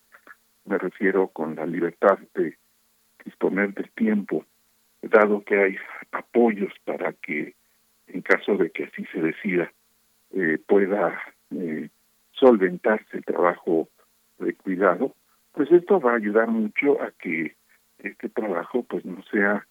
me 0.65 0.77
refiero 0.77 1.27
con 1.29 1.55
la 1.55 1.65
libertad 1.65 2.19
de 2.35 2.55
disponer 3.25 3.73
del 3.73 3.89
tiempo, 3.91 4.45
dado 5.01 5.43
que 5.43 5.57
hay 5.57 5.77
apoyos 6.11 6.73
para 6.85 7.13
que, 7.13 7.55
en 8.09 8.21
caso 8.21 8.57
de 8.57 8.69
que 8.71 8.85
así 8.85 9.05
se 9.13 9.21
decida, 9.21 9.71
eh, 10.31 10.57
pueda 10.67 11.19
eh, 11.51 11.89
solventarse 12.31 13.17
el 13.17 13.25
trabajo 13.25 13.89
de 14.37 14.53
cuidado, 14.53 15.15
pues 15.53 15.71
esto 15.71 15.99
va 15.99 16.13
a 16.13 16.17
ayudar 16.17 16.47
mucho 16.47 17.01
a 17.01 17.11
que 17.11 17.55
este 17.99 18.29
trabajo 18.29 18.83
pues 18.83 19.03
no 19.05 19.21
sea 19.23 19.65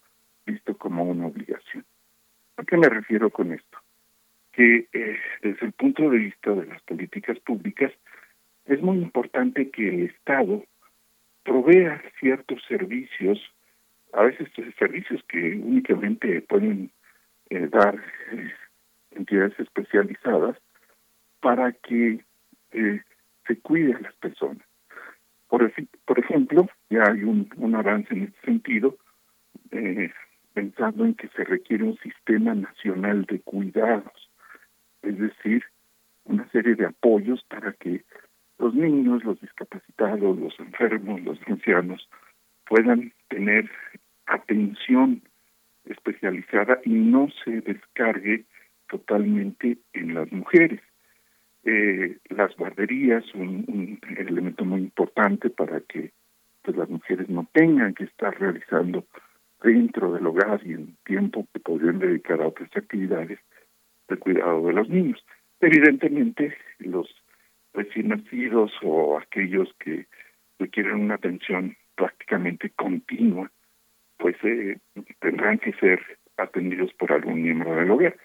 visto 0.45 0.77
como 0.77 1.03
una 1.03 1.27
obligación. 1.27 1.85
¿A 2.57 2.63
qué 2.63 2.77
me 2.77 2.89
refiero 2.89 3.29
con 3.29 3.53
esto? 3.53 3.77
Que 4.51 4.87
eh, 4.93 5.17
desde 5.41 5.65
el 5.65 5.71
punto 5.73 6.09
de 6.09 6.17
vista 6.17 6.51
de 6.51 6.65
las 6.65 6.81
políticas 6.83 7.39
públicas 7.39 7.91
es 8.65 8.81
muy 8.81 8.97
importante 8.97 9.69
que 9.71 9.87
el 9.87 10.01
Estado 10.03 10.63
provea 11.43 12.03
ciertos 12.19 12.61
servicios, 12.67 13.39
a 14.13 14.23
veces 14.23 14.49
servicios 14.77 15.23
que 15.27 15.55
únicamente 15.55 16.41
pueden 16.41 16.91
eh, 17.49 17.67
dar 17.71 17.99
entidades 19.29 19.59
especializadas 19.59 20.57
para 21.41 21.71
que 21.71 22.23
eh, 22.71 23.01
se 23.47 23.59
cuide 23.59 23.93
a 23.93 23.99
las 23.99 24.15
personas. 24.15 24.65
Por, 25.47 25.71
por 26.05 26.19
ejemplo, 26.19 26.67
ya 26.89 27.03
hay 27.03 27.23
un, 27.23 27.49
un 27.57 27.75
avance 27.75 28.13
en 28.13 28.23
este 28.23 28.41
sentido, 28.45 28.97
eh, 29.71 30.11
pensando 30.53 31.05
en 31.05 31.15
que 31.15 31.27
se 31.29 31.43
requiere 31.43 31.83
un 31.83 31.97
sistema 31.97 32.53
nacional 32.53 33.25
de 33.25 33.39
cuidados, 33.41 34.29
es 35.01 35.17
decir, 35.17 35.63
una 36.25 36.47
serie 36.49 36.75
de 36.75 36.85
apoyos 36.85 37.43
para 37.45 37.73
que 37.73 38.03
los 38.59 38.73
niños, 38.73 39.23
los 39.23 39.39
discapacitados, 39.39 40.37
los 40.37 40.59
enfermos, 40.59 41.21
los 41.21 41.39
ancianos 41.47 42.07
puedan 42.67 43.13
tener 43.29 43.69
atención 44.27 45.21
especializada 45.85 46.79
y 46.83 46.91
no 46.91 47.29
se 47.43 47.61
descargue 47.61 48.45
totalmente 48.89 49.77
en 49.93 50.13
las 50.13 50.31
mujeres. 50.31 50.81
Eh, 51.63 52.17
las 52.29 52.55
guarderías, 52.55 53.23
un, 53.33 53.65
un 53.67 54.17
elemento 54.17 54.65
muy 54.65 54.81
importante 54.81 55.49
para 55.49 55.81
que 55.81 56.11
pues, 56.63 56.75
las 56.77 56.89
mujeres 56.89 57.29
no 57.29 57.47
tengan 57.53 57.93
que 57.93 58.05
estar 58.05 58.37
realizando 58.39 59.05
dentro 59.63 60.13
del 60.13 60.25
hogar 60.27 60.61
y 60.65 60.73
en 60.73 60.95
tiempo 61.05 61.47
que 61.53 61.59
podrían 61.59 61.99
dedicar 61.99 62.41
a 62.41 62.47
otras 62.47 62.69
actividades 62.75 63.39
de 64.07 64.17
cuidado 64.17 64.67
de 64.67 64.73
los 64.73 64.89
niños. 64.89 65.23
Evidentemente, 65.59 66.55
los 66.79 67.07
recién 67.73 68.09
nacidos 68.09 68.71
o 68.81 69.17
aquellos 69.17 69.73
que 69.79 70.07
requieren 70.57 70.95
una 70.95 71.15
atención 71.15 71.75
prácticamente 71.95 72.69
continua, 72.71 73.51
pues 74.17 74.35
eh, 74.43 74.77
tendrán 75.19 75.59
que 75.59 75.73
ser 75.73 76.01
atendidos 76.37 76.93
por 76.93 77.11
algún 77.11 77.43
miembro 77.43 77.75
del 77.75 77.91
hogar. 77.91 78.15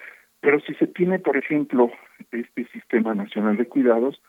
Pero 0.45 0.61
si 0.61 0.75
se 0.75 0.87
tiene, 0.87 1.19
por 1.19 1.39
ejemplo, 1.39 1.91
este 2.31 2.67
sistema 2.67 3.15
nacional 3.15 3.57
de 3.57 3.67
cuidados, 3.67 4.21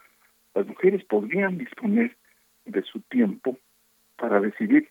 las 0.54 0.66
mujeres 0.66 1.04
podrían 1.04 1.58
disponer 1.58 2.16
de 2.64 2.82
su 2.84 3.02
tiempo 3.02 3.58
para 4.16 4.40
decidir 4.40 4.88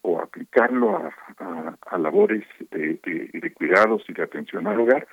o 0.00 0.18
aplicarlo 0.18 0.96
a, 0.96 1.98
labores 1.98 2.46
de, 2.70 2.98
de, 3.04 3.28
de 3.30 3.52
cuidados 3.52 4.02
y 4.08 4.14
de 4.14 4.22
atención 4.22 4.66
al 4.66 4.80
hogar 4.80 5.06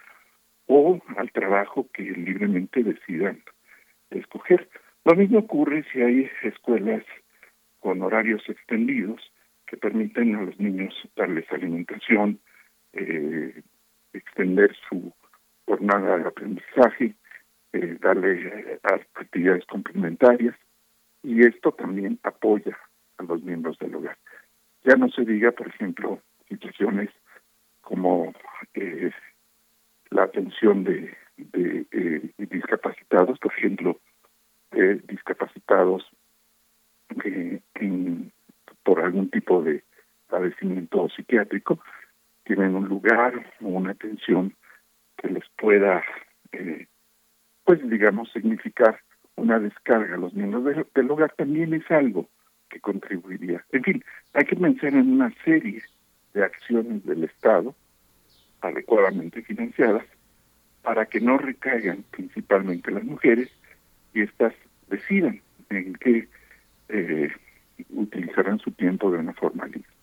o 0.67 1.01
al 1.17 1.29
trabajo 1.33 1.85
que 1.93 2.03
libremente 2.03 2.81
decidan 2.81 3.43
escoger. 4.11 4.69
Lo 5.03 5.15
mismo 5.15 5.39
ocurre 5.39 5.83
si 5.91 6.01
hay 6.01 6.31
escuelas 6.43 7.03
con 7.81 8.01
horarios 8.01 8.41
extendidos 8.47 9.19
que 9.67 9.75
permiten 9.75 10.33
a 10.37 10.43
los 10.43 10.57
niños 10.61 10.93
darles 11.17 11.51
alimentación, 11.51 12.39
eh, 12.93 13.61
extender 14.13 14.73
su 14.87 15.13
jornada 15.65 16.17
de 16.17 16.27
aprendizaje, 16.27 17.15
eh, 17.73 17.97
darle 18.01 18.41
eh, 18.41 18.79
actividades 19.15 19.65
complementarias 19.65 20.55
y 21.23 21.45
esto 21.45 21.71
también 21.71 22.19
apoya 22.23 22.77
a 23.17 23.23
los 23.23 23.41
miembros 23.43 23.77
del 23.79 23.95
hogar. 23.95 24.17
Ya 24.83 24.95
no 24.95 25.09
se 25.09 25.25
diga, 25.25 25.51
por 25.51 25.67
ejemplo, 25.67 26.21
situaciones 26.47 27.09
como 27.81 28.33
eh, 28.73 29.11
la 30.11 30.23
atención 30.23 30.83
de, 30.83 31.15
de 31.37 31.85
eh, 31.91 32.31
discapacitados, 32.37 33.39
por 33.39 33.53
ejemplo, 33.53 33.99
eh, 34.71 35.01
discapacitados 35.07 36.07
en, 37.75 38.31
por 38.83 38.99
algún 38.99 39.29
tipo 39.29 39.63
de 39.63 39.83
padecimiento 40.27 41.09
psiquiátrico, 41.09 41.79
tienen 42.43 42.75
un 42.75 42.87
lugar 42.87 43.33
o 43.61 43.67
una 43.67 43.91
atención 43.91 44.53
que 45.17 45.29
les 45.29 45.43
pueda, 45.57 46.03
eh, 46.51 46.87
pues 47.63 47.87
digamos, 47.89 48.31
significar 48.31 48.99
una 49.35 49.59
descarga 49.59 50.15
a 50.15 50.19
los 50.19 50.33
miembros 50.33 50.63
del, 50.65 50.85
del 50.93 51.11
hogar 51.11 51.33
también 51.35 51.73
es 51.73 51.89
algo 51.91 52.29
que 52.69 52.79
contribuiría. 52.79 53.65
En 53.71 53.83
fin, 53.83 54.03
hay 54.33 54.45
que 54.45 54.55
pensar 54.55 54.93
en 54.93 55.11
una 55.13 55.33
serie 55.43 55.81
de 56.33 56.43
acciones 56.43 57.05
del 57.05 57.23
Estado 57.23 57.75
adecuadamente 58.61 59.41
financiadas 59.41 60.05
para 60.81 61.05
que 61.05 61.19
no 61.19 61.37
recaigan 61.37 62.03
principalmente 62.11 62.91
las 62.91 63.03
mujeres 63.03 63.49
y 64.13 64.21
éstas 64.21 64.53
decidan 64.87 65.41
en 65.69 65.93
qué 65.95 66.27
eh, 66.89 67.31
utilizarán 67.89 68.59
su 68.59 68.71
tiempo 68.71 69.11
de 69.11 69.19
una 69.19 69.33
forma 69.33 69.65
libre. 69.65 69.94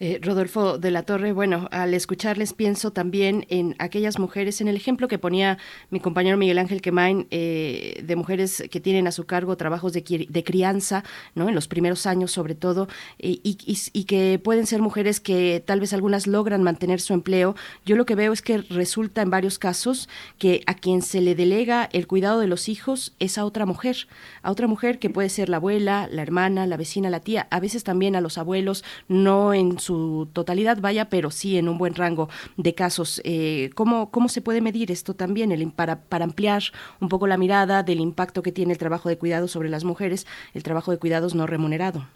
Eh, 0.00 0.18
Rodolfo 0.22 0.78
de 0.78 0.90
la 0.90 1.02
Torre, 1.02 1.32
bueno, 1.32 1.68
al 1.70 1.94
escucharles 1.94 2.52
pienso 2.52 2.92
también 2.92 3.46
en 3.48 3.74
aquellas 3.78 4.18
mujeres, 4.18 4.60
en 4.60 4.68
el 4.68 4.76
ejemplo 4.76 5.08
que 5.08 5.18
ponía 5.18 5.58
mi 5.90 6.00
compañero 6.00 6.36
Miguel 6.36 6.58
Ángel 6.58 6.80
Quemain, 6.82 7.26
eh, 7.30 8.02
de 8.04 8.16
mujeres 8.16 8.64
que 8.70 8.80
tienen 8.80 9.06
a 9.06 9.12
su 9.12 9.26
cargo 9.26 9.56
trabajos 9.56 9.92
de, 9.92 10.02
crianza, 10.44 11.04
¿no? 11.34 11.48
En 11.48 11.54
los 11.54 11.68
primeros 11.68 12.06
años 12.06 12.32
sobre 12.32 12.54
todo, 12.54 12.88
y, 13.18 13.40
y, 13.44 14.04
que 14.04 14.40
pueden 14.42 14.66
ser 14.66 14.80
mujeres 14.80 15.20
que 15.20 15.62
tal 15.64 15.80
vez 15.80 15.92
algunas 15.92 16.26
logran 16.26 16.62
mantener 16.62 17.00
su 17.00 17.12
empleo. 17.12 17.54
Yo 17.84 17.96
lo 17.96 18.06
que 18.06 18.14
veo 18.14 18.32
es 18.32 18.42
que 18.42 18.58
resulta 18.58 19.22
en 19.22 19.30
varios 19.30 19.58
casos 19.58 20.08
que 20.38 20.62
a 20.66 20.74
quien 20.74 21.02
se 21.02 21.20
le 21.20 21.34
delega 21.34 21.88
el 21.92 22.06
cuidado 22.06 22.40
de 22.40 22.46
los 22.46 22.68
hijos 22.68 23.14
es 23.18 23.38
a 23.38 23.44
otra 23.44 23.66
mujer, 23.66 24.08
a 24.42 24.50
otra 24.50 24.66
mujer 24.66 24.98
que 24.98 25.10
puede 25.10 25.28
ser 25.28 25.48
la 25.48 25.56
abuela, 25.56 26.08
la 26.10 26.22
hermana, 26.22 26.66
la 26.66 26.76
vecina, 26.76 27.10
la 27.10 27.20
tía, 27.20 27.48
a 27.50 27.60
veces 27.60 27.84
también 27.84 28.16
a 28.16 28.20
los 28.20 28.38
abuelos, 28.38 28.84
no 29.08 29.54
en 29.54 29.78
su 29.78 30.28
totalidad, 30.32 30.78
vaya, 30.80 31.08
pero 31.08 31.30
sí 31.30 31.58
en 31.58 31.68
un 31.68 31.78
buen 31.78 31.94
rango 31.94 32.28
de 32.56 32.74
casos. 32.74 33.20
Eh, 33.24 33.70
¿cómo, 33.74 34.10
¿Cómo 34.10 34.28
se 34.28 34.42
puede 34.42 34.60
medir 34.60 34.90
esto 34.90 35.14
también 35.14 35.52
el, 35.52 35.72
para, 35.72 36.02
para 36.02 36.24
ampliar 36.24 36.62
un 37.00 37.08
poco 37.08 37.26
la 37.26 37.38
mirada 37.38 37.82
del 37.82 38.00
impacto 38.00 38.42
que 38.42 38.52
tiene 38.52 38.72
el 38.72 38.78
trabajo 38.78 39.08
de 39.08 39.18
cuidados 39.18 39.50
sobre 39.50 39.68
las 39.68 39.84
mujeres, 39.84 40.26
el 40.54 40.62
trabajo 40.62 40.90
de 40.92 40.98
cuidados 40.98 41.34
no 41.34 41.46
remunerado? 41.46 42.06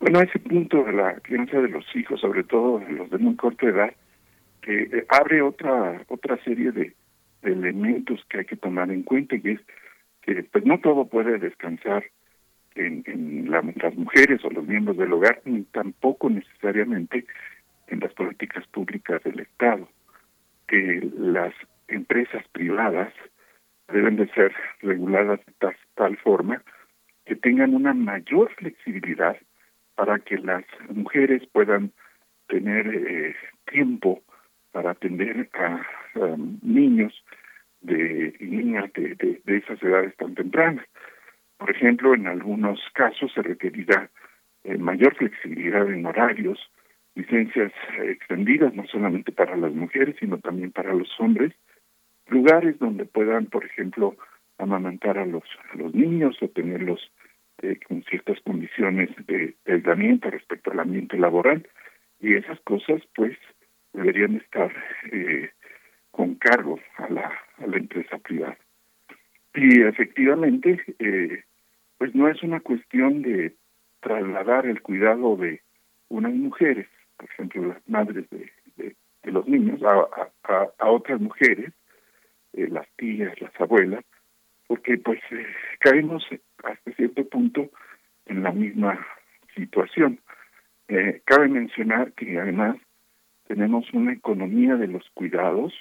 Bueno, 0.00 0.20
ese 0.20 0.38
punto 0.38 0.84
de 0.84 0.92
la 0.92 1.14
crianza 1.20 1.58
de 1.60 1.68
los 1.68 1.84
hijos, 1.96 2.20
sobre 2.20 2.44
todo 2.44 2.80
los 2.90 3.10
de 3.10 3.18
muy 3.18 3.34
corta 3.36 3.66
edad, 3.66 3.94
que 4.60 4.82
eh, 4.82 5.06
abre 5.08 5.40
otra 5.42 6.02
otra 6.08 6.36
serie 6.44 6.70
de, 6.72 6.94
elementos 7.42 8.20
que 8.28 8.38
hay 8.38 8.44
que 8.44 8.56
tomar 8.56 8.90
en 8.90 9.02
cuenta 9.02 9.36
y 9.36 9.42
es 9.44 9.60
que 10.22 10.42
pues 10.44 10.64
no 10.64 10.80
todo 10.80 11.06
puede 11.06 11.38
descansar 11.38 12.04
en, 12.76 13.50
las 13.50 13.94
mujeres 13.96 14.44
o 14.44 14.50
los 14.50 14.66
miembros 14.66 14.96
del 14.96 15.12
hogar, 15.12 15.40
ni 15.44 15.62
tampoco 15.62 16.28
necesariamente 16.30 17.26
en 17.88 18.00
las 18.00 18.12
políticas 18.14 18.66
públicas 18.68 19.22
del 19.24 19.40
Estado, 19.40 19.88
que 20.68 21.08
las 21.16 21.54
empresas 21.88 22.46
privadas 22.48 23.12
deben 23.88 24.16
de 24.16 24.28
ser 24.28 24.52
reguladas 24.80 25.40
de 25.46 25.52
tal, 25.94 26.16
forma 26.18 26.62
que 27.24 27.36
tengan 27.36 27.74
una 27.74 27.94
mayor 27.94 28.52
flexibilidad 28.54 29.36
para 29.94 30.18
que 30.18 30.38
las 30.38 30.64
mujeres 30.88 31.46
puedan 31.52 31.92
tener 32.48 32.86
eh, 32.86 33.34
tiempo 33.70 34.22
para 34.72 34.90
atender 34.90 35.48
a, 35.54 35.80
niños 36.62 37.12
de 37.80 38.34
niñas 38.40 38.92
de, 38.92 39.40
esas 39.46 39.82
edades 39.82 40.14
tan 40.16 40.34
tempranas. 40.34 40.86
Por 41.58 41.70
ejemplo, 41.70 42.14
en 42.14 42.26
algunos 42.26 42.80
casos 42.92 43.32
se 43.32 43.42
requerirá 43.42 44.10
eh, 44.64 44.76
mayor 44.78 45.14
flexibilidad 45.16 45.88
en 45.90 46.04
horarios, 46.04 46.58
licencias 47.14 47.72
extendidas 48.02 48.74
no 48.74 48.86
solamente 48.86 49.32
para 49.32 49.56
las 49.56 49.72
mujeres, 49.72 50.16
sino 50.20 50.38
también 50.38 50.72
para 50.72 50.92
los 50.92 51.08
hombres, 51.18 51.54
lugares 52.28 52.78
donde 52.78 53.06
puedan, 53.06 53.46
por 53.46 53.64
ejemplo, 53.64 54.16
amamantar 54.58 55.18
a 55.18 55.26
los, 55.26 55.44
a 55.72 55.76
los 55.76 55.94
niños 55.94 56.36
o 56.42 56.48
tenerlos 56.48 57.00
eh, 57.62 57.78
con 57.88 58.02
ciertas 58.04 58.38
condiciones 58.40 59.08
de, 59.26 59.54
aislamiento 59.66 60.30
respecto 60.30 60.72
al 60.72 60.80
ambiente 60.80 61.16
laboral. 61.16 61.66
Y 62.20 62.34
esas 62.34 62.60
cosas, 62.60 63.02
pues, 63.14 63.36
deberían 63.92 64.36
estar 64.36 64.72
eh, 65.12 65.50
con 66.10 66.34
cargo 66.34 66.78
a 66.96 67.08
la 67.08 67.76
empresa 67.76 68.18
privada. 68.18 68.58
Y 69.56 69.80
efectivamente, 69.82 70.82
eh, 70.98 71.42
pues 71.96 72.14
no 72.14 72.28
es 72.28 72.42
una 72.42 72.60
cuestión 72.60 73.22
de 73.22 73.54
trasladar 74.00 74.66
el 74.66 74.82
cuidado 74.82 75.36
de 75.36 75.62
unas 76.08 76.34
mujeres, 76.34 76.86
por 77.16 77.28
ejemplo, 77.30 77.68
las 77.68 77.88
madres 77.88 78.28
de, 78.30 78.52
de, 78.76 78.94
los 79.32 79.48
niños, 79.48 79.80
a, 79.82 80.30
a, 80.78 80.90
otras 80.90 81.20
mujeres, 81.20 81.72
eh, 82.52 82.68
las 82.70 82.86
tías, 82.96 83.40
las 83.40 83.60
abuelas, 83.60 84.04
porque 84.68 84.98
pues 84.98 85.20
eh, 85.32 85.46
caemos 85.80 86.24
hasta 86.62 86.92
cierto 86.92 87.26
punto 87.28 87.68
en 88.26 88.42
la 88.42 88.52
misma 88.52 89.04
situación. 89.54 90.20
Eh, 90.88 91.22
cabe 91.24 91.48
mencionar 91.48 92.12
que 92.12 92.38
además 92.38 92.76
tenemos 93.48 93.92
una 93.92 94.12
economía 94.12 94.76
de 94.76 94.86
los 94.86 95.08
cuidados 95.14 95.74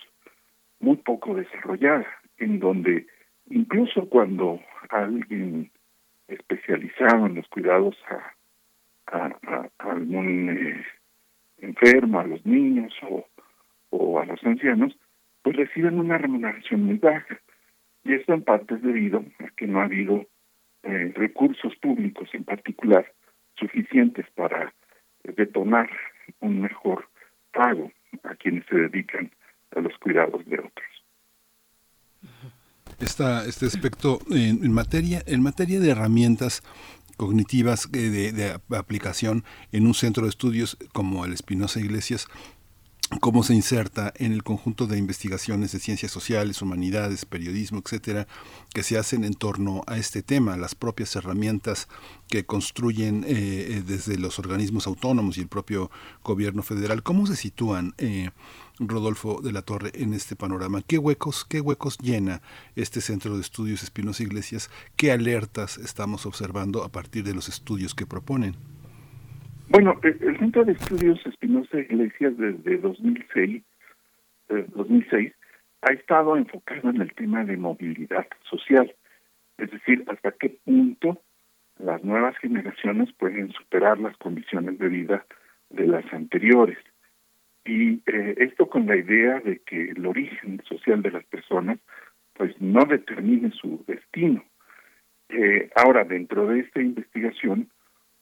muy 0.79 0.97
poco 0.97 1.35
desarrollada, 1.35 2.07
en 2.37 2.59
donde 2.59 3.05
incluso 3.49 4.07
cuando 4.09 4.59
alguien 4.89 5.71
especializado 6.27 7.27
en 7.27 7.35
los 7.35 7.47
cuidados 7.49 7.95
a, 8.07 8.31
algún 9.77 10.49
eh, 10.49 10.83
enfermo, 11.59 12.19
a 12.19 12.25
los 12.25 12.43
niños 12.45 12.93
o, 13.91 14.19
a 14.19 14.25
los 14.25 14.43
ancianos, 14.43 14.97
pues 15.43 15.55
reciben 15.55 15.99
una 15.99 16.17
remuneración 16.17 16.83
muy 16.83 16.97
baja. 16.97 17.39
Y 18.03 18.13
esto 18.13 18.33
en 18.33 18.43
parte 18.43 18.75
es 18.75 18.81
debido 18.81 19.23
a 19.39 19.49
que 19.55 19.67
no 19.67 19.79
ha 19.79 19.85
habido 19.85 20.25
eh, 20.83 21.13
recursos 21.15 21.75
públicos 21.77 22.29
en 22.33 22.43
particular 22.43 23.05
suficientes 23.55 24.25
para 24.31 24.73
detonar 25.23 25.89
un 26.39 26.61
mejor 26.61 27.07
pago 27.53 27.91
a 28.23 28.35
quienes 28.35 28.65
se 28.65 28.75
dedican 28.75 29.31
a 29.75 29.81
los 29.81 29.97
cuidados 29.99 30.45
de 30.45 30.59
otros 30.59 30.94
este 32.99 33.65
aspecto 33.65 34.19
en, 34.29 34.71
materia 34.71 35.23
en 35.25 35.41
materia 35.41 35.79
de 35.79 35.89
herramientas 35.89 36.63
cognitivas 37.17 37.87
eh, 37.93 38.31
de, 38.33 38.77
aplicación 38.77 39.43
en 39.71 39.87
un 39.87 39.93
centro 39.93 40.23
de 40.23 40.29
estudios 40.29 40.77
como 40.93 41.25
el 41.25 41.33
Espinosa 41.33 41.79
Iglesias 41.79 42.27
cómo 43.21 43.43
se 43.43 43.53
inserta 43.53 44.13
en 44.17 44.31
el 44.31 44.43
conjunto 44.43 44.87
de 44.87 44.97
investigaciones 44.97 45.71
de 45.71 45.79
ciencias 45.79 46.11
sociales, 46.11 46.61
humanidades, 46.61 47.25
periodismo, 47.25 47.81
etcétera, 47.83 48.27
que 48.73 48.83
se 48.83 48.97
hacen 48.97 49.23
en 49.23 49.35
torno 49.35 49.83
a 49.87 49.97
este 49.97 50.23
tema, 50.23 50.57
las 50.57 50.75
propias 50.75 51.15
herramientas 51.15 51.87
que 52.29 52.45
construyen 52.45 53.23
eh, 53.23 53.27
eh, 53.29 53.83
desde 53.85 54.17
los 54.17 54.39
organismos 54.39 54.87
autónomos 54.87 55.37
y 55.37 55.41
el 55.41 55.47
propio 55.47 55.91
gobierno 56.23 56.63
federal, 56.63 57.03
cómo 57.03 57.27
se 57.27 57.35
sitúan 57.35 57.93
eh, 57.99 58.31
Rodolfo 58.79 59.39
de 59.41 59.51
la 59.51 59.61
Torre 59.61 59.91
en 59.93 60.13
este 60.13 60.35
panorama, 60.35 60.81
qué 60.81 60.97
huecos, 60.97 61.45
qué 61.45 61.61
huecos 61.61 61.97
llena 61.99 62.41
este 62.75 63.01
centro 63.01 63.35
de 63.35 63.41
estudios 63.41 63.83
Espinosa 63.83 64.23
Iglesias, 64.23 64.69
qué 64.95 65.11
alertas 65.11 65.77
estamos 65.77 66.25
observando 66.25 66.83
a 66.83 66.89
partir 66.89 67.23
de 67.23 67.35
los 67.35 67.49
estudios 67.49 67.93
que 67.93 68.07
proponen. 68.07 68.74
Bueno, 69.69 69.99
el, 70.03 70.37
Centro 70.37 70.63
de 70.63 70.73
Estudios 70.73 71.25
Espinosa 71.25 71.79
Iglesias 71.79 72.37
desde 72.37 72.77
2006, 72.77 73.63
2006 74.49 75.27
eh, 75.27 75.35
ha 75.81 75.93
estado 75.93 76.37
enfocado 76.37 76.89
en 76.89 77.01
el 77.01 77.13
tema 77.13 77.43
de 77.43 77.57
movilidad 77.57 78.27
social, 78.49 78.93
es 79.57 79.71
decir, 79.71 80.03
hasta 80.07 80.31
qué 80.31 80.57
punto 80.63 81.21
las 81.77 82.03
nuevas 82.03 82.37
generaciones 82.37 83.11
pueden 83.13 83.51
superar 83.51 83.99
las 83.99 84.15
condiciones 84.17 84.77
de 84.79 84.87
vida 84.87 85.25
de 85.69 85.87
las 85.87 86.05
anteriores. 86.13 86.77
Y 87.65 88.01
eh, 88.05 88.35
esto 88.37 88.69
con 88.69 88.85
la 88.85 88.95
idea 88.95 89.39
de 89.39 89.59
que 89.59 89.89
el 89.89 90.05
origen 90.05 90.61
social 90.69 91.01
de 91.01 91.11
las 91.11 91.25
personas 91.25 91.79
pues 92.33 92.53
no 92.59 92.85
determine 92.85 93.51
su 93.51 93.83
destino. 93.87 94.43
Eh, 95.29 95.69
ahora, 95.75 96.03
dentro 96.03 96.47
de 96.47 96.59
esta 96.59 96.81
investigación, 96.81 97.69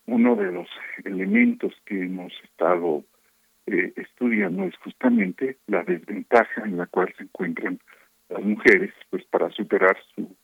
uno 0.06 0.36
de 0.36 0.52
los 0.52 0.68
elementos 1.06 1.74
que 1.86 2.02
hemos 2.02 2.34
estado 2.44 3.04
eh, 3.66 3.94
estudiando 3.96 4.66
es 4.66 4.76
justamente 4.78 5.58
la 5.68 5.84
desventaja 5.84 6.64
en 6.66 6.78
la 6.78 6.88
cual 6.88 7.14
se 7.18 7.24
encuentran 7.24 7.80
las 8.30 8.44
mujeres 8.44 8.94
pues 9.10 9.24
para 9.26 9.50
superar 9.52 9.98
su 10.16 10.36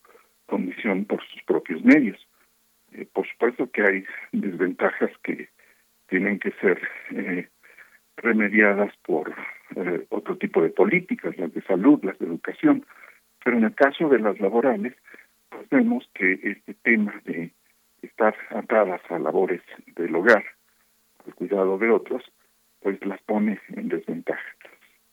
condición 0.46 1.06
por 1.06 1.22
sus 1.28 1.44
propios 1.44 1.84
medios. 1.84 2.18
Eh, 2.94 3.06
por 3.12 3.28
supuesto 3.28 3.70
que 3.72 3.84
hay 3.84 4.06
desventajas 4.32 5.12
que 5.24 5.50
tienen 6.08 6.40
que 6.40 6.52
ser 6.62 6.82
eh, 7.12 7.50
remediadas 8.18 8.96
por 9.04 9.34
otro 10.10 10.36
tipo 10.38 10.64
de 10.64 10.70
políticas, 10.70 11.38
las 11.38 11.54
de 11.54 11.62
salud, 11.62 12.04
las 12.04 12.18
de 12.18 12.26
educación, 12.26 12.86
pero 13.44 13.58
en 13.58 13.66
el 13.66 13.76
caso 13.76 14.10
de 14.10 14.18
las 14.18 14.40
laborales, 14.40 14.96
pues 15.50 15.70
vemos 15.70 16.10
que 16.16 16.40
este 16.42 16.74
tema 16.74 17.14
de 17.26 17.52
estar 18.02 18.36
atadas 18.50 19.02
a 19.10 19.20
labores 19.20 19.62
del 19.96 20.16
hogar, 20.16 20.44
al 21.26 21.36
cuidado 21.36 21.78
de 21.78 21.90
otros, 21.90 22.24
pues 22.82 23.04
las 23.06 23.22
pone 23.24 23.60
en 23.70 23.90
desventaja. 23.90 24.56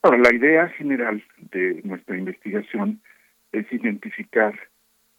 Ahora, 0.02 0.18
la 0.18 0.34
idea 0.34 0.68
general 0.68 1.22
de 1.50 1.80
nuestra 1.84 2.16
investigación 2.16 3.00
es 3.52 3.70
identificar 3.72 4.58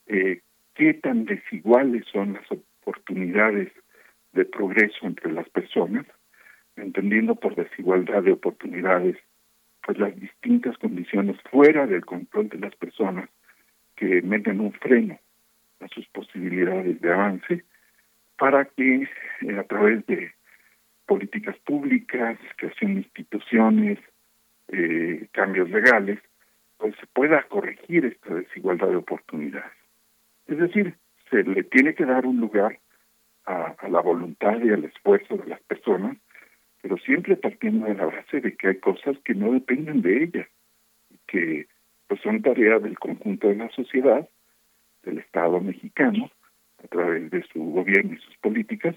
eh, 0.06 0.40
qué 0.74 0.94
tan 0.94 1.26
desiguales 1.26 2.04
son 2.10 2.34
las 2.34 2.50
oportunidades 2.50 3.70
de 4.32 4.44
progreso 4.44 5.06
entre 5.06 5.32
las 5.32 5.48
personas, 5.50 6.06
entendiendo 6.76 7.34
por 7.34 7.54
desigualdad 7.54 8.22
de 8.22 8.32
oportunidades, 8.32 9.16
pues 9.84 9.98
las 9.98 10.18
distintas 10.18 10.78
condiciones 10.78 11.36
fuera 11.50 11.86
del 11.86 12.04
control 12.04 12.48
de 12.48 12.58
las 12.58 12.74
personas 12.76 13.28
que 13.96 14.22
meten 14.22 14.60
un 14.60 14.72
freno 14.72 15.18
a 15.80 15.88
sus 15.88 16.06
posibilidades 16.08 17.00
de 17.00 17.12
avance 17.12 17.64
para 18.38 18.64
que 18.64 19.08
eh, 19.42 19.58
a 19.58 19.64
través 19.64 20.06
de 20.06 20.32
políticas 21.06 21.56
públicas, 21.60 22.38
creación 22.56 22.94
de 22.94 23.00
instituciones, 23.00 23.98
eh, 24.68 25.28
cambios 25.32 25.70
legales, 25.70 26.18
pues 26.76 26.94
se 27.00 27.06
pueda 27.08 27.42
corregir 27.44 28.04
esta 28.04 28.34
desigualdad 28.34 28.88
de 28.88 28.96
oportunidades. 28.96 29.72
Es 30.46 30.58
decir, 30.58 30.94
se 31.30 31.42
le 31.42 31.64
tiene 31.64 31.94
que 31.94 32.04
dar 32.04 32.26
un 32.26 32.40
lugar 32.40 32.78
a, 33.46 33.74
la 33.88 34.00
voluntad 34.00 34.60
y 34.62 34.70
al 34.70 34.84
esfuerzo 34.84 35.36
de 35.36 35.46
las 35.46 35.60
personas, 35.62 36.16
pero 36.82 36.96
siempre 36.98 37.36
partiendo 37.36 37.86
de 37.86 37.94
la 37.94 38.06
base 38.06 38.40
de 38.40 38.56
que 38.56 38.68
hay 38.68 38.78
cosas 38.78 39.16
que 39.24 39.34
no 39.34 39.52
dependen 39.52 40.02
de 40.02 40.24
ellas, 40.24 40.48
que 41.26 41.66
pues 42.06 42.20
son 42.20 42.40
tareas 42.42 42.82
del 42.82 42.98
conjunto 42.98 43.48
de 43.48 43.56
la 43.56 43.70
sociedad, 43.70 44.28
del 45.08 45.18
Estado 45.18 45.60
mexicano, 45.60 46.30
a 46.84 46.86
través 46.88 47.30
de 47.30 47.42
su 47.52 47.60
gobierno 47.60 48.14
y 48.14 48.18
sus 48.18 48.36
políticas, 48.38 48.94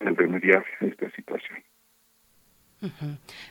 el 0.00 0.16
remediar 0.16 0.64
esta 0.80 1.10
situación. 1.10 1.58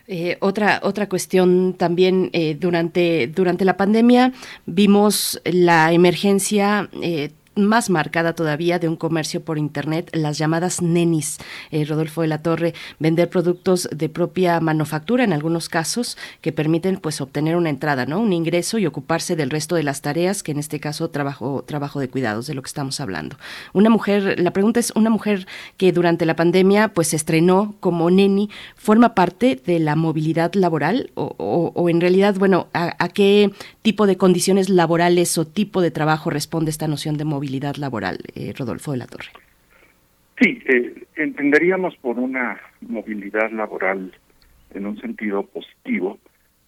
Eh, 0.07 0.37
otra 0.39 0.79
otra 0.81 1.07
cuestión 1.07 1.75
también 1.75 2.31
eh, 2.33 2.55
durante 2.55 3.27
durante 3.27 3.63
la 3.63 3.77
pandemia 3.77 4.33
vimos 4.65 5.39
la 5.45 5.93
emergencia 5.93 6.89
eh, 7.03 7.29
más 7.55 7.89
marcada 7.89 8.33
todavía 8.33 8.79
de 8.79 8.87
un 8.87 8.95
comercio 8.95 9.43
por 9.43 9.57
Internet, 9.57 10.09
las 10.13 10.37
llamadas 10.37 10.81
nenis. 10.81 11.37
Eh, 11.71 11.85
Rodolfo 11.85 12.21
de 12.21 12.27
la 12.27 12.41
Torre, 12.41 12.73
vender 12.99 13.29
productos 13.29 13.89
de 13.91 14.09
propia 14.09 14.59
manufactura 14.59 15.23
en 15.23 15.33
algunos 15.33 15.69
casos 15.69 16.17
que 16.41 16.51
permiten 16.51 16.97
pues 16.97 17.21
obtener 17.21 17.55
una 17.55 17.69
entrada, 17.69 18.05
¿no? 18.05 18.19
Un 18.19 18.33
ingreso 18.33 18.77
y 18.77 18.85
ocuparse 18.85 19.35
del 19.35 19.49
resto 19.49 19.75
de 19.75 19.83
las 19.83 20.01
tareas, 20.01 20.43
que 20.43 20.51
en 20.51 20.59
este 20.59 20.79
caso 20.79 21.09
trabajo, 21.09 21.63
trabajo 21.65 21.99
de 21.99 22.09
cuidados, 22.09 22.47
de 22.47 22.53
lo 22.53 22.61
que 22.61 22.67
estamos 22.67 22.99
hablando. 22.99 23.37
Una 23.73 23.89
mujer, 23.89 24.39
la 24.39 24.51
pregunta 24.51 24.79
es, 24.79 24.91
una 24.95 25.09
mujer 25.09 25.47
que 25.77 25.91
durante 25.91 26.25
la 26.25 26.35
pandemia 26.35 26.89
pues 26.89 27.09
se 27.09 27.15
estrenó 27.15 27.75
como 27.79 28.09
neni, 28.09 28.49
¿forma 28.75 29.15
parte 29.15 29.61
de 29.65 29.79
la 29.79 29.95
movilidad 29.95 30.53
laboral? 30.53 31.11
O, 31.15 31.71
o, 31.75 31.89
en 31.89 32.01
realidad, 32.01 32.35
bueno, 32.35 32.67
¿a, 32.73 32.95
¿a 33.03 33.09
qué 33.09 33.51
tipo 33.81 34.07
de 34.07 34.17
condiciones 34.17 34.69
laborales 34.69 35.37
o 35.37 35.45
tipo 35.45 35.81
de 35.81 35.91
trabajo 35.91 36.29
responde 36.29 36.71
esta 36.71 36.87
noción 36.87 37.17
de 37.17 37.25
movilidad? 37.25 37.38
Laboral, 37.77 38.19
eh, 38.35 38.53
Rodolfo 38.57 38.91
de 38.91 38.97
la 38.97 39.07
Torre. 39.07 39.31
Sí, 40.41 40.61
eh, 40.67 41.03
entenderíamos 41.15 41.95
por 41.97 42.17
una 42.17 42.59
movilidad 42.81 43.51
laboral 43.51 44.13
en 44.73 44.85
un 44.85 44.99
sentido 45.01 45.43
positivo 45.43 46.19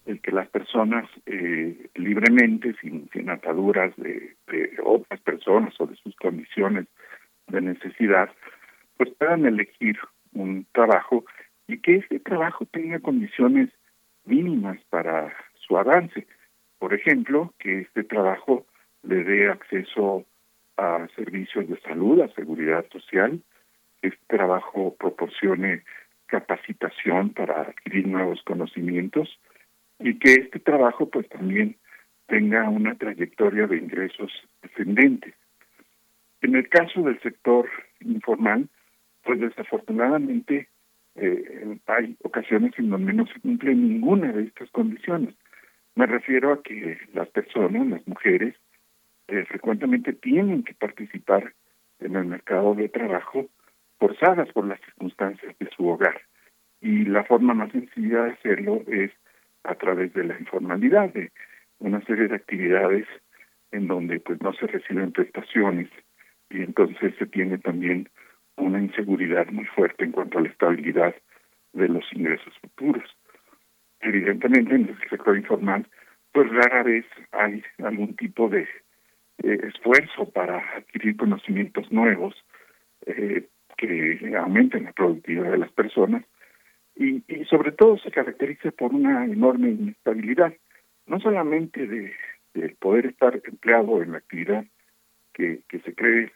el 0.06 0.20
que 0.20 0.32
las 0.32 0.50
personas 0.50 1.06
eh, 1.26 1.90
libremente, 1.96 2.76
sin, 2.82 3.10
sin 3.14 3.30
ataduras 3.30 3.96
de, 3.98 4.36
de, 4.48 4.72
otras 4.84 5.22
personas 5.22 5.74
o 5.80 5.86
de 5.86 5.96
sus 5.96 6.16
condiciones 6.16 6.88
de 7.48 7.62
necesidad, 7.62 8.30
pues 8.98 9.12
puedan 9.18 9.46
elegir 9.46 9.98
un 10.34 10.66
trabajo 10.74 11.24
y 11.68 11.78
que 11.78 11.98
ese 11.98 12.20
trabajo 12.20 12.66
tenga 12.66 13.00
condiciones 13.00 13.70
mínimas 14.26 14.80
para 14.90 15.34
su 15.56 15.78
avance. 15.78 16.28
Por 16.80 16.94
ejemplo, 16.94 17.54
que 17.60 17.82
este 17.82 18.04
trabajo 18.04 18.66
le 19.04 19.24
dé 19.24 19.50
acceso 19.50 20.26
a 20.78 21.08
servicios 21.16 21.68
de 21.68 21.80
salud, 21.82 22.22
a 22.22 22.34
seguridad 22.34 22.86
social, 22.92 23.42
que 24.02 24.10
este 24.10 24.26
trabajo 24.28 24.96
proporcione 25.00 25.84
capacitación 26.28 27.32
para 27.32 27.62
adquirir 27.62 28.08
nuevos 28.08 28.42
conocimientos 28.44 29.40
y 30.00 30.18
que 30.18 30.34
este 30.34 30.60
trabajo 30.60 31.10
pues 31.10 31.28
también 31.30 31.78
tenga 32.28 32.70
una 32.70 32.96
trayectoria 32.96 33.68
de 33.68 33.78
ingresos 33.78 34.32
descendentes. 34.62 35.36
En 36.42 36.56
el 36.56 36.70
caso 36.70 37.02
del 37.04 37.20
sector 37.22 37.70
informal, 38.00 38.70
pues 39.24 39.40
desafortunadamente 39.40 40.70
eh, 41.16 41.78
hay 41.88 42.16
ocasiones 42.24 42.74
en 42.78 42.90
donde 42.90 43.14
no 43.14 43.28
se 43.28 43.40
cumple 43.42 43.76
ninguna 43.76 44.32
de 44.32 44.44
estas 44.44 44.70
condiciones. 44.72 45.36
Me 45.96 46.06
refiero 46.06 46.54
a 46.54 46.64
que 46.64 46.98
las 47.14 47.28
personas, 47.30 47.86
las 47.88 48.08
mujeres, 48.08 48.56
eh, 49.32 49.46
frecuentemente 49.46 50.12
tienen 50.12 50.64
que 50.64 50.74
participar 50.74 51.54
en 52.00 52.18
el 52.18 52.26
mercado 52.26 52.76
de 52.76 52.90
trabajo 52.90 53.48
forzadas 53.98 54.52
por 54.52 54.66
las 54.68 54.82
circunstancias 54.82 55.58
de 55.58 55.70
su 55.70 55.88
hogar. 55.88 56.20
Y 56.82 57.06
la 57.06 57.24
forma 57.24 57.54
más 57.54 57.72
sencilla 57.72 58.24
de 58.24 58.32
hacerlo 58.32 58.82
es 58.88 59.12
a 59.64 59.76
través 59.76 60.12
de 60.14 60.26
la 60.26 60.38
informalidad, 60.38 61.14
de 61.14 61.32
una 61.80 62.02
serie 62.02 62.28
de 62.28 62.36
actividades 62.36 63.08
en 63.72 63.88
donde 63.88 64.20
pues 64.20 64.42
no 64.42 64.52
se 64.54 64.68
reciben 64.68 65.14
prestaciones 65.14 65.88
y 66.50 66.64
entonces 66.64 67.14
se 67.18 67.26
tiene 67.26 67.58
también 67.58 68.10
una 68.58 68.82
inseguridad 68.82 69.48
muy 69.48 69.66
fuerte 69.66 70.04
en 70.04 70.12
cuanto 70.12 70.40
a 70.40 70.42
la 70.42 70.50
estabilidad 70.50 71.16
de 71.72 71.88
los 71.88 72.04
ingresos 72.12 72.54
futuros. 72.60 73.10
Evidentemente 74.02 74.76
en 74.76 74.90
el 74.90 75.10
sector 75.10 75.38
informal 75.38 75.88
pues 76.34 76.50
rara 76.50 76.84
vez 76.84 77.06
hay 77.32 77.64
algún 77.80 78.16
tipo 78.16 78.50
de 78.50 78.68
eh, 79.44 79.60
esfuerzo 79.68 80.30
para 80.30 80.58
adquirir 80.76 81.18
conocimientos 81.18 81.92
nuevos 81.92 82.36
eh, 83.06 83.48
que 83.78 84.36
aumenten 84.38 84.86
la 84.86 84.94
productividad 84.94 85.52
de 85.52 85.58
las 85.58 85.72
personas 85.72 86.24
y, 86.96 87.24
sobre 87.50 87.72
todo 87.72 87.98
se 87.98 88.12
caracteriza 88.12 88.72
por 88.72 88.94
una 88.94 89.26
enorme 89.26 89.70
inestabilidad, 89.70 90.54
no 91.08 91.20
solamente 91.20 91.88
de, 91.88 92.14
de 92.54 92.70
poder 92.80 93.08
estar 93.08 93.42
empleado 93.44 94.04
en 94.04 94.12
la 94.12 94.20
actividad 94.20 94.66
que, 95.34 95.62
que 95.68 95.80
se 95.80 95.96
cree 95.96 96.32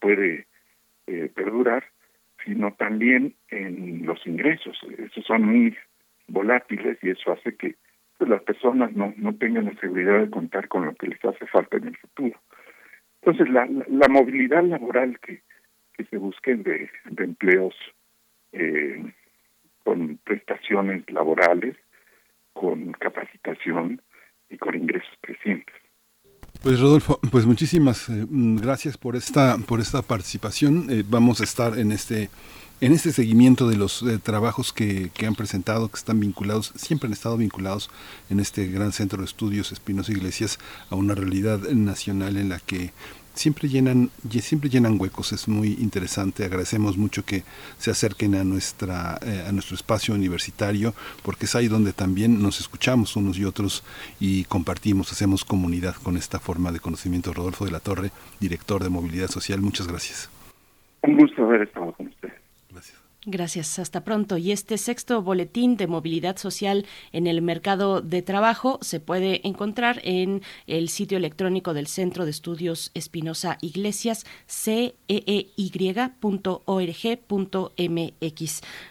puede 0.00 0.46
eh, 1.10 1.30
perdurar, 1.34 1.84
sino 2.44 2.74
también 2.74 3.34
en 3.48 4.04
los 4.04 4.26
ingresos. 4.26 4.78
Esos 4.98 5.24
son 5.24 5.42
muy 5.42 5.74
volátiles 6.26 6.98
y 7.02 7.08
eso 7.08 7.32
hace 7.32 7.56
que 7.56 7.76
pues, 8.18 8.28
las 8.28 8.42
personas 8.42 8.92
no, 8.92 9.14
no 9.16 9.34
tengan 9.34 9.64
la 9.64 9.74
seguridad 9.80 10.20
de 10.20 10.28
contar 10.28 10.68
con 10.68 10.84
lo 10.84 10.94
que 10.96 11.06
les 11.06 11.24
hace 11.24 11.46
falta 11.46 11.78
en 11.78 11.88
el 11.88 11.96
futuro. 11.96 12.38
Entonces, 13.28 13.52
la, 13.52 13.68
la 13.90 14.08
movilidad 14.08 14.64
laboral 14.64 15.20
que, 15.20 15.42
que 15.92 16.04
se 16.06 16.16
busquen 16.16 16.62
de, 16.62 16.88
de 17.10 17.24
empleos 17.24 17.74
eh, 18.52 19.12
con 19.84 20.18
prestaciones 20.24 21.04
laborales, 21.10 21.76
con 22.54 22.92
capacitación 22.92 24.00
y 24.48 24.56
con 24.56 24.74
ingresos 24.74 25.12
crecientes. 25.20 25.74
Pues 26.62 26.80
Rodolfo, 26.80 27.20
pues 27.30 27.44
muchísimas 27.44 28.08
eh, 28.08 28.24
gracias 28.30 28.96
por 28.96 29.14
esta 29.14 29.58
por 29.58 29.80
esta 29.80 30.00
participación. 30.00 30.86
Eh, 30.88 31.04
vamos 31.06 31.42
a 31.42 31.44
estar 31.44 31.78
en 31.78 31.92
este 31.92 32.30
en 32.80 32.92
este 32.92 33.12
seguimiento 33.12 33.68
de 33.68 33.76
los 33.76 34.02
eh, 34.02 34.18
trabajos 34.18 34.72
que, 34.72 35.10
que, 35.14 35.26
han 35.26 35.34
presentado, 35.34 35.88
que 35.88 35.96
están 35.96 36.20
vinculados, 36.20 36.72
siempre 36.76 37.08
han 37.08 37.12
estado 37.12 37.36
vinculados 37.36 37.90
en 38.30 38.40
este 38.40 38.66
gran 38.68 38.92
centro 38.92 39.18
de 39.18 39.24
estudios 39.24 39.72
Espinosa 39.72 40.12
Iglesias 40.12 40.58
a 40.90 40.94
una 40.94 41.14
realidad 41.14 41.58
nacional 41.70 42.36
en 42.36 42.50
la 42.50 42.60
que 42.60 42.92
siempre 43.38 43.68
llenan 43.68 44.10
siempre 44.40 44.68
llenan 44.68 45.00
huecos. 45.00 45.32
Es 45.32 45.48
muy 45.48 45.76
interesante. 45.80 46.44
Agradecemos 46.44 46.96
mucho 46.96 47.24
que 47.24 47.44
se 47.78 47.90
acerquen 47.90 48.34
a 48.34 48.44
nuestra 48.44 49.18
eh, 49.22 49.44
a 49.48 49.52
nuestro 49.52 49.76
espacio 49.76 50.14
universitario 50.14 50.94
porque 51.22 51.46
es 51.46 51.54
ahí 51.54 51.68
donde 51.68 51.92
también 51.92 52.42
nos 52.42 52.60
escuchamos 52.60 53.16
unos 53.16 53.38
y 53.38 53.44
otros 53.44 53.84
y 54.20 54.44
compartimos 54.44 55.12
hacemos 55.12 55.44
comunidad 55.44 55.94
con 55.96 56.16
esta 56.16 56.38
forma 56.38 56.72
de 56.72 56.80
conocimiento. 56.80 57.32
Rodolfo 57.32 57.64
de 57.64 57.70
la 57.70 57.80
Torre 57.80 58.10
director 58.40 58.82
de 58.82 58.90
movilidad 58.90 59.28
social 59.28 59.60
muchas 59.60 59.86
gracias. 59.86 60.30
Un 61.02 61.16
gusto 61.16 61.44
haber 61.44 61.62
estado 61.62 61.92
con 61.92 62.08
gracias 63.30 63.78
hasta 63.78 64.04
pronto. 64.04 64.36
Y 64.36 64.52
este 64.52 64.78
sexto 64.78 65.22
boletín 65.22 65.76
de 65.76 65.86
movilidad 65.86 66.36
social 66.36 66.86
en 67.12 67.26
el 67.26 67.42
mercado 67.42 68.00
de 68.00 68.22
trabajo 68.22 68.78
se 68.82 69.00
puede 69.00 69.46
encontrar 69.46 70.00
en 70.04 70.42
el 70.66 70.88
sitio 70.88 71.18
electrónico 71.18 71.74
del 71.74 71.86
Centro 71.86 72.24
de 72.24 72.30
Estudios 72.30 72.90
Espinosa 72.94 73.58
Iglesias, 73.60 74.24
ceey.org.mx. 74.48 75.50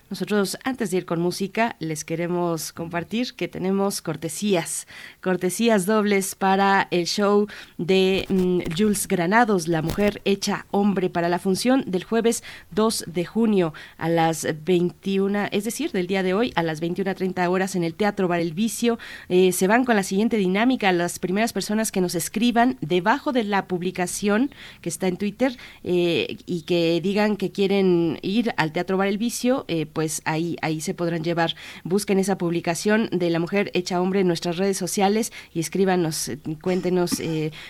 Nosotros, 0.09 0.57
antes 0.63 0.91
de 0.91 0.97
ir 0.97 1.05
con 1.05 1.19
música, 1.19 1.75
les 1.79 2.05
queremos 2.05 2.71
compartir 2.71 3.33
que 3.33 3.47
tenemos 3.47 4.01
cortesías, 4.01 4.87
cortesías 5.21 5.85
dobles 5.85 6.35
para 6.35 6.87
el 6.91 7.07
show 7.07 7.47
de 7.77 8.25
mm, 8.29 8.59
Jules 8.77 9.07
Granados, 9.07 9.67
La 9.67 9.81
Mujer 9.81 10.21
Hecha 10.23 10.65
Hombre, 10.71 11.09
para 11.09 11.27
la 11.27 11.39
función 11.39 11.83
del 11.87 12.03
jueves 12.03 12.43
2 12.71 13.05
de 13.07 13.25
junio 13.25 13.73
a 13.97 14.07
las 14.09 14.26
las 14.27 14.45
21, 14.65 15.47
es 15.51 15.63
decir, 15.63 15.93
del 15.93 16.05
día 16.05 16.21
de 16.21 16.33
hoy 16.33 16.51
a 16.55 16.63
las 16.63 16.81
21.30 16.81 17.47
horas 17.49 17.75
en 17.77 17.85
el 17.85 17.93
Teatro 17.93 18.27
Bar 18.27 18.41
El 18.41 18.53
Vicio. 18.53 18.99
Eh, 19.29 19.53
se 19.53 19.67
van 19.67 19.85
con 19.85 19.95
la 19.95 20.03
siguiente 20.03 20.35
dinámica. 20.35 20.91
Las 20.91 21.17
primeras 21.17 21.53
personas 21.53 21.93
que 21.93 22.01
nos 22.01 22.13
escriban 22.13 22.77
debajo 22.81 23.31
de 23.31 23.45
la 23.45 23.67
publicación 23.67 24.51
que 24.81 24.89
está 24.89 25.07
en 25.07 25.15
Twitter 25.15 25.55
eh, 25.85 26.35
y 26.45 26.63
que 26.63 26.99
digan 26.99 27.37
que 27.37 27.53
quieren 27.53 28.19
ir 28.21 28.53
al 28.57 28.73
Teatro 28.73 28.97
Bar 28.97 29.07
El 29.07 29.17
Vicio, 29.17 29.63
eh, 29.69 29.85
pues 29.85 30.21
ahí, 30.25 30.57
ahí 30.61 30.81
se 30.81 30.93
podrán 30.93 31.23
llevar. 31.23 31.55
Busquen 31.85 32.19
esa 32.19 32.37
publicación 32.37 33.07
de 33.13 33.29
la 33.29 33.39
mujer 33.39 33.71
hecha 33.73 34.01
hombre 34.01 34.19
en 34.19 34.27
nuestras 34.27 34.57
redes 34.57 34.75
sociales 34.75 35.31
y 35.53 35.61
escríbanos, 35.61 36.31
cuéntenos 36.61 37.21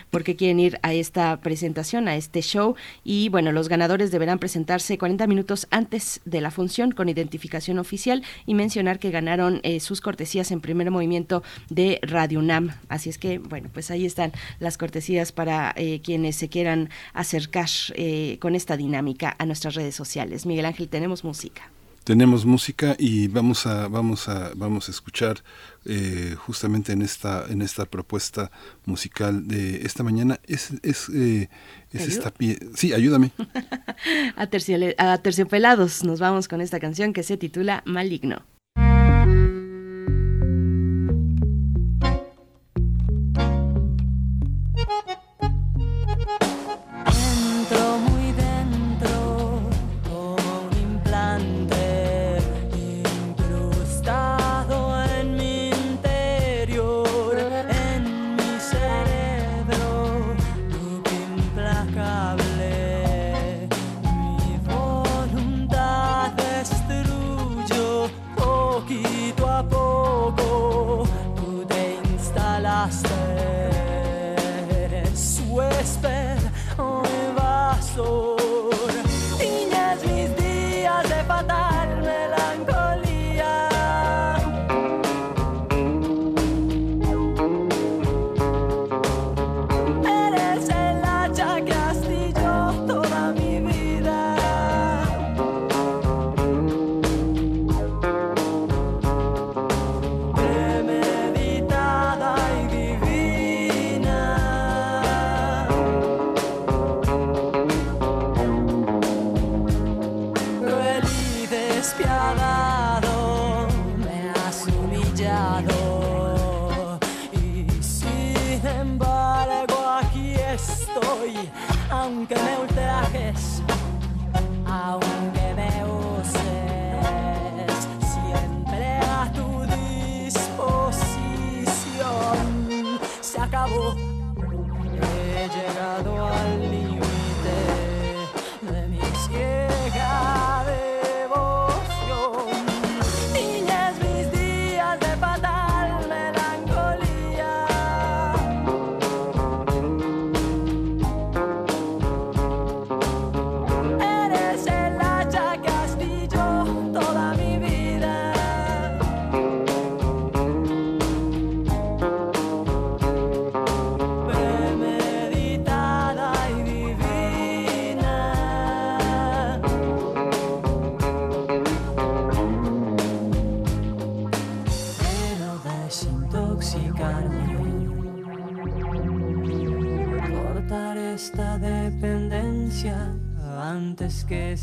por 0.10 0.24
qué 0.24 0.36
quieren 0.36 0.60
ir 0.60 0.80
a 0.82 0.96
esta 0.96 1.40
presentación, 1.40 2.08
a 2.08 2.16
este 2.16 2.42
show. 2.42 2.76
Y 3.04 3.30
bueno, 3.30 3.52
los 3.52 3.70
ganadores 3.70 4.10
deberán 4.10 4.40
presentarse 4.40 4.98
40 4.98 5.28
minutos 5.28 5.68
antes 5.70 6.20
de 6.26 6.42
la 6.42 6.47
función 6.52 6.91
con 6.91 7.10
identificación 7.10 7.80
oficial 7.80 8.24
y 8.45 8.53
mencionar 8.53 8.99
que 8.99 9.11
ganaron 9.11 9.60
eh, 9.64 9.80
sus 9.80 10.02
cortesías 10.02 10.52
en 10.52 10.61
primer 10.61 10.91
movimiento 10.91 11.44
de 11.69 11.99
Radio 12.02 12.40
UNAM. 12.40 12.76
Así 12.90 13.10
es 13.10 13.18
que, 13.18 13.40
bueno, 13.40 13.69
pues 13.74 13.91
ahí 13.91 14.06
están 14.06 14.32
las 14.60 14.78
cortesías 14.78 15.32
para 15.32 15.74
eh, 15.76 16.02
quienes 16.02 16.36
se 16.36 16.49
quieran 16.49 16.90
acercar 17.14 17.68
eh, 17.95 18.38
con 18.40 18.56
esta 18.56 18.78
dinámica 18.78 19.36
a 19.38 19.45
nuestras 19.45 19.76
redes 19.76 19.95
sociales. 19.95 20.45
Miguel 20.45 20.65
Ángel, 20.65 20.90
tenemos 20.90 21.24
música. 21.24 21.72
Tenemos 22.08 22.46
música 22.46 22.96
y 22.98 23.28
vamos 23.28 23.68
a 23.68 23.90
vamos 23.90 24.30
a 24.30 24.54
vamos 24.56 24.88
a 24.88 24.92
escuchar 24.92 25.44
eh, 25.84 26.36
justamente 26.38 26.94
en 26.94 27.02
esta 27.02 27.46
en 27.50 27.62
esta 27.62 27.84
propuesta 27.84 28.50
musical 28.86 29.46
de 29.46 29.86
esta 29.86 30.04
mañana. 30.04 30.40
Es 30.48 30.72
es, 30.84 31.10
eh, 31.10 31.50
es 31.92 32.08
esta 32.08 32.32
pie 32.32 32.60
sí 32.76 32.94
ayúdame. 32.94 33.32
A, 34.38 34.44
a 35.14 35.18
terciopelados 35.18 36.06
nos 36.06 36.22
vamos 36.22 36.48
con 36.48 36.62
esta 36.62 36.80
canción 36.80 37.12
que 37.12 37.24
se 37.24 37.36
titula 37.36 37.84
Maligno. 37.86 38.57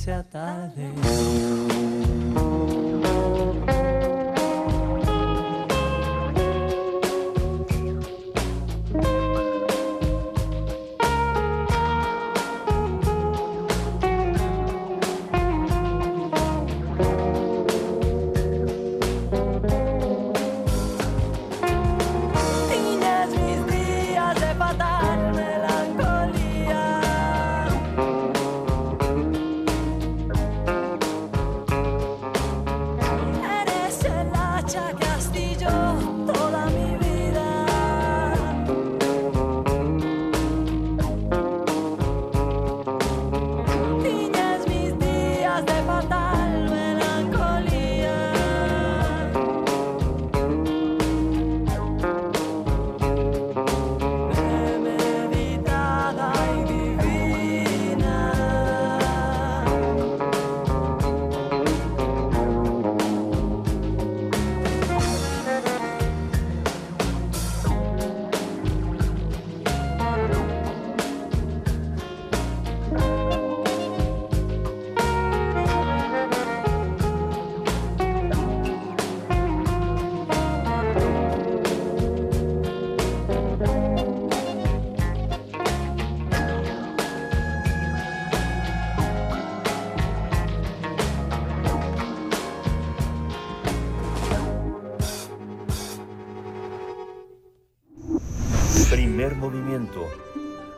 se 0.05 0.13
atarde. 0.13 0.94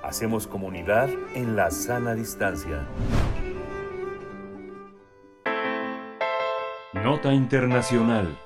Hacemos 0.02 0.46
comunidad 0.46 1.08
en 1.34 1.56
la 1.56 1.70
sana 1.70 2.14
distancia. 2.14 2.86
Nota 6.92 7.32
Internacional. 7.32 8.38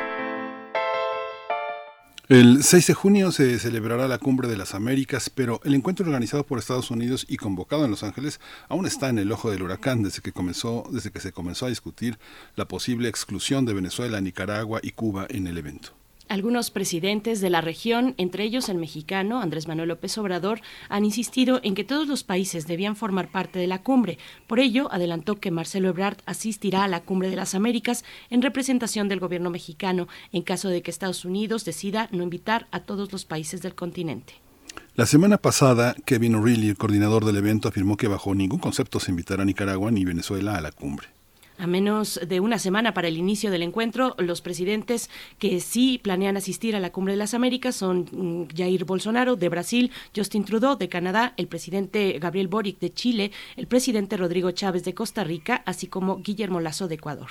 El 2.29 2.63
6 2.63 2.87
de 2.87 2.95
junio 2.95 3.33
se 3.33 3.59
celebrará 3.59 4.07
la 4.07 4.19
Cumbre 4.19 4.47
de 4.47 4.57
las 4.57 4.75
Américas, 4.75 5.31
pero 5.31 5.61
el 5.65 5.75
encuentro 5.75 6.07
organizado 6.07 6.47
por 6.47 6.59
Estados 6.59 6.91
Unidos 6.91 7.27
y 7.29 7.37
convocado 7.37 7.85
en 7.85 7.91
Los 7.91 8.05
Ángeles 8.05 8.41
aún 8.69 8.87
está 8.87 9.09
en 9.09 9.19
el 9.19 9.33
ojo 9.33 9.51
del 9.51 9.63
huracán 9.63 10.03
desde 10.05 10.23
que 10.23 10.33
comenzó, 10.33 10.85
desde 10.93 11.11
que 11.11 11.21
se 11.21 11.33
comenzó 11.33 11.67
a 11.67 11.71
discutir 11.71 12.19
la 12.55 12.69
posible 12.69 13.09
exclusión 13.09 13.67
de 13.67 13.75
Venezuela, 13.75 14.21
Nicaragua 14.21 14.79
y 14.83 14.93
Cuba 14.93 15.27
en 15.29 15.49
el 15.49 15.59
evento. 15.59 16.00
Algunos 16.31 16.71
presidentes 16.71 17.41
de 17.41 17.51
la 17.51 17.61
región, 17.61 18.15
entre 18.17 18.45
ellos 18.45 18.69
el 18.69 18.79
mexicano 18.79 19.41
Andrés 19.41 19.67
Manuel 19.67 19.89
López 19.89 20.17
Obrador, 20.17 20.61
han 20.89 21.05
insistido 21.05 21.59
en 21.65 21.75
que 21.75 21.83
todos 21.83 22.07
los 22.07 22.23
países 22.23 22.69
debían 22.69 22.95
formar 22.95 23.33
parte 23.33 23.59
de 23.59 23.67
la 23.67 23.83
cumbre. 23.83 24.17
Por 24.47 24.61
ello, 24.61 24.87
adelantó 24.93 25.41
que 25.41 25.51
Marcelo 25.51 25.89
Ebrard 25.89 26.19
asistirá 26.27 26.85
a 26.85 26.89
la 26.89 27.01
cumbre 27.01 27.31
de 27.31 27.35
las 27.35 27.57
Américas 27.57 28.05
en 28.31 28.43
representación 28.43 29.09
del 29.09 29.19
gobierno 29.19 29.51
mexicano 29.51 30.07
en 30.31 30.43
caso 30.43 30.69
de 30.69 30.83
que 30.83 30.93
Estados 30.93 31.25
Unidos 31.25 31.65
decida 31.65 32.09
no 32.13 32.23
invitar 32.23 32.69
a 32.71 32.79
todos 32.79 33.11
los 33.11 33.25
países 33.25 33.61
del 33.61 33.75
continente. 33.75 34.35
La 34.95 35.07
semana 35.07 35.37
pasada, 35.37 35.97
Kevin 36.07 36.37
O'Reilly, 36.37 36.69
el 36.69 36.77
coordinador 36.77 37.25
del 37.25 37.39
evento, 37.39 37.67
afirmó 37.67 37.97
que 37.97 38.07
bajo 38.07 38.37
ningún 38.37 38.61
concepto 38.61 39.01
se 39.01 39.11
invitará 39.11 39.43
a 39.43 39.47
Nicaragua 39.47 39.91
ni 39.91 40.05
Venezuela 40.05 40.55
a 40.55 40.61
la 40.61 40.71
cumbre. 40.71 41.09
A 41.61 41.67
menos 41.67 42.19
de 42.27 42.41
una 42.41 42.59
semana 42.59 42.95
para 42.95 43.09
el 43.09 43.19
inicio 43.19 43.51
del 43.51 43.61
encuentro, 43.61 44.17
los 44.17 44.41
presidentes 44.41 45.11
que 45.39 45.61
sí 45.61 46.01
planean 46.03 46.39
asistir 46.39 46.75
a 46.75 46.81
la 46.81 46.91
Cumbre 46.91 47.13
de 47.13 47.19
las 47.19 47.35
Américas 47.35 47.77
son 47.77 48.09
mm, 48.11 48.57
Jair 48.57 48.87
Bolsonaro 48.87 49.37
de 49.37 49.51
Brasil, 49.51 49.93
Justin 50.17 50.47
Trudeau 50.47 50.79
de 50.79 50.89
Canadá, 50.89 51.35
el 51.37 51.49
presidente 51.49 52.19
Gabriel 52.19 52.49
Boric 52.49 52.79
de 52.79 52.95
Chile, 52.95 53.31
el 53.59 53.67
presidente 53.67 54.17
Rodrigo 54.17 54.53
Chávez 54.53 54.85
de 54.85 54.95
Costa 54.95 55.23
Rica, 55.23 55.63
así 55.67 55.87
como 55.87 56.23
Guillermo 56.23 56.61
Lazo 56.61 56.89
de 56.89 56.95
Ecuador. 56.95 57.29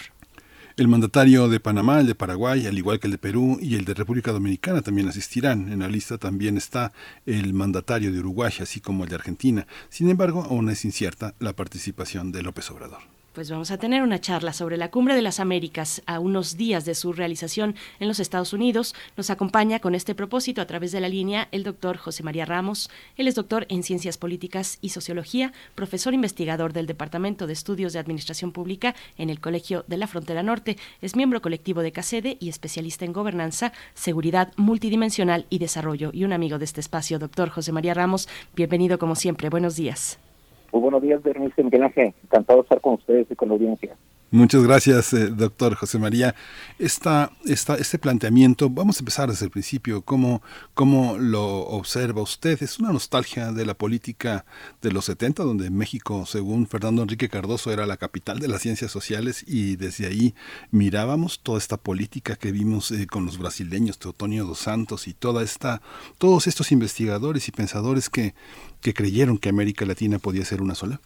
El 0.78 0.88
mandatario 0.88 1.48
de 1.50 1.60
Panamá, 1.60 2.00
el 2.00 2.06
de 2.06 2.14
Paraguay, 2.14 2.68
al 2.68 2.78
igual 2.78 3.00
que 3.00 3.08
el 3.08 3.14
de 3.14 3.18
Perú 3.18 3.58
y 3.60 3.74
el 3.74 3.84
de 3.84 3.96
República 3.96 4.32
Dominicana 4.32 4.84
también 4.84 5.08
asistirán. 5.08 5.72
En 5.72 5.80
la 5.80 5.88
lista 5.88 6.20
también 6.20 6.56
está 6.56 6.94
el 7.26 7.56
mandatario 7.56 8.12
de 8.12 8.20
Uruguay, 8.20 8.54
así 8.62 8.80
como 8.80 9.06
el 9.06 9.10
de 9.10 9.16
Argentina. 9.16 9.66
Sin 9.90 10.08
embargo, 10.08 10.44
aún 10.44 10.70
es 10.70 10.86
incierta 10.86 11.34
la 11.40 11.54
participación 11.54 12.32
de 12.32 12.44
López 12.44 12.70
Obrador 12.70 13.02
pues 13.40 13.52
vamos 13.52 13.72
a 13.72 13.78
tener 13.78 14.04
una 14.04 14.20
charla 14.20 14.52
sobre 14.52 14.76
la 14.76 14.92
Cumbre 14.92 15.16
de 15.16 15.22
las 15.22 15.40
Américas 15.40 16.02
a 16.06 16.20
unos 16.20 16.58
días 16.58 16.84
de 16.84 16.94
su 16.94 17.14
realización 17.14 17.74
en 18.02 18.10
los 18.10 18.20
Estados 18.20 18.52
Unidos. 18.52 18.94
Nos 19.16 19.30
acompaña 19.30 19.80
con 19.80 19.96
este 19.96 20.14
propósito 20.14 20.62
a 20.62 20.68
través 20.68 20.92
de 20.92 21.00
la 21.00 21.08
línea 21.08 21.48
el 21.54 21.64
doctor 21.64 21.96
José 21.96 22.22
María 22.22 22.44
Ramos. 22.44 22.90
Él 23.16 23.30
es 23.30 23.36
doctor 23.36 23.66
en 23.70 23.84
Ciencias 23.84 24.18
Políticas 24.18 24.78
y 24.82 24.90
Sociología, 24.90 25.54
profesor 25.74 26.14
investigador 26.14 26.74
del 26.74 26.86
Departamento 26.86 27.48
de 27.48 27.54
Estudios 27.54 27.94
de 27.94 28.00
Administración 28.00 28.52
Pública 28.52 28.94
en 29.18 29.30
el 29.30 29.40
Colegio 29.40 29.86
de 29.88 29.96
la 29.96 30.08
Frontera 30.08 30.44
Norte. 30.44 30.76
Es 31.02 31.16
miembro 31.16 31.42
colectivo 31.42 31.82
de 31.82 31.94
CACEDE 31.94 32.36
y 32.42 32.50
especialista 32.50 33.06
en 33.06 33.14
gobernanza, 33.14 33.72
seguridad 33.94 34.52
multidimensional 34.58 35.46
y 35.50 35.60
desarrollo. 35.60 36.10
Y 36.12 36.26
un 36.26 36.34
amigo 36.34 36.60
de 36.60 36.66
este 36.66 36.82
espacio, 36.82 37.20
doctor 37.20 37.48
José 37.48 37.72
María 37.72 37.94
Ramos. 37.94 38.28
Bienvenido 38.54 39.00
como 39.00 39.16
siempre. 39.16 39.48
Buenos 39.48 39.78
días. 39.78 40.20
Muy 40.72 40.82
buenos 40.82 41.02
días, 41.02 41.24
Bernice 41.24 41.64
Miguel 41.64 41.84
Ángel. 41.84 42.14
Encantado 42.24 42.60
de 42.60 42.64
estar 42.64 42.82
con 42.82 42.94
ustedes 42.94 43.30
y 43.32 43.36
con 43.36 43.50
la 43.50 43.56
audiencia. 43.56 43.96
Muchas 44.32 44.62
gracias, 44.62 45.12
eh, 45.14 45.30
doctor 45.30 45.74
José 45.74 45.98
María. 45.98 46.36
Esta, 46.78 47.32
esta, 47.46 47.74
este 47.74 47.98
planteamiento, 47.98 48.70
vamos 48.70 48.98
a 48.98 49.00
empezar 49.00 49.28
desde 49.28 49.46
el 49.46 49.52
principio. 49.52 50.04
¿Cómo, 50.04 50.44
¿Cómo 50.76 51.18
lo 51.18 51.62
observa 51.62 52.22
usted? 52.22 52.62
Es 52.62 52.78
una 52.78 52.92
nostalgia 52.92 53.52
de 53.52 53.66
la 53.66 53.74
política 53.74 54.46
de 54.84 54.92
los 54.92 55.06
70, 55.06 55.42
donde 55.42 55.72
México, 55.72 56.28
según 56.28 56.68
Fernando 56.68 57.02
Enrique 57.02 57.28
Cardoso, 57.28 57.72
era 57.72 57.88
la 57.88 57.98
capital 57.98 58.40
de 58.40 58.50
las 58.50 58.62
ciencias 58.62 58.92
sociales 58.92 59.44
y 59.48 59.78
desde 59.78 60.06
ahí 60.06 60.36
mirábamos 60.70 61.40
toda 61.40 61.58
esta 61.58 61.78
política 61.78 62.36
que 62.36 62.52
vimos 62.52 62.92
eh, 62.92 63.08
con 63.08 63.26
los 63.26 63.40
brasileños, 63.40 63.98
Teotonio 63.98 64.46
dos 64.46 64.60
Santos 64.60 65.08
y 65.08 65.16
toda 65.16 65.42
esta, 65.42 65.82
todos 66.20 66.46
estos 66.46 66.72
investigadores 66.72 67.48
y 67.48 67.52
pensadores 67.52 68.12
que, 68.12 68.36
que 68.80 68.94
creyeron 68.94 69.40
que 69.40 69.50
América 69.50 69.88
Latina 69.88 70.20
podía 70.20 70.46
ser 70.46 70.62
una 70.62 70.76
sola. 70.76 71.02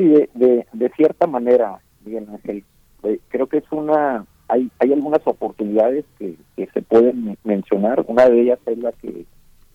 Sí, 0.00 0.08
de, 0.08 0.66
de, 0.72 0.88
cierta 0.96 1.26
manera, 1.26 1.78
bien 2.00 2.26
Ángel, 2.30 2.64
eh, 3.02 3.20
creo 3.28 3.48
que 3.48 3.58
es 3.58 3.70
una, 3.70 4.24
hay, 4.48 4.70
hay 4.78 4.94
algunas 4.94 5.20
oportunidades 5.26 6.06
que, 6.18 6.36
que 6.56 6.68
se 6.68 6.80
pueden 6.80 7.36
mencionar. 7.44 8.02
Una 8.08 8.26
de 8.26 8.40
ellas 8.40 8.58
es 8.64 8.78
la 8.78 8.92
que 8.92 9.26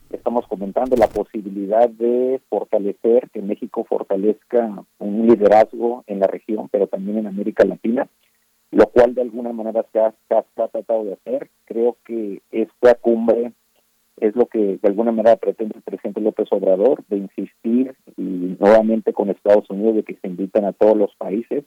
estamos 0.09 0.47
comentando, 0.47 0.95
la 0.95 1.09
posibilidad 1.09 1.87
de 1.87 2.41
fortalecer, 2.49 3.29
que 3.29 3.43
México 3.43 3.85
fortalezca 3.87 4.83
un 4.97 5.27
liderazgo 5.27 6.03
en 6.07 6.21
la 6.21 6.27
región, 6.27 6.69
pero 6.71 6.87
también 6.87 7.19
en 7.19 7.27
América 7.27 7.63
Latina, 7.63 8.07
lo 8.71 8.87
cual 8.87 9.13
de 9.13 9.21
alguna 9.21 9.53
manera 9.53 9.85
se 9.93 9.99
ha, 9.99 10.11
se 10.27 10.35
ha 10.35 10.67
tratado 10.69 11.03
de 11.03 11.13
hacer. 11.13 11.51
Creo 11.65 11.97
que 12.03 12.41
esta 12.49 12.95
cumbre 12.95 13.51
es 14.17 14.35
lo 14.35 14.45
que 14.45 14.77
de 14.81 14.87
alguna 14.87 15.11
manera 15.11 15.35
pretende 15.35 15.75
el 15.75 15.81
presidente 15.81 16.21
López 16.21 16.47
Obrador, 16.51 17.03
de 17.07 17.17
insistir 17.17 17.95
y 18.17 18.55
nuevamente 18.59 19.13
con 19.13 19.29
Estados 19.29 19.69
Unidos 19.69 19.95
de 19.95 20.03
que 20.03 20.15
se 20.15 20.27
invitan 20.27 20.65
a 20.65 20.73
todos 20.73 20.97
los 20.97 21.13
países, 21.15 21.65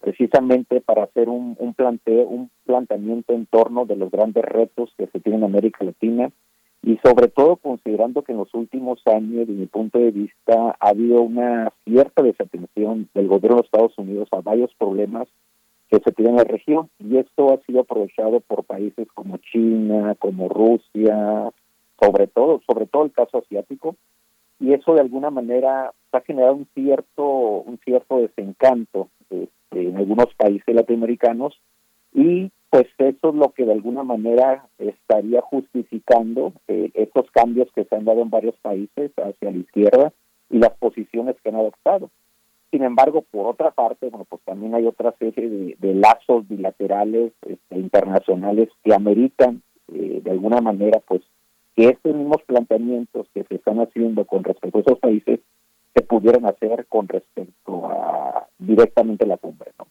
precisamente 0.00 0.80
para 0.80 1.04
hacer 1.04 1.28
un, 1.28 1.56
un 1.58 1.74
planteo, 1.74 2.26
un 2.26 2.50
planteamiento 2.64 3.32
en 3.32 3.46
torno 3.46 3.86
de 3.86 3.96
los 3.96 4.10
grandes 4.10 4.44
retos 4.44 4.92
que 4.96 5.06
se 5.08 5.20
tienen 5.20 5.42
en 5.42 5.50
América 5.50 5.84
Latina 5.84 6.30
y 6.82 6.98
sobre 7.02 7.28
todo 7.28 7.56
considerando 7.56 8.22
que 8.22 8.32
en 8.32 8.38
los 8.38 8.52
últimos 8.52 9.00
años, 9.06 9.46
desde 9.46 9.54
mi 9.54 9.66
punto 9.66 9.98
de 9.98 10.10
vista, 10.10 10.76
ha 10.78 10.88
habido 10.88 11.22
una 11.22 11.72
cierta 11.84 12.22
desatención 12.22 13.08
del 13.14 13.26
gobierno 13.26 13.56
de 13.56 13.64
Estados 13.64 13.96
Unidos 13.96 14.28
a 14.32 14.42
varios 14.42 14.74
problemas 14.74 15.26
que 15.88 15.98
se 16.00 16.12
tienen 16.12 16.34
en 16.34 16.38
la 16.38 16.44
región 16.44 16.90
y 16.98 17.16
esto 17.16 17.54
ha 17.54 17.64
sido 17.64 17.80
aprovechado 17.80 18.40
por 18.40 18.64
países 18.64 19.08
como 19.14 19.38
China, 19.38 20.14
como 20.18 20.50
Rusia, 20.50 21.50
sobre 22.00 22.26
todo, 22.26 22.60
sobre 22.66 22.86
todo 22.86 23.04
el 23.04 23.12
caso 23.12 23.38
asiático, 23.38 23.96
y 24.60 24.72
eso 24.72 24.94
de 24.94 25.00
alguna 25.00 25.30
manera 25.30 25.92
ha 26.12 26.20
generado 26.20 26.54
un 26.54 26.68
cierto, 26.74 27.24
un 27.24 27.78
cierto 27.84 28.18
desencanto 28.18 29.08
este, 29.30 29.88
en 29.88 29.96
algunos 29.96 30.32
países 30.36 30.74
latinoamericanos, 30.74 31.60
y 32.12 32.50
pues 32.70 32.86
eso 32.98 33.28
es 33.28 33.34
lo 33.34 33.50
que 33.52 33.64
de 33.64 33.72
alguna 33.72 34.02
manera 34.02 34.66
estaría 34.78 35.40
justificando 35.42 36.52
eh, 36.68 36.90
estos 36.94 37.30
cambios 37.30 37.70
que 37.72 37.84
se 37.84 37.94
han 37.94 38.04
dado 38.04 38.22
en 38.22 38.30
varios 38.30 38.56
países 38.56 39.12
hacia 39.16 39.50
la 39.50 39.58
izquierda 39.58 40.12
y 40.50 40.58
las 40.58 40.72
posiciones 40.78 41.36
que 41.42 41.50
han 41.50 41.56
adoptado. 41.56 42.10
Sin 42.70 42.82
embargo, 42.82 43.22
por 43.30 43.46
otra 43.46 43.70
parte, 43.70 44.08
bueno, 44.08 44.26
pues 44.28 44.42
también 44.42 44.74
hay 44.74 44.86
otra 44.86 45.14
serie 45.20 45.76
de, 45.78 45.94
lazos 45.94 46.48
bilaterales 46.48 47.32
este, 47.46 47.78
internacionales 47.78 48.68
que 48.82 48.92
ameritan 48.92 49.62
eh, 49.92 50.20
de 50.24 50.30
alguna 50.32 50.60
manera 50.60 51.00
pues 51.06 51.22
que 51.74 51.88
estos 51.88 52.14
mismos 52.14 52.42
planteamientos 52.46 53.26
que 53.34 53.44
se 53.44 53.56
están 53.56 53.80
haciendo 53.80 54.24
con 54.24 54.44
respecto 54.44 54.78
a 54.78 54.80
esos 54.82 54.98
países 54.98 55.40
se 55.94 56.02
pudieran 56.02 56.46
hacer 56.46 56.86
con 56.86 57.08
respecto 57.08 57.86
a 57.86 58.48
directamente 58.58 59.26
la 59.26 59.36
cumbre, 59.36 59.72
¿no? 59.78 59.86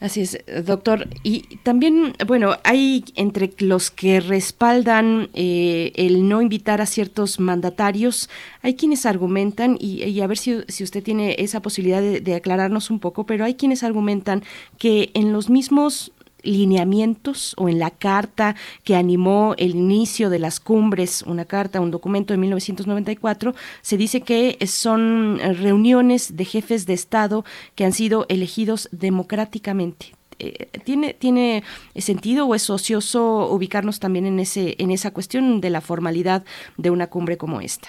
Así 0.00 0.20
es, 0.20 0.38
doctor. 0.64 1.08
Y 1.24 1.56
también, 1.64 2.14
bueno, 2.24 2.54
hay 2.62 3.04
entre 3.16 3.50
los 3.58 3.90
que 3.90 4.20
respaldan 4.20 5.28
eh, 5.34 5.90
el 5.96 6.28
no 6.28 6.40
invitar 6.40 6.80
a 6.80 6.86
ciertos 6.86 7.40
mandatarios, 7.40 8.30
hay 8.62 8.74
quienes 8.74 9.06
argumentan, 9.06 9.76
y, 9.80 10.20
a 10.20 10.26
ver 10.28 10.38
si, 10.38 10.62
si, 10.68 10.84
usted 10.84 11.02
tiene 11.02 11.34
esa 11.38 11.60
posibilidad 11.62 12.00
de, 12.00 12.20
de 12.20 12.34
aclararnos 12.36 12.92
un 12.92 13.00
poco, 13.00 13.26
pero 13.26 13.44
hay 13.44 13.54
quienes 13.54 13.82
argumentan 13.82 14.44
que 14.78 15.10
en 15.14 15.32
los 15.32 15.50
mismos 15.50 16.12
lineamientos 16.48 17.54
o 17.56 17.68
en 17.68 17.78
la 17.78 17.90
carta 17.90 18.56
que 18.84 18.96
animó 18.96 19.54
el 19.58 19.74
inicio 19.74 20.30
de 20.30 20.38
las 20.38 20.60
cumbres, 20.60 21.22
una 21.22 21.44
carta, 21.44 21.80
un 21.80 21.90
documento 21.90 22.32
de 22.32 22.38
1994, 22.38 23.54
se 23.82 23.96
dice 23.96 24.22
que 24.22 24.58
son 24.66 25.38
reuniones 25.38 26.36
de 26.36 26.44
jefes 26.44 26.86
de 26.86 26.94
Estado 26.94 27.44
que 27.74 27.84
han 27.84 27.92
sido 27.92 28.26
elegidos 28.28 28.88
democráticamente. 28.92 30.14
Eh, 30.38 30.68
¿Tiene, 30.84 31.14
¿Tiene 31.14 31.64
sentido 31.96 32.46
o 32.46 32.54
es 32.54 32.70
ocioso 32.70 33.50
ubicarnos 33.50 33.98
también 33.98 34.24
en, 34.26 34.38
ese, 34.38 34.76
en 34.78 34.90
esa 34.90 35.10
cuestión 35.10 35.60
de 35.60 35.70
la 35.70 35.80
formalidad 35.80 36.44
de 36.76 36.90
una 36.90 37.08
cumbre 37.08 37.36
como 37.36 37.60
esta? 37.60 37.88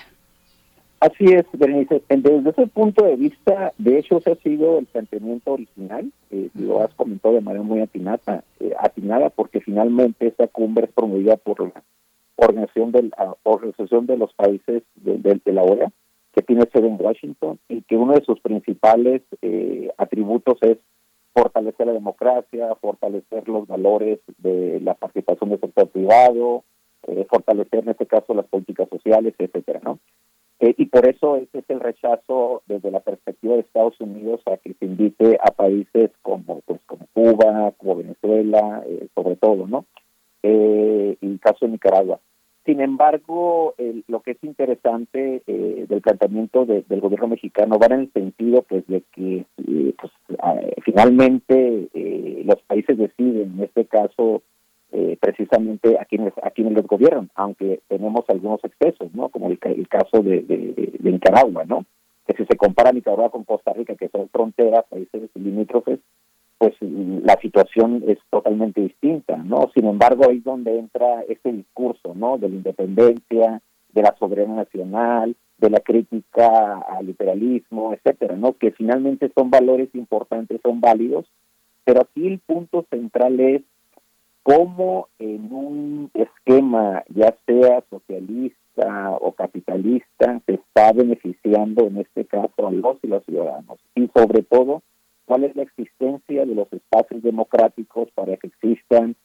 Así 1.00 1.26
es, 1.26 1.46
Berenice. 1.54 2.04
Desde 2.10 2.50
ese 2.50 2.68
punto 2.68 3.06
de 3.06 3.16
vista, 3.16 3.74
de 3.78 4.00
hecho, 4.00 4.18
ese 4.18 4.32
ha 4.32 4.36
sido 4.36 4.80
el 4.80 4.86
planteamiento 4.86 5.54
original. 5.54 6.12
Eh, 6.30 6.50
lo 6.56 6.82
has 6.82 6.94
comentado 6.96 7.36
de 7.36 7.42
manera 7.42 7.64
muy 7.64 7.80
atinada, 7.80 8.44
eh, 8.60 8.74
atinada 8.78 9.30
porque 9.30 9.62
finalmente 9.62 10.28
esta 10.28 10.48
cumbre 10.48 10.86
es 10.86 10.92
promovida 10.92 11.38
por 11.38 11.62
la 11.62 11.84
Organización, 12.36 12.92
del, 12.92 13.14
Organización 13.44 14.08
de 14.08 14.18
los 14.18 14.34
Países 14.34 14.84
de, 14.96 15.42
la 15.46 15.64
OEA, 15.64 15.92
que 16.34 16.42
tiene 16.42 16.66
sede 16.72 16.88
en 16.88 16.98
Washington, 17.00 17.60
y 17.70 17.82
que 17.82 17.96
uno 17.96 18.14
de 18.14 18.24
sus 18.24 18.40
principales 18.42 19.22
eh, 19.42 19.90
atributos 19.98 20.58
es 20.62 20.78
fortalecer 21.34 21.88
la 21.88 21.94
democracia, 21.94 22.76
fortalecer 22.76 23.48
los 23.48 23.68
valores 23.68 24.20
de 24.38 24.82
la 24.82 24.96
participación 24.96 25.50
del 25.50 25.62
sector 25.62 25.88
privado, 25.88 26.64
eh, 27.08 27.26
fortalecer 27.30 27.80
en 27.80 27.90
este 27.90 28.06
caso 28.06 28.34
las 28.34 28.48
políticas 28.48 28.90
sociales, 28.90 29.34
etcétera, 29.38 29.80
¿no? 29.84 30.00
Por 30.92 31.08
eso 31.08 31.36
ese 31.38 31.60
es 31.60 31.66
el 31.70 31.80
rechazo 31.80 32.62
desde 32.68 32.92
la 32.92 33.00
perspectiva 33.00 33.56
de 33.56 33.62
Estados 33.62 34.00
Unidos 34.00 34.42
a 34.46 34.58
que 34.58 34.74
se 34.74 34.86
invite 34.86 35.38
a 35.42 35.52
países 35.52 36.12
como 36.22 36.62
pues 36.66 36.80
como 36.86 37.06
Cuba, 37.14 37.74
como 37.78 37.96
Venezuela, 37.98 38.84
eh, 38.88 39.08
sobre 39.16 39.36
todo, 39.36 39.68
¿no? 39.68 39.86
Eh, 40.44 41.18
y 41.22 41.26
el 41.26 41.40
caso 41.40 41.66
de 41.66 41.72
Nicaragua. 41.74 42.20
Sin 42.66 42.82
embargo, 42.82 43.74
el- 43.78 44.04
lo 44.08 44.22
que 44.22 44.32
es 44.32 44.44
interesante 44.44 45.42
eh, 45.48 45.86
del 45.90 46.02
planteamiento 46.02 46.66
de- 46.66 46.84
del 46.88 47.02
gobierno 47.02 47.28
mexicano 47.30 47.78
va 47.80 47.88
en 47.88 48.02
el 48.02 48.14
sentido 48.14 48.62
pues 48.64 48.86
de 48.88 49.02
que 49.12 49.46
eh, 49.68 49.94
pues, 50.00 50.12
finalmente 50.84 51.88
eh, 51.94 52.44
los 52.46 52.62
países 52.64 52.98
deciden, 52.98 53.54
en 53.58 53.64
este 53.64 53.86
caso 53.86 54.42
eh, 54.92 55.18
precisamente 55.20 55.98
a 56.00 56.06
quienes 56.06 56.34
a 56.42 56.50
quienes 56.52 56.74
los 56.74 56.88
gobiernan, 56.88 57.30
aunque 57.36 57.82
tenemos 57.88 58.26
algunos 58.30 58.64
excesos, 58.64 59.14
¿no? 59.14 59.30
Como 59.30 59.48
el, 59.50 59.60
el 59.62 59.88
caso 59.88 60.22
de, 60.24 60.42
de- 60.42 60.94
de 61.00 61.12
Nicaragua, 61.12 61.64
¿no? 61.66 61.86
Que 62.28 62.36
si 62.36 62.46
se 62.46 62.58
compara 62.58 62.92
Nicaragua 62.92 63.30
con 63.30 63.44
Costa 63.44 63.74
Rica, 63.74 63.96
que 63.96 64.10
son 64.10 64.30
fronteras, 64.30 64.86
países 64.90 65.30
limítrofes, 65.36 66.00
pues 66.58 66.74
la 66.82 67.38
situación 67.42 68.04
es 68.08 68.18
totalmente 68.30 68.82
distinta, 68.82 69.38
¿no? 69.38 69.70
Sin 69.74 69.86
embargo, 69.86 70.26
ahí 70.30 70.38
es 70.40 70.44
donde 70.44 70.78
entra 70.78 71.22
este 71.30 71.52
discurso, 71.54 72.14
¿no? 72.16 72.38
De 72.38 72.50
la 72.50 72.56
independencia, 72.56 73.62
de 73.94 74.02
la 74.02 74.14
soberanía 74.20 74.56
nacional, 74.58 75.36
de 75.58 75.70
la 75.70 75.80
crítica 75.80 76.80
al 76.80 77.06
liberalismo, 77.06 77.94
etcétera, 77.94 78.36
¿no? 78.36 78.54
Que 78.54 78.72
finalmente 78.72 79.32
son 79.36 79.50
valores 79.50 79.90
importantes, 79.94 80.60
son 80.62 80.82
válidos, 80.82 81.26
pero 81.86 82.02
aquí 82.02 82.28
el 82.28 82.40
punto 82.40 82.86
central 82.90 83.40
es 83.40 83.62
cómo 84.44 85.08
en 85.20 85.52
un 85.54 86.12
esquema, 86.14 87.04
ya 87.10 87.36
sea 87.46 87.84
socialista 87.90 89.12
o 89.22 89.32
capitalista, 89.34 90.42
se 90.46 90.54
está 90.54 90.92
beneficiando 90.94 91.86
en 91.88 91.98
este 91.98 92.26
caso 92.26 92.68
a 92.68 92.72
los 92.72 92.98
y 93.04 93.08
los 93.08 93.24
ciudadanos. 93.26 93.80
Y 93.96 94.08
sobre 94.16 94.44
todo, 94.44 94.82
cuál 95.26 95.44
es 95.44 95.56
la 95.56 95.64
existencia 95.64 96.46
de 96.46 96.56
los 96.56 96.72
espacios 96.74 97.22
democráticos 97.22 98.10
para 98.16 98.38
que 98.38 98.48
existan 98.48 99.16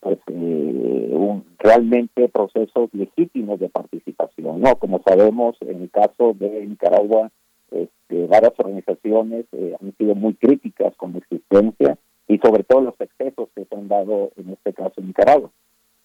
pues, 0.00 0.18
eh, 0.26 1.10
un- 1.12 1.44
realmente 1.58 2.28
procesos 2.28 2.90
legítimos 2.92 3.58
de 3.58 3.70
participación. 3.70 4.60
no 4.60 4.76
Como 4.76 5.00
sabemos, 5.02 5.56
en 5.62 5.82
el 5.82 5.90
caso 5.90 6.34
de 6.38 6.66
Nicaragua, 6.66 7.30
este, 7.70 8.26
varias 8.26 8.52
organizaciones 8.58 9.46
eh, 9.52 9.74
han 9.80 9.96
sido 9.96 10.14
muy 10.14 10.34
críticas 10.34 10.94
con 10.96 11.12
la 11.12 11.18
existencia 11.18 11.96
y 12.28 12.38
sobre 12.38 12.64
todo 12.64 12.80
los 12.80 13.00
excesos 13.00 13.48
que 13.54 13.64
se 13.64 13.74
han 13.74 13.88
dado 13.88 14.30
en 14.36 14.50
este 14.50 14.72
caso 14.72 14.94
en 15.00 15.08
Nicaragua. 15.08 15.50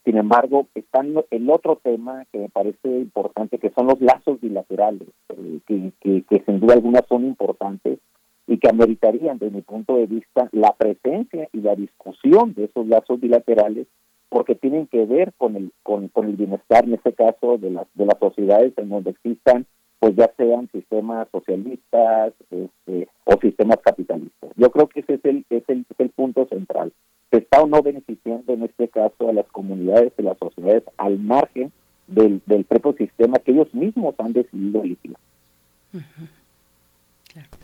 Sin 0.06 0.18
embargo, 0.18 0.68
está 0.76 1.02
el- 1.02 1.50
otro 1.50 1.80
tema 1.84 2.26
que 2.32 2.40
me 2.40 2.50
parece 2.50 2.88
importante, 2.88 3.58
que 3.60 3.70
son 3.72 3.88
los 3.88 4.00
lazos 4.02 4.40
bilaterales, 4.42 5.08
eh, 5.30 5.60
que, 5.68 5.92
que, 6.02 6.24
que 6.24 6.44
sin 6.46 6.60
duda 6.60 6.74
alguna 6.76 7.02
son 7.08 7.26
importantes 7.26 8.00
y 8.48 8.58
que 8.58 8.70
ameritarían, 8.70 9.38
desde 9.38 9.56
mi 9.56 9.62
punto 9.62 9.98
de 9.98 10.08
vista, 10.08 10.50
la 10.52 10.74
presencia 10.74 11.48
y 11.54 11.62
la 11.62 11.76
discusión 11.76 12.54
de 12.56 12.66
esos 12.66 12.88
lazos 12.88 13.20
bilaterales, 13.20 13.88
porque 14.30 14.56
tienen 14.56 14.88
que 14.88 15.06
ver 15.06 15.34
con 15.38 15.56
el 15.56 15.72
con, 15.84 16.08
con 16.08 16.28
el 16.28 16.36
bienestar, 16.36 16.86
en 16.86 16.94
este 16.96 17.14
caso, 17.14 17.58
de 17.58 17.72
las 17.72 17.88
de 17.94 18.06
las 18.06 18.18
sociedades 18.20 18.74
en 18.78 18.90
donde 18.90 19.12
existan, 19.12 19.66
pues 20.00 20.16
ya 20.16 20.32
sean 20.38 20.70
sistemas 20.72 21.28
socialistas 21.32 22.34
este, 22.50 23.10
o 23.26 23.38
sistemas 23.42 23.80
capitalistas. 23.84 24.52
Yo 24.56 24.72
creo 24.72 24.88
que 24.88 25.02
ese 25.02 25.16
es 25.16 25.26
el, 25.26 25.46
es 25.50 25.64
el, 25.68 25.86
es 25.90 26.00
el 26.00 26.10
punto 26.10 26.48
central. 26.48 26.94
Se 27.32 27.40
está 27.40 27.62
o 27.62 27.68
no 27.68 27.82
beneficiando, 27.82 28.54
en 28.54 28.64
este 28.64 28.88
caso, 28.88 29.30
a 29.30 29.34
las 29.34 29.48
comunidades 29.48 30.14
y 30.18 30.24
las 30.24 30.38
sociedades 30.38 30.84
al 30.98 31.20
margen 31.20 31.72
del, 32.08 32.42
del 32.46 32.64
propio 32.66 32.94
sistema 32.94 33.40
que 33.40 33.52
ellos 33.52 33.74
mismos 33.74 34.16
han 34.18 34.34
decidido 34.34 34.82
elegir. 34.82 35.16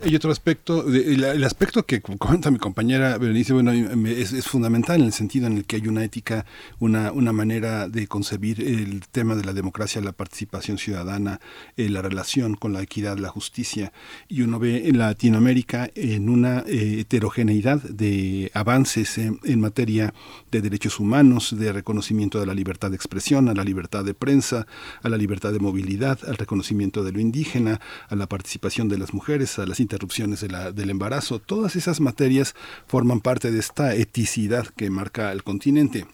Hay 0.02 0.14
otro 0.14 0.30
aspecto, 0.30 0.86
el, 0.86 1.24
el 1.24 1.44
aspecto 1.44 1.84
que 1.84 2.00
comenta 2.00 2.50
mi 2.50 2.58
compañera 2.58 3.16
Berenice, 3.18 3.52
bueno, 3.52 3.72
es, 3.72 4.32
es 4.32 4.46
fundamental 4.46 5.00
en 5.00 5.06
el 5.06 5.12
sentido 5.12 5.46
en 5.46 5.56
el 5.56 5.64
que 5.64 5.76
hay 5.76 5.88
una 5.88 6.04
ética, 6.04 6.46
una, 6.78 7.12
una 7.12 7.32
manera 7.32 7.88
de 7.88 8.06
concebir 8.06 8.60
el 8.60 9.02
tema 9.08 9.34
de 9.34 9.44
la 9.44 9.52
democracia, 9.52 10.00
la 10.00 10.12
participación 10.12 10.78
ciudadana, 10.78 11.40
eh, 11.76 11.88
la 11.88 12.02
relación 12.02 12.54
con 12.54 12.72
la 12.72 12.82
equidad, 12.82 13.18
la 13.18 13.28
justicia. 13.28 13.92
Y 14.28 14.42
uno 14.42 14.58
ve 14.58 14.88
en 14.88 14.98
Latinoamérica 14.98 15.90
en 15.94 16.28
una 16.28 16.60
eh, 16.66 17.00
heterogeneidad 17.00 17.82
de 17.82 18.50
avances 18.54 19.18
en, 19.18 19.40
en 19.44 19.60
materia 19.60 20.14
de 20.50 20.60
derechos 20.60 21.00
humanos, 21.00 21.56
de 21.58 21.72
reconocimiento 21.72 22.38
de 22.38 22.46
la 22.46 22.54
libertad 22.54 22.90
de 22.90 22.96
expresión, 22.96 23.48
a 23.48 23.54
la 23.54 23.64
libertad 23.64 24.04
de 24.04 24.14
prensa, 24.14 24.66
a 25.02 25.08
la 25.08 25.16
libertad 25.16 25.52
de 25.52 25.58
movilidad, 25.58 26.18
al 26.26 26.36
reconocimiento 26.36 27.02
de 27.02 27.12
lo 27.12 27.20
indígena, 27.20 27.80
a 28.08 28.14
la 28.14 28.26
participación 28.26 28.88
de 28.88 28.98
las 28.98 29.12
mujeres, 29.14 29.58
a 29.58 29.65
las 29.66 29.80
interrupciones 29.80 30.40
de 30.40 30.48
la- 30.48 30.72
del 30.72 30.90
embarazo. 30.90 31.38
Todas 31.40 31.76
esas 31.76 32.00
materias 32.00 32.54
forman 32.86 33.20
parte 33.20 33.50
de 33.50 33.58
esta 33.58 33.94
eticidad 33.94 34.66
que 34.76 34.90
marca 34.90 35.32
el 35.32 35.42
continente. 35.44 36.06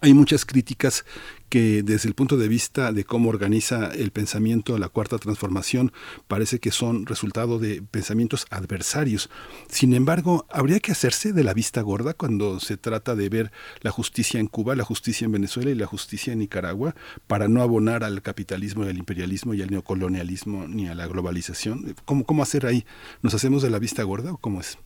Hay 0.00 0.14
muchas 0.14 0.46
críticas 0.46 1.04
que 1.50 1.82
desde 1.82 2.08
el 2.08 2.14
punto 2.14 2.38
de 2.38 2.48
vista 2.48 2.90
de 2.90 3.04
cómo 3.04 3.28
organiza 3.28 3.92
el 3.92 4.12
pensamiento 4.12 4.78
la 4.78 4.88
cuarta 4.88 5.18
transformación 5.18 5.92
parece 6.26 6.58
que 6.58 6.70
son 6.70 7.04
resultado 7.04 7.58
de 7.58 7.82
pensamientos 7.82 8.46
adversarios. 8.50 9.28
Sin 9.68 9.92
embargo, 9.92 10.46
habría 10.50 10.80
que 10.80 10.92
hacerse 10.92 11.34
de 11.34 11.44
la 11.44 11.52
vista 11.52 11.82
gorda 11.82 12.14
cuando 12.14 12.60
se 12.60 12.78
trata 12.78 13.14
de 13.14 13.28
ver 13.28 13.52
la 13.82 13.90
justicia 13.90 14.40
en 14.40 14.46
Cuba, 14.46 14.74
la 14.74 14.84
justicia 14.84 15.26
en 15.26 15.32
Venezuela 15.32 15.70
y 15.70 15.74
la 15.74 15.86
justicia 15.86 16.32
en 16.32 16.38
Nicaragua 16.38 16.94
para 17.26 17.48
no 17.48 17.62
abonar 17.62 18.04
al 18.04 18.22
capitalismo 18.22 18.86
y 18.86 18.88
al 18.88 18.98
imperialismo 18.98 19.52
y 19.52 19.60
al 19.60 19.70
neocolonialismo 19.70 20.66
ni 20.66 20.88
a 20.88 20.94
la 20.94 21.06
globalización. 21.06 21.94
¿Cómo, 22.06 22.24
cómo 22.24 22.42
hacer 22.42 22.64
ahí? 22.64 22.86
¿Nos 23.20 23.34
hacemos 23.34 23.62
de 23.62 23.70
la 23.70 23.78
vista 23.78 24.02
gorda 24.02 24.32
o 24.32 24.38
cómo 24.38 24.60
es? 24.60 24.78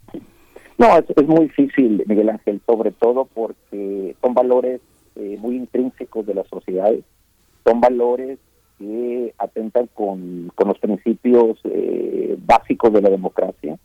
No, 0.78 0.96
es, 0.96 1.26
muy 1.26 1.46
difícil, 1.46 2.04
Miguel 2.06 2.30
Ángel, 2.30 2.60
sobre 2.64 2.92
todo 2.92 3.24
porque 3.34 4.14
son 4.22 4.32
valores 4.32 4.80
eh, 5.16 5.36
muy 5.40 5.56
intrínsecos 5.56 6.24
de 6.24 6.34
las 6.34 6.46
sociedades, 6.46 7.04
son 7.64 7.80
valores 7.80 8.38
que 8.78 9.34
atentan 9.38 9.88
con, 9.92 10.52
con 10.54 10.68
los 10.68 10.78
principios 10.78 11.58
eh, 11.64 12.38
básicos 12.46 12.92
de 12.92 13.02
la 13.02 13.10
democracia 13.10 13.76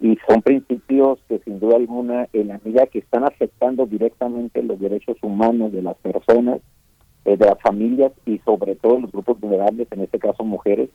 y 0.00 0.18
son 0.28 0.42
principios 0.42 1.20
que 1.28 1.38
sin 1.44 1.60
duda 1.60 1.76
alguna 1.76 2.26
en 2.32 2.48
la 2.48 2.60
medida 2.64 2.86
que 2.86 2.98
están 2.98 3.22
afectando 3.22 3.86
directamente 3.86 4.60
los 4.64 4.80
derechos 4.80 5.18
humanos 5.22 5.70
de 5.70 5.82
las 5.82 5.96
personas, 5.98 6.60
eh, 7.26 7.36
de 7.36 7.46
las 7.46 7.60
familias 7.60 8.10
y 8.26 8.38
sobre 8.38 8.74
todo 8.74 8.98
los 8.98 9.12
grupos 9.12 9.38
vulnerables, 9.38 9.86
en 9.92 10.00
este 10.00 10.18
caso 10.18 10.42
mujeres, 10.42 10.90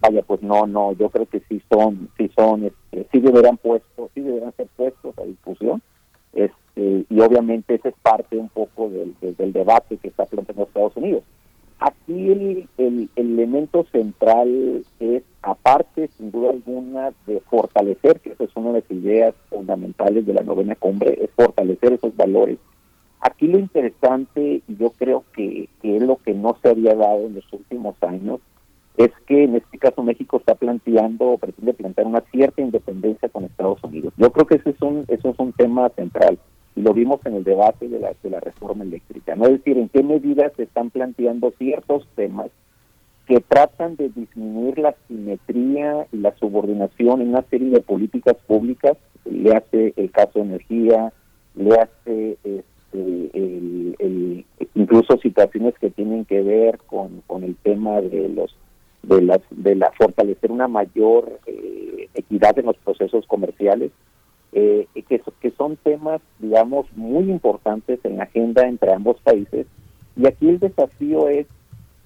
vaya 0.00 0.22
pues 0.22 0.42
no 0.42 0.66
no 0.66 0.92
yo 0.92 1.08
creo 1.10 1.26
que 1.26 1.40
sí 1.48 1.62
son 1.70 2.08
sí 2.16 2.30
son 2.36 2.64
este, 2.64 3.06
sí 3.12 3.20
deberán 3.20 3.56
puestos 3.56 4.10
sí 4.14 4.20
deberán 4.20 4.52
ser 4.56 4.68
puestos 4.76 5.18
a 5.18 5.22
discusión 5.22 5.82
este 6.32 7.06
y 7.08 7.20
obviamente 7.20 7.74
ese 7.74 7.88
es 7.88 7.94
parte 8.02 8.36
un 8.36 8.50
poco 8.50 8.90
del, 8.90 9.14
debate 9.52 9.96
que 9.96 10.08
está 10.08 10.26
planteando 10.26 10.64
Estados 10.64 10.96
Unidos. 10.96 11.22
Aquí 11.78 12.30
el 12.78 13.08
elemento 13.16 13.84
central 13.92 14.84
es 14.98 15.22
aparte 15.42 16.08
sin 16.16 16.30
duda 16.30 16.50
alguna 16.50 17.12
de 17.26 17.40
fortalecer 17.40 18.20
que 18.20 18.32
esa 18.32 18.44
es 18.44 18.50
una 18.56 18.72
de 18.72 18.80
las 18.80 18.90
ideas 18.90 19.34
fundamentales 19.50 20.26
de 20.26 20.34
la 20.34 20.42
novena 20.42 20.74
cumbre 20.74 21.18
es 21.22 21.30
fortalecer 21.30 21.94
esos 21.94 22.16
valores. 22.16 22.58
Aquí 23.20 23.46
lo 23.46 23.58
interesante 23.58 24.62
y 24.66 24.76
yo 24.76 24.90
creo 24.90 25.24
que, 25.34 25.68
que 25.82 25.96
es 25.96 26.02
lo 26.02 26.16
que 26.16 26.34
no 26.34 26.56
se 26.62 26.70
había 26.70 26.94
dado 26.94 27.26
en 27.26 27.34
los 27.34 27.52
últimos 27.52 27.94
años 28.02 28.40
es 28.96 29.10
que 29.26 29.44
en 29.44 29.56
este 29.56 29.78
caso 29.78 30.02
México 30.02 30.38
está 30.38 30.54
planteando 30.54 31.26
o 31.26 31.38
pretende 31.38 31.74
plantear 31.74 32.06
una 32.06 32.22
cierta 32.32 32.62
independencia 32.62 33.28
con 33.28 33.44
Estados 33.44 33.82
Unidos. 33.84 34.12
Yo 34.16 34.32
creo 34.32 34.46
que 34.46 34.56
ese 34.56 34.70
es 34.70 34.82
un, 34.82 35.04
eso 35.08 35.30
es 35.30 35.38
un 35.38 35.52
tema 35.52 35.88
central 35.90 36.38
y 36.74 36.82
lo 36.82 36.92
vimos 36.92 37.20
en 37.24 37.34
el 37.34 37.44
debate 37.44 37.88
de 37.88 37.98
la, 37.98 38.12
de 38.22 38.30
la 38.30 38.40
reforma 38.40 38.84
eléctrica. 38.84 39.34
¿no? 39.34 39.44
Es 39.46 39.52
decir, 39.52 39.78
en 39.78 39.88
qué 39.88 40.02
medida 40.02 40.50
se 40.56 40.64
están 40.64 40.90
planteando 40.90 41.52
ciertos 41.58 42.06
temas 42.14 42.50
que 43.26 43.40
tratan 43.40 43.96
de 43.96 44.08
disminuir 44.10 44.78
la 44.78 44.94
simetría 45.08 46.06
y 46.12 46.18
la 46.18 46.34
subordinación 46.36 47.20
en 47.20 47.30
una 47.30 47.42
serie 47.50 47.70
de 47.70 47.80
políticas 47.80 48.36
públicas, 48.46 48.96
le 49.24 49.52
hace 49.52 49.92
el 49.96 50.10
caso 50.12 50.38
de 50.38 50.44
energía, 50.44 51.12
le 51.56 51.74
hace 51.74 52.38
este, 52.44 53.30
el, 53.32 54.44
incluso 54.74 55.18
situaciones 55.18 55.74
que 55.80 55.90
tienen 55.90 56.24
que 56.24 56.42
ver 56.42 56.78
con, 56.86 57.22
con 57.26 57.42
el 57.42 57.56
tema 57.56 58.00
de 58.00 58.28
los 58.28 58.54
de 59.06 59.22
la, 59.22 59.40
de 59.50 59.74
la 59.74 59.92
fortalecer 59.92 60.50
una 60.50 60.68
mayor 60.68 61.40
eh, 61.46 62.08
equidad 62.14 62.58
en 62.58 62.66
los 62.66 62.76
procesos 62.78 63.26
comerciales, 63.26 63.92
eh, 64.52 64.86
que, 65.08 65.20
que 65.40 65.50
son 65.52 65.76
temas, 65.76 66.20
digamos, 66.38 66.86
muy 66.96 67.30
importantes 67.30 68.00
en 68.04 68.18
la 68.18 68.24
agenda 68.24 68.66
entre 68.66 68.92
ambos 68.92 69.18
países. 69.20 69.66
Y 70.16 70.26
aquí 70.26 70.48
el 70.48 70.58
desafío 70.58 71.28
es 71.28 71.46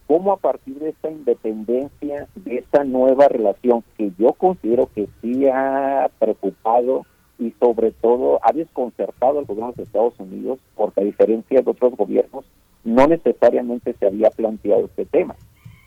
cómo 0.06 0.32
a 0.32 0.36
partir 0.38 0.78
de 0.80 0.90
esta 0.90 1.10
independencia, 1.10 2.26
de 2.34 2.56
esta 2.56 2.84
nueva 2.84 3.28
relación 3.28 3.84
que 3.96 4.10
yo 4.18 4.32
considero 4.32 4.88
que 4.94 5.08
sí 5.22 5.46
ha 5.46 6.10
preocupado 6.18 7.06
y 7.38 7.52
sobre 7.60 7.92
todo 7.92 8.40
ha 8.42 8.52
desconcertado 8.52 9.38
al 9.38 9.46
gobierno 9.46 9.72
de 9.76 9.84
Estados 9.84 10.18
Unidos, 10.18 10.58
porque 10.74 11.00
a 11.00 11.04
diferencia 11.04 11.62
de 11.62 11.70
otros 11.70 11.96
gobiernos, 11.96 12.44
no 12.84 13.06
necesariamente 13.06 13.94
se 13.98 14.06
había 14.06 14.30
planteado 14.30 14.86
este 14.86 15.06
tema. 15.06 15.36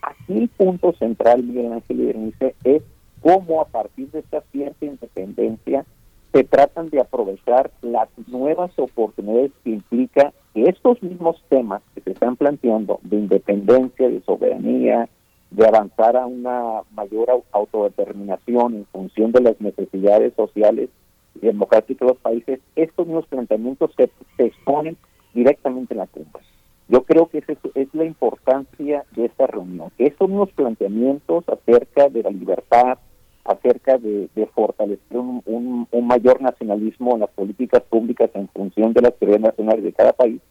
Aquí 0.03 0.37
el 0.37 0.49
punto 0.49 0.91
central, 0.93 1.43
Miguel 1.43 1.71
Ángel 1.73 2.01
y 2.01 2.05
Berenice, 2.07 2.55
es 2.65 2.83
cómo 3.21 3.61
a 3.61 3.65
partir 3.65 4.11
de 4.11 4.19
esta 4.19 4.41
cierta 4.51 4.85
independencia 4.85 5.85
se 6.33 6.43
tratan 6.43 6.89
de 6.89 6.99
aprovechar 6.99 7.71
las 7.81 8.09
nuevas 8.27 8.71
oportunidades 8.77 9.51
que 9.63 9.69
implica 9.69 10.33
que 10.53 10.63
estos 10.63 11.01
mismos 11.01 11.41
temas 11.47 11.81
que 11.95 12.01
se 12.01 12.11
están 12.11 12.35
planteando 12.35 12.99
de 13.03 13.17
independencia, 13.17 14.09
de 14.09 14.21
soberanía, 14.21 15.07
de 15.51 15.65
avanzar 15.67 16.17
a 16.17 16.25
una 16.25 16.81
mayor 16.95 17.29
au- 17.29 17.43
autodeterminación 17.51 18.73
en 18.75 18.85
función 18.87 19.31
de 19.31 19.41
las 19.41 19.61
necesidades 19.61 20.33
sociales 20.35 20.89
y 21.35 21.45
democráticas 21.45 22.07
de 22.07 22.13
los 22.13 22.21
países, 22.21 22.59
estos 22.75 23.05
mismos 23.07 23.27
planteamientos 23.27 23.91
se, 23.95 24.09
se 24.35 24.45
exponen 24.45 24.97
directamente 25.33 25.93
en 25.93 25.99
la 25.99 26.07
cumbre. 26.07 26.43
Yo 26.89 27.03
creo 27.03 27.27
que 27.27 27.39
esa 27.39 27.53
es, 27.75 27.93
la 27.93 28.05
importancia 28.05 29.05
de 29.15 29.25
esta 29.25 29.47
reunión, 29.47 29.89
estos 29.97 30.29
mismos 30.29 30.51
planteamientos 30.51 31.43
acerca 31.47 32.09
de 32.09 32.23
la 32.23 32.29
libertad, 32.29 32.97
acerca 33.45 33.97
de, 33.97 34.29
de 34.35 34.45
fortalecer 34.47 35.17
un, 35.17 35.41
un- 35.45 36.07
mayor 36.07 36.41
nacionalismo 36.41 37.13
en 37.13 37.21
las 37.21 37.29
políticas 37.31 37.81
públicas 37.83 38.29
en 38.35 38.47
función 38.49 38.93
de 38.93 39.01
las 39.01 39.13
prioridades 39.13 39.47
nacionales 39.47 39.83
de 39.83 39.93
cada 39.93 40.13
país, 40.13 40.41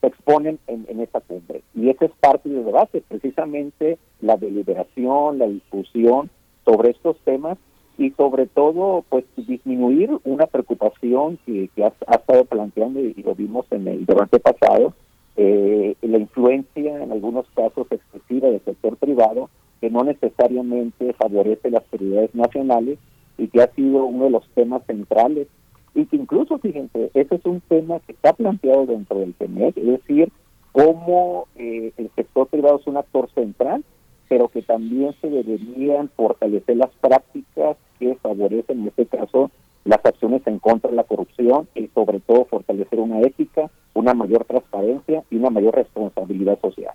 se 0.00 0.06
exponen 0.08 0.58
en, 0.66 0.84
en 0.88 1.00
esta 1.00 1.20
cumbre. 1.20 1.62
Y 1.74 1.88
esa 1.90 2.06
es 2.06 2.10
parte 2.20 2.48
del 2.48 2.64
debate, 2.64 3.02
precisamente 3.06 3.98
la 4.20 4.36
deliberación, 4.36 5.38
la 5.38 5.46
discusión 5.46 6.30
sobre 6.64 6.90
estos 6.90 7.16
temas 7.20 7.58
y 7.96 8.10
sobre 8.10 8.46
todo 8.46 9.04
pues 9.08 9.24
disminuir 9.36 10.10
una 10.24 10.46
preocupación 10.46 11.38
que, 11.46 11.68
que 11.76 11.84
ha, 11.84 11.92
ha 12.08 12.14
estado 12.16 12.44
planteando 12.46 13.00
y 13.00 13.14
lo 13.22 13.34
vimos 13.34 13.66
en 13.70 13.86
el 13.86 14.04
debate 14.04 14.40
pasado, 14.40 14.94
eh, 15.36 15.96
la 16.02 16.18
influencia 16.18 17.02
en 17.02 17.12
algunos 17.12 17.46
casos 17.54 17.86
excesiva 17.90 18.48
del 18.48 18.60
sector 18.64 18.96
privado 18.96 19.50
que 19.80 19.90
no 19.90 20.04
necesariamente 20.04 21.12
favorece 21.14 21.70
las 21.70 21.82
prioridades 21.84 22.34
nacionales 22.34 22.98
y 23.36 23.48
que 23.48 23.62
ha 23.62 23.70
sido 23.72 24.04
uno 24.06 24.24
de 24.24 24.30
los 24.30 24.48
temas 24.54 24.82
centrales. 24.86 25.48
Y 25.94 26.06
que 26.06 26.16
incluso, 26.16 26.58
fíjense, 26.58 27.10
ese 27.14 27.34
es 27.34 27.44
un 27.44 27.60
tema 27.60 28.00
que 28.00 28.12
está 28.12 28.32
planteado 28.32 28.86
dentro 28.86 29.18
del 29.18 29.34
TEMEC, 29.34 29.76
es 29.76 29.86
decir, 29.86 30.32
cómo 30.72 31.46
eh, 31.54 31.92
el 31.96 32.10
sector 32.16 32.48
privado 32.48 32.80
es 32.80 32.86
un 32.86 32.96
actor 32.96 33.30
central, 33.34 33.84
pero 34.28 34.48
que 34.48 34.62
también 34.62 35.14
se 35.20 35.30
deberían 35.30 36.08
fortalecer 36.16 36.76
las 36.76 36.90
prácticas 37.00 37.76
que 37.98 38.16
favorecen, 38.16 38.80
en 38.80 38.88
este 38.88 39.06
caso, 39.06 39.50
las 39.84 40.04
acciones 40.04 40.42
en 40.46 40.58
contra 40.58 40.90
de 40.90 40.96
la 40.96 41.04
corrupción 41.04 41.68
y 41.74 41.88
sobre 41.88 42.20
todo 42.20 42.46
fortalecer 42.46 42.98
una 42.98 43.20
ética, 43.20 43.70
una 43.92 44.14
mayor 44.14 44.44
transparencia 44.44 45.22
y 45.30 45.36
una 45.36 45.50
mayor 45.50 45.74
responsabilidad 45.74 46.58
social. 46.60 46.94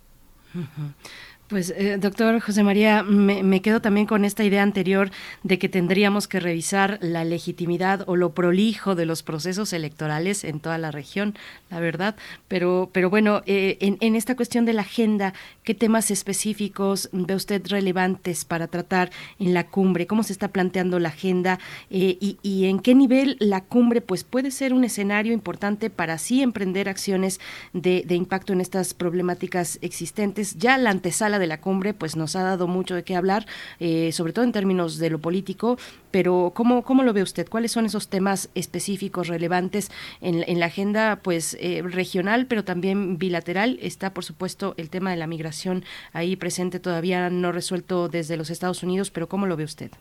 Pues, 1.50 1.74
eh, 1.76 1.98
doctor 2.00 2.40
José 2.42 2.62
María, 2.62 3.02
me, 3.02 3.62
quedo 3.64 3.82
también 3.82 4.06
con 4.06 4.24
esta 4.24 4.44
idea 4.44 4.62
anterior 4.62 5.10
de 5.42 5.58
que 5.58 5.68
tendríamos 5.68 6.28
que 6.28 6.40
revisar 6.40 7.00
la 7.02 7.24
legitimidad 7.24 8.04
o 8.06 8.16
lo 8.16 8.36
prolijo 8.36 8.94
de 8.94 9.08
los 9.08 9.24
procesos 9.24 9.74
electorales 9.74 10.44
en 10.44 10.60
toda 10.60 10.78
la 10.78 10.92
región, 10.92 11.34
la 11.72 11.80
verdad. 11.80 12.16
Pero, 12.48 12.92
pero 12.94 13.10
bueno, 13.10 13.42
eh, 13.48 13.78
en, 13.80 14.16
esta 14.16 14.36
cuestión 14.36 14.66
de 14.66 14.74
la 14.74 14.84
agenda, 14.84 15.34
¿qué 15.64 15.74
temas 15.74 16.12
específicos 16.12 17.10
ve 17.14 17.34
usted 17.34 17.66
relevantes 17.66 18.46
para 18.46 18.68
tratar 18.68 19.10
en 19.40 19.56
la 19.56 19.66
cumbre? 19.66 20.06
¿Cómo 20.06 20.22
se 20.22 20.34
está 20.34 20.50
planteando 20.50 21.00
la 21.00 21.10
agenda 21.10 21.58
eh, 21.90 22.16
y, 22.22 22.38
y 22.44 22.66
en 22.66 22.78
qué 22.78 22.94
nivel 22.94 23.38
la 23.40 23.62
cumbre 23.62 24.02
pues 24.02 24.24
puede 24.24 24.52
ser 24.52 24.72
un 24.72 24.84
escenario 24.84 25.34
importante 25.34 25.90
para 25.90 26.14
así 26.14 26.44
emprender 26.44 26.88
acciones 26.90 27.40
de, 27.74 28.04
de 28.06 28.14
impacto 28.14 28.54
en 28.54 28.62
estas 28.62 28.94
problemáticas 28.94 29.80
existentes? 29.82 30.56
Ya 30.60 30.78
la 30.78 30.92
antesala 30.92 31.39
de 31.40 31.48
la 31.48 31.61
cumbre 31.61 31.94
pues 31.94 32.16
nos 32.16 32.36
ha 32.36 32.44
dado 32.44 32.68
mucho 32.68 32.95
de 32.95 33.03
qué 33.03 33.16
hablar, 33.16 33.45
eh, 33.80 34.11
sobre 34.11 34.34
todo 34.34 34.45
en 34.45 34.52
términos 34.52 34.98
de 34.99 35.10
lo 35.10 35.20
político, 35.20 35.78
pero 36.11 36.52
¿cómo, 36.53 36.84
cómo 36.84 37.03
lo 37.03 37.14
ve 37.14 37.24
usted? 37.24 37.48
¿Cuáles 37.49 37.72
son 37.72 37.86
esos 37.86 38.10
temas 38.10 38.49
específicos 38.56 39.28
relevantes 39.28 39.91
en, 40.22 40.44
en 40.48 40.60
la 40.60 40.68
agenda 40.68 41.20
pues 41.24 41.57
eh, 41.60 41.82
regional, 41.84 42.45
pero 42.48 42.64
también 42.64 43.18
bilateral? 43.18 43.80
Está 43.82 44.14
por 44.14 44.24
supuesto 44.24 44.74
el 44.78 44.90
tema 44.90 45.11
de 45.11 45.18
la 45.18 45.28
migración 45.28 45.84
ahí 46.14 46.36
presente 46.36 46.80
todavía 46.80 47.30
no 47.30 47.52
resuelto 47.52 48.10
desde 48.10 48.38
los 48.38 48.49
Estados 48.49 48.84
Unidos, 48.84 49.11
pero 49.11 49.28
¿cómo 49.28 49.48
lo 49.48 49.56
ve 49.56 49.64
usted? 49.64 49.91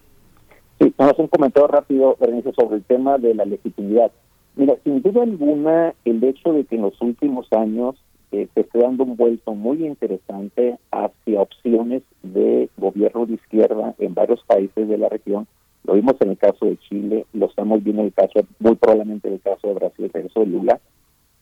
Sí, 0.80 0.92
vamos 0.96 1.18
a 1.18 1.22
un 1.22 1.28
comentario 1.28 1.66
rápido, 1.66 2.16
Berenice, 2.20 2.52
sobre 2.52 2.76
el 2.76 2.84
tema 2.84 3.18
de 3.18 3.34
la 3.34 3.44
legitimidad. 3.44 4.12
Mira, 4.54 4.76
sin 4.84 5.02
duda 5.02 5.22
alguna, 5.22 5.94
el 6.04 6.22
hecho 6.22 6.52
de 6.52 6.64
que 6.64 6.76
en 6.76 6.82
los 6.82 7.00
últimos 7.00 7.46
años 7.52 7.96
eh, 8.32 8.48
se 8.54 8.60
esté 8.60 8.78
dando 8.78 9.04
un 9.04 9.16
vuelto 9.16 9.54
muy 9.54 9.86
interesante 9.86 10.78
hacia 10.90 11.40
opciones 11.40 12.02
de 12.22 12.68
gobierno 12.76 13.26
de 13.26 13.34
izquierda 13.34 13.94
en 13.98 14.14
varios 14.14 14.42
países 14.44 14.88
de 14.88 14.98
la 14.98 15.08
región. 15.08 15.46
Lo 15.84 15.94
vimos 15.94 16.16
en 16.20 16.30
el 16.30 16.38
caso 16.38 16.66
de 16.66 16.76
Chile, 16.78 17.24
lo 17.32 17.46
estamos 17.46 17.82
viendo 17.82 18.02
en 18.02 18.08
el 18.08 18.12
caso, 18.14 18.40
muy 18.58 18.74
probablemente 18.74 19.28
en 19.28 19.34
el 19.34 19.40
caso 19.40 19.68
de 19.68 19.74
Brasil, 19.74 20.10
el 20.12 20.28
de 20.28 20.46
Lula. 20.46 20.80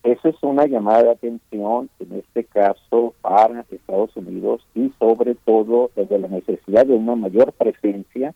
Eso 0.04 0.28
es 0.28 0.36
una 0.42 0.66
llamada 0.66 1.02
de 1.02 1.10
atención, 1.10 1.90
en 1.98 2.12
este 2.18 2.44
caso, 2.44 3.14
para 3.22 3.64
Estados 3.68 4.16
Unidos 4.16 4.64
y 4.74 4.92
sobre 5.00 5.34
todo 5.34 5.90
desde 5.96 6.18
la 6.20 6.28
necesidad 6.28 6.86
de 6.86 6.94
una 6.94 7.16
mayor 7.16 7.52
presencia 7.52 8.32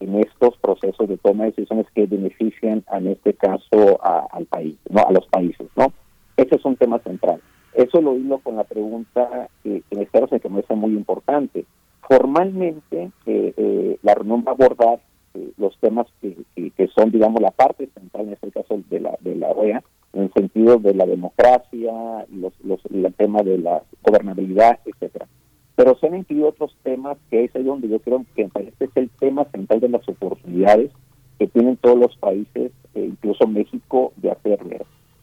en 0.00 0.16
estos 0.16 0.56
procesos 0.58 1.08
de 1.08 1.16
toma 1.18 1.44
de 1.44 1.50
decisiones 1.52 1.86
que 1.94 2.06
benefician, 2.06 2.82
en 2.92 3.06
este 3.06 3.34
caso, 3.34 4.00
a- 4.02 4.26
al 4.32 4.46
país, 4.46 4.76
no 4.90 5.06
a 5.06 5.12
los 5.12 5.24
países, 5.28 5.68
¿no? 5.76 5.92
Ese 6.36 6.56
es 6.56 6.64
un 6.64 6.74
tema 6.74 6.98
central. 6.98 7.40
Eso 7.74 8.00
lo 8.00 8.16
hilo 8.16 8.38
con 8.38 8.56
la 8.56 8.64
pregunta 8.64 9.48
que, 9.62 9.82
que 9.88 9.96
me 9.96 10.02
espero 10.02 10.26
que 10.28 10.36
me 10.48 10.62
parece 10.62 10.74
muy 10.74 10.90
importante. 10.92 11.64
Formalmente, 12.06 13.10
eh, 13.26 13.54
eh, 13.56 13.98
la 14.02 14.14
reunión 14.14 14.44
va 14.46 14.52
a 14.52 14.54
abordar 14.54 15.00
eh, 15.34 15.50
los 15.56 15.76
temas 15.78 16.06
que, 16.20 16.36
que- 16.54 16.70
que 16.72 16.88
son, 16.88 17.10
digamos, 17.10 17.40
la 17.40 17.50
parte 17.50 17.88
central, 17.94 18.26
en 18.26 18.32
este 18.34 18.50
caso 18.50 18.78
de 18.90 19.00
la, 19.00 19.16
de 19.20 19.34
la 19.36 19.48
OEA, 19.50 19.82
en 20.12 20.24
el 20.24 20.32
sentido 20.34 20.76
de 20.78 20.92
la 20.94 21.06
democracia, 21.06 22.26
los, 22.30 22.52
los, 22.62 22.80
el 22.92 23.12
tema 23.14 23.42
de 23.42 23.56
la 23.58 23.82
gobernabilidad, 24.02 24.78
etcétera. 24.84 25.26
Pero 25.74 25.96
se 25.96 26.06
han 26.08 26.16
incluido 26.16 26.48
otros 26.48 26.76
temas 26.82 27.16
que 27.30 27.44
es 27.44 27.56
ahí 27.56 27.62
donde 27.62 27.88
yo 27.88 27.98
creo 28.00 28.24
que 28.36 28.46
parece 28.48 28.84
es 28.84 28.90
el 28.96 29.08
tema 29.18 29.46
central 29.46 29.80
de 29.80 29.88
las 29.88 30.06
oportunidades 30.06 30.90
que 31.38 31.46
tienen 31.46 31.78
todos 31.78 31.98
los 31.98 32.14
países, 32.18 32.72
eh, 32.94 33.06
incluso 33.06 33.46
México, 33.46 34.12
de 34.18 34.32
hacer. 34.32 34.58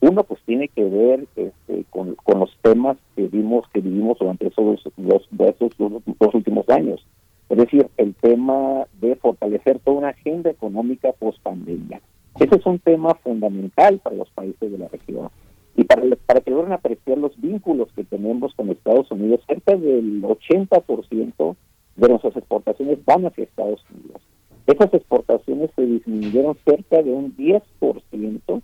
Uno, 0.01 0.23
pues 0.23 0.41
tiene 0.45 0.69
que 0.69 0.83
ver 0.83 1.27
este, 1.35 1.83
con, 1.89 2.15
con 2.15 2.39
los 2.39 2.55
temas 2.61 2.97
que 3.15 3.27
vimos, 3.27 3.67
que 3.73 3.81
vivimos 3.81 4.17
durante 4.17 4.47
esos 4.47 4.81
dos, 4.97 5.27
esos 5.39 5.77
dos, 5.77 6.01
dos 6.05 6.33
últimos 6.33 6.67
años. 6.69 7.05
Es 7.49 7.57
decir, 7.57 7.89
el 7.97 8.13
tema 8.15 8.85
de 9.01 9.15
fortalecer 9.15 9.79
toda 9.79 9.97
una 9.97 10.09
agenda 10.09 10.51
económica 10.51 11.11
post 11.13 11.41
pandemia. 11.41 12.01
Ese 12.39 12.55
es 12.55 12.65
un 12.65 12.79
tema 12.79 13.15
fundamental 13.15 13.99
para 13.99 14.15
los 14.15 14.29
países 14.29 14.71
de 14.71 14.77
la 14.77 14.87
región. 14.87 15.29
Y 15.75 15.83
para, 15.83 16.03
para 16.25 16.41
que 16.41 16.51
logren 16.51 16.73
apreciar 16.73 17.17
los 17.17 17.39
vínculos 17.41 17.89
que 17.95 18.03
tenemos 18.03 18.53
con 18.53 18.69
Estados 18.69 19.11
Unidos, 19.11 19.41
cerca 19.47 19.75
del 19.75 20.21
80% 20.21 21.55
de 21.97 22.07
nuestras 22.07 22.37
exportaciones 22.37 23.03
van 23.03 23.25
hacia 23.25 23.43
Estados 23.43 23.83
Unidos. 23.93 24.21
Esas 24.67 24.93
exportaciones 24.93 25.71
se 25.75 25.85
disminuyeron 25.85 26.55
cerca 26.63 27.01
de 27.01 27.11
un 27.11 27.35
10% 27.35 28.61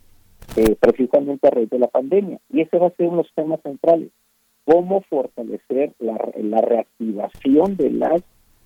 eh, 0.56 0.76
precisamente 0.80 1.48
a 1.48 1.52
raíz 1.52 1.70
de 1.70 1.80
la 1.80 1.88
pandemia. 1.88 2.40
Y 2.50 2.62
ese 2.62 2.78
va 2.78 2.88
a 2.88 2.92
ser 2.92 3.08
uno 3.08 3.18
de 3.18 3.24
los 3.24 3.34
temas 3.34 3.62
centrales. 3.62 4.10
Cómo 4.66 5.02
fortalecer 5.02 5.94
la, 6.00 6.18
la 6.42 6.62
reactivación 6.62 7.76
de 7.78 7.90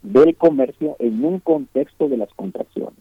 del 0.01 0.35
comercio 0.37 0.95
en 0.99 1.23
un 1.25 1.39
contexto 1.39 2.07
de 2.07 2.17
las 2.17 2.33
contracciones. 2.33 2.97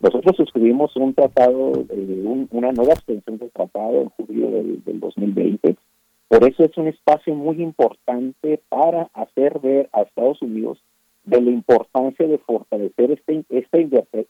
Nosotros 0.00 0.36
suscribimos 0.36 0.94
un 0.96 1.14
tratado, 1.14 1.72
eh, 1.88 2.22
un- 2.26 2.48
una 2.50 2.72
nueva 2.72 2.92
extensión 2.92 3.38
del 3.38 3.50
tratado 3.50 4.02
en 4.02 4.08
julio 4.10 4.50
del, 4.50 4.84
del 4.84 5.00
2020. 5.00 5.76
Por 6.28 6.46
eso 6.46 6.64
es 6.64 6.76
un 6.76 6.88
espacio 6.88 7.34
muy 7.34 7.62
importante 7.62 8.60
para 8.68 9.08
hacer 9.14 9.58
ver 9.60 9.88
a 9.92 10.02
Estados 10.02 10.42
Unidos 10.42 10.78
de 11.24 11.40
la 11.40 11.50
importancia 11.50 12.26
de 12.26 12.36
fortalecer 12.38 13.12
este, 13.12 13.44
esta, 13.48 13.78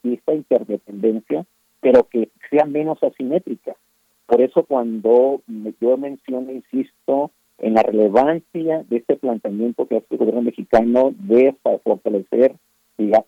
esta 0.05 0.35
interdependencia, 0.35 1.44
pero 1.81 2.05
que 2.09 2.28
sea 2.51 2.64
menos 2.66 3.02
asimétrica. 3.02 3.74
Por 4.26 4.40
eso 4.40 4.64
cuando 4.64 5.42
yo 5.80 5.96
menciono, 5.96 6.51
insisto, 6.52 7.30
en 7.59 7.74
la 7.74 7.82
relevancia 7.82 8.84
de 8.88 8.96
este 8.96 9.16
planteamiento 9.16 9.86
que 9.86 9.96
hace 9.96 10.06
el 10.10 10.18
gobierno 10.18 10.42
mexicano 10.42 11.14
de 11.18 11.55
fortalecer 11.82 12.56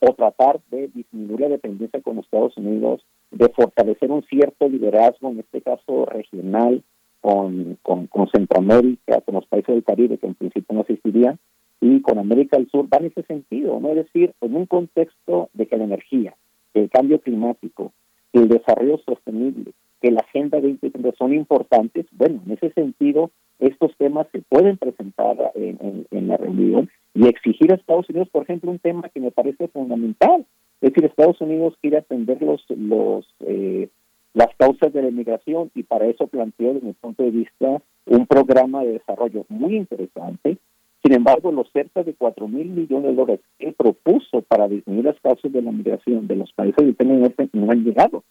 o 0.00 0.14
tratar 0.14 0.60
de 0.70 0.88
disminuir 0.88 1.40
la 1.40 1.48
dependencia 1.48 2.00
con 2.00 2.18
Estados 2.18 2.56
Unidos, 2.56 3.04
de 3.30 3.48
fortalecer 3.48 4.10
un 4.10 4.22
cierto 4.24 4.68
liderazgo, 4.68 5.30
en 5.30 5.40
este 5.40 5.60
caso 5.60 6.06
regional, 6.06 6.82
con, 7.20 7.76
con, 7.82 8.28
Centroamérica, 8.32 9.20
con 9.22 9.34
los 9.34 9.46
países 9.46 9.74
del 9.74 9.84
Caribe, 9.84 10.18
que 10.18 10.26
en 10.26 10.34
principio 10.34 10.74
no 10.74 10.82
existirían, 10.82 11.38
y 11.80 12.00
con 12.00 12.18
América 12.18 12.56
del 12.56 12.70
Sur, 12.70 12.86
va 12.92 12.98
en 12.98 13.06
ese 13.06 13.22
sentido, 13.24 13.80
¿no? 13.80 13.90
Es 13.90 13.96
decir, 13.96 14.32
en 14.40 14.54
un 14.54 14.66
contexto 14.66 15.50
de 15.52 15.66
que 15.66 15.76
la 15.76 15.84
energía, 15.84 16.36
el 16.74 16.88
cambio 16.88 17.20
climático, 17.20 17.92
el 18.32 18.48
desarrollo 18.48 18.98
sostenible, 18.98 19.72
que 20.00 20.10
la 20.10 20.20
Agenda 20.20 20.60
2030 20.60 21.12
son 21.18 21.34
importantes, 21.34 22.06
bueno, 22.12 22.40
en 22.46 22.52
ese 22.52 22.70
sentido, 22.72 23.30
estos 23.58 23.96
temas 23.96 24.26
se 24.32 24.42
pueden 24.42 24.76
presentar 24.76 25.36
en, 25.54 26.06
la 26.10 26.36
reunión 26.36 26.90
y 27.14 27.26
exigir 27.28 27.72
a 27.72 27.76
Estados 27.76 28.08
Unidos, 28.10 28.28
por 28.30 28.42
ejemplo, 28.42 28.70
un 28.70 28.78
tema 28.78 29.08
que 29.08 29.20
me 29.20 29.30
parece 29.30 29.68
fundamental. 29.68 30.44
Es 30.80 30.92
decir, 30.92 31.04
Estados 31.04 31.40
Unidos 31.40 31.74
quiere 31.80 31.98
atender 31.98 32.42
los, 32.42 32.62
los 32.68 33.26
eh, 33.40 33.88
las 34.36 34.54
causas 34.58 34.92
de 34.92 35.00
la 35.00 35.08
inmigración 35.08 35.70
y 35.74 35.82
para 35.82 36.06
eso 36.06 36.26
planteó, 36.26 36.74
desde 36.74 36.88
mi 36.88 36.92
punto 36.92 37.22
de 37.22 37.30
vista, 37.30 37.80
un 38.04 38.26
programa 38.26 38.84
de 38.84 38.92
desarrollo 38.92 39.46
muy 39.48 39.76
interesante. 39.76 40.58
Sin 41.02 41.14
embargo, 41.14 41.52
los 41.52 41.70
cerca 41.72 42.02
de 42.02 42.12
4 42.12 42.46
mil 42.46 42.68
millones 42.68 43.12
de 43.12 43.14
dólares 43.14 43.40
que 43.58 43.72
propuso 43.72 44.42
para 44.42 44.68
disminuir 44.68 45.06
las 45.06 45.20
causas 45.20 45.50
de 45.50 45.62
la 45.62 45.72
migración 45.72 46.26
de 46.26 46.36
los 46.36 46.52
países 46.52 46.84
del 46.84 47.20
norte 47.20 47.48
no 47.54 47.70
han 47.70 47.82
llegado. 47.82 48.24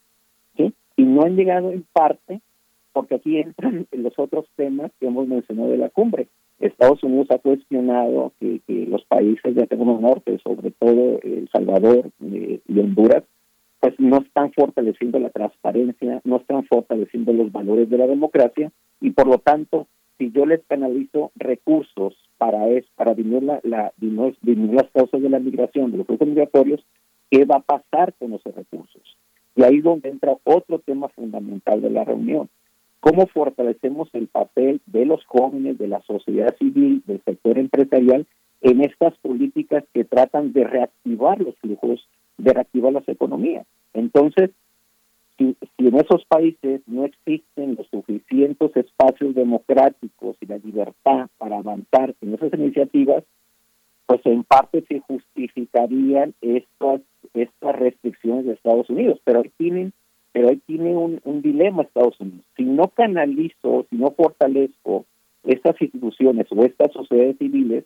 Y 0.97 1.03
no 1.03 1.23
han 1.23 1.35
llegado 1.35 1.71
en 1.71 1.85
parte 1.91 2.41
porque 2.93 3.15
aquí 3.15 3.37
entran 3.37 3.87
los 3.91 4.17
otros 4.17 4.45
temas 4.55 4.91
que 4.99 5.07
hemos 5.07 5.27
mencionado 5.27 5.69
de 5.69 5.77
la 5.77 5.89
cumbre. 5.89 6.27
Estados 6.59 7.03
Unidos 7.03 7.27
ha 7.31 7.39
cuestionado 7.39 8.31
que, 8.39 8.61
los 8.67 9.03
países 9.05 9.53
del 9.55 9.67
norte, 9.99 10.39
sobre 10.41 10.71
todo 10.71 11.19
El 11.21 11.49
Salvador 11.51 12.11
eh, 12.23 12.61
y 12.65 12.79
Honduras, 12.79 13.23
pues 13.81 13.99
no 13.99 14.19
están 14.19 14.53
fortaleciendo 14.53 15.19
la 15.19 15.29
transparencia, 15.29 16.21
no 16.23 16.37
están 16.37 16.65
fortaleciendo 16.65 17.33
los 17.33 17.51
valores 17.51 17.89
de 17.89 17.97
la 17.97 18.07
democracia 18.07 18.71
y 19.01 19.11
por 19.11 19.27
lo 19.27 19.39
tanto, 19.39 19.87
si 20.17 20.31
yo 20.31 20.45
les 20.45 20.63
canalizo 20.65 21.31
recursos 21.35 22.15
para 22.37 22.69
es, 22.69 22.85
para 22.95 23.13
disminuir, 23.13 23.43
la, 23.43 23.59
la, 23.63 23.91
las 24.01 24.89
causas 24.91 25.21
de 25.21 25.29
la 25.29 25.39
migración, 25.39 25.91
de 25.91 25.97
los 25.97 26.07
grupos 26.07 26.29
migratorios, 26.29 26.81
¿qué 27.29 27.43
va 27.43 27.57
a 27.57 27.59
pasar 27.59 28.13
con 28.13 28.33
esos 28.33 28.55
recursos? 28.55 29.17
Y 29.55 29.63
ahí 29.63 29.77
es 29.77 29.83
donde 29.83 30.09
entra 30.09 30.35
otro 30.43 30.79
tema 30.79 31.09
fundamental 31.09 31.81
de 31.81 31.89
la 31.89 32.03
reunión. 32.03 32.49
¿Cómo 32.99 33.27
fortalecemos 33.27 34.09
el 34.13 34.27
papel 34.27 34.81
de 34.87 35.05
los 35.05 35.23
jóvenes, 35.25 35.77
de 35.77 35.87
la 35.87 36.01
sociedad 36.01 36.55
civil, 36.57 37.03
del 37.05 37.21
sector 37.23 37.57
empresarial 37.57 38.25
en 38.61 38.81
estas 38.81 39.15
políticas 39.19 39.83
que 39.93 40.05
tratan 40.05 40.53
de 40.53 40.63
reactivar 40.63 41.39
los 41.39 41.55
flujos 41.57 42.07
de 42.37 42.53
reactivar 42.53 42.93
las 42.93 43.07
economías. 43.07 43.65
Entonces, 43.93 44.51
si, 45.37 45.55
en 45.77 45.95
esos 45.95 46.25
países 46.25 46.81
no 46.85 47.05
existen 47.05 47.75
los 47.75 47.87
suficientes 47.87 48.75
espacios 48.75 49.35
democráticos 49.35 50.37
y 50.41 50.45
la 50.45 50.57
libertad 50.57 51.27
para 51.37 51.57
avanzar 51.57 52.15
en 52.21 52.33
esas 52.33 52.53
iniciativas, 52.53 53.23
pues 54.05 54.21
en 54.25 54.43
parte 54.43 54.83
se 54.87 54.99
justificarían 54.99 56.33
estas 56.41 57.01
estas 57.33 57.75
restricciones 57.75 58.45
de 58.45 58.53
Estados 58.53 58.89
Unidos, 58.89 59.19
pero 59.23 59.39
ahí 59.39 59.51
tienen 59.57 59.93
pero 60.35 60.49
ahí 60.49 60.61
tiene 60.67 60.93
un, 60.97 61.41
dilema 61.41 61.83
Estados 61.83 62.19
Unidos. 62.19 62.43
Si 62.57 62.65
no 62.65 62.89
canalizo, 62.89 63.85
si 63.89 63.95
no 63.95 64.11
fortalezco 64.11 65.05
estas 65.45 65.81
instituciones 65.81 66.47
o 66.49 66.65
estas 66.65 66.91
sociedades 66.91 67.37
civiles, 67.37 67.85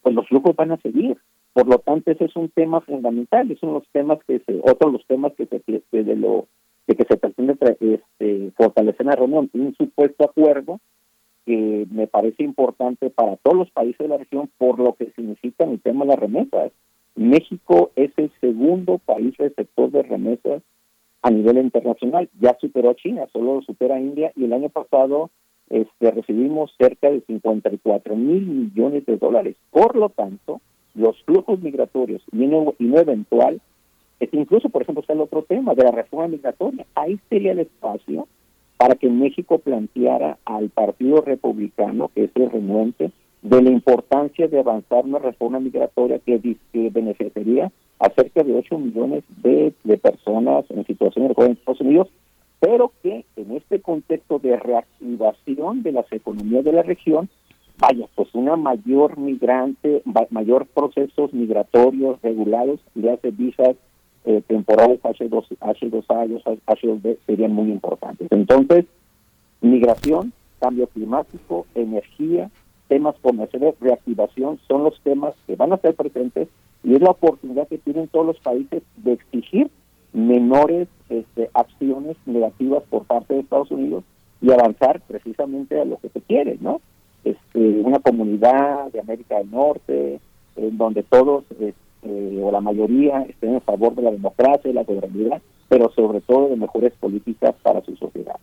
pues 0.00 0.14
los 0.14 0.26
flujos 0.26 0.56
van 0.56 0.72
a 0.72 0.78
seguir. 0.78 1.18
Por 1.52 1.68
lo 1.68 1.78
tanto, 1.78 2.10
ese 2.10 2.24
es 2.24 2.34
un 2.34 2.48
tema 2.48 2.80
fundamental, 2.80 3.50
es 3.50 3.62
uno 3.62 3.72
de 3.72 3.78
los 3.80 3.88
temas 3.88 4.18
que 4.26 4.38
se, 4.38 4.58
otro 4.62 4.88
de 4.88 4.92
los 4.92 5.06
temas 5.06 5.34
que 5.34 5.44
se, 5.44 6.02
de 6.02 6.16
lo 6.16 6.46
de 6.86 6.94
que 6.94 7.04
se 7.04 7.18
pretende 7.18 7.58
este, 7.80 8.52
fortalecer 8.56 9.02
en 9.02 9.06
la 9.08 9.16
reunión, 9.16 9.50
un 9.52 9.74
supuesto 9.74 10.24
acuerdo 10.24 10.80
que 11.44 11.86
me 11.90 12.06
parece 12.06 12.42
importante 12.42 13.10
para 13.10 13.36
todos 13.36 13.58
los 13.58 13.70
países 13.70 13.98
de 13.98 14.08
la 14.08 14.16
región 14.16 14.48
por 14.56 14.78
lo 14.78 14.94
que 14.94 15.10
significa 15.10 15.64
el 15.64 15.78
tema 15.82 16.06
de 16.06 16.10
las 16.12 16.20
remesas. 16.20 16.72
México 17.16 17.90
es 17.96 18.10
el 18.16 18.30
segundo 18.40 18.98
país 18.98 19.36
receptor 19.38 19.90
de 19.90 20.02
remesas 20.02 20.62
a 21.22 21.30
nivel 21.30 21.58
internacional, 21.58 22.28
ya 22.40 22.56
superó 22.60 22.90
a 22.90 22.94
China, 22.94 23.26
solo 23.32 23.56
lo 23.56 23.62
supera 23.62 23.96
a 23.96 24.00
India 24.00 24.32
y 24.36 24.44
el 24.44 24.52
año 24.52 24.68
pasado 24.68 25.30
este, 25.68 26.10
recibimos 26.10 26.72
cerca 26.78 27.10
de 27.10 27.22
54 27.22 28.14
mil 28.14 28.46
millones 28.46 29.04
de 29.06 29.16
dólares. 29.16 29.56
Por 29.70 29.96
lo 29.96 30.10
tanto, 30.10 30.60
los 30.94 31.20
flujos 31.24 31.60
migratorios 31.60 32.22
y 32.32 32.46
no, 32.46 32.74
y 32.78 32.84
no 32.84 32.98
eventual, 32.98 33.60
es 34.20 34.32
incluso, 34.32 34.68
por 34.68 34.82
ejemplo, 34.82 35.00
está 35.00 35.14
el 35.14 35.20
otro 35.20 35.42
tema 35.42 35.74
de 35.74 35.84
la 35.84 35.90
reforma 35.90 36.28
migratoria. 36.28 36.86
Ahí 36.94 37.18
sería 37.28 37.52
el 37.52 37.60
espacio 37.60 38.28
para 38.76 38.94
que 38.94 39.08
México 39.08 39.58
planteara 39.58 40.38
al 40.44 40.68
Partido 40.70 41.22
Republicano, 41.22 42.10
que 42.14 42.24
es 42.24 42.30
el 42.34 42.50
renuente, 42.50 43.10
de 43.48 43.62
la 43.62 43.70
importancia 43.70 44.48
de 44.48 44.58
avanzar 44.58 45.04
una 45.04 45.20
reforma 45.20 45.60
migratoria 45.60 46.18
que, 46.18 46.40
beneficiaría 46.90 47.70
a 48.00 48.10
cerca 48.10 48.42
de 48.42 48.54
8 48.54 48.78
millones 48.78 49.22
de, 49.42 49.72
personas 50.02 50.64
en 50.68 50.84
situación 50.84 51.28
de 51.28 51.44
en 51.44 51.52
Estados 51.52 51.80
Unidos, 51.80 52.08
pero 52.58 52.92
que 53.02 53.24
en 53.36 53.52
este 53.52 53.80
contexto 53.80 54.40
de 54.40 54.56
reactivación 54.56 55.84
de 55.84 55.92
las 55.92 56.10
economías 56.12 56.64
de 56.64 56.72
la 56.72 56.82
región 56.82 57.28
vaya, 57.78 58.06
pues 58.14 58.34
una 58.34 58.56
mayor 58.56 59.16
migrante, 59.16 60.02
mayor 60.30 60.66
procesos 60.66 61.32
migratorios 61.32 62.20
regulados 62.22 62.80
le 62.94 63.12
hace 63.12 63.30
visas 63.30 63.76
eh, 64.24 64.42
temporales 64.48 64.98
hace 65.04 65.28
dos, 65.28 65.46
hace 65.60 65.88
dos 65.88 66.04
años, 66.10 66.42
hace 66.66 66.86
dos 66.88 67.16
serían 67.26 67.52
muy 67.52 67.70
importantes. 67.70 68.26
Entonces, 68.32 68.86
migración, 69.60 70.32
cambio 70.58 70.88
climático, 70.88 71.66
energía, 71.74 72.50
temas 72.88 73.16
comerciales, 73.20 73.74
reactivación, 73.80 74.58
son 74.68 74.84
los 74.84 75.00
temas 75.00 75.34
que 75.46 75.56
van 75.56 75.72
a 75.72 75.76
estar 75.76 75.94
presentes 75.94 76.48
y 76.84 76.94
es 76.94 77.00
la 77.00 77.10
oportunidad 77.10 77.68
que 77.68 77.78
tienen 77.78 78.08
todos 78.08 78.26
los 78.26 78.38
países 78.40 78.82
de 78.96 79.12
exigir 79.12 79.70
menores 80.12 80.88
este, 81.08 81.50
acciones 81.54 82.16
negativas 82.26 82.82
por 82.88 83.04
parte 83.04 83.34
de 83.34 83.40
Estados 83.40 83.70
Unidos 83.70 84.04
y 84.40 84.52
avanzar 84.52 85.00
precisamente 85.08 85.80
a 85.80 85.84
lo 85.84 85.98
que 85.98 86.08
se 86.10 86.20
quiere, 86.20 86.58
¿no? 86.60 86.80
este, 87.26 87.58
una 87.58 87.98
comunidad 87.98 88.92
de 88.92 89.00
América 89.00 89.38
del 89.38 89.50
Norte, 89.50 90.20
en 90.56 90.78
donde 90.78 91.02
todos 91.02 91.44
este, 91.58 92.42
o 92.42 92.52
la 92.52 92.60
mayoría 92.60 93.22
estén 93.22 93.54
en 93.54 93.60
favor 93.62 93.94
de 93.96 94.02
la 94.02 94.12
democracia 94.12 94.70
y 94.70 94.74
la 94.74 94.84
gobernabilidad, 94.84 95.42
pero 95.68 95.90
sobre 95.90 96.20
todo 96.20 96.48
de 96.48 96.56
mejores 96.56 96.92
políticas 97.00 97.54
para 97.62 97.82
su 97.82 97.96
sociedad. 97.96 98.36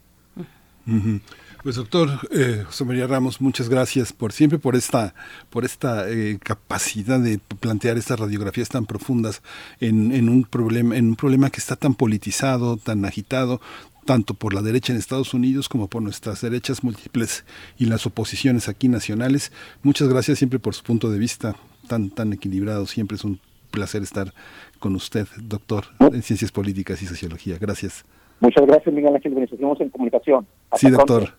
Pues 1.63 1.77
doctor 1.77 2.09
eh, 2.31 2.63
José 2.65 2.83
María 2.83 3.07
Ramos, 3.07 3.39
muchas 3.39 3.69
gracias 3.69 4.11
por 4.11 4.33
siempre 4.33 4.59
por 4.59 4.75
esta 4.75 5.15
por 5.49 5.63
esta 5.63 6.09
eh, 6.09 6.37
capacidad 6.43 7.21
de 7.21 7.39
plantear 7.61 7.97
estas 7.97 8.19
radiografías 8.19 8.67
tan 8.67 8.85
profundas 8.85 9.41
en, 9.79 10.11
en, 10.11 10.27
un 10.27 10.43
problema 10.43 10.97
en 10.97 11.09
un 11.09 11.15
problema 11.15 11.49
que 11.49 11.61
está 11.61 11.77
tan 11.77 11.95
politizado, 11.95 12.75
tan 12.75 13.05
agitado, 13.05 13.61
tanto 14.05 14.33
por 14.33 14.53
la 14.53 14.61
derecha 14.61 14.91
en 14.91 14.99
Estados 14.99 15.33
Unidos 15.33 15.69
como 15.69 15.87
por 15.87 16.01
nuestras 16.01 16.41
derechas 16.41 16.83
múltiples 16.83 17.45
y 17.77 17.85
las 17.85 18.05
oposiciones 18.05 18.67
aquí 18.67 18.89
nacionales. 18.89 19.51
Muchas 19.83 20.09
gracias 20.09 20.39
siempre 20.39 20.59
por 20.59 20.75
su 20.75 20.83
punto 20.83 21.09
de 21.09 21.19
vista 21.19 21.55
tan, 21.87 22.09
tan 22.09 22.33
equilibrado. 22.33 22.85
Siempre 22.87 23.15
es 23.15 23.23
un 23.23 23.39
placer 23.71 24.03
estar 24.03 24.33
con 24.79 24.95
usted, 24.95 25.27
doctor 25.37 25.85
en 25.99 26.21
Ciencias 26.21 26.51
Políticas 26.51 27.01
y 27.01 27.07
Sociología. 27.07 27.57
Gracias. 27.57 28.03
Muchas 28.39 28.65
gracias, 28.65 28.93
Miguel 28.93 29.15
Ángel. 29.15 29.33
Nos 29.59 29.79
en 29.81 29.89
comunicación. 29.89 30.45
sí, 30.75 30.89
doctor. 30.89 31.29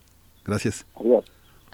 Gracias. 0.44 0.86
Adiós. 0.94 1.24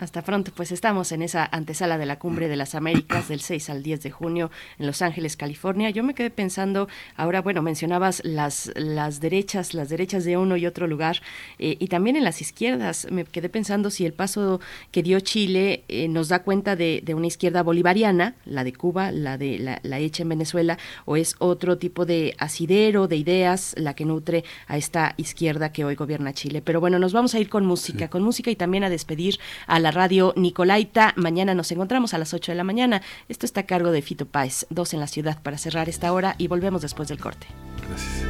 Hasta 0.01 0.23
pronto, 0.23 0.51
pues 0.55 0.73
estamos 0.73 1.13
en 1.13 1.21
esa 1.21 1.47
antesala 1.53 1.99
de 1.99 2.07
la 2.07 2.19
Cumbre 2.19 2.49
de 2.49 2.57
las 2.57 2.75
Américas 2.75 3.29
del 3.29 3.41
6 3.41 3.69
al 3.69 3.83
10 3.83 4.03
de 4.03 4.11
junio 4.11 4.51
en 4.79 4.87
Los 4.87 5.03
Ángeles, 5.03 5.37
California. 5.37 5.91
Yo 5.91 6.03
me 6.03 6.15
quedé 6.15 6.31
pensando, 6.31 6.89
ahora, 7.17 7.43
bueno, 7.43 7.61
mencionabas 7.61 8.23
las, 8.25 8.73
las 8.77 9.21
derechas, 9.21 9.75
las 9.75 9.91
derechas 9.91 10.25
de 10.25 10.39
uno 10.39 10.57
y 10.57 10.65
otro 10.65 10.87
lugar, 10.87 11.21
eh, 11.59 11.77
y 11.79 11.89
también 11.89 12.17
en 12.17 12.25
las 12.25 12.41
izquierdas. 12.41 13.09
Me 13.11 13.25
quedé 13.27 13.51
pensando 13.51 13.91
si 13.91 14.07
el 14.07 14.15
paso 14.15 14.61
que 14.91 15.03
dio 15.03 15.21
Chile 15.21 15.85
eh, 15.89 16.09
nos 16.09 16.29
da 16.29 16.45
cuenta 16.45 16.77
de, 16.77 17.05
una 17.15 17.27
izquierda 17.27 17.63
bolivariana, 17.63 18.37
la 18.47 18.65
de 18.65 18.73
Cuba, 18.73 19.13
la 19.13 19.37
de 19.37 19.59
la, 19.59 19.81
la 19.83 19.99
hecha 19.99 20.23
en 20.23 20.31
Venezuela, 20.31 20.79
o 21.05 21.17
es 21.17 21.35
otro 21.41 21.77
tipo 21.77 22.07
de 22.07 22.35
asidero, 22.39 23.07
de 23.07 23.17
ideas, 23.17 23.75
la 23.77 23.93
que 23.93 24.07
nutre 24.07 24.45
a 24.67 24.79
esta 24.79 25.13
izquierda 25.19 25.73
que 25.73 25.85
hoy 25.85 25.95
gobierna 25.95 26.33
Chile. 26.33 26.63
Pero 26.63 26.81
bueno, 26.81 26.99
nos 26.99 27.13
vamos 27.13 27.35
a 27.35 27.39
ir 27.39 27.51
con 27.51 27.67
música, 27.67 28.09
con 28.09 28.23
música 28.23 28.51
y 28.51 28.57
también 28.57 28.85
a 28.85 28.89
despedir 28.89 29.39
a 29.67 29.79
la 29.79 29.90
radio 29.91 30.33
Nicolaita. 30.37 31.15
Mañana 31.17 31.55
nos 31.55 31.71
encontramos 31.73 32.15
a 32.15 32.19
las 32.19 32.35
8 32.35 32.53
de 32.53 32.57
la 32.57 32.65
mañana. 32.65 33.03
Esto 33.29 33.47
está 33.47 33.61
a 33.61 33.67
cargo 33.67 33.91
de 33.91 34.03
Fito 34.03 34.27
Páez, 34.27 34.67
dos 34.71 34.95
en 34.95 35.01
la 35.01 35.07
ciudad 35.07 35.43
para 35.43 35.59
cerrar 35.59 35.89
esta 35.89 36.13
hora 36.13 36.35
y 36.39 36.49
volvemos 36.49 36.83
después 36.83 37.09
del 37.09 37.21
corte. 37.21 37.47
Gracias. 37.89 38.25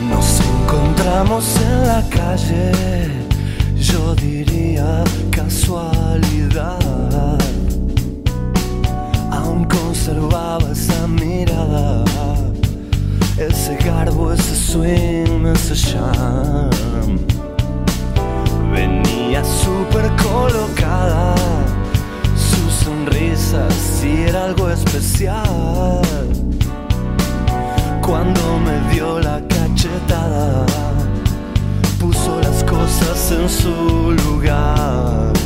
Nos 0.00 0.40
encontramos 0.40 1.60
en 1.60 1.86
la 1.86 2.04
calle, 2.10 3.10
yo 3.76 4.14
diría 4.14 5.04
casualidad 5.30 7.37
conservaba 10.08 10.72
esa 10.72 11.06
mirada, 11.06 12.02
ese 13.36 13.76
garbo, 13.76 14.32
ese 14.32 14.56
swing, 14.56 15.46
ese 15.46 15.74
charm. 15.74 17.18
Venía 18.72 19.44
súper 19.44 20.10
colocada, 20.16 21.34
su 22.36 22.84
sonrisa 22.84 23.68
si 23.70 24.22
era 24.22 24.46
algo 24.46 24.70
especial. 24.70 26.00
Cuando 28.00 28.58
me 28.60 28.94
dio 28.94 29.20
la 29.20 29.42
cachetada, 29.46 30.64
puso 32.00 32.40
las 32.40 32.64
cosas 32.64 33.32
en 33.32 33.48
su 33.48 34.12
lugar. 34.24 35.37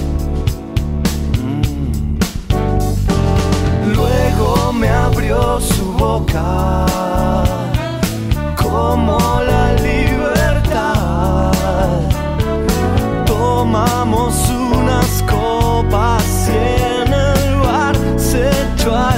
Me 4.73 4.89
abrió 4.89 5.61
su 5.61 5.93
boca 5.93 6.87
como 8.57 9.19
la 9.47 9.75
libertad. 9.75 11.53
Tomamos 13.27 14.35
unas 14.51 15.23
copas 15.23 16.49
y 16.49 16.57
en 17.07 17.13
el 17.13 17.61
bar 17.61 17.97
se 18.17 18.49
echó 18.49 18.97
a 18.97 19.17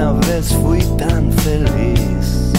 alguna 0.00 0.12
vez 0.26 0.52
fui 0.52 0.80
tan 0.96 1.30
feliz. 1.32 2.52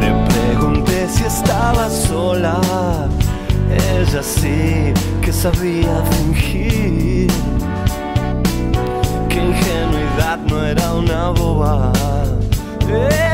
Le 0.00 0.10
pregunté 0.32 1.08
si 1.08 1.24
estaba 1.24 1.88
sola, 1.90 2.60
ella 3.70 4.22
sí 4.22 4.92
que 5.20 5.32
sabía 5.32 6.02
fingir. 6.10 7.30
Que 9.28 9.38
ingenuidad 9.38 10.38
no 10.48 10.64
era 10.64 10.94
una 10.94 11.30
boba, 11.30 11.92
era 12.88 13.31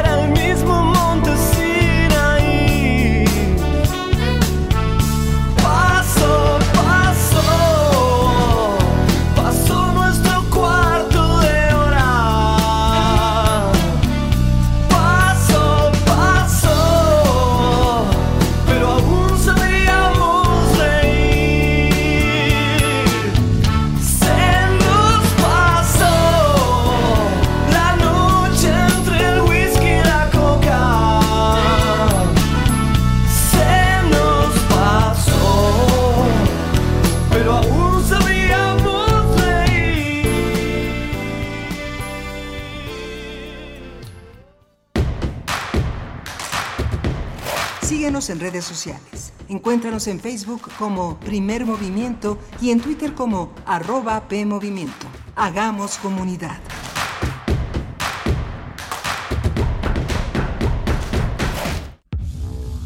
En 48.28 48.40
redes 48.40 48.64
sociales. 48.64 49.32
Encuéntranos 49.48 50.06
en 50.06 50.20
Facebook 50.20 50.70
como 50.78 51.18
Primer 51.18 51.64
Movimiento 51.64 52.38
y 52.60 52.70
en 52.70 52.80
Twitter 52.80 53.14
como 53.14 53.54
arroba 53.64 54.28
PMovimiento. 54.28 55.06
Hagamos 55.34 55.96
comunidad. 55.96 56.58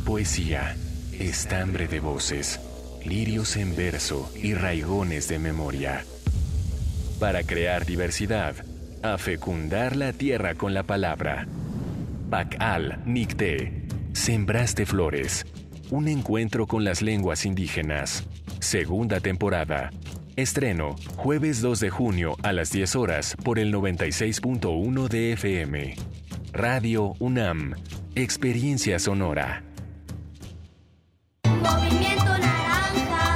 Poesía, 0.05 0.77
estambre 1.19 1.89
de 1.89 1.98
voces, 1.98 2.60
lirios 3.05 3.56
en 3.56 3.74
verso 3.74 4.31
y 4.36 4.55
raigones 4.55 5.27
de 5.27 5.40
memoria. 5.40 6.05
Para 7.19 7.43
crear 7.43 7.85
diversidad, 7.85 8.55
a 9.02 9.19
fecundar 9.19 9.97
la 9.97 10.12
tierra 10.12 10.55
con 10.55 10.73
la 10.73 10.85
palabra. 10.85 11.48
Bacal 12.28 13.02
Nicté, 13.05 13.81
Sembraste 14.12 14.84
Flores, 14.86 15.47
un 15.90 16.06
encuentro 16.06 16.66
con 16.66 16.84
las 16.84 17.02
lenguas 17.02 17.47
indígenas. 17.47 18.24
Segunda 18.60 19.20
temporada. 19.20 19.90
Estreno, 20.36 20.97
jueves 21.16 21.60
2 21.62 21.80
de 21.80 21.90
junio 21.90 22.36
a 22.43 22.52
las 22.52 22.70
10 22.70 22.94
horas 22.97 23.36
por 23.43 23.59
el 23.59 23.72
96.1 23.74 25.09
de 25.09 25.32
FM. 25.32 25.97
Radio 26.52 27.14
UNAM, 27.18 27.74
Experiencia 28.14 28.98
Sonora. 28.98 29.64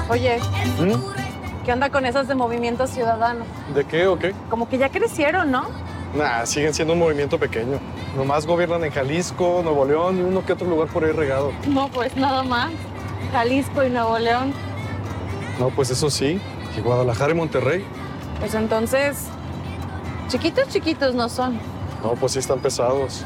Oye, 0.09 0.39
¿qué 1.65 1.73
onda 1.73 1.91
con 1.91 2.07
esas 2.07 2.29
de 2.29 2.35
Movimiento 2.35 2.87
Ciudadano? 2.87 3.45
¿De 3.75 3.85
qué 3.85 4.07
o 4.07 4.19
qué? 4.19 4.35
Como 4.51 4.69
que 4.69 4.79
ya 4.79 4.91
crecieron, 4.91 5.51
¿no? 5.51 5.69
Nah, 6.15 6.45
siguen 6.47 6.73
siendo 6.73 6.93
un 6.93 7.01
movimiento 7.01 7.39
pequeño. 7.39 7.81
Nomás 8.17 8.47
gobiernan 8.47 8.83
en 8.83 8.91
Jalisco, 8.93 9.61
Nuevo 9.63 9.85
León 9.85 10.19
y 10.19 10.23
uno 10.23 10.45
que 10.45 10.55
otro 10.55 10.67
lugar 10.67 10.89
por 10.89 11.05
ahí 11.05 11.13
regado. 11.13 11.53
No, 11.69 11.89
pues 11.89 12.17
nada 12.17 12.43
más. 12.43 12.73
Jalisco 13.31 13.85
y 13.85 13.91
Nuevo 13.91 14.19
León. 14.19 14.55
No, 15.61 15.69
pues 15.69 15.91
eso 15.91 16.09
sí. 16.09 16.41
Y 16.77 16.81
Guadalajara 16.81 17.33
y 17.33 17.35
Monterrey. 17.35 17.85
Pues 18.41 18.55
entonces, 18.55 19.27
chiquitos, 20.29 20.69
chiquitos 20.69 21.15
no 21.15 21.29
son. 21.29 21.59
No, 22.03 22.15
pues 22.15 22.33
sí 22.33 22.39
están 22.39 22.61
pesados. 22.61 23.23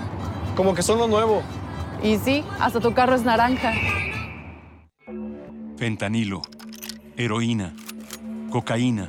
Como 0.56 0.74
que 0.74 0.82
son 0.82 0.98
lo 0.98 1.06
nuevo. 1.06 1.42
Y 2.02 2.16
sí, 2.18 2.44
hasta 2.58 2.80
tu 2.80 2.92
carro 2.92 3.14
es 3.14 3.22
naranja. 3.22 3.72
Fentanilo, 5.76 6.42
heroína, 7.16 7.74
cocaína, 8.50 9.08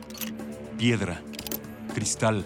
piedra, 0.78 1.22
cristal. 1.96 2.46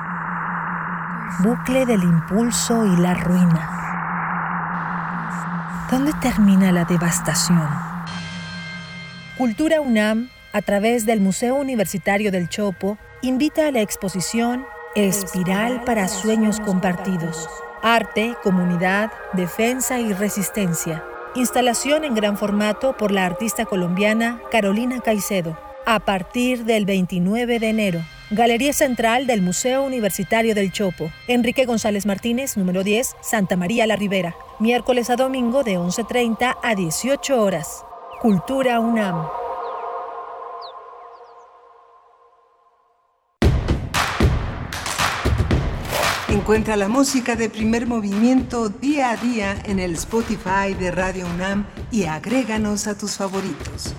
Bucle 1.39 1.85
del 1.85 2.03
impulso 2.03 2.85
y 2.85 2.97
la 2.97 3.13
ruina. 3.15 3.77
¿Dónde 5.89 6.11
termina 6.21 6.71
la 6.73 6.83
devastación? 6.83 7.67
Cultura 9.37 9.81
UNAM, 9.81 10.29
a 10.51 10.61
través 10.61 11.05
del 11.05 11.21
Museo 11.21 11.55
Universitario 11.55 12.31
del 12.31 12.49
Chopo, 12.49 12.97
invita 13.21 13.67
a 13.67 13.71
la 13.71 13.79
exposición 13.81 14.65
Espiral 14.93 15.83
para 15.85 16.09
Sueños 16.09 16.59
Compartidos. 16.59 17.49
Arte, 17.81 18.35
comunidad, 18.43 19.11
defensa 19.33 19.99
y 19.99 20.13
resistencia. 20.13 21.03
Instalación 21.33 22.03
en 22.03 22.13
gran 22.13 22.37
formato 22.37 22.95
por 22.97 23.11
la 23.11 23.25
artista 23.25 23.65
colombiana 23.65 24.39
Carolina 24.51 24.99
Caicedo. 24.99 25.57
A 25.85 26.01
partir 26.01 26.65
del 26.65 26.85
29 26.85 27.57
de 27.57 27.69
enero. 27.69 28.01
Galería 28.33 28.71
Central 28.71 29.27
del 29.27 29.41
Museo 29.41 29.83
Universitario 29.83 30.55
del 30.55 30.71
Chopo. 30.71 31.11
Enrique 31.27 31.65
González 31.65 32.05
Martínez, 32.05 32.55
número 32.55 32.81
10, 32.81 33.17
Santa 33.19 33.57
María 33.57 33.85
la 33.85 33.97
Ribera. 33.97 34.37
Miércoles 34.57 35.09
a 35.09 35.17
domingo 35.17 35.63
de 35.63 35.77
11.30 35.77 36.55
a 36.63 36.75
18 36.75 37.41
horas. 37.41 37.83
Cultura 38.21 38.79
UNAM. 38.79 39.27
Encuentra 46.29 46.77
la 46.77 46.87
música 46.87 47.35
de 47.35 47.49
primer 47.49 47.85
movimiento 47.85 48.69
día 48.69 49.11
a 49.11 49.17
día 49.17 49.61
en 49.65 49.79
el 49.79 49.95
Spotify 49.95 50.73
de 50.79 50.91
Radio 50.91 51.25
UNAM 51.35 51.65
y 51.91 52.05
agréganos 52.05 52.87
a 52.87 52.97
tus 52.97 53.17
favoritos. 53.17 53.93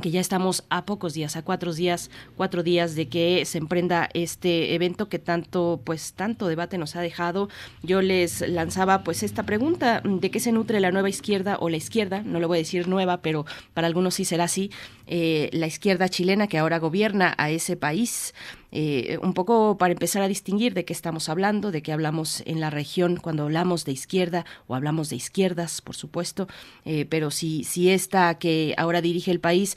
que 0.00 0.10
ya 0.10 0.20
estamos 0.20 0.64
a 0.70 0.86
pocos 0.86 1.12
días, 1.12 1.36
a 1.36 1.42
cuatro 1.42 1.72
días, 1.74 2.10
cuatro 2.36 2.62
días 2.62 2.94
de 2.94 3.08
que 3.08 3.44
se 3.44 3.58
emprenda 3.58 4.08
este 4.14 4.74
evento 4.74 5.08
que 5.08 5.18
tanto, 5.18 5.80
pues, 5.84 6.14
tanto 6.14 6.48
debate 6.48 6.78
nos 6.78 6.96
ha 6.96 7.02
dejado. 7.02 7.48
Yo 7.82 8.00
les 8.00 8.40
lanzaba, 8.48 9.04
pues, 9.04 9.22
esta 9.22 9.42
pregunta 9.42 10.02
de 10.04 10.30
qué 10.30 10.40
se 10.40 10.52
nutre 10.52 10.80
la 10.80 10.92
nueva 10.92 11.10
izquierda 11.10 11.58
o 11.60 11.68
la 11.68 11.76
izquierda, 11.76 12.22
no 12.22 12.40
le 12.40 12.46
voy 12.46 12.58
a 12.58 12.60
decir 12.60 12.88
nueva, 12.88 13.20
pero 13.20 13.44
para 13.74 13.86
algunos 13.86 14.14
sí 14.14 14.24
será 14.24 14.44
así, 14.44 14.70
eh, 15.06 15.50
la 15.52 15.66
izquierda 15.66 16.08
chilena 16.08 16.46
que 16.46 16.58
ahora 16.58 16.78
gobierna 16.78 17.34
a 17.36 17.50
ese 17.50 17.76
país. 17.76 18.32
Eh, 18.74 19.18
un 19.22 19.34
poco 19.34 19.76
para 19.76 19.92
empezar 19.92 20.22
a 20.22 20.28
distinguir 20.28 20.72
de 20.72 20.86
qué 20.86 20.94
estamos 20.94 21.28
hablando, 21.28 21.70
de 21.70 21.82
qué 21.82 21.92
hablamos 21.92 22.42
en 22.46 22.58
la 22.58 22.70
región 22.70 23.16
cuando 23.16 23.42
hablamos 23.42 23.84
de 23.84 23.92
izquierda 23.92 24.46
o 24.66 24.74
hablamos 24.74 25.10
de 25.10 25.16
izquierdas, 25.16 25.82
por 25.82 25.94
supuesto, 25.94 26.48
eh, 26.86 27.04
pero 27.04 27.30
si, 27.30 27.64
si 27.64 27.90
esta 27.90 28.38
que 28.38 28.74
ahora 28.78 29.02
dirige 29.02 29.30
el 29.30 29.40
país 29.40 29.76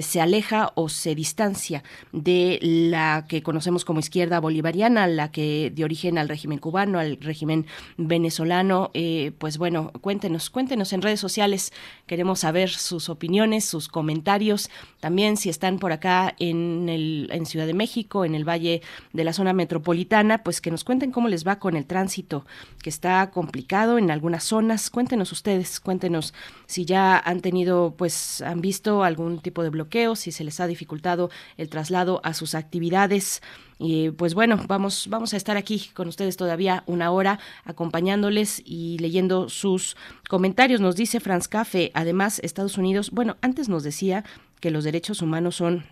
se 0.00 0.20
aleja 0.20 0.72
o 0.76 0.88
se 0.88 1.14
distancia 1.14 1.82
de 2.12 2.58
la 2.62 3.26
que 3.28 3.42
conocemos 3.42 3.84
como 3.84 4.00
izquierda 4.00 4.40
bolivariana, 4.40 5.06
la 5.06 5.30
que 5.30 5.70
dio 5.74 5.84
origen 5.84 6.16
al 6.16 6.28
régimen 6.28 6.58
cubano, 6.58 6.98
al 6.98 7.18
régimen 7.20 7.66
venezolano, 7.98 8.90
pues 9.38 9.58
bueno, 9.58 9.92
cuéntenos, 10.00 10.48
cuéntenos 10.48 10.92
en 10.94 11.02
redes 11.02 11.20
sociales, 11.20 11.72
queremos 12.06 12.40
saber 12.40 12.70
sus 12.70 13.08
opiniones, 13.10 13.64
sus 13.66 13.88
comentarios, 13.88 14.70
también 15.00 15.36
si 15.36 15.50
están 15.50 15.78
por 15.78 15.92
acá 15.92 16.34
en, 16.38 16.88
el, 16.88 17.28
en 17.30 17.44
Ciudad 17.44 17.66
de 17.66 17.74
México, 17.74 18.24
en 18.24 18.33
el 18.34 18.48
Valle 18.48 18.82
de 19.12 19.24
la 19.24 19.32
zona 19.32 19.52
metropolitana, 19.52 20.42
pues 20.42 20.60
que 20.60 20.70
nos 20.70 20.84
cuenten 20.84 21.10
cómo 21.10 21.28
les 21.28 21.46
va 21.46 21.58
con 21.58 21.76
el 21.76 21.86
tránsito, 21.86 22.44
que 22.82 22.90
está 22.90 23.30
complicado 23.30 23.98
en 23.98 24.10
algunas 24.10 24.44
zonas. 24.44 24.90
Cuéntenos 24.90 25.32
ustedes, 25.32 25.80
cuéntenos 25.80 26.34
si 26.66 26.84
ya 26.84 27.18
han 27.18 27.40
tenido, 27.40 27.94
pues 27.96 28.42
han 28.42 28.60
visto 28.60 29.04
algún 29.04 29.40
tipo 29.40 29.62
de 29.62 29.70
bloqueo, 29.70 30.16
si 30.16 30.32
se 30.32 30.44
les 30.44 30.60
ha 30.60 30.66
dificultado 30.66 31.30
el 31.56 31.68
traslado 31.68 32.20
a 32.24 32.34
sus 32.34 32.54
actividades. 32.54 33.42
Y 33.78 34.10
pues 34.10 34.34
bueno, 34.34 34.60
vamos, 34.68 35.08
vamos 35.08 35.34
a 35.34 35.36
estar 35.36 35.56
aquí 35.56 35.90
con 35.94 36.08
ustedes 36.08 36.36
todavía 36.36 36.84
una 36.86 37.10
hora 37.10 37.40
acompañándoles 37.64 38.62
y 38.64 38.98
leyendo 38.98 39.48
sus 39.48 39.96
comentarios. 40.28 40.80
Nos 40.80 40.96
dice 40.96 41.20
Franz 41.20 41.48
Café, 41.48 41.90
además 41.94 42.40
Estados 42.44 42.78
Unidos, 42.78 43.10
bueno, 43.10 43.36
antes 43.40 43.68
nos 43.68 43.82
decía 43.82 44.24
que 44.60 44.70
los 44.70 44.84
derechos 44.84 45.22
humanos 45.22 45.56
son 45.56 45.84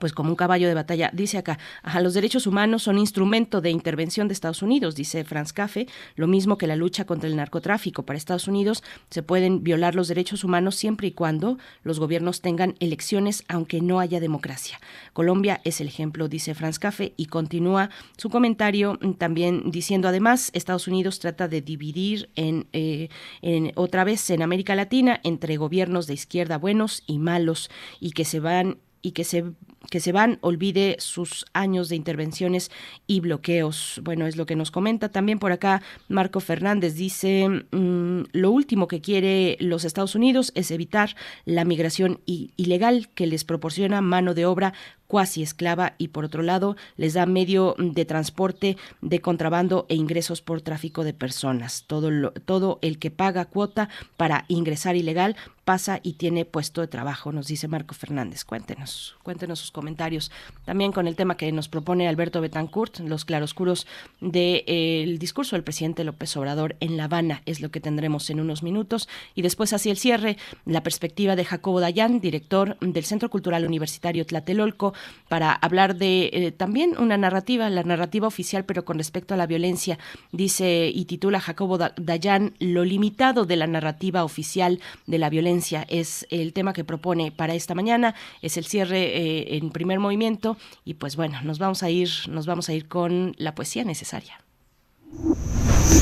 pues 0.00 0.12
como 0.12 0.30
un 0.30 0.36
caballo 0.36 0.68
de 0.68 0.74
batalla. 0.74 1.10
Dice 1.12 1.38
acá, 1.38 1.58
ajá, 1.82 2.00
los 2.00 2.14
derechos 2.14 2.46
humanos 2.46 2.82
son 2.82 2.98
instrumento 2.98 3.60
de 3.60 3.70
intervención 3.70 4.28
de 4.28 4.34
Estados 4.34 4.62
Unidos, 4.62 4.94
dice 4.94 5.24
Franz 5.24 5.52
Café, 5.52 5.86
lo 6.14 6.26
mismo 6.26 6.58
que 6.58 6.66
la 6.66 6.76
lucha 6.76 7.04
contra 7.04 7.28
el 7.28 7.36
narcotráfico. 7.36 8.04
Para 8.04 8.16
Estados 8.16 8.48
Unidos 8.48 8.82
se 9.10 9.22
pueden 9.22 9.62
violar 9.62 9.94
los 9.94 10.08
derechos 10.08 10.44
humanos 10.44 10.74
siempre 10.74 11.08
y 11.08 11.12
cuando 11.12 11.58
los 11.82 11.98
gobiernos 11.98 12.40
tengan 12.40 12.74
elecciones, 12.80 13.44
aunque 13.48 13.80
no 13.80 14.00
haya 14.00 14.20
democracia. 14.20 14.80
Colombia 15.12 15.60
es 15.64 15.80
el 15.80 15.88
ejemplo, 15.88 16.28
dice 16.28 16.54
Franz 16.54 16.78
Café, 16.78 17.14
y 17.16 17.26
continúa 17.26 17.90
su 18.16 18.30
comentario 18.30 18.98
mm, 19.00 19.12
también 19.14 19.70
diciendo, 19.70 20.08
además, 20.08 20.50
Estados 20.52 20.88
Unidos 20.88 21.18
trata 21.18 21.48
de 21.48 21.62
dividir 21.62 22.30
en, 22.36 22.66
eh, 22.72 23.08
en 23.42 23.72
otra 23.74 24.04
vez 24.04 24.28
en 24.30 24.42
América 24.42 24.74
Latina 24.74 25.20
entre 25.24 25.56
gobiernos 25.56 26.06
de 26.06 26.14
izquierda 26.14 26.58
buenos 26.58 27.02
y 27.06 27.18
malos 27.18 27.70
y 28.00 28.12
que 28.12 28.24
se 28.24 28.40
van 28.40 28.78
y 29.02 29.12
que 29.12 29.24
se 29.24 29.44
que 29.90 30.00
se 30.00 30.12
van, 30.12 30.38
olvide 30.40 30.96
sus 30.98 31.46
años 31.52 31.88
de 31.88 31.96
intervenciones 31.96 32.70
y 33.06 33.20
bloqueos. 33.20 34.00
Bueno, 34.02 34.26
es 34.26 34.36
lo 34.36 34.46
que 34.46 34.56
nos 34.56 34.70
comenta 34.70 35.08
también 35.10 35.38
por 35.38 35.52
acá 35.52 35.82
Marco 36.08 36.40
Fernández. 36.40 36.94
Dice, 36.94 37.48
mm, 37.48 38.22
lo 38.32 38.50
último 38.50 38.88
que 38.88 39.00
quiere 39.00 39.56
los 39.60 39.84
Estados 39.84 40.14
Unidos 40.14 40.52
es 40.54 40.70
evitar 40.70 41.16
la 41.44 41.64
migración 41.64 42.20
ilegal 42.26 43.08
que 43.14 43.26
les 43.26 43.44
proporciona 43.44 44.00
mano 44.00 44.34
de 44.34 44.46
obra 44.46 44.74
cuasi 45.08 45.42
esclava 45.42 45.94
y 45.98 46.08
por 46.08 46.24
otro 46.24 46.42
lado 46.42 46.76
les 46.96 47.14
da 47.14 47.26
medio 47.26 47.74
de 47.78 48.04
transporte 48.04 48.76
de 49.00 49.20
contrabando 49.20 49.86
e 49.88 49.96
ingresos 49.96 50.42
por 50.42 50.60
tráfico 50.60 51.02
de 51.02 51.14
personas. 51.14 51.84
Todo, 51.86 52.30
todo 52.44 52.78
el 52.82 52.98
que 52.98 53.10
paga 53.10 53.46
cuota 53.46 53.88
para 54.16 54.44
ingresar 54.48 54.94
ilegal 54.94 55.34
pasa 55.64 56.00
y 56.02 56.14
tiene 56.14 56.44
puesto 56.44 56.80
de 56.80 56.88
trabajo, 56.88 57.32
nos 57.32 57.46
dice 57.46 57.68
Marco 57.68 57.94
Fernández. 57.94 58.44
Cuéntenos, 58.44 59.16
cuéntenos 59.22 59.58
sus 59.58 59.70
comentarios. 59.78 60.32
También 60.64 60.90
con 60.90 61.06
el 61.06 61.14
tema 61.14 61.36
que 61.36 61.52
nos 61.52 61.68
propone 61.68 62.08
Alberto 62.08 62.40
Betancourt, 62.40 62.98
los 62.98 63.24
claroscuros 63.24 63.86
del 64.20 65.20
discurso 65.20 65.54
del 65.54 65.62
presidente 65.62 66.02
López 66.02 66.36
Obrador 66.36 66.74
en 66.80 66.96
La 66.96 67.04
Habana, 67.04 67.42
es 67.46 67.60
lo 67.60 67.70
que 67.70 67.78
tendremos 67.78 68.28
en 68.28 68.40
unos 68.40 68.64
minutos. 68.64 69.08
Y 69.36 69.42
después, 69.42 69.72
hacia 69.72 69.92
el 69.92 69.98
cierre, 69.98 70.36
la 70.64 70.82
perspectiva 70.82 71.36
de 71.36 71.44
Jacobo 71.44 71.78
Dayan, 71.78 72.20
director 72.20 72.76
del 72.80 73.04
Centro 73.04 73.30
Cultural 73.30 73.64
Universitario 73.64 74.26
Tlatelolco, 74.26 74.94
para 75.28 75.52
hablar 75.52 75.94
de 75.94 76.30
eh, 76.32 76.50
también 76.50 76.96
una 76.98 77.16
narrativa, 77.16 77.70
la 77.70 77.84
narrativa 77.84 78.26
oficial, 78.26 78.64
pero 78.64 78.84
con 78.84 78.98
respecto 78.98 79.34
a 79.34 79.36
la 79.36 79.46
violencia. 79.46 80.00
Dice 80.32 80.90
y 80.92 81.04
titula 81.04 81.38
Jacobo 81.38 81.78
Dayan, 81.78 82.54
lo 82.58 82.84
limitado 82.84 83.44
de 83.44 83.54
la 83.54 83.68
narrativa 83.68 84.24
oficial 84.24 84.80
de 85.06 85.18
la 85.18 85.30
violencia 85.30 85.86
es 85.88 86.26
el 86.30 86.52
tema 86.52 86.72
que 86.72 86.82
propone 86.82 87.30
para 87.30 87.54
esta 87.54 87.76
mañana. 87.76 88.16
Es 88.42 88.56
el 88.56 88.64
cierre 88.64 89.02
eh, 89.04 89.57
en 89.58 89.70
primer 89.70 90.00
movimiento 90.00 90.56
y 90.84 90.94
pues 90.94 91.16
bueno, 91.16 91.40
nos 91.42 91.58
vamos 91.58 91.82
a 91.82 91.90
ir, 91.90 92.08
nos 92.28 92.46
vamos 92.46 92.68
a 92.68 92.72
ir 92.72 92.88
con 92.88 93.34
la 93.38 93.54
poesía 93.54 93.84
necesaria. 93.84 94.40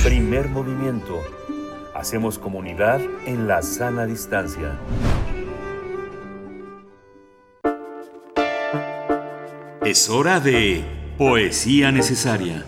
Primer 0.05 0.49
movimiento. 0.49 1.21
Hacemos 1.95 2.39
comunidad 2.39 3.01
en 3.27 3.49
la 3.49 3.63
sana 3.63 4.07
distancia. 4.07 4.79
Es 9.85 10.11
hora 10.11 10.41
de 10.41 10.85
poesía 11.17 11.93
necesaria. 11.93 12.67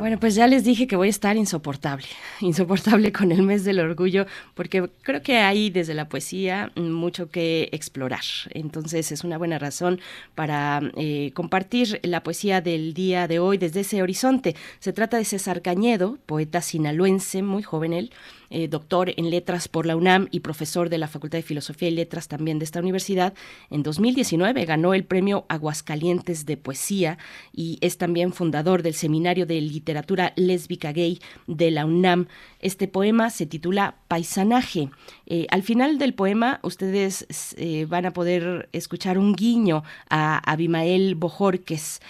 Bueno, 0.00 0.18
pues 0.18 0.34
ya 0.34 0.46
les 0.46 0.64
dije 0.64 0.86
que 0.86 0.96
voy 0.96 1.08
a 1.08 1.10
estar 1.10 1.36
insoportable, 1.36 2.06
insoportable 2.40 3.12
con 3.12 3.32
el 3.32 3.42
mes 3.42 3.64
del 3.64 3.80
orgullo, 3.80 4.24
porque 4.54 4.88
creo 5.02 5.20
que 5.20 5.36
hay 5.36 5.68
desde 5.68 5.92
la 5.92 6.08
poesía 6.08 6.72
mucho 6.74 7.28
que 7.28 7.68
explorar. 7.72 8.24
Entonces 8.48 9.12
es 9.12 9.24
una 9.24 9.36
buena 9.36 9.58
razón 9.58 10.00
para 10.34 10.80
eh, 10.96 11.32
compartir 11.34 12.00
la 12.02 12.22
poesía 12.22 12.62
del 12.62 12.94
día 12.94 13.28
de 13.28 13.40
hoy 13.40 13.58
desde 13.58 13.80
ese 13.80 14.02
horizonte. 14.02 14.56
Se 14.78 14.94
trata 14.94 15.18
de 15.18 15.26
César 15.26 15.60
Cañedo, 15.60 16.16
poeta 16.24 16.62
sinaloense, 16.62 17.42
muy 17.42 17.62
joven 17.62 17.92
él, 17.92 18.10
eh, 18.50 18.68
doctor 18.68 19.14
en 19.16 19.30
letras 19.30 19.68
por 19.68 19.86
la 19.86 19.96
UNAM 19.96 20.28
y 20.30 20.40
profesor 20.40 20.88
de 20.88 20.98
la 20.98 21.08
Facultad 21.08 21.38
de 21.38 21.42
Filosofía 21.42 21.88
y 21.88 21.92
Letras 21.92 22.28
también 22.28 22.58
de 22.58 22.64
esta 22.64 22.80
universidad. 22.80 23.32
En 23.70 23.82
2019 23.82 24.64
ganó 24.64 24.92
el 24.92 25.04
premio 25.04 25.46
Aguascalientes 25.48 26.46
de 26.46 26.56
Poesía 26.56 27.18
y 27.52 27.78
es 27.80 27.96
también 27.96 28.32
fundador 28.32 28.82
del 28.82 28.94
Seminario 28.94 29.46
de 29.46 29.60
Literatura 29.60 30.32
Lésbica 30.36 30.92
Gay 30.92 31.20
de 31.46 31.70
la 31.70 31.86
UNAM. 31.86 32.26
Este 32.58 32.88
poema 32.88 33.30
se 33.30 33.46
titula 33.46 33.96
Paisanaje. 34.08 34.90
Eh, 35.32 35.46
al 35.50 35.62
final 35.62 35.96
del 35.96 36.12
poema 36.12 36.60
ustedes 36.62 37.54
eh, 37.56 37.86
van 37.88 38.04
a 38.04 38.12
poder 38.12 38.68
escuchar 38.72 39.16
un 39.16 39.32
guiño 39.34 39.84
a 40.10 40.38
Abimael 40.50 41.14
Bojorques, 41.14 42.00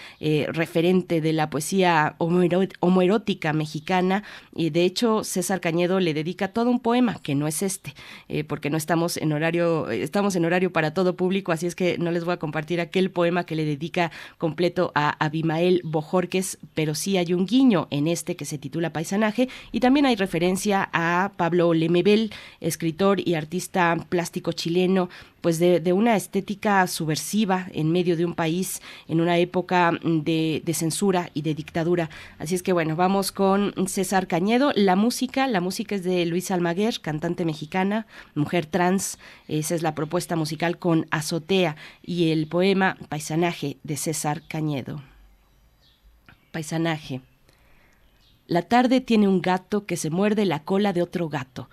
referente 0.48 1.20
de 1.20 1.32
la 1.32 1.50
poesía 1.50 2.16
homoerótica 2.18 3.52
mexicana. 3.52 4.24
Y 4.54 4.70
de 4.70 4.84
hecho, 4.84 5.22
César 5.24 5.60
Cañedo 5.60 6.00
le 6.00 6.14
dedica 6.14 6.48
todo 6.48 6.70
un 6.70 6.80
poema, 6.80 7.20
que 7.22 7.34
no 7.34 7.46
es 7.46 7.62
este, 7.62 7.94
eh, 8.28 8.44
porque 8.44 8.70
no 8.70 8.76
estamos 8.76 9.16
en 9.16 9.32
horario, 9.32 9.90
estamos 9.90 10.36
en 10.36 10.44
horario 10.44 10.72
para 10.72 10.94
todo 10.94 11.16
público, 11.16 11.52
así 11.52 11.66
es 11.66 11.74
que 11.74 11.98
no 11.98 12.10
les 12.10 12.24
voy 12.24 12.34
a 12.34 12.38
compartir 12.38 12.80
aquel 12.80 13.10
poema 13.10 13.44
que 13.44 13.54
le 13.54 13.64
dedica 13.64 14.10
completo 14.38 14.92
a 14.94 15.22
Abimael 15.24 15.82
Bojorques, 15.84 16.58
pero 16.74 16.94
sí 16.94 17.16
hay 17.16 17.34
un 17.34 17.46
guiño 17.46 17.88
en 17.90 18.08
este 18.08 18.36
que 18.36 18.44
se 18.44 18.58
titula 18.58 18.92
Paisanaje, 18.92 19.48
y 19.72 19.80
también 19.80 20.06
hay 20.06 20.16
referencia 20.16 20.88
a 20.92 21.32
Pablo 21.36 21.74
Lemebel, 21.74 22.32
escritor 22.60 23.09
y 23.18 23.34
artista 23.34 23.96
plástico 24.08 24.52
chileno, 24.52 25.08
pues 25.40 25.58
de, 25.58 25.92
una 25.92 26.16
estética 26.16 26.86
subversiva 26.86 27.66
en 27.72 27.90
medio 27.90 28.16
de 28.16 28.24
un 28.24 28.34
país 28.34 28.80
en 29.08 29.20
una 29.20 29.38
época 29.38 29.92
de, 30.02 30.62
de, 30.64 30.74
censura 30.74 31.30
y 31.34 31.42
de 31.42 31.54
dictadura. 31.54 32.10
Así 32.38 32.54
es 32.54 32.62
que 32.62 32.72
bueno, 32.72 32.96
vamos 32.96 33.32
con 33.32 33.72
César 33.88 34.26
Cañedo. 34.26 34.72
La 34.74 34.96
música, 34.96 35.46
la 35.46 35.60
música 35.60 35.94
es 35.94 36.04
de 36.04 36.26
Luis 36.26 36.50
Almaguer, 36.50 37.00
cantante 37.00 37.44
mexicana, 37.44 38.06
mujer 38.34 38.66
trans. 38.66 39.18
Esa 39.48 39.74
es 39.74 39.82
la 39.82 39.94
propuesta 39.94 40.36
musical 40.36 40.78
con 40.78 41.06
Azotea 41.10 41.76
y 42.02 42.30
el 42.30 42.46
poema 42.46 42.96
Paisanaje 43.08 43.78
de 43.82 43.96
César 43.96 44.42
Cañedo. 44.46 45.02
Paisanaje. 46.52 47.20
La 48.46 48.62
tarde 48.62 49.00
tiene 49.00 49.28
un 49.28 49.40
gato 49.40 49.86
que 49.86 49.96
se 49.96 50.10
muerde 50.10 50.44
la 50.44 50.64
cola 50.64 50.92
de 50.92 51.02
otro 51.02 51.28
gato 51.28 51.68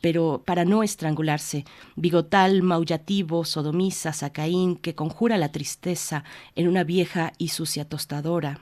pero 0.00 0.42
para 0.44 0.64
no 0.64 0.82
estrangularse, 0.82 1.64
bigotal, 1.96 2.62
maullativo, 2.62 3.44
sodomisa, 3.44 4.12
sacaín, 4.12 4.76
que 4.76 4.94
conjura 4.94 5.36
la 5.36 5.50
tristeza 5.50 6.24
en 6.54 6.68
una 6.68 6.84
vieja 6.84 7.32
y 7.38 7.48
sucia 7.48 7.88
tostadora. 7.88 8.60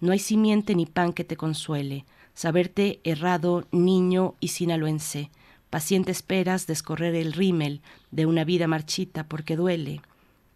No 0.00 0.12
hay 0.12 0.18
simiente 0.18 0.74
ni 0.74 0.86
pan 0.86 1.12
que 1.12 1.24
te 1.24 1.36
consuele, 1.36 2.04
saberte 2.34 3.00
errado, 3.04 3.66
niño 3.70 4.34
y 4.40 4.48
sinaloense, 4.48 5.30
paciente 5.70 6.12
esperas 6.12 6.66
descorrer 6.66 7.14
el 7.14 7.32
rímel 7.32 7.82
de 8.10 8.26
una 8.26 8.44
vida 8.44 8.66
marchita 8.66 9.24
porque 9.24 9.56
duele. 9.56 10.00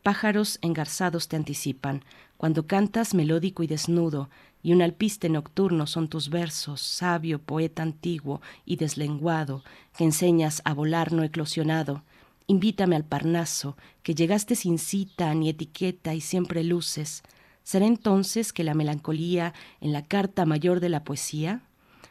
Pájaros 0.02 0.58
engarzados 0.62 1.28
te 1.28 1.36
anticipan, 1.36 2.02
cuando 2.36 2.66
cantas 2.66 3.14
melódico 3.14 3.62
y 3.62 3.66
desnudo, 3.66 4.28
y 4.66 4.72
un 4.72 4.82
alpiste 4.82 5.28
nocturno 5.28 5.86
son 5.86 6.08
tus 6.08 6.28
versos, 6.28 6.80
sabio 6.80 7.38
poeta 7.38 7.84
antiguo 7.84 8.40
y 8.64 8.74
deslenguado, 8.74 9.62
que 9.96 10.02
enseñas 10.02 10.60
a 10.64 10.74
volar 10.74 11.12
no 11.12 11.22
eclosionado. 11.22 12.02
Invítame 12.48 12.96
al 12.96 13.04
Parnaso, 13.04 13.76
que 14.02 14.16
llegaste 14.16 14.56
sin 14.56 14.80
cita 14.80 15.32
ni 15.34 15.50
etiqueta 15.50 16.14
y 16.14 16.20
siempre 16.20 16.64
luces. 16.64 17.22
¿Será 17.62 17.86
entonces 17.86 18.52
que 18.52 18.64
la 18.64 18.74
melancolía 18.74 19.54
en 19.80 19.92
la 19.92 20.02
carta 20.02 20.44
mayor 20.46 20.80
de 20.80 20.88
la 20.88 21.04
poesía? 21.04 21.60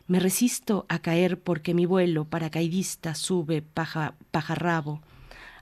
Me 0.07 0.21
resisto 0.21 0.85
a 0.87 0.99
caer 0.99 1.37
porque 1.41 1.73
mi 1.73 1.85
vuelo 1.85 2.23
paracaidista 2.23 3.15
sube 3.15 3.63
paja, 3.63 4.15
pajarrabo 4.31 5.01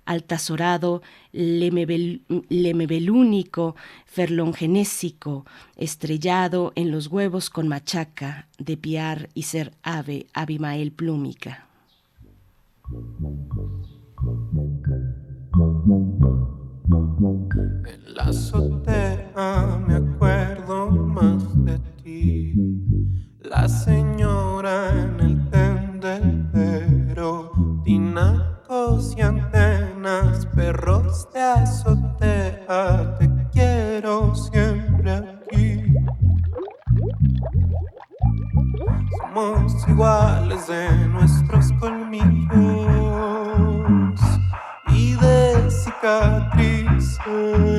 altazorado, 0.05 1.01
lemebelúnico, 1.31 3.75
ferlongenésico, 4.05 5.45
estrellado 5.75 6.71
en 6.75 6.91
los 6.91 7.07
huevos 7.07 7.49
con 7.49 7.67
machaca, 7.67 8.47
de 8.57 8.77
piar 8.77 9.29
y 9.33 9.43
ser 9.43 9.73
ave, 9.83 10.27
abimael 10.33 10.91
plúmica. 10.91 11.67
En 17.85 18.15
la 18.15 18.23
azotea 18.23 19.79
me 19.87 19.95
acuerdo 19.95 20.91
más 20.91 21.65
de 21.65 21.79
ti, 22.03 22.53
la 23.41 23.69
señora 23.69 24.91
en 25.01 25.19
el 25.19 25.49
tendedero, 25.49 27.51
tinacos 27.85 29.15
y 29.17 29.21
perros 30.55 31.27
de 31.33 31.41
azotea, 31.41 33.15
te 33.17 33.29
quiero 33.51 34.35
siempre 34.35 35.11
aquí. 35.11 35.83
Somos 39.19 39.87
iguales 39.87 40.67
de 40.67 40.89
nuestros 41.07 41.71
colmillos 41.79 42.19
y 44.89 45.15
de 45.15 45.71
cicatrices. 45.71 47.72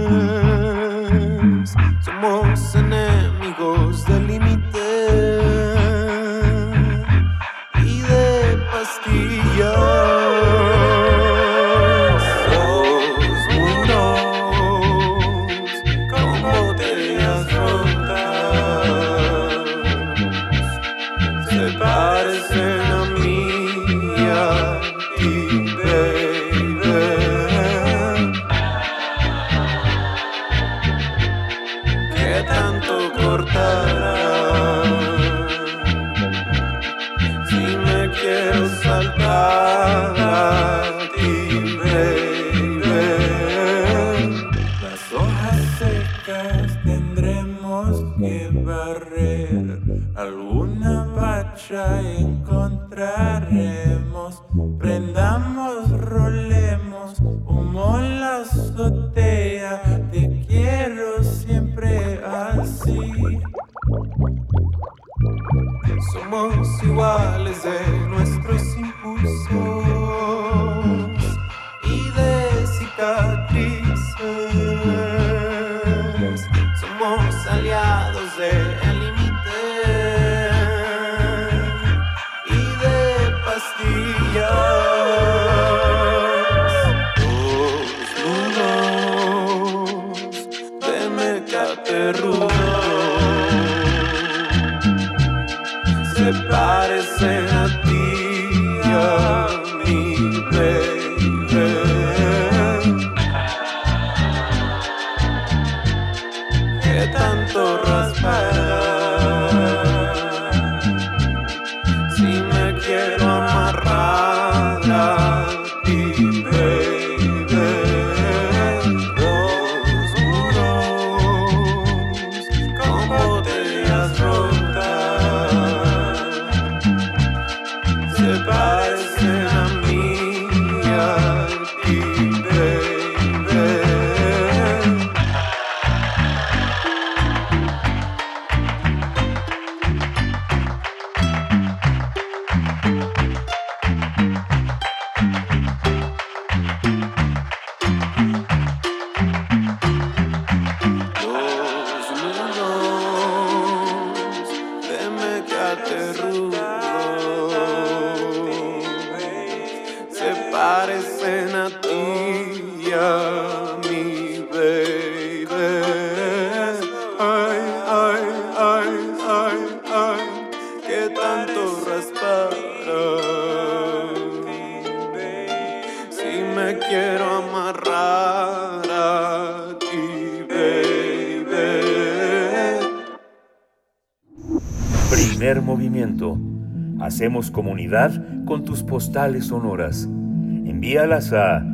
Hacemos 187.15 187.51
comunidad 187.53 188.11
con 188.45 188.65
tus 188.65 188.83
postales 188.83 189.47
sonoras. 189.47 190.03
Envíalas 190.03 191.33
a 191.33 191.65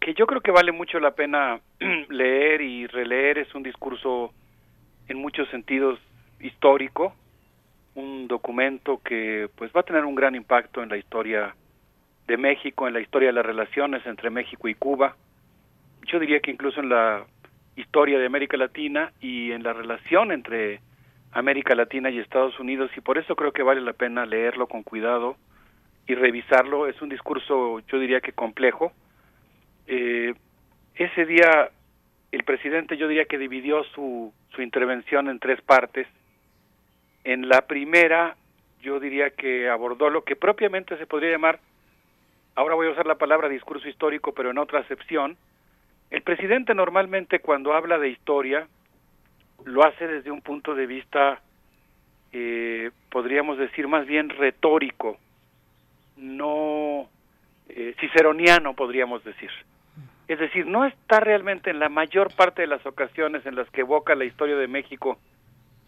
que 0.00 0.14
yo 0.14 0.26
creo 0.26 0.40
que 0.40 0.52
vale 0.52 0.70
mucho 0.70 1.00
la 1.00 1.10
pena 1.10 1.60
leer 2.08 2.60
y 2.60 2.86
releer. 2.86 3.38
Es 3.38 3.52
un 3.54 3.64
discurso 3.64 4.32
en 5.08 5.18
muchos 5.18 5.48
sentidos 5.48 5.98
histórico, 6.38 7.12
un 7.96 8.28
documento 8.28 9.00
que 9.02 9.48
pues 9.56 9.72
va 9.74 9.80
a 9.80 9.84
tener 9.84 10.04
un 10.04 10.14
gran 10.14 10.36
impacto 10.36 10.82
en 10.82 10.88
la 10.88 10.96
historia 10.96 11.56
de 12.28 12.36
México, 12.36 12.86
en 12.86 12.94
la 12.94 13.00
historia 13.00 13.28
de 13.28 13.34
las 13.34 13.46
relaciones 13.46 14.06
entre 14.06 14.30
México 14.30 14.68
y 14.68 14.74
Cuba. 14.74 15.16
Yo 16.06 16.20
diría 16.20 16.40
que 16.40 16.52
incluso 16.52 16.80
en 16.80 16.90
la 16.90 17.24
historia 17.76 18.18
de 18.18 18.26
América 18.26 18.56
Latina 18.56 19.12
y 19.20 19.52
en 19.52 19.62
la 19.62 19.72
relación 19.72 20.32
entre 20.32 20.80
América 21.32 21.74
Latina 21.74 22.10
y 22.10 22.18
Estados 22.18 22.58
Unidos 22.60 22.90
y 22.96 23.00
por 23.00 23.18
eso 23.18 23.34
creo 23.34 23.52
que 23.52 23.62
vale 23.62 23.80
la 23.80 23.92
pena 23.92 24.26
leerlo 24.26 24.66
con 24.66 24.82
cuidado 24.82 25.36
y 26.06 26.14
revisarlo. 26.14 26.86
Es 26.86 27.00
un 27.02 27.08
discurso, 27.08 27.80
yo 27.80 27.98
diría 27.98 28.20
que 28.20 28.32
complejo. 28.32 28.92
Eh, 29.86 30.34
ese 30.94 31.26
día 31.26 31.70
el 32.30 32.44
presidente 32.44 32.96
yo 32.96 33.08
diría 33.08 33.26
que 33.26 33.38
dividió 33.38 33.84
su, 33.94 34.32
su 34.54 34.62
intervención 34.62 35.28
en 35.28 35.38
tres 35.38 35.60
partes. 35.62 36.06
En 37.24 37.48
la 37.48 37.62
primera 37.62 38.36
yo 38.82 39.00
diría 39.00 39.30
que 39.30 39.68
abordó 39.68 40.10
lo 40.10 40.24
que 40.24 40.36
propiamente 40.36 40.96
se 40.98 41.06
podría 41.06 41.30
llamar, 41.30 41.58
ahora 42.54 42.74
voy 42.74 42.86
a 42.86 42.90
usar 42.90 43.06
la 43.06 43.14
palabra 43.16 43.48
discurso 43.48 43.88
histórico, 43.88 44.32
pero 44.32 44.50
en 44.50 44.58
otra 44.58 44.80
acepción, 44.80 45.36
el 46.14 46.22
presidente 46.22 46.76
normalmente 46.76 47.40
cuando 47.40 47.74
habla 47.74 47.98
de 47.98 48.08
historia 48.08 48.68
lo 49.64 49.84
hace 49.84 50.06
desde 50.06 50.30
un 50.30 50.42
punto 50.42 50.76
de 50.76 50.86
vista, 50.86 51.40
eh, 52.32 52.92
podríamos 53.10 53.58
decir, 53.58 53.88
más 53.88 54.06
bien 54.06 54.28
retórico, 54.28 55.18
no 56.16 57.08
eh, 57.68 57.96
ciceroniano, 57.98 58.74
podríamos 58.74 59.24
decir. 59.24 59.50
Es 60.28 60.38
decir, 60.38 60.66
no 60.66 60.84
está 60.84 61.18
realmente 61.18 61.70
en 61.70 61.80
la 61.80 61.88
mayor 61.88 62.32
parte 62.36 62.62
de 62.62 62.68
las 62.68 62.86
ocasiones 62.86 63.44
en 63.44 63.56
las 63.56 63.68
que 63.70 63.80
evoca 63.80 64.14
la 64.14 64.24
historia 64.24 64.54
de 64.54 64.68
México, 64.68 65.18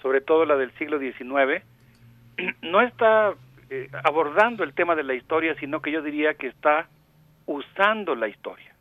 sobre 0.02 0.20
todo 0.22 0.44
la 0.44 0.56
del 0.56 0.72
siglo 0.72 0.98
XIX, 0.98 1.62
no 2.62 2.80
está 2.80 3.32
eh, 3.70 3.88
abordando 4.02 4.64
el 4.64 4.74
tema 4.74 4.96
de 4.96 5.04
la 5.04 5.14
historia, 5.14 5.54
sino 5.60 5.80
que 5.80 5.92
yo 5.92 6.02
diría 6.02 6.34
que 6.34 6.48
está 6.48 6.88
usando 7.46 8.16
la 8.16 8.26
historia 8.26 8.75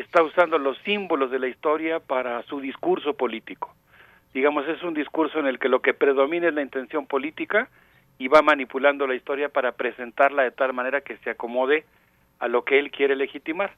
está 0.00 0.22
usando 0.22 0.58
los 0.58 0.78
símbolos 0.78 1.30
de 1.30 1.38
la 1.38 1.48
historia 1.48 2.00
para 2.00 2.42
su 2.44 2.60
discurso 2.60 3.14
político. 3.14 3.74
Digamos, 4.34 4.68
es 4.68 4.82
un 4.82 4.94
discurso 4.94 5.38
en 5.38 5.46
el 5.46 5.58
que 5.58 5.68
lo 5.68 5.80
que 5.80 5.94
predomina 5.94 6.48
es 6.48 6.54
la 6.54 6.62
intención 6.62 7.06
política 7.06 7.68
y 8.18 8.28
va 8.28 8.42
manipulando 8.42 9.06
la 9.06 9.14
historia 9.14 9.48
para 9.48 9.72
presentarla 9.72 10.42
de 10.42 10.50
tal 10.50 10.72
manera 10.72 11.00
que 11.00 11.16
se 11.18 11.30
acomode 11.30 11.84
a 12.38 12.48
lo 12.48 12.64
que 12.64 12.78
él 12.78 12.90
quiere 12.90 13.16
legitimar. 13.16 13.72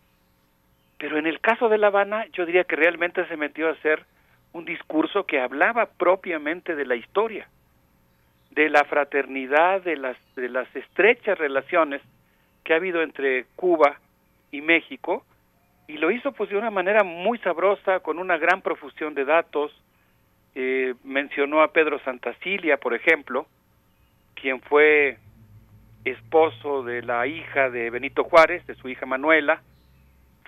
Pero 0.99 1.19
en 1.19 1.27
el 1.27 1.41
caso 1.41 1.69
de 1.69 1.79
La 1.79 1.87
Habana, 1.89 2.27
yo 2.33 2.45
diría 2.45 2.65
que 2.65 2.77
realmente 2.77 3.27
se 3.27 3.37
metió 3.37 3.69
a 3.69 3.73
hacer 3.73 4.05
un 4.53 4.65
discurso 4.65 5.25
que 5.25 5.41
hablaba 5.41 5.87
propiamente 5.87 6.75
de 6.75 6.87
la 6.87 6.97
historia. 6.97 7.49
de 8.51 8.69
la 8.69 8.83
fraternidad, 8.83 9.81
de 9.83 9.97
las, 9.97 10.17
de 10.35 10.49
las 10.49 10.67
estrechas 10.75 11.39
relaciones 11.39 12.03
que 12.65 12.73
ha 12.73 12.77
habido 12.77 13.01
entre 13.01 13.45
Cuba 13.55 14.01
y 14.51 14.61
México, 14.61 15.25
y 15.91 15.99
lo 15.99 16.13
hizo 16.13 16.31
pues 16.31 16.49
de 16.51 16.57
una 16.57 16.71
manera 16.71 17.03
muy 17.03 17.39
sabrosa, 17.39 17.99
con 17.99 18.21
una 18.21 18.39
gran 18.39 18.63
profusión 18.63 19.15
de 19.15 19.25
datos. 19.25 19.73
Eh, 20.55 20.95
mencionó 21.03 21.63
a 21.63 21.73
Pedro 21.73 21.99
Santacilia, 22.05 22.77
por 22.77 22.95
ejemplo, 22.95 23.47
quien 24.35 24.61
fue 24.61 25.19
esposo 26.05 26.85
de 26.85 27.03
la 27.03 27.27
hija 27.27 27.71
de 27.71 27.91
Benito 27.91 28.23
Juárez, 28.23 28.65
de 28.69 28.77
su 28.77 28.89
hija 28.89 29.05
Manuela, 29.05 29.63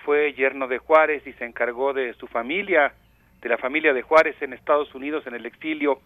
fue 0.05 0.33
yerno 0.33 0.67
de 0.67 0.77
Juárez 0.77 1.25
y 1.27 1.33
se 1.33 1.45
encargó 1.45 1.93
de 1.93 2.13
su 2.13 2.27
familia, 2.27 2.93
de 3.41 3.49
la 3.49 3.57
familia 3.57 3.93
de 3.93 4.01
Juárez 4.01 4.41
en 4.41 4.53
Estados 4.53 4.95
Unidos 4.95 5.27
en 5.27 5.35
el 5.35 5.45
exilio, 5.45 5.99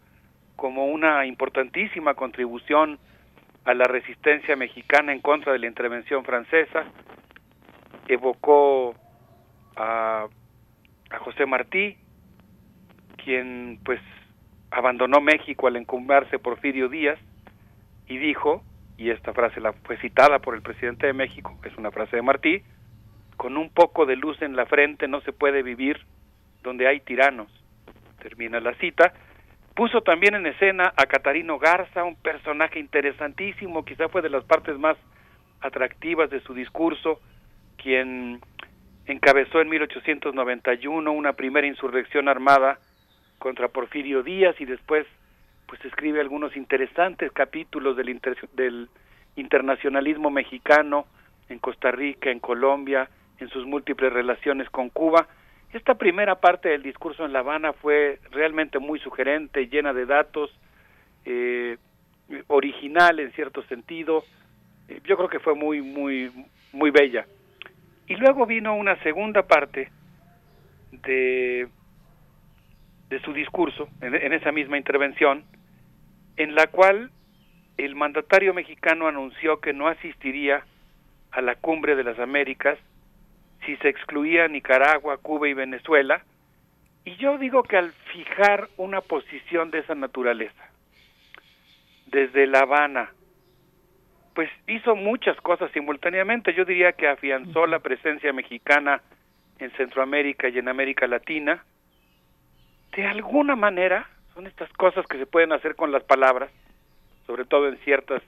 como 0.55 0.87
una 0.87 1.27
importantísima 1.27 2.15
contribución 2.15 2.97
a 3.65 3.75
la 3.75 3.85
resistencia 3.85 4.55
mexicana 4.55 5.13
en 5.13 5.21
contra 5.21 5.53
de 5.53 5.59
la 5.59 5.67
intervención 5.67 6.23
francesa. 6.23 6.85
Evocó 8.07 8.95
a, 9.77 10.27
José 11.19 11.45
Martí, 11.45 11.97
quien 13.23 13.79
pues 13.85 14.01
abandonó 14.71 15.21
México 15.21 15.67
al 15.67 15.77
encumbrarse 15.77 16.39
Porfirio 16.39 16.89
Díaz 16.89 17.17
y 18.07 18.17
dijo, 18.17 18.63
y 18.97 19.09
esta 19.09 19.33
frase 19.33 19.61
la 19.61 19.73
fue 19.73 19.97
citada 19.97 20.39
por 20.39 20.55
el 20.55 20.61
presidente 20.61 21.07
de 21.07 21.13
México, 21.13 21.57
es 21.63 21.75
una 21.77 21.91
frase 21.91 22.17
de 22.17 22.21
Martí, 22.21 22.63
con 23.37 23.55
un 23.55 23.69
poco 23.69 24.05
de 24.05 24.15
luz 24.15 24.41
en 24.41 24.55
la 24.55 24.65
frente 24.65 25.07
no 25.07 25.21
se 25.21 25.31
puede 25.31 25.63
vivir 25.63 26.05
donde 26.63 26.87
hay 26.87 26.99
tiranos. 26.99 27.47
Termina 28.19 28.59
la 28.59 28.73
cita. 28.75 29.13
Puso 29.75 30.01
también 30.01 30.33
en 30.33 30.47
escena 30.47 30.91
a 30.97 31.05
Catarino 31.05 31.59
Garza, 31.59 32.03
un 32.03 32.15
personaje 32.15 32.79
interesantísimo, 32.79 33.85
quizá 33.85 34.09
fue 34.09 34.23
de 34.23 34.29
las 34.29 34.43
partes 34.43 34.77
más 34.79 34.97
atractivas 35.61 36.31
de 36.31 36.41
su 36.41 36.55
discurso, 36.55 37.21
quien 37.77 38.41
encabezó 39.07 39.61
en 39.61 39.69
1891 39.69 41.11
una 41.11 41.33
primera 41.33 41.67
insurrección 41.67 42.27
armada 42.27 42.79
contra 43.39 43.69
Porfirio 43.69 44.23
Díaz 44.23 44.59
y 44.59 44.65
después 44.65 45.05
pues 45.67 45.83
escribe 45.83 46.21
algunos 46.21 46.55
interesantes 46.55 47.31
capítulos 47.31 47.97
del, 47.97 48.19
del 48.53 48.89
internacionalismo 49.35 50.29
mexicano 50.29 51.05
en 51.49 51.59
Costa 51.59 51.91
Rica, 51.91 52.31
en 52.31 52.39
Colombia, 52.39 53.09
en 53.39 53.49
sus 53.49 53.65
múltiples 53.65 54.11
relaciones 54.11 54.69
con 54.69 54.89
Cuba. 54.89 55.27
Esta 55.73 55.95
primera 55.95 56.35
parte 56.35 56.69
del 56.69 56.83
discurso 56.83 57.25
en 57.25 57.33
La 57.33 57.39
Habana 57.39 57.73
fue 57.73 58.19
realmente 58.31 58.79
muy 58.79 58.99
sugerente, 58.99 59.67
llena 59.67 59.93
de 59.93 60.05
datos, 60.05 60.57
eh, 61.25 61.77
original 62.47 63.19
en 63.19 63.31
cierto 63.33 63.61
sentido. 63.63 64.23
Eh, 64.87 65.01
yo 65.03 65.17
creo 65.17 65.29
que 65.29 65.39
fue 65.39 65.55
muy, 65.55 65.81
muy, 65.81 66.31
muy 66.71 66.91
bella. 66.91 67.25
Y 68.07 68.15
luego 68.15 68.45
vino 68.45 68.75
una 68.75 68.95
segunda 69.03 69.43
parte 69.47 69.89
de, 70.91 71.67
de 73.09 73.19
su 73.21 73.33
discurso, 73.33 73.89
en, 74.01 74.15
en 74.15 74.33
esa 74.33 74.51
misma 74.51 74.77
intervención, 74.77 75.43
en 76.37 76.55
la 76.55 76.67
cual 76.67 77.11
el 77.77 77.95
mandatario 77.95 78.53
mexicano 78.53 79.07
anunció 79.07 79.59
que 79.59 79.73
no 79.73 79.87
asistiría 79.87 80.63
a 81.31 81.41
la 81.41 81.55
cumbre 81.55 81.95
de 81.95 82.03
las 82.03 82.17
Américas 82.19 82.79
si 83.65 83.75
se 83.77 83.89
excluía 83.89 84.47
Nicaragua, 84.47 85.17
Cuba 85.17 85.47
y 85.47 85.53
Venezuela. 85.53 86.23
Y 87.05 87.15
yo 87.17 87.37
digo 87.37 87.63
que 87.63 87.77
al 87.77 87.91
fijar 88.13 88.69
una 88.77 89.01
posición 89.01 89.71
de 89.71 89.79
esa 89.79 89.95
naturaleza, 89.95 90.69
desde 92.07 92.47
La 92.47 92.59
Habana, 92.59 93.11
pues 94.37 94.51
hizo 94.67 94.95
muchas 94.95 95.35
cosas 95.41 95.71
simultáneamente. 95.71 96.53
Yo 96.53 96.63
diría 96.63 96.91
que 96.91 97.07
afianzó 97.07 97.65
la 97.65 97.79
presencia 97.79 98.31
mexicana 98.33 99.01
en 99.57 99.71
Centroamérica 99.71 100.47
y 100.47 100.59
en 100.59 100.67
América 100.67 101.07
Latina. 101.07 101.65
De 102.95 103.07
alguna 103.07 103.55
manera, 103.55 104.07
son 104.35 104.45
estas 104.45 104.71
cosas 104.73 105.07
que 105.07 105.17
se 105.17 105.25
pueden 105.25 105.53
hacer 105.53 105.75
con 105.75 105.91
las 105.91 106.03
palabras, 106.03 106.51
sobre 107.25 107.45
todo 107.45 107.67
en 107.67 107.77
ciertas 107.77 108.21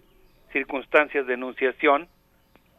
circunstancias 0.52 1.28
de 1.28 1.36
enunciación, 1.36 2.08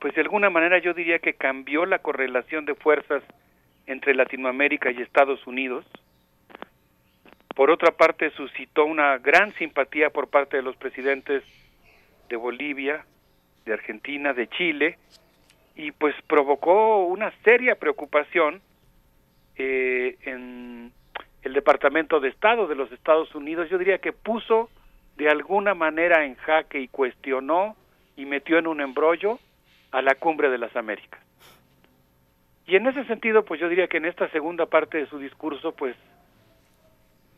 pues 0.01 0.13
de 0.17 0.23
alguna 0.23 0.51
manera 0.51 0.79
yo 0.79 0.93
diría 0.93 1.21
que 1.21 1.35
cambió 1.35 1.87
la 1.87 2.01
correlación 2.01 2.65
de 2.65 2.75
fuerzas 2.75 3.23
entre 3.87 4.17
Latinoamérica 4.17 4.91
y 4.91 5.03
Estados 5.03 5.47
Unidos. 5.47 5.87
Por 7.55 7.71
otra 7.71 7.93
parte, 7.93 8.31
suscitó 8.31 8.87
una 8.87 9.19
gran 9.19 9.55
simpatía 9.55 10.11
por 10.11 10.31
parte 10.31 10.57
de 10.57 10.65
los 10.65 10.75
presidentes 10.75 11.45
de 12.29 12.35
Bolivia, 12.35 13.05
de 13.65 13.73
Argentina, 13.73 14.33
de 14.33 14.49
Chile, 14.49 14.99
y 15.77 15.93
pues 15.93 16.15
provocó 16.27 17.07
una 17.07 17.33
seria 17.45 17.77
preocupación 17.77 18.61
eh, 19.57 20.17
en 20.23 20.93
el 21.43 21.53
Departamento 21.53 22.21
de 22.21 22.29
Estado 22.29 22.67
de 22.67 22.75
los 22.75 22.91
Estados 22.93 23.35
Unidos. 23.35 23.69
Yo 23.71 23.79
diría 23.79 23.99
que 23.99 24.13
puso 24.13 24.69
de 25.17 25.29
alguna 25.29 25.75
manera 25.75 26.25
en 26.25 26.35
jaque 26.37 26.81
y 26.81 26.89
cuestionó 26.89 27.77
y 28.17 28.27
metió 28.27 28.59
en 28.59 28.67
un 28.67 28.81
embrollo 28.81 29.39
a 29.93 30.03
la 30.03 30.15
cumbre 30.15 30.51
de 30.51 30.59
las 30.59 30.75
Américas. 30.77 31.21
Y 32.67 32.77
en 32.77 32.87
ese 32.87 33.05
sentido, 33.05 33.45
pues 33.45 33.61
yo 33.61 33.69
diría 33.69 33.89
que 33.89 33.97
en 33.97 34.05
esta 34.05 34.29
segunda 34.31 34.67
parte 34.67 34.99
de 34.99 35.07
su 35.07 35.19
discurso, 35.19 35.73
pues 35.73 35.97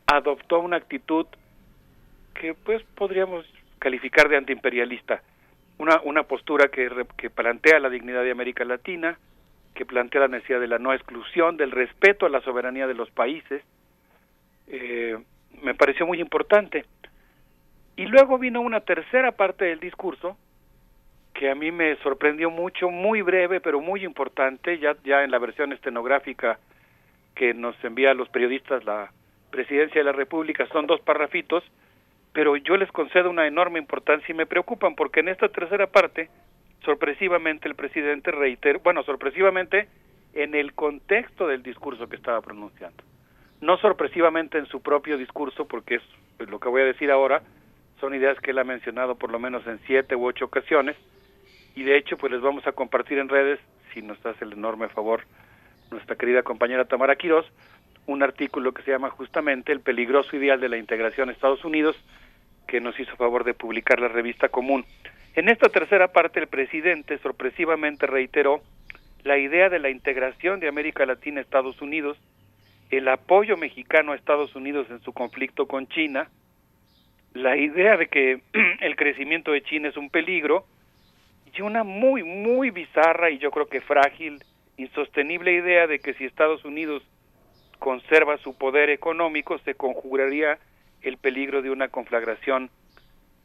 adoptó 0.05 0.59
una 0.59 0.77
actitud 0.77 1.25
que 2.39 2.53
pues 2.53 2.83
podríamos 2.95 3.45
calificar 3.79 4.29
de 4.29 4.37
antiimperialista, 4.37 5.23
una, 5.83 6.01
una 6.03 6.23
postura 6.23 6.69
que, 6.69 6.89
que 7.17 7.29
plantea 7.29 7.79
la 7.79 7.89
dignidad 7.89 8.23
de 8.23 8.31
América 8.31 8.63
Latina, 8.63 9.17
que 9.75 9.85
plantea 9.85 10.21
la 10.21 10.27
necesidad 10.29 10.59
de 10.59 10.67
la 10.67 10.79
no 10.79 10.93
exclusión, 10.93 11.57
del 11.57 11.71
respeto 11.71 12.25
a 12.25 12.29
la 12.29 12.41
soberanía 12.41 12.87
de 12.87 12.93
los 12.93 13.11
países, 13.11 13.61
eh, 14.67 15.17
me 15.61 15.75
pareció 15.75 16.07
muy 16.07 16.19
importante. 16.21 16.85
Y 17.95 18.05
luego 18.05 18.37
vino 18.37 18.61
una 18.61 18.79
tercera 18.79 19.33
parte 19.33 19.65
del 19.65 19.79
discurso, 19.79 20.37
que 21.33 21.49
a 21.49 21.55
mí 21.55 21.71
me 21.71 21.95
sorprendió 21.97 22.49
mucho, 22.49 22.89
muy 22.89 23.21
breve, 23.21 23.59
pero 23.59 23.81
muy 23.81 24.05
importante, 24.05 24.79
ya, 24.79 24.95
ya 25.03 25.23
en 25.23 25.31
la 25.31 25.39
versión 25.39 25.73
estenográfica 25.73 26.59
que 27.35 27.53
nos 27.53 27.75
envía 27.83 28.11
a 28.11 28.15
los 28.15 28.29
periodistas 28.29 28.83
la 28.85 29.11
Presidencia 29.51 30.01
de 30.01 30.05
la 30.05 30.13
República, 30.13 30.65
son 30.67 30.87
dos 30.87 31.01
parrafitos, 31.01 31.63
pero 32.33 32.57
yo 32.57 32.77
les 32.77 32.91
concedo 32.91 33.29
una 33.29 33.47
enorme 33.47 33.79
importancia 33.79 34.31
y 34.33 34.35
me 34.35 34.47
preocupan 34.47 34.95
porque 34.95 35.19
en 35.19 35.29
esta 35.29 35.49
tercera 35.49 35.87
parte, 35.87 36.29
sorpresivamente 36.83 37.67
el 37.67 37.75
presidente 37.75 38.31
reitera, 38.31 38.79
bueno, 38.83 39.03
sorpresivamente 39.03 39.87
en 40.33 40.55
el 40.55 40.73
contexto 40.73 41.47
del 41.47 41.61
discurso 41.61 42.09
que 42.09 42.15
estaba 42.15 42.41
pronunciando, 42.41 43.03
no 43.61 43.77
sorpresivamente 43.77 44.57
en 44.57 44.65
su 44.65 44.81
propio 44.81 45.17
discurso, 45.17 45.67
porque 45.67 45.95
es 45.95 46.49
lo 46.49 46.59
que 46.59 46.69
voy 46.69 46.81
a 46.81 46.85
decir 46.85 47.11
ahora, 47.11 47.43
son 48.01 48.15
ideas 48.15 48.39
que 48.39 48.51
él 48.51 48.59
ha 48.59 48.63
mencionado 48.63 49.15
por 49.15 49.31
lo 49.31 49.39
menos 49.39 49.65
en 49.67 49.79
siete 49.85 50.15
u 50.15 50.25
ocho 50.25 50.45
ocasiones, 50.45 50.97
y 51.75 51.83
de 51.83 51.97
hecho 51.97 52.17
pues 52.17 52.31
les 52.31 52.41
vamos 52.41 52.65
a 52.65 52.71
compartir 52.71 53.19
en 53.19 53.29
redes, 53.29 53.59
si 53.93 54.01
nos 54.01 54.23
hace 54.25 54.43
el 54.43 54.53
enorme 54.53 54.89
favor 54.89 55.21
nuestra 55.91 56.15
querida 56.15 56.41
compañera 56.41 56.85
Tamara 56.85 57.15
Quirós, 57.15 57.45
un 58.07 58.23
artículo 58.23 58.73
que 58.73 58.81
se 58.81 58.91
llama 58.91 59.11
justamente 59.11 59.71
El 59.71 59.79
peligroso 59.79 60.35
ideal 60.35 60.59
de 60.59 60.69
la 60.69 60.77
integración 60.77 61.29
a 61.29 61.31
Estados 61.31 61.63
Unidos, 61.63 61.95
que 62.73 62.81
nos 62.81 62.99
hizo 62.99 63.15
favor 63.17 63.43
de 63.43 63.53
publicar 63.53 63.99
la 63.99 64.07
revista 64.07 64.49
Común. 64.49 64.83
En 65.35 65.47
esta 65.47 65.69
tercera 65.69 66.07
parte 66.07 66.39
el 66.39 66.47
presidente 66.47 67.19
sorpresivamente 67.19 68.07
reiteró 68.07 68.63
la 69.23 69.37
idea 69.37 69.69
de 69.69 69.77
la 69.77 69.91
integración 69.91 70.59
de 70.59 70.69
América 70.69 71.05
Latina 71.05 71.37
a 71.37 71.43
Estados 71.43 71.83
Unidos, 71.83 72.17
el 72.89 73.07
apoyo 73.09 73.57
mexicano 73.57 74.11
a 74.11 74.15
Estados 74.15 74.55
Unidos 74.55 74.87
en 74.89 75.01
su 75.01 75.13
conflicto 75.13 75.67
con 75.67 75.87
China, 75.87 76.31
la 77.35 77.57
idea 77.57 77.95
de 77.95 78.07
que 78.07 78.41
el 78.81 78.95
crecimiento 78.95 79.51
de 79.51 79.61
China 79.61 79.89
es 79.89 79.95
un 79.95 80.09
peligro, 80.09 80.65
y 81.55 81.61
una 81.61 81.83
muy, 81.83 82.23
muy 82.23 82.71
bizarra 82.71 83.29
y 83.29 83.37
yo 83.37 83.51
creo 83.51 83.67
que 83.67 83.81
frágil, 83.81 84.39
insostenible 84.77 85.53
idea 85.53 85.85
de 85.85 85.99
que 85.99 86.15
si 86.15 86.25
Estados 86.25 86.65
Unidos 86.65 87.03
conserva 87.77 88.39
su 88.39 88.57
poder 88.57 88.89
económico, 88.89 89.59
se 89.59 89.75
conjuraría 89.75 90.57
el 91.03 91.17
peligro 91.17 91.61
de 91.61 91.69
una 91.69 91.89
conflagración 91.89 92.69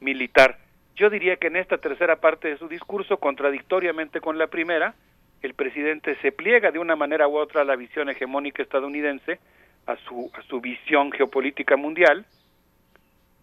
militar. 0.00 0.58
Yo 0.96 1.10
diría 1.10 1.36
que 1.36 1.48
en 1.48 1.56
esta 1.56 1.78
tercera 1.78 2.16
parte 2.16 2.48
de 2.48 2.56
su 2.56 2.68
discurso, 2.68 3.18
contradictoriamente 3.18 4.20
con 4.20 4.38
la 4.38 4.46
primera, 4.46 4.94
el 5.42 5.54
presidente 5.54 6.16
se 6.16 6.32
pliega 6.32 6.70
de 6.70 6.78
una 6.78 6.96
manera 6.96 7.28
u 7.28 7.36
otra 7.36 7.60
a 7.60 7.64
la 7.64 7.76
visión 7.76 8.08
hegemónica 8.08 8.62
estadounidense, 8.62 9.38
a 9.86 9.96
su, 9.96 10.30
a 10.34 10.42
su 10.42 10.60
visión 10.60 11.12
geopolítica 11.12 11.76
mundial, 11.76 12.26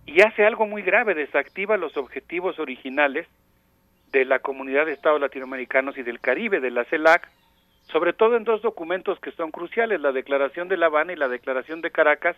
y 0.05 0.21
hace 0.21 0.45
algo 0.45 0.67
muy 0.67 0.81
grave, 0.81 1.15
desactiva 1.15 1.77
los 1.77 1.97
objetivos 1.97 2.59
originales 2.59 3.27
de 4.11 4.25
la 4.25 4.39
Comunidad 4.39 4.85
de 4.85 4.93
Estados 4.93 5.19
Latinoamericanos 5.19 5.97
y 5.97 6.03
del 6.03 6.19
Caribe, 6.19 6.59
de 6.59 6.71
la 6.71 6.85
CELAC, 6.85 7.27
sobre 7.91 8.13
todo 8.13 8.37
en 8.37 8.43
dos 8.43 8.61
documentos 8.61 9.19
que 9.19 9.31
son 9.31 9.51
cruciales, 9.51 9.99
la 10.01 10.11
Declaración 10.11 10.67
de 10.67 10.77
La 10.77 10.87
Habana 10.87 11.13
y 11.13 11.15
la 11.15 11.27
Declaración 11.27 11.81
de 11.81 11.91
Caracas, 11.91 12.35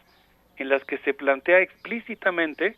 en 0.58 0.70
las 0.70 0.84
que 0.86 0.98
se 1.00 1.14
plantea 1.14 1.62
explícitamente 1.62 2.76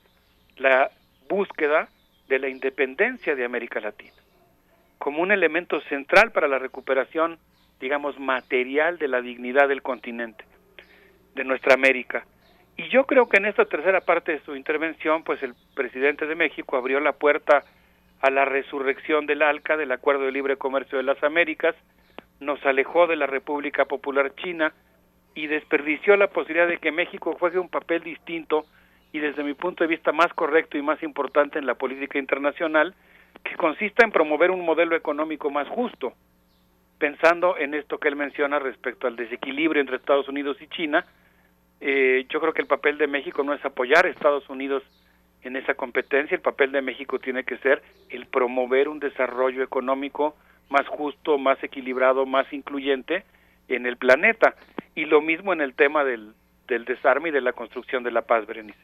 la 0.58 0.92
búsqueda 1.30 1.90
de 2.28 2.40
la 2.40 2.50
independencia 2.50 3.36
de 3.36 3.46
América 3.46 3.80
Latina, 3.80 4.14
como 4.98 5.22
un 5.22 5.32
elemento 5.32 5.82
central 5.82 6.32
para 6.32 6.48
la 6.48 6.60
recuperación, 6.60 7.40
digamos, 7.80 8.20
material 8.20 8.98
de 8.98 9.08
la 9.08 9.22
dignidad 9.22 9.68
del 9.68 9.82
continente, 9.82 10.44
de 11.36 11.44
nuestra 11.44 11.74
América. 11.74 12.26
Y 12.78 12.88
yo 12.90 13.06
creo 13.06 13.28
que 13.28 13.38
en 13.38 13.46
esta 13.46 13.66
tercera 13.66 14.02
parte 14.02 14.34
de 14.34 14.42
su 14.42 14.56
intervención, 14.56 15.24
pues 15.24 15.42
el 15.44 15.54
presidente 15.76 16.26
de 16.26 16.36
México 16.36 16.78
abrió 16.78 17.00
la 17.00 17.14
puerta 17.14 17.64
a 18.22 18.30
la 18.30 18.46
resurrección 18.46 19.26
del 19.26 19.42
ALCA, 19.42 19.78
del 19.78 19.92
Acuerdo 19.92 20.26
de 20.26 20.32
Libre 20.32 20.58
Comercio 20.58 20.98
de 20.98 21.04
las 21.04 21.22
Américas, 21.24 21.76
nos 22.40 22.64
alejó 22.66 23.08
de 23.08 23.16
la 23.16 23.28
República 23.28 23.86
Popular 23.86 24.34
China 24.36 24.74
y 25.36 25.48
desperdició 25.48 26.18
la 26.18 26.28
posibilidad 26.28 26.68
de 26.68 26.78
que 26.78 26.92
México 26.92 27.36
juegue 27.40 27.60
un 27.60 27.70
papel 27.70 28.04
distinto 28.04 28.66
y 29.12 29.20
desde 29.20 29.44
mi 29.44 29.54
punto 29.54 29.84
de 29.84 29.88
vista 29.88 30.12
más 30.12 30.32
correcto 30.34 30.78
y 30.78 30.82
más 30.82 31.02
importante 31.02 31.58
en 31.58 31.66
la 31.66 31.76
política 31.76 32.20
internacional, 32.20 32.94
que 33.44 33.56
consista 33.56 34.04
en 34.04 34.12
promover 34.12 34.52
un 34.52 34.66
modelo 34.66 34.96
económico 34.96 35.50
más 35.50 35.68
justo, 35.68 36.14
pensando 36.98 37.58
en 37.58 37.74
esto 37.74 37.98
que 37.98 38.08
él 38.08 38.16
menciona 38.16 38.60
respecto 38.60 39.08
al 39.08 39.16
desequilibrio 39.16 39.82
entre 39.82 39.96
Estados 39.96 40.28
Unidos 40.28 40.58
y 40.62 40.68
China. 40.68 41.06
Eh, 41.82 42.26
yo 42.30 42.40
creo 42.42 42.54
que 42.54 42.62
el 42.62 42.68
papel 42.68 42.98
de 42.98 43.08
México 43.08 43.44
no 43.44 43.54
es 43.54 43.64
apoyar 43.64 44.06
a 44.06 44.10
Estados 44.10 44.48
Unidos 44.50 44.84
en 45.42 45.56
esa 45.56 45.74
competencia, 45.74 46.36
el 46.36 46.42
papel 46.42 46.72
de 46.74 46.82
México 46.82 47.18
tiene 47.18 47.46
que 47.46 47.58
ser 47.60 47.82
el 48.10 48.26
promover 48.26 48.90
un 48.90 49.00
desarrollo 49.00 49.64
económico 49.64 50.36
más 50.70 50.86
justo, 50.88 51.38
más 51.38 51.64
equilibrado, 51.64 52.26
más 52.26 52.52
incluyente 52.52 53.24
en 53.70 53.86
el 53.86 53.98
planeta. 53.98 54.56
Y 54.96 55.06
lo 55.06 55.22
mismo 55.22 55.54
en 55.54 55.62
el 55.62 55.74
tema 55.74 56.04
del, 56.04 56.34
del 56.68 56.86
desarme 56.86 57.30
y 57.30 57.32
de 57.32 57.42
la 57.42 57.54
construcción 57.54 58.04
de 58.04 58.12
la 58.12 58.24
paz, 58.24 58.46
Berenice. 58.46 58.80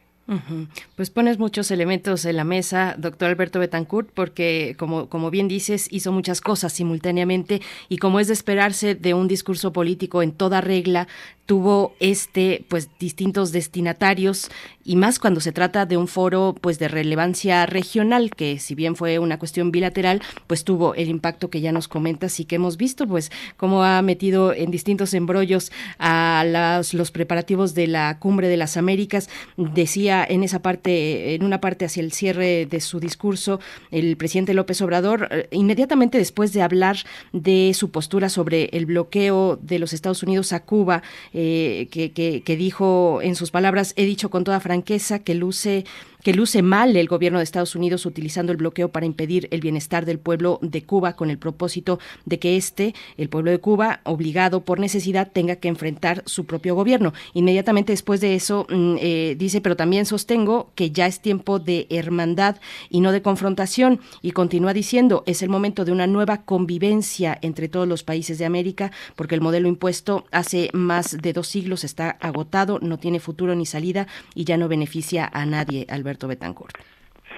Pues 0.95 1.11
pones 1.11 1.37
muchos 1.37 1.69
elementos 1.69 2.25
en 2.25 2.37
la 2.37 2.43
mesa, 2.43 2.95
doctor 2.97 3.29
Alberto 3.29 3.59
Betancourt, 3.59 4.09
porque 4.11 4.75
como, 4.79 5.07
como 5.07 5.29
bien 5.29 5.47
dices, 5.47 5.87
hizo 5.91 6.11
muchas 6.11 6.41
cosas 6.41 6.73
simultáneamente 6.73 7.61
y 7.89 7.97
como 7.97 8.19
es 8.19 8.27
de 8.27 8.33
esperarse 8.33 8.95
de 8.95 9.13
un 9.13 9.27
discurso 9.27 9.71
político 9.71 10.23
en 10.23 10.31
toda 10.31 10.61
regla, 10.61 11.07
tuvo 11.45 11.93
este 11.99 12.65
pues 12.69 12.89
distintos 12.99 13.51
destinatarios 13.51 14.49
y 14.83 14.95
más 14.95 15.19
cuando 15.19 15.41
se 15.41 15.51
trata 15.51 15.85
de 15.85 15.95
un 15.95 16.07
foro 16.07 16.55
pues 16.59 16.79
de 16.79 16.87
relevancia 16.87 17.65
regional 17.67 18.31
que 18.31 18.57
si 18.57 18.73
bien 18.73 18.95
fue 18.95 19.19
una 19.19 19.37
cuestión 19.37 19.71
bilateral 19.71 20.23
pues 20.47 20.63
tuvo 20.63 20.95
el 20.95 21.07
impacto 21.07 21.51
que 21.51 21.61
ya 21.61 21.71
nos 21.71 21.87
comentas 21.87 22.39
y 22.39 22.45
que 22.45 22.55
hemos 22.55 22.77
visto 22.77 23.07
pues 23.07 23.31
cómo 23.57 23.83
ha 23.83 24.01
metido 24.01 24.53
en 24.53 24.71
distintos 24.71 25.13
embrollos 25.13 25.71
a 25.99 26.43
las, 26.47 26.95
los 26.95 27.11
preparativos 27.11 27.75
de 27.75 27.87
la 27.87 28.17
cumbre 28.19 28.47
de 28.47 28.57
las 28.57 28.77
Américas. 28.77 29.29
Decía 29.57 30.14
en 30.23 30.43
esa 30.43 30.61
parte 30.61 31.35
en 31.35 31.43
una 31.43 31.61
parte 31.61 31.85
hacia 31.85 32.01
el 32.01 32.11
cierre 32.11 32.65
de 32.65 32.79
su 32.79 32.99
discurso 32.99 33.59
el 33.91 34.17
presidente 34.17 34.53
López 34.53 34.81
Obrador 34.81 35.27
eh, 35.31 35.47
inmediatamente 35.51 36.17
después 36.17 36.53
de 36.53 36.61
hablar 36.61 36.97
de 37.33 37.73
su 37.73 37.91
postura 37.91 38.29
sobre 38.29 38.69
el 38.73 38.85
bloqueo 38.85 39.57
de 39.61 39.79
los 39.79 39.93
Estados 39.93 40.23
Unidos 40.23 40.53
a 40.53 40.61
Cuba 40.61 41.03
eh, 41.33 41.87
que, 41.91 42.11
que, 42.11 42.55
dijo 42.55 43.19
en 43.21 43.35
sus 43.35 43.51
palabras, 43.51 43.93
he 43.97 44.05
dicho 44.05 44.29
con 44.29 44.43
toda 44.43 44.59
franqueza 44.59 45.19
que 45.19 45.35
luce 45.35 45.85
que 46.25 46.33
luce 46.33 46.63
mal 46.63 46.97
el 46.97 47.07
gobierno 47.07 47.37
de 47.37 47.43
Estados 47.43 47.75
Unidos 47.75 48.07
utilizando 48.07 48.51
el 48.51 48.57
bloqueo 48.57 48.89
para 48.89 49.05
impedir 49.05 49.47
el 49.51 49.61
bienestar 49.61 50.07
del 50.07 50.17
pueblo 50.17 50.57
de 50.63 50.81
Cuba 50.81 51.15
con 51.15 51.29
el 51.29 51.37
propósito 51.37 51.99
de 52.25 52.39
que 52.39 52.57
este, 52.57 52.95
el 53.17 53.29
pueblo 53.29 53.51
de 53.51 53.59
Cuba, 53.59 53.99
obligado 54.05 54.61
por 54.61 54.79
necesidad, 54.79 55.31
tenga 55.31 55.57
que 55.57 55.67
enfrentar 55.67 56.23
su 56.25 56.47
propio 56.47 56.73
gobierno. 56.73 57.13
Inmediatamente 57.35 57.93
después 57.93 58.21
de 58.21 58.33
eso 58.33 58.65
mm, 58.71 58.95
eh, 58.99 59.35
dice, 59.37 59.61
pero 59.61 59.75
también 59.75 60.07
sostengo 60.07 60.71
que 60.73 60.89
ya 60.89 61.05
es 61.05 61.19
tiempo 61.19 61.59
de 61.59 61.85
hermandad 61.91 62.55
y 62.89 63.01
no 63.01 63.11
de 63.11 63.21
confrontación 63.21 63.99
y 64.23 64.31
continúa 64.31 64.73
diciendo, 64.73 65.21
es 65.27 65.43
el 65.43 65.49
momento 65.49 65.85
de 65.85 65.91
una 65.91 66.07
nueva 66.07 66.41
convivencia 66.41 67.37
entre 67.43 67.69
todos 67.69 67.87
los 67.87 68.01
países 68.01 68.39
de 68.39 68.45
América 68.45 68.91
porque 69.15 69.35
el 69.35 69.41
modelo 69.41 69.67
impuesto 69.67 70.25
hace 70.31 70.71
más 70.73 71.21
de 71.21 71.33
dos 71.33 71.47
siglos 71.47 71.83
está 71.83 72.17
agotado, 72.19 72.79
no 72.81 72.97
tiene 72.97 73.19
futuro 73.19 73.53
ni 73.53 73.67
salida 73.67 74.07
y 74.33 74.45
ya 74.45 74.57
no 74.57 74.67
beneficia 74.67 75.29
a 75.31 75.45
nadie, 75.45 75.85
Alberto. 75.87 76.14
Betancourt. 76.23 76.77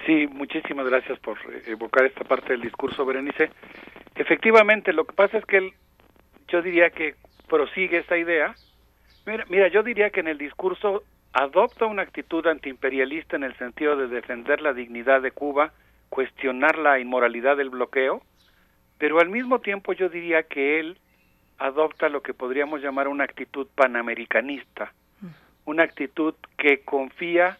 Sí, 0.05 0.27
muchísimas 0.27 0.87
gracias 0.87 1.19
por 1.19 1.37
evocar 1.65 2.05
esta 2.05 2.23
parte 2.23 2.53
del 2.53 2.61
discurso, 2.61 3.05
Berenice. 3.05 3.49
Efectivamente, 4.15 4.93
lo 4.93 5.05
que 5.05 5.13
pasa 5.13 5.37
es 5.37 5.45
que 5.45 5.57
él, 5.57 5.73
yo 6.47 6.61
diría 6.61 6.89
que 6.91 7.15
prosigue 7.47 7.97
esta 7.97 8.17
idea. 8.17 8.55
Mira, 9.25 9.45
mira, 9.49 9.67
yo 9.67 9.83
diría 9.83 10.09
que 10.09 10.21
en 10.21 10.27
el 10.27 10.37
discurso 10.37 11.03
adopta 11.33 11.85
una 11.85 12.03
actitud 12.03 12.45
antiimperialista 12.47 13.35
en 13.35 13.43
el 13.43 13.55
sentido 13.57 13.97
de 13.97 14.07
defender 14.07 14.61
la 14.61 14.73
dignidad 14.73 15.21
de 15.21 15.31
Cuba, 15.31 15.73
cuestionar 16.09 16.77
la 16.77 16.99
inmoralidad 16.99 17.57
del 17.57 17.69
bloqueo, 17.69 18.21
pero 18.97 19.19
al 19.19 19.29
mismo 19.29 19.59
tiempo 19.59 19.93
yo 19.93 20.09
diría 20.09 20.43
que 20.43 20.79
él 20.79 20.97
adopta 21.57 22.09
lo 22.09 22.21
que 22.21 22.33
podríamos 22.33 22.81
llamar 22.81 23.07
una 23.07 23.23
actitud 23.23 23.67
panamericanista, 23.75 24.93
una 25.65 25.83
actitud 25.83 26.33
que 26.57 26.81
confía 26.81 27.57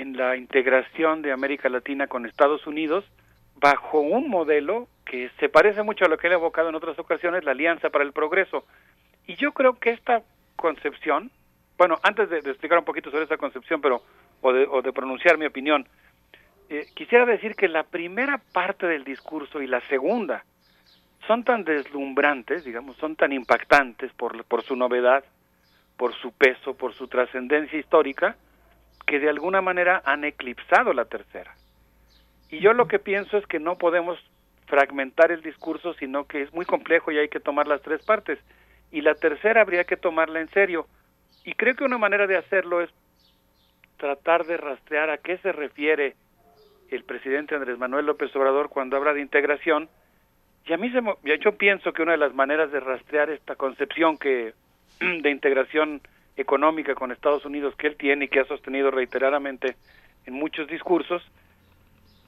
en 0.00 0.16
la 0.16 0.36
integración 0.36 1.22
de 1.22 1.32
América 1.32 1.68
Latina 1.68 2.06
con 2.06 2.26
Estados 2.26 2.66
Unidos 2.66 3.04
bajo 3.56 4.00
un 4.00 4.28
modelo 4.28 4.88
que 5.04 5.30
se 5.38 5.48
parece 5.48 5.82
mucho 5.82 6.04
a 6.04 6.08
lo 6.08 6.18
que 6.18 6.26
él 6.26 6.34
ha 6.34 6.36
evocado 6.36 6.68
en 6.68 6.74
otras 6.74 6.98
ocasiones, 6.98 7.44
la 7.44 7.52
Alianza 7.52 7.90
para 7.90 8.04
el 8.04 8.12
Progreso. 8.12 8.64
Y 9.26 9.36
yo 9.36 9.52
creo 9.52 9.78
que 9.78 9.90
esta 9.90 10.22
concepción, 10.56 11.30
bueno, 11.78 11.98
antes 12.02 12.28
de, 12.28 12.38
explicar 12.38 12.78
un 12.78 12.84
poquito 12.84 13.10
sobre 13.10 13.24
esta 13.24 13.36
concepción, 13.36 13.80
pero 13.80 14.02
o 14.42 14.52
de, 14.52 14.66
o 14.66 14.82
de 14.82 14.92
pronunciar 14.92 15.38
mi 15.38 15.46
opinión, 15.46 15.88
eh, 16.68 16.86
quisiera 16.94 17.24
decir 17.24 17.54
que 17.54 17.68
la 17.68 17.84
primera 17.84 18.40
parte 18.52 18.86
del 18.86 19.04
discurso 19.04 19.62
y 19.62 19.66
la 19.66 19.80
segunda 19.82 20.44
son 21.26 21.44
tan 21.44 21.64
deslumbrantes, 21.64 22.64
digamos, 22.64 22.96
son 22.96 23.16
tan 23.16 23.32
impactantes 23.32 24.12
por, 24.12 24.44
por 24.44 24.62
su 24.62 24.76
novedad, 24.76 25.24
por 25.96 26.14
su 26.14 26.32
peso, 26.32 26.74
por 26.74 26.92
su 26.94 27.08
trascendencia 27.08 27.78
histórica, 27.78 28.36
que 29.06 29.20
de 29.20 29.28
alguna 29.28 29.60
manera 29.62 30.02
han 30.04 30.24
eclipsado 30.24 30.92
la 30.92 31.04
tercera. 31.04 31.54
Y 32.50 32.58
yo 32.58 32.72
lo 32.72 32.88
que 32.88 32.98
pienso 32.98 33.36
es 33.38 33.46
que 33.46 33.58
no 33.60 33.78
podemos 33.78 34.18
fragmentar 34.66 35.30
el 35.30 35.42
discurso, 35.42 35.94
sino 35.94 36.26
que 36.26 36.42
es 36.42 36.52
muy 36.52 36.64
complejo 36.64 37.12
y 37.12 37.18
hay 37.18 37.28
que 37.28 37.40
tomar 37.40 37.66
las 37.66 37.82
tres 37.82 38.04
partes. 38.04 38.38
Y 38.90 39.00
la 39.00 39.14
tercera 39.14 39.60
habría 39.60 39.84
que 39.84 39.96
tomarla 39.96 40.40
en 40.40 40.50
serio. 40.50 40.86
Y 41.44 41.54
creo 41.54 41.74
que 41.74 41.84
una 41.84 41.98
manera 41.98 42.26
de 42.26 42.36
hacerlo 42.36 42.80
es 42.80 42.90
tratar 43.96 44.44
de 44.44 44.56
rastrear 44.56 45.10
a 45.10 45.18
qué 45.18 45.38
se 45.38 45.52
refiere 45.52 46.14
el 46.90 47.04
presidente 47.04 47.54
Andrés 47.54 47.78
Manuel 47.78 48.06
López 48.06 48.34
Obrador 48.36 48.68
cuando 48.68 48.96
habla 48.96 49.12
de 49.12 49.20
integración. 49.20 49.88
Y 50.66 50.72
a 50.72 50.76
mí 50.76 50.90
se, 50.90 51.00
yo 51.38 51.56
pienso 51.56 51.92
que 51.92 52.02
una 52.02 52.12
de 52.12 52.18
las 52.18 52.34
maneras 52.34 52.72
de 52.72 52.80
rastrear 52.80 53.30
esta 53.30 53.54
concepción 53.54 54.18
que 54.18 54.54
de 55.00 55.30
integración 55.30 56.00
económica 56.36 56.94
con 56.94 57.12
Estados 57.12 57.44
Unidos 57.44 57.74
que 57.76 57.86
él 57.86 57.96
tiene 57.96 58.26
y 58.26 58.28
que 58.28 58.40
ha 58.40 58.44
sostenido 58.44 58.90
reiteradamente 58.90 59.76
en 60.26 60.34
muchos 60.34 60.68
discursos, 60.68 61.22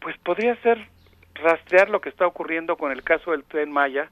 pues 0.00 0.16
podría 0.18 0.56
ser 0.62 0.86
rastrear 1.34 1.90
lo 1.90 2.00
que 2.00 2.08
está 2.08 2.26
ocurriendo 2.26 2.76
con 2.76 2.92
el 2.92 3.02
caso 3.02 3.32
del 3.32 3.44
tren 3.44 3.70
Maya 3.70 4.10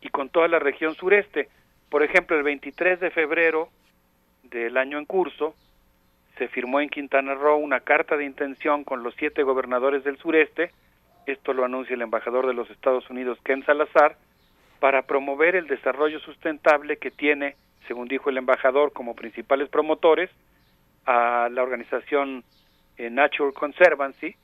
y 0.00 0.08
con 0.08 0.28
toda 0.28 0.48
la 0.48 0.58
región 0.58 0.94
sureste. 0.94 1.48
Por 1.88 2.02
ejemplo, 2.02 2.36
el 2.36 2.42
23 2.42 3.00
de 3.00 3.10
febrero 3.10 3.68
del 4.44 4.76
año 4.76 4.98
en 4.98 5.06
curso, 5.06 5.54
se 6.38 6.48
firmó 6.48 6.80
en 6.80 6.88
Quintana 6.88 7.34
Roo 7.34 7.56
una 7.56 7.80
carta 7.80 8.16
de 8.16 8.24
intención 8.24 8.84
con 8.84 9.02
los 9.02 9.14
siete 9.16 9.42
gobernadores 9.42 10.04
del 10.04 10.18
sureste, 10.18 10.72
esto 11.26 11.52
lo 11.52 11.64
anuncia 11.64 11.94
el 11.94 12.02
embajador 12.02 12.46
de 12.46 12.54
los 12.54 12.68
Estados 12.70 13.08
Unidos, 13.08 13.38
Ken 13.44 13.64
Salazar, 13.64 14.16
para 14.80 15.02
promover 15.02 15.56
el 15.56 15.66
desarrollo 15.66 16.20
sustentable 16.20 16.98
que 16.98 17.10
tiene 17.10 17.56
según 17.86 18.08
dijo 18.08 18.30
el 18.30 18.38
embajador, 18.38 18.92
como 18.92 19.14
principales 19.14 19.68
promotores 19.68 20.30
a 21.06 21.48
la 21.50 21.62
organización 21.62 22.44
eh, 22.96 23.10
Natural 23.10 23.52
Conservancy, 23.52 24.36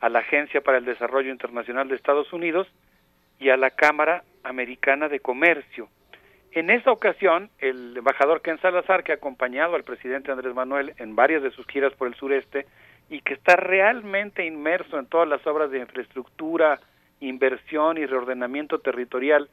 a 0.00 0.08
la 0.08 0.20
Agencia 0.20 0.60
para 0.60 0.78
el 0.78 0.84
Desarrollo 0.84 1.30
Internacional 1.30 1.88
de 1.88 1.96
Estados 1.96 2.32
Unidos 2.32 2.68
y 3.38 3.50
a 3.50 3.56
la 3.56 3.70
Cámara 3.70 4.24
Americana 4.42 5.08
de 5.08 5.20
Comercio. 5.20 5.88
En 6.52 6.70
esta 6.70 6.92
ocasión, 6.92 7.50
el 7.58 7.96
embajador 7.96 8.40
Ken 8.40 8.60
Salazar, 8.60 9.02
que 9.02 9.12
ha 9.12 9.16
acompañado 9.16 9.74
al 9.74 9.82
presidente 9.82 10.30
Andrés 10.30 10.54
Manuel 10.54 10.94
en 10.98 11.16
varias 11.16 11.42
de 11.42 11.50
sus 11.50 11.66
giras 11.66 11.92
por 11.94 12.06
el 12.06 12.14
sureste 12.14 12.66
y 13.10 13.20
que 13.22 13.34
está 13.34 13.56
realmente 13.56 14.46
inmerso 14.46 14.98
en 14.98 15.06
todas 15.06 15.28
las 15.28 15.44
obras 15.46 15.70
de 15.70 15.80
infraestructura, 15.80 16.78
inversión 17.20 17.98
y 17.98 18.06
reordenamiento 18.06 18.78
territorial 18.78 19.48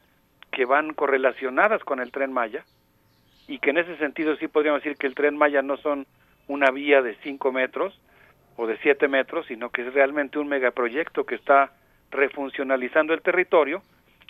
que 0.52 0.64
van 0.64 0.94
correlacionadas 0.94 1.82
con 1.82 1.98
el 1.98 2.12
tren 2.12 2.32
Maya, 2.32 2.64
y 3.48 3.58
que 3.58 3.70
en 3.70 3.78
ese 3.78 3.96
sentido 3.96 4.36
sí 4.36 4.48
podríamos 4.48 4.82
decir 4.82 4.96
que 4.96 5.06
el 5.06 5.14
tren 5.14 5.36
Maya 5.36 5.62
no 5.62 5.76
son 5.76 6.06
una 6.48 6.70
vía 6.70 7.02
de 7.02 7.16
5 7.22 7.52
metros 7.52 7.98
o 8.56 8.66
de 8.66 8.76
7 8.78 9.08
metros, 9.08 9.46
sino 9.46 9.70
que 9.70 9.82
es 9.82 9.92
realmente 9.94 10.38
un 10.38 10.48
megaproyecto 10.48 11.24
que 11.24 11.34
está 11.34 11.72
refuncionalizando 12.10 13.14
el 13.14 13.22
territorio. 13.22 13.82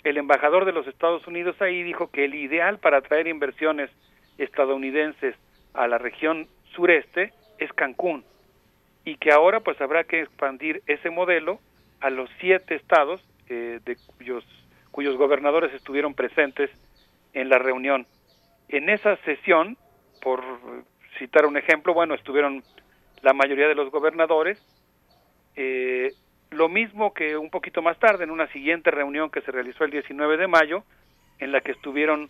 El 0.03 0.17
embajador 0.17 0.65
de 0.65 0.71
los 0.71 0.87
Estados 0.87 1.25
Unidos 1.27 1.61
ahí 1.61 1.83
dijo 1.83 2.09
que 2.09 2.25
el 2.25 2.35
ideal 2.35 2.79
para 2.79 2.97
atraer 2.97 3.27
inversiones 3.27 3.89
estadounidenses 4.37 5.35
a 5.73 5.87
la 5.87 5.97
región 5.97 6.47
sureste 6.75 7.33
es 7.59 7.71
Cancún. 7.73 8.23
y 9.05 9.17
que 9.17 9.33
ahora 9.33 9.59
pues 9.59 9.79
habrá 9.81 10.05
que 10.05 10.21
expandir 10.21 10.81
ese 10.87 11.09
modelo 11.09 11.59
a 11.99 12.09
los 12.09 12.29
siete 12.39 12.75
estados 12.75 13.21
eh, 13.49 13.81
de 13.83 13.97
cuyos, 14.17 14.45
cuyos 14.91 15.17
gobernadores 15.17 15.73
estuvieron 15.73 16.13
presentes 16.13 16.69
en 17.33 17.49
la 17.49 17.59
reunión. 17.59 18.07
En 18.69 18.89
esa 18.89 19.17
sesión, 19.17 19.77
por 20.21 20.43
citar 21.19 21.45
un 21.45 21.57
ejemplo, 21.57 21.93
bueno, 21.93 22.15
estuvieron 22.15 22.63
la 23.21 23.33
mayoría 23.33 23.67
de 23.67 23.75
los 23.75 23.91
gobernadores, 23.91 24.57
eh, 25.55 26.11
lo 26.51 26.69
mismo 26.69 27.13
que 27.13 27.37
un 27.37 27.49
poquito 27.49 27.81
más 27.81 27.97
tarde, 27.99 28.23
en 28.23 28.31
una 28.31 28.47
siguiente 28.47 28.91
reunión 28.91 29.29
que 29.29 29.41
se 29.41 29.51
realizó 29.51 29.83
el 29.83 29.91
19 29.91 30.37
de 30.37 30.47
mayo, 30.47 30.83
en 31.39 31.51
la 31.51 31.61
que 31.61 31.71
estuvieron 31.71 32.29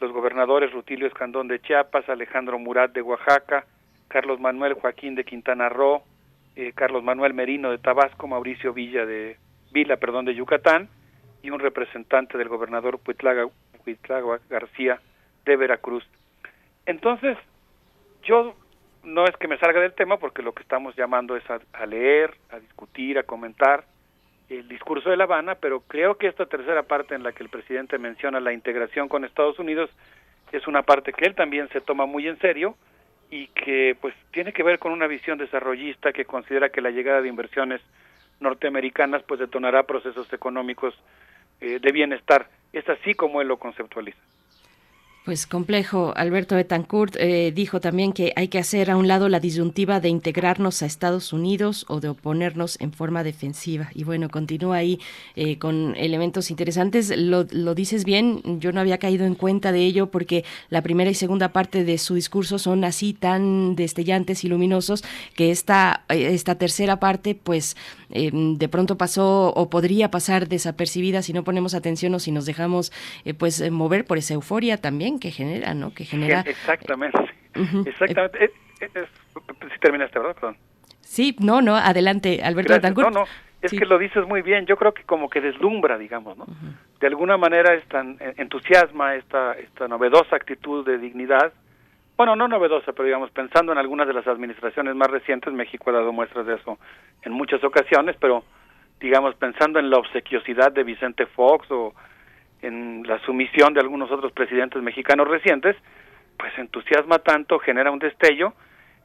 los 0.00 0.12
gobernadores 0.12 0.72
Rutilio 0.72 1.06
Escandón 1.06 1.48
de 1.48 1.60
Chiapas, 1.60 2.08
Alejandro 2.08 2.58
Murat 2.58 2.92
de 2.92 3.02
Oaxaca, 3.02 3.66
Carlos 4.08 4.40
Manuel 4.40 4.74
Joaquín 4.74 5.14
de 5.14 5.24
Quintana 5.24 5.68
Roo, 5.68 6.02
eh, 6.56 6.72
Carlos 6.74 7.04
Manuel 7.04 7.34
Merino 7.34 7.70
de 7.70 7.78
Tabasco, 7.78 8.26
Mauricio 8.26 8.72
Villa 8.72 9.06
de 9.06 9.36
Vila, 9.72 9.98
perdón, 9.98 10.24
de 10.24 10.34
Yucatán, 10.34 10.88
y 11.42 11.50
un 11.50 11.60
representante 11.60 12.36
del 12.36 12.48
gobernador 12.48 13.00
García 14.48 15.00
de 15.44 15.56
Veracruz. 15.56 16.04
Entonces, 16.86 17.36
yo 18.22 18.54
no 19.02 19.24
es 19.24 19.36
que 19.36 19.48
me 19.48 19.58
salga 19.58 19.80
del 19.80 19.94
tema 19.94 20.18
porque 20.18 20.42
lo 20.42 20.52
que 20.52 20.62
estamos 20.62 20.94
llamando 20.96 21.36
es 21.36 21.44
a, 21.48 21.86
leer, 21.86 22.34
a 22.50 22.58
discutir, 22.58 23.18
a 23.18 23.22
comentar 23.22 23.84
el 24.48 24.68
discurso 24.68 25.10
de 25.10 25.16
La 25.16 25.24
Habana, 25.24 25.54
pero 25.54 25.80
creo 25.80 26.16
que 26.16 26.26
esta 26.26 26.46
tercera 26.46 26.82
parte 26.82 27.14
en 27.14 27.22
la 27.22 27.32
que 27.32 27.42
el 27.42 27.48
presidente 27.48 27.98
menciona 27.98 28.40
la 28.40 28.52
integración 28.52 29.08
con 29.08 29.24
Estados 29.24 29.58
Unidos 29.58 29.90
es 30.52 30.66
una 30.66 30.82
parte 30.82 31.12
que 31.12 31.24
él 31.24 31.34
también 31.34 31.68
se 31.68 31.80
toma 31.80 32.06
muy 32.06 32.26
en 32.26 32.38
serio 32.40 32.76
y 33.30 33.46
que 33.48 33.96
pues 34.00 34.14
tiene 34.32 34.52
que 34.52 34.64
ver 34.64 34.80
con 34.80 34.92
una 34.92 35.06
visión 35.06 35.38
desarrollista 35.38 36.12
que 36.12 36.24
considera 36.24 36.70
que 36.70 36.80
la 36.80 36.90
llegada 36.90 37.22
de 37.22 37.28
inversiones 37.28 37.80
norteamericanas 38.40 39.22
pues 39.22 39.38
detonará 39.38 39.84
procesos 39.84 40.32
económicos 40.32 40.94
eh, 41.60 41.78
de 41.80 41.92
bienestar. 41.92 42.48
Es 42.72 42.88
así 42.88 43.14
como 43.14 43.40
él 43.40 43.48
lo 43.48 43.58
conceptualiza. 43.58 44.18
Pues 45.22 45.46
complejo. 45.46 46.14
Alberto 46.16 46.56
Betancourt 46.56 47.14
eh, 47.18 47.52
dijo 47.54 47.78
también 47.78 48.14
que 48.14 48.32
hay 48.36 48.48
que 48.48 48.58
hacer 48.58 48.90
a 48.90 48.96
un 48.96 49.06
lado 49.06 49.28
la 49.28 49.38
disyuntiva 49.38 50.00
de 50.00 50.08
integrarnos 50.08 50.82
a 50.82 50.86
Estados 50.86 51.34
Unidos 51.34 51.84
o 51.88 52.00
de 52.00 52.08
oponernos 52.08 52.80
en 52.80 52.94
forma 52.94 53.22
defensiva. 53.22 53.90
Y 53.94 54.04
bueno, 54.04 54.30
continúa 54.30 54.78
ahí 54.78 54.98
eh, 55.36 55.58
con 55.58 55.94
elementos 55.96 56.50
interesantes. 56.50 57.12
Lo, 57.14 57.46
lo, 57.50 57.74
dices 57.74 58.06
bien, 58.06 58.40
yo 58.60 58.72
no 58.72 58.80
había 58.80 58.96
caído 58.96 59.26
en 59.26 59.34
cuenta 59.34 59.72
de 59.72 59.84
ello 59.84 60.10
porque 60.10 60.42
la 60.70 60.80
primera 60.80 61.10
y 61.10 61.14
segunda 61.14 61.52
parte 61.52 61.84
de 61.84 61.98
su 61.98 62.14
discurso 62.14 62.58
son 62.58 62.82
así 62.84 63.12
tan 63.12 63.76
destellantes 63.76 64.42
y 64.44 64.48
luminosos 64.48 65.04
que 65.34 65.50
esta, 65.50 66.06
esta 66.08 66.54
tercera 66.54 66.98
parte 66.98 67.34
pues 67.34 67.76
eh, 68.08 68.30
de 68.32 68.68
pronto 68.70 68.96
pasó 68.96 69.52
o 69.54 69.68
podría 69.68 70.10
pasar 70.10 70.48
desapercibida 70.48 71.20
si 71.20 71.34
no 71.34 71.44
ponemos 71.44 71.74
atención 71.74 72.14
o 72.14 72.18
si 72.18 72.32
nos 72.32 72.46
dejamos 72.46 72.90
pues 73.36 73.70
mover 73.70 74.06
por 74.06 74.16
esa 74.16 74.32
euforia 74.34 74.78
también 74.78 75.09
que 75.18 75.30
genera, 75.30 75.74
¿no? 75.74 75.92
Que 75.92 76.04
genera... 76.04 76.40
Exactamente, 76.40 77.18
uh 77.56 77.60
-huh. 77.60 77.88
exactamente. 77.88 78.44
Es, 78.44 78.50
si 79.72 79.78
terminaste, 79.80 80.18
¿verdad? 80.18 80.34
Perdón. 80.34 80.56
Sí, 81.00 81.36
no, 81.40 81.60
no, 81.60 81.76
adelante, 81.76 82.40
Alberto. 82.42 82.78
No, 83.02 83.10
no, 83.10 83.24
es 83.60 83.70
sí. 83.70 83.78
que 83.78 83.84
lo 83.84 83.98
dices 83.98 84.26
muy 84.26 84.42
bien, 84.42 84.66
yo 84.66 84.76
creo 84.76 84.94
que 84.94 85.02
como 85.04 85.28
que 85.28 85.40
deslumbra, 85.40 85.98
digamos, 85.98 86.36
¿no? 86.36 86.44
Uh 86.44 86.48
-huh. 86.48 87.00
De 87.00 87.06
alguna 87.06 87.36
manera 87.36 87.74
es 87.74 87.84
tan 87.88 88.16
entusiasma 88.36 89.14
esta, 89.16 89.52
esta 89.54 89.88
novedosa 89.88 90.36
actitud 90.36 90.84
de 90.86 90.98
dignidad, 90.98 91.52
bueno, 92.20 92.36
no 92.36 92.48
novedosa, 92.48 92.92
pero 92.92 93.06
digamos, 93.06 93.30
pensando 93.30 93.72
en 93.72 93.78
algunas 93.78 94.06
de 94.06 94.12
las 94.12 94.26
administraciones 94.26 94.94
más 94.94 95.10
recientes, 95.10 95.54
México 95.54 95.88
ha 95.88 95.94
dado 95.94 96.12
muestras 96.12 96.44
de 96.44 96.56
eso 96.56 96.78
en 97.22 97.32
muchas 97.32 97.64
ocasiones, 97.64 98.14
pero 98.20 98.44
digamos, 99.00 99.34
pensando 99.36 99.78
en 99.78 99.88
la 99.88 99.96
obsequiosidad 99.96 100.70
de 100.70 100.84
Vicente 100.84 101.24
Fox 101.24 101.66
o 101.70 101.94
en 102.62 103.02
la 103.06 103.18
sumisión 103.20 103.74
de 103.74 103.80
algunos 103.80 104.10
otros 104.10 104.32
presidentes 104.32 104.82
mexicanos 104.82 105.28
recientes, 105.28 105.76
pues 106.38 106.56
entusiasma 106.58 107.18
tanto, 107.18 107.58
genera 107.58 107.90
un 107.90 107.98
destello, 107.98 108.54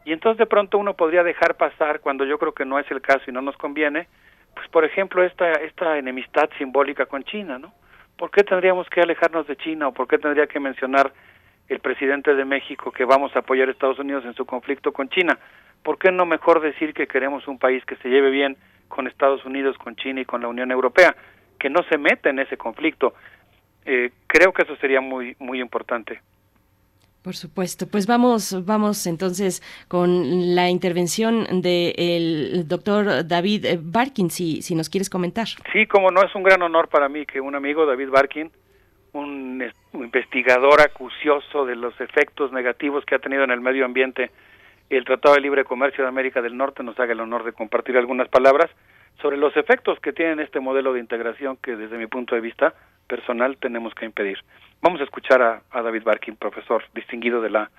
y 0.05 0.13
entonces 0.13 0.37
de 0.37 0.45
pronto 0.45 0.77
uno 0.77 0.93
podría 0.93 1.23
dejar 1.23 1.55
pasar, 1.55 1.99
cuando 1.99 2.25
yo 2.25 2.37
creo 2.37 2.53
que 2.53 2.65
no 2.65 2.79
es 2.79 2.89
el 2.91 3.01
caso 3.01 3.23
y 3.27 3.31
no 3.31 3.41
nos 3.41 3.57
conviene, 3.57 4.07
pues 4.53 4.67
por 4.69 4.85
ejemplo 4.85 5.23
esta, 5.23 5.51
esta 5.53 5.97
enemistad 5.97 6.49
simbólica 6.57 7.05
con 7.07 7.23
China, 7.23 7.59
¿no? 7.59 7.73
¿Por 8.17 8.31
qué 8.31 8.43
tendríamos 8.43 8.89
que 8.89 9.01
alejarnos 9.01 9.45
de 9.47 9.57
China 9.57 9.89
o 9.89 9.93
por 9.93 10.07
qué 10.07 10.17
tendría 10.17 10.47
que 10.47 10.59
mencionar 10.59 11.11
el 11.67 11.79
presidente 11.79 12.33
de 12.33 12.45
México 12.45 12.91
que 12.91 13.03
vamos 13.03 13.35
a 13.35 13.39
apoyar 13.39 13.67
a 13.67 13.71
Estados 13.71 13.99
Unidos 13.99 14.23
en 14.25 14.33
su 14.35 14.45
conflicto 14.45 14.93
con 14.93 15.09
China? 15.09 15.37
¿Por 15.83 15.97
qué 15.97 16.11
no 16.11 16.25
mejor 16.25 16.61
decir 16.61 16.93
que 16.93 17.07
queremos 17.07 17.47
un 17.47 17.59
país 17.59 17.83
que 17.85 17.97
se 17.97 18.09
lleve 18.09 18.29
bien 18.29 18.55
con 18.87 19.07
Estados 19.07 19.43
Unidos, 19.43 19.77
con 19.77 19.95
China 19.95 20.21
y 20.21 20.25
con 20.25 20.41
la 20.41 20.47
Unión 20.47 20.71
Europea, 20.71 21.15
que 21.59 21.69
no 21.69 21.83
se 21.89 21.97
mete 21.97 22.29
en 22.29 22.39
ese 22.39 22.57
conflicto? 22.57 23.15
Eh, 23.85 24.11
creo 24.27 24.51
que 24.51 24.63
eso 24.63 24.75
sería 24.77 25.01
muy 25.01 25.35
muy 25.39 25.61
importante. 25.61 26.19
Por 27.25 27.35
supuesto. 27.35 27.87
Pues 27.87 28.05
vamos, 28.05 28.63
vamos 28.67 29.07
entonces 29.07 29.63
con 29.87 30.53
la 30.53 30.69
intervención 30.69 31.59
del 31.63 32.67
doctor 32.67 33.27
David 33.27 33.65
Barkin, 33.81 34.29
si, 34.29 34.61
si 34.61 34.75
nos 34.75 34.89
quieres 34.89 35.09
comentar. 35.09 35.47
Sí, 35.73 35.87
como 35.87 36.11
no, 36.11 36.21
es 36.21 36.35
un 36.35 36.43
gran 36.43 36.61
honor 36.61 36.87
para 36.87 37.09
mí 37.09 37.25
que 37.25 37.41
un 37.41 37.55
amigo, 37.55 37.87
David 37.87 38.09
Barkin, 38.09 38.51
un, 39.13 39.63
un 39.93 40.03
investigador 40.03 40.79
acucioso 40.81 41.65
de 41.65 41.75
los 41.75 41.99
efectos 41.99 42.51
negativos 42.51 43.03
que 43.05 43.15
ha 43.15 43.19
tenido 43.19 43.43
en 43.43 43.49
el 43.49 43.59
medio 43.59 43.85
ambiente 43.85 44.29
el 44.91 45.03
Tratado 45.03 45.33
de 45.33 45.41
Libre 45.41 45.63
Comercio 45.63 46.03
de 46.03 46.09
América 46.09 46.43
del 46.43 46.55
Norte, 46.55 46.83
nos 46.83 46.99
haga 46.99 47.13
el 47.13 47.19
honor 47.21 47.43
de 47.43 47.53
compartir 47.53 47.97
algunas 47.97 48.29
palabras 48.29 48.69
sobre 49.19 49.37
los 49.37 49.57
efectos 49.57 49.99
que 49.99 50.13
tiene 50.13 50.43
este 50.43 50.59
modelo 50.59 50.93
de 50.93 50.99
integración 50.99 51.57
que 51.57 51.75
desde 51.75 51.97
mi 51.97 52.05
punto 52.05 52.35
de 52.35 52.41
vista 52.41 52.75
personal 53.07 53.57
tenemos 53.57 53.93
que 53.93 54.05
impedir. 54.05 54.37
Vamos 54.81 55.01
a 55.01 55.03
escuchar 55.03 55.41
a, 55.41 55.61
a, 55.71 55.81
David 55.81 56.03
Barkin, 56.03 56.35
profesor 56.35 56.83
distinguido 56.93 57.41
de 57.41 57.49
la 57.49 57.71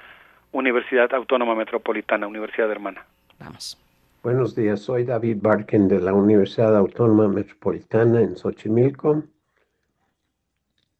Universidad 0.53 1.13
Autónoma 1.15 1.55
Metropolitana, 1.55 2.27
Universidad 2.27 2.71
Hermana. 2.71 3.05
Vamos. 3.39 3.79
Buenos 4.23 4.57
días, 4.57 4.81
soy 4.81 5.05
David 5.05 5.39
Barkin 5.41 5.87
de 5.87 6.01
la 6.01 6.13
Universidad 6.13 6.77
Autónoma 6.77 7.29
Metropolitana 7.29 8.21
en 8.21 8.37
Xochimilco. 8.37 9.23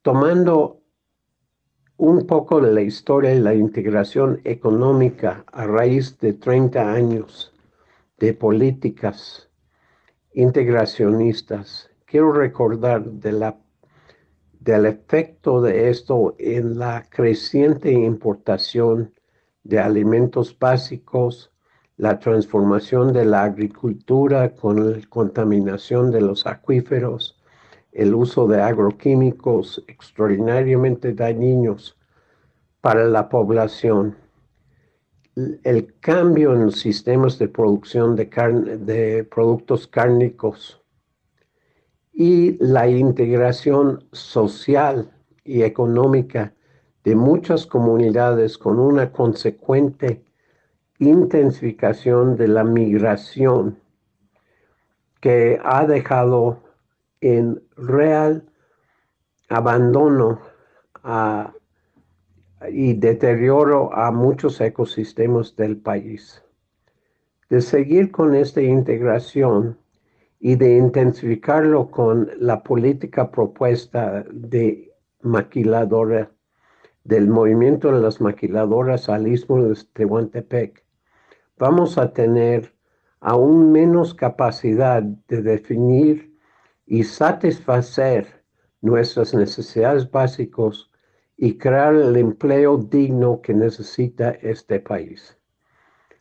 Tomando 0.03 0.81
un 1.97 2.27
poco 2.27 2.61
de 2.61 2.73
la 2.73 2.83
historia 2.83 3.35
y 3.35 3.41
la 3.41 3.55
integración 3.55 4.41
económica 4.45 5.45
a 5.51 5.67
raíz 5.67 6.19
de 6.19 6.35
30 6.35 6.93
años 6.93 7.53
de 8.19 8.35
políticas 8.35 9.51
integracionistas, 10.35 11.91
quiero 12.05 12.33
recordar 12.33 13.03
de 13.03 13.33
la 13.33 13.57
del 14.67 14.85
efecto 14.86 15.62
de 15.62 15.91
esto 15.91 16.35
en 16.39 16.77
la 16.77 17.07
creciente 17.09 17.93
importación 17.93 19.15
de 19.62 19.78
alimentos 19.78 20.59
básicos, 20.59 21.53
la 21.97 22.19
transformación 22.19 23.12
de 23.12 23.27
la 23.27 23.45
agricultura 23.45 24.57
con 24.57 24.91
la 24.91 24.99
contaminación 25.09 26.11
de 26.11 26.20
los 26.20 26.49
acuíferos, 26.49 27.41
el 27.93 28.12
uso 28.12 28.49
de 28.49 28.61
agroquímicos 28.61 29.85
extraordinariamente 29.86 31.15
dañinos 31.15 31.97
para 32.81 33.05
la 33.05 33.28
población, 33.28 34.17
el 35.62 35.95
cambio 36.01 36.55
en 36.55 36.67
los 36.67 36.81
sistemas 36.81 37.39
de 37.39 37.47
producción 37.47 38.17
de, 38.17 38.25
de 38.81 39.23
productos 39.23 39.86
cárnicos, 39.86 40.83
y 42.19 42.57
la 42.65 42.89
integración 42.89 44.09
social 44.11 45.12
y 45.45 45.65
económica 45.65 46.55
de 47.05 47.15
muchas 47.15 47.67
comunidades 47.67 48.57
con 48.57 48.78
una 48.78 49.12
consecuente 49.12 50.25
intensificación 50.99 52.36
de 52.36 52.49
la 52.49 52.65
migración 52.65 53.78
que 55.20 55.61
ha 55.62 55.86
dejado 55.86 56.62
en 57.20 57.62
real 57.77 58.47
abandono 59.51 60.41
y 62.70 62.95
deterioro 62.95 63.95
a 63.95 64.11
muchos 64.11 64.59
ecosistemas 64.62 65.55
del 65.55 65.77
país. 65.77 66.43
De 67.51 67.61
seguir 67.61 68.11
con 68.11 68.35
esta 68.35 68.62
integración, 68.62 69.78
y 70.39 70.56
de 70.56 70.76
intensificarlo 70.76 71.90
con 71.90 72.31
la 72.39 72.62
política 72.62 73.31
propuesta 73.31 74.24
de 74.31 74.92
maquiladora 75.23 76.31
del 77.05 77.28
movimiento 77.28 77.92
de 77.92 78.00
las 78.00 78.20
maquiladoras 78.20 79.08
al 79.08 79.28
istmo 79.28 79.62
de 79.62 79.76
Tehuantepec, 79.92 80.84
vamos 81.58 81.98
a 81.98 82.12
tener 82.12 82.74
aún 83.20 83.73
menos 83.73 84.15
capacidad 84.15 85.02
de 85.02 85.42
definir 85.42 86.36
y 86.86 87.05
satisfacer 87.05 88.44
nuestras 88.81 89.34
necesidades 89.34 90.10
básicas 90.10 90.90
y 91.36 91.58
crear 91.58 91.94
el 91.94 92.16
empleo 92.16 92.78
digno 92.78 93.40
que 93.40 93.55
necesita 93.55 94.31
este 94.31 94.81
país. 94.81 95.36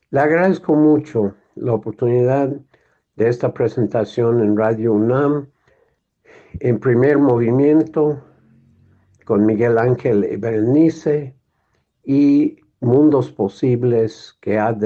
Le 0.10 0.20
agradezco 0.20 0.76
mucho 0.76 1.36
la 1.56 1.74
oportunidad 1.74 2.54
de 3.16 3.30
esta 3.30 3.54
presentación 3.54 4.42
en 4.42 4.58
Radio 4.58 4.94
UNAM 4.94 5.48
en 6.60 6.80
primer 6.80 7.18
movimiento 7.18 8.24
con 9.26 9.46
Miguel 9.46 9.78
Ángel 9.78 10.38
Berenice 10.38 11.36
y 12.04 12.60
Mundos 12.80 13.32
Posibles 13.32 14.38
que 14.42 14.60
ha, 14.60 14.78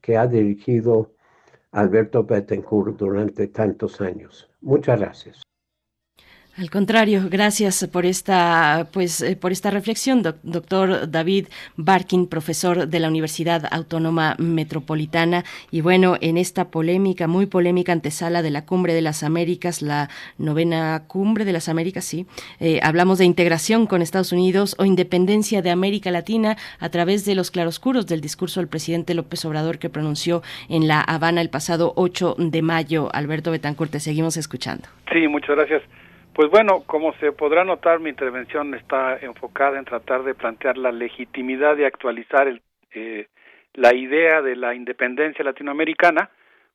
que 0.00 0.16
ha 0.16 0.26
dirigido 0.26 1.12
Alberto 1.72 2.24
Bettencourt 2.24 2.96
durante 2.96 3.48
tantos 3.48 4.00
años. 4.00 4.50
Muchas 4.60 5.00
gracias. 5.00 5.42
Al 6.56 6.70
contrario, 6.70 7.22
gracias 7.28 7.84
por 7.88 8.06
esta, 8.06 8.86
pues, 8.92 9.20
eh, 9.22 9.34
por 9.34 9.50
esta 9.50 9.72
reflexión, 9.72 10.22
doctor 10.22 11.10
David 11.10 11.48
Barkin, 11.76 12.28
profesor 12.28 12.86
de 12.86 13.00
la 13.00 13.08
Universidad 13.08 13.66
Autónoma 13.72 14.36
Metropolitana. 14.38 15.42
Y 15.72 15.80
bueno, 15.80 16.16
en 16.20 16.36
esta 16.36 16.70
polémica, 16.70 17.26
muy 17.26 17.46
polémica 17.46 17.90
antesala 17.90 18.40
de 18.40 18.52
la 18.52 18.66
Cumbre 18.66 18.94
de 18.94 19.02
las 19.02 19.24
Américas, 19.24 19.82
la 19.82 20.10
novena 20.38 21.02
Cumbre 21.08 21.44
de 21.44 21.52
las 21.52 21.68
Américas, 21.68 22.04
sí, 22.04 22.24
eh, 22.60 22.78
hablamos 22.84 23.18
de 23.18 23.24
integración 23.24 23.88
con 23.88 24.00
Estados 24.00 24.30
Unidos 24.30 24.76
o 24.78 24.84
independencia 24.84 25.60
de 25.60 25.70
América 25.70 26.12
Latina 26.12 26.56
a 26.78 26.88
través 26.88 27.24
de 27.24 27.34
los 27.34 27.50
claroscuros 27.50 28.06
del 28.06 28.20
discurso 28.20 28.60
del 28.60 28.68
presidente 28.68 29.14
López 29.14 29.44
Obrador 29.44 29.80
que 29.80 29.90
pronunció 29.90 30.44
en 30.68 30.86
La 30.86 31.00
Habana 31.00 31.40
el 31.40 31.50
pasado 31.50 31.94
8 31.96 32.36
de 32.38 32.62
mayo. 32.62 33.08
Alberto 33.12 33.50
Betancourt, 33.50 33.90
te 33.90 33.98
seguimos 33.98 34.36
escuchando. 34.36 34.86
Sí, 35.12 35.26
muchas 35.26 35.56
gracias. 35.56 35.82
Pues 36.34 36.50
bueno, 36.50 36.82
como 36.84 37.14
se 37.18 37.30
podrá 37.30 37.62
notar, 37.62 38.00
mi 38.00 38.10
intervención 38.10 38.74
está 38.74 39.16
enfocada 39.18 39.78
en 39.78 39.84
tratar 39.84 40.24
de 40.24 40.34
plantear 40.34 40.76
la 40.76 40.90
legitimidad 40.90 41.76
de 41.76 41.86
actualizar 41.86 42.48
el, 42.48 42.60
eh, 42.92 43.28
la 43.74 43.94
idea 43.94 44.42
de 44.42 44.56
la 44.56 44.74
independencia 44.74 45.44
latinoamericana, 45.44 46.30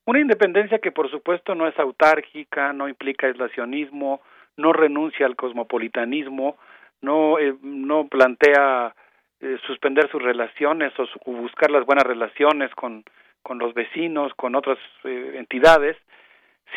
una 0.06 0.22
independencia 0.22 0.80
que 0.80 0.94
por 0.94 1.12
supuesto 1.12 1.56
no 1.56 1.68
es 1.68 1.78
autárquica, 1.78 2.72
no 2.72 2.88
implica 2.88 3.28
aislacionismo, 3.28 4.22
no 4.56 4.72
renuncia 4.72 5.26
al 5.26 5.36
cosmopolitanismo, 5.36 6.58
no, 7.02 7.38
eh, 7.38 7.54
no 7.62 8.08
plantea 8.08 8.96
eh, 9.42 9.58
suspender 9.68 10.10
sus 10.10 10.22
relaciones 10.22 10.94
o, 10.98 11.04
o, 11.26 11.34
buscar 11.34 11.70
las 11.70 11.86
buenas 11.86 12.06
relaciones 12.06 12.74
con, 12.76 13.04
con 13.44 13.60
los 13.60 13.74
vecinos, 13.74 14.34
con 14.36 14.56
otras 14.56 14.78
entidades, 15.04 15.98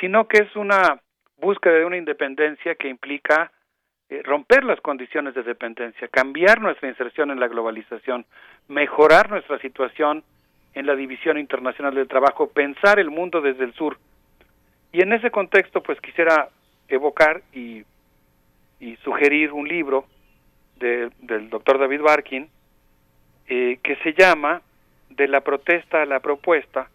sino 0.00 0.26
que 0.26 0.38
es 0.38 0.56
una 0.56 1.00
búsqueda 1.42 1.74
de 1.74 1.84
una 1.84 1.98
independencia 1.98 2.76
que 2.76 2.88
implica 2.88 3.52
eh, 4.08 4.22
romper 4.22 4.64
las 4.64 4.80
condiciones 4.80 5.34
de 5.34 5.42
dependencia, 5.42 6.08
cambiar 6.08 6.60
nuestra 6.60 6.88
inserción 6.88 7.30
en 7.30 7.40
la 7.40 7.48
globalización, 7.48 8.24
mejorar 8.68 9.28
nuestra 9.28 9.58
situación 9.58 10.24
en 10.74 10.86
la 10.86 10.94
división 10.94 11.36
internacional 11.36 11.94
del 11.94 12.08
trabajo, 12.08 12.48
pensar 12.48 12.98
el 12.98 13.10
mundo 13.10 13.40
desde 13.40 13.64
el 13.64 13.74
sur. 13.74 13.98
Y 14.92 15.02
en 15.02 15.12
ese 15.12 15.30
contexto, 15.30 15.82
pues 15.82 16.00
quisiera 16.00 16.48
evocar 16.88 17.42
y, 17.52 17.84
y 18.80 18.96
sugerir 19.04 19.52
un 19.52 19.66
libro 19.66 20.06
de, 20.76 21.10
del 21.20 21.50
doctor 21.50 21.78
David 21.78 22.02
Barkin 22.02 22.48
eh, 23.48 23.78
que 23.82 23.96
se 23.96 24.14
llama 24.14 24.62
De 25.10 25.26
la 25.26 25.40
protesta 25.40 26.02
a 26.02 26.06
la 26.06 26.20
propuesta, 26.20 26.88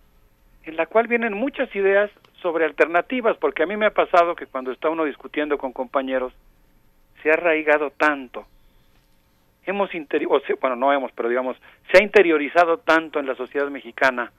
en 0.64 0.78
la 0.78 0.86
cual 0.86 1.08
vienen 1.08 1.34
muchas 1.34 1.74
ideas 1.76 2.10
sobre 2.42 2.66
alternativas, 2.66 3.38
porque 3.38 3.64
a 3.64 3.66
mí 3.66 3.78
me 3.78 3.88
ha 3.88 3.92
pasado 3.92 4.36
que 4.36 4.46
cuando 4.46 4.72
está 4.72 4.90
uno 4.90 5.06
discutiendo 5.06 5.58
con 5.58 5.74
compañeros, 5.74 6.34
se 7.22 7.32
ha 7.32 7.34
arraigado 7.34 7.92
tanto, 7.92 8.46
hemos 9.66 9.94
interiorizado, 9.94 10.58
bueno, 10.62 10.76
no 10.76 10.94
hemos, 10.94 11.12
pero 11.12 11.30
digamos, 11.30 11.58
se 11.92 12.00
ha 12.00 12.04
interiorizado 12.04 12.78
tanto 12.78 13.20
en 13.20 13.28
la 13.28 13.36
sociedad 13.36 13.70
mexicana 13.70 14.32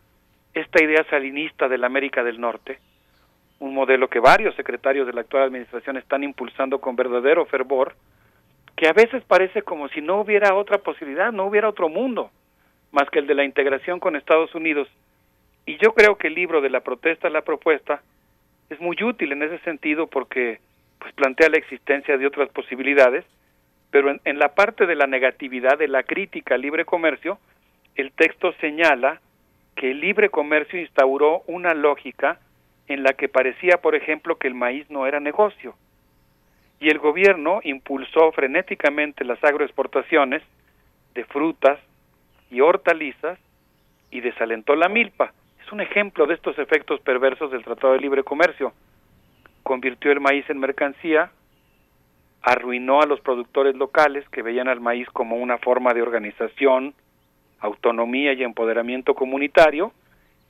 esta 0.55 0.83
idea 0.83 1.05
salinista 1.11 1.69
de 1.69 1.79
la 1.79 1.87
América 1.87 2.25
del 2.25 2.41
Norte, 2.41 2.79
un 3.61 3.75
modelo 3.75 4.09
que 4.09 4.21
varios 4.21 4.55
secretarios 4.55 5.07
de 5.07 5.13
la 5.13 5.21
actual 5.23 5.45
administración 5.45 5.97
están 5.97 6.23
impulsando 6.25 6.81
con 6.81 6.97
verdadero 6.97 7.45
fervor, 7.47 7.95
que 8.77 8.89
a 8.89 8.93
veces 8.93 9.23
parece 9.25 9.63
como 9.63 9.89
si 9.89 10.01
no 10.01 10.21
hubiera 10.21 10.55
otra 10.55 10.79
posibilidad, 10.79 11.33
no 11.33 11.47
hubiera 11.47 11.69
otro 11.69 11.89
mundo, 11.89 12.31
más 12.93 13.11
que 13.11 13.19
el 13.19 13.27
de 13.27 13.35
la 13.35 13.45
integración 13.45 14.01
con 14.01 14.17
Estados 14.17 14.55
Unidos 14.55 14.89
y 15.69 15.77
yo 15.77 15.93
creo 15.93 16.17
que 16.17 16.29
el 16.29 16.35
libro 16.35 16.63
de 16.63 16.71
la 16.71 16.81
protesta 16.81 17.29
a 17.29 17.31
la 17.31 17.43
propuesta 17.43 18.01
es 18.71 18.81
muy 18.81 18.97
útil 19.03 19.33
en 19.33 19.43
ese 19.43 19.59
sentido 19.59 20.07
porque 20.07 20.61
pues 20.99 21.13
plantea 21.13 21.51
la 21.51 21.59
existencia 21.59 22.17
de 22.17 22.27
otras 22.27 22.49
posibilidades, 22.49 23.27
pero 23.91 24.11
en, 24.11 24.19
en 24.25 24.39
la 24.39 24.55
parte 24.55 24.87
de 24.87 24.95
la 24.95 25.07
negatividad, 25.07 25.77
de 25.77 25.89
la 25.89 26.05
crítica 26.05 26.55
al 26.55 26.63
libre 26.63 26.87
comercio, 26.87 27.39
el 27.97 28.13
texto 28.13 28.55
señala 28.63 29.21
que 29.77 29.91
el 29.91 30.01
libre 30.01 30.31
comercio 30.31 30.81
instauró 30.81 31.43
una 31.47 31.75
lógica 31.75 32.41
en 32.87 33.03
la 33.03 33.13
que 33.13 33.29
parecía, 33.29 33.77
por 33.83 33.95
ejemplo, 33.95 34.39
que 34.39 34.49
el 34.49 34.55
maíz 34.55 34.89
no 34.89 35.07
era 35.07 35.21
negocio. 35.21 35.75
Y 36.81 36.89
el 36.89 36.99
gobierno 36.99 37.61
impulsó 37.63 38.33
frenéticamente 38.33 39.23
las 39.23 39.45
agroexportaciones 39.45 40.43
de 41.15 41.25
frutas 41.27 41.79
y 42.51 42.63
hortalizas 42.63 43.39
y 44.11 44.21
desalentó 44.23 44.75
la 44.75 44.89
milpa 44.89 45.35
un 45.73 45.81
ejemplo 45.81 46.27
de 46.27 46.35
estos 46.35 46.59
efectos 46.59 47.01
perversos 47.01 47.51
del 47.51 47.65
Tratado 47.65 47.93
de 47.93 48.01
Libre 48.01 48.23
Comercio. 48.23 48.73
Convirtió 49.63 50.13
el 50.13 50.21
maíz 50.21 50.49
en 50.49 50.59
mercancía, 50.59 51.31
arruinó 52.43 53.01
a 53.01 53.07
los 53.07 53.21
productores 53.21 53.77
locales 53.77 54.29
que 54.31 54.43
veían 54.43 54.69
al 54.69 54.81
maíz 54.81 55.09
como 55.11 55.37
una 55.37 55.59
forma 55.59 55.93
de 55.95 56.03
organización, 56.03 56.95
autonomía 57.61 58.33
y 58.33 58.45
empoderamiento 58.45 59.15
comunitario, 59.15 59.93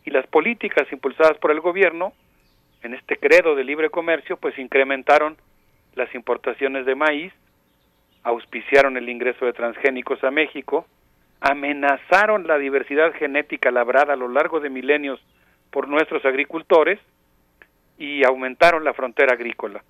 y 0.04 0.10
las 0.10 0.26
políticas 0.26 0.90
impulsadas 0.92 1.36
por 1.38 1.50
el 1.50 1.60
gobierno 1.60 2.12
en 2.82 2.94
este 2.94 3.16
credo 3.16 3.54
de 3.54 3.64
libre 3.64 3.90
comercio 3.90 4.36
pues 4.36 4.58
incrementaron 4.58 5.36
las 5.94 6.14
importaciones 6.14 6.86
de 6.86 6.94
maíz, 6.94 7.32
auspiciaron 8.22 8.96
el 8.96 9.08
ingreso 9.08 9.44
de 9.44 9.52
transgénicos 9.52 10.22
a 10.22 10.30
México, 10.30 10.86
amenazaron 11.40 12.46
la 12.46 12.58
diversidad 12.58 13.12
genética 13.14 13.70
labrada 13.70 14.14
a 14.14 14.16
lo 14.16 14.28
largo 14.28 14.60
de 14.60 14.70
milenios 14.70 15.20
por 15.70 15.88
nuestros 15.88 16.24
agricultores 16.24 16.98
y 17.98 18.24
aumentaron 18.24 18.84
la 18.84 18.94
frontera 18.94 19.34
agrícola. 19.34 19.82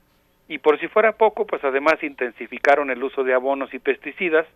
Y 0.48 0.58
por 0.58 0.80
si 0.80 0.88
fuera 0.88 1.12
poco, 1.12 1.46
pues 1.46 1.62
además 1.62 2.02
intensificaron 2.02 2.90
el 2.90 3.02
uso 3.02 3.22
de 3.22 3.34
abonos 3.34 3.72
y 3.74 3.78
pesticidas, 3.78 4.46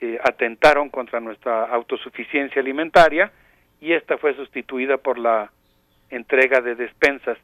eh, 0.00 0.18
atentaron 0.22 0.90
contra 0.90 1.20
nuestra 1.20 1.64
autosuficiencia 1.64 2.60
alimentaria 2.60 3.32
y 3.80 3.92
esta 3.92 4.18
fue 4.18 4.34
sustituida 4.34 4.98
por 4.98 5.18
la 5.18 5.50
entrega 6.10 6.60
de 6.60 6.74
despensas. 6.74 7.38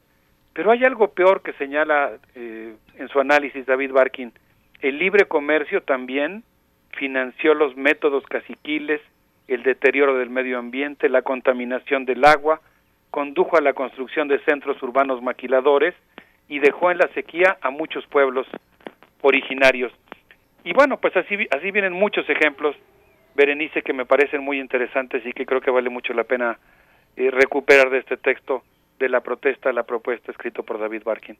Pero 0.52 0.70
hay 0.70 0.84
algo 0.84 1.08
peor 1.08 1.42
que 1.42 1.52
señala 1.54 2.12
eh, 2.34 2.74
en 2.96 3.08
su 3.08 3.20
análisis 3.20 3.66
David 3.66 3.92
Barkin. 3.92 4.32
El 4.80 4.98
libre 4.98 5.26
comercio 5.26 5.82
también 5.82 6.44
financió 6.96 7.54
los 7.54 7.76
métodos 7.76 8.24
caciquiles, 8.26 9.00
el 9.48 9.62
deterioro 9.62 10.18
del 10.18 10.30
medio 10.30 10.58
ambiente, 10.58 11.08
la 11.08 11.22
contaminación 11.22 12.04
del 12.04 12.24
agua, 12.24 12.60
condujo 13.10 13.56
a 13.56 13.60
la 13.60 13.72
construcción 13.72 14.28
de 14.28 14.40
centros 14.40 14.82
urbanos 14.82 15.22
maquiladores 15.22 15.94
y 16.48 16.58
dejó 16.58 16.90
en 16.90 16.98
la 16.98 17.08
sequía 17.14 17.56
a 17.60 17.70
muchos 17.70 18.06
pueblos 18.06 18.46
originarios. 19.22 19.92
Y 20.64 20.72
bueno, 20.72 20.98
pues 20.98 21.16
así, 21.16 21.36
así 21.50 21.70
vienen 21.70 21.92
muchos 21.92 22.28
ejemplos, 22.28 22.76
Berenice, 23.34 23.82
que 23.82 23.92
me 23.92 24.06
parecen 24.06 24.42
muy 24.42 24.58
interesantes 24.58 25.24
y 25.24 25.32
que 25.32 25.46
creo 25.46 25.60
que 25.60 25.70
vale 25.70 25.90
mucho 25.90 26.12
la 26.12 26.24
pena 26.24 26.58
eh, 27.16 27.30
recuperar 27.30 27.90
de 27.90 27.98
este 27.98 28.16
texto 28.16 28.62
de 28.98 29.08
la 29.08 29.20
protesta 29.20 29.70
a 29.70 29.72
la 29.72 29.84
propuesta 29.84 30.32
escrito 30.32 30.62
por 30.62 30.78
David 30.78 31.02
Barkin. 31.04 31.36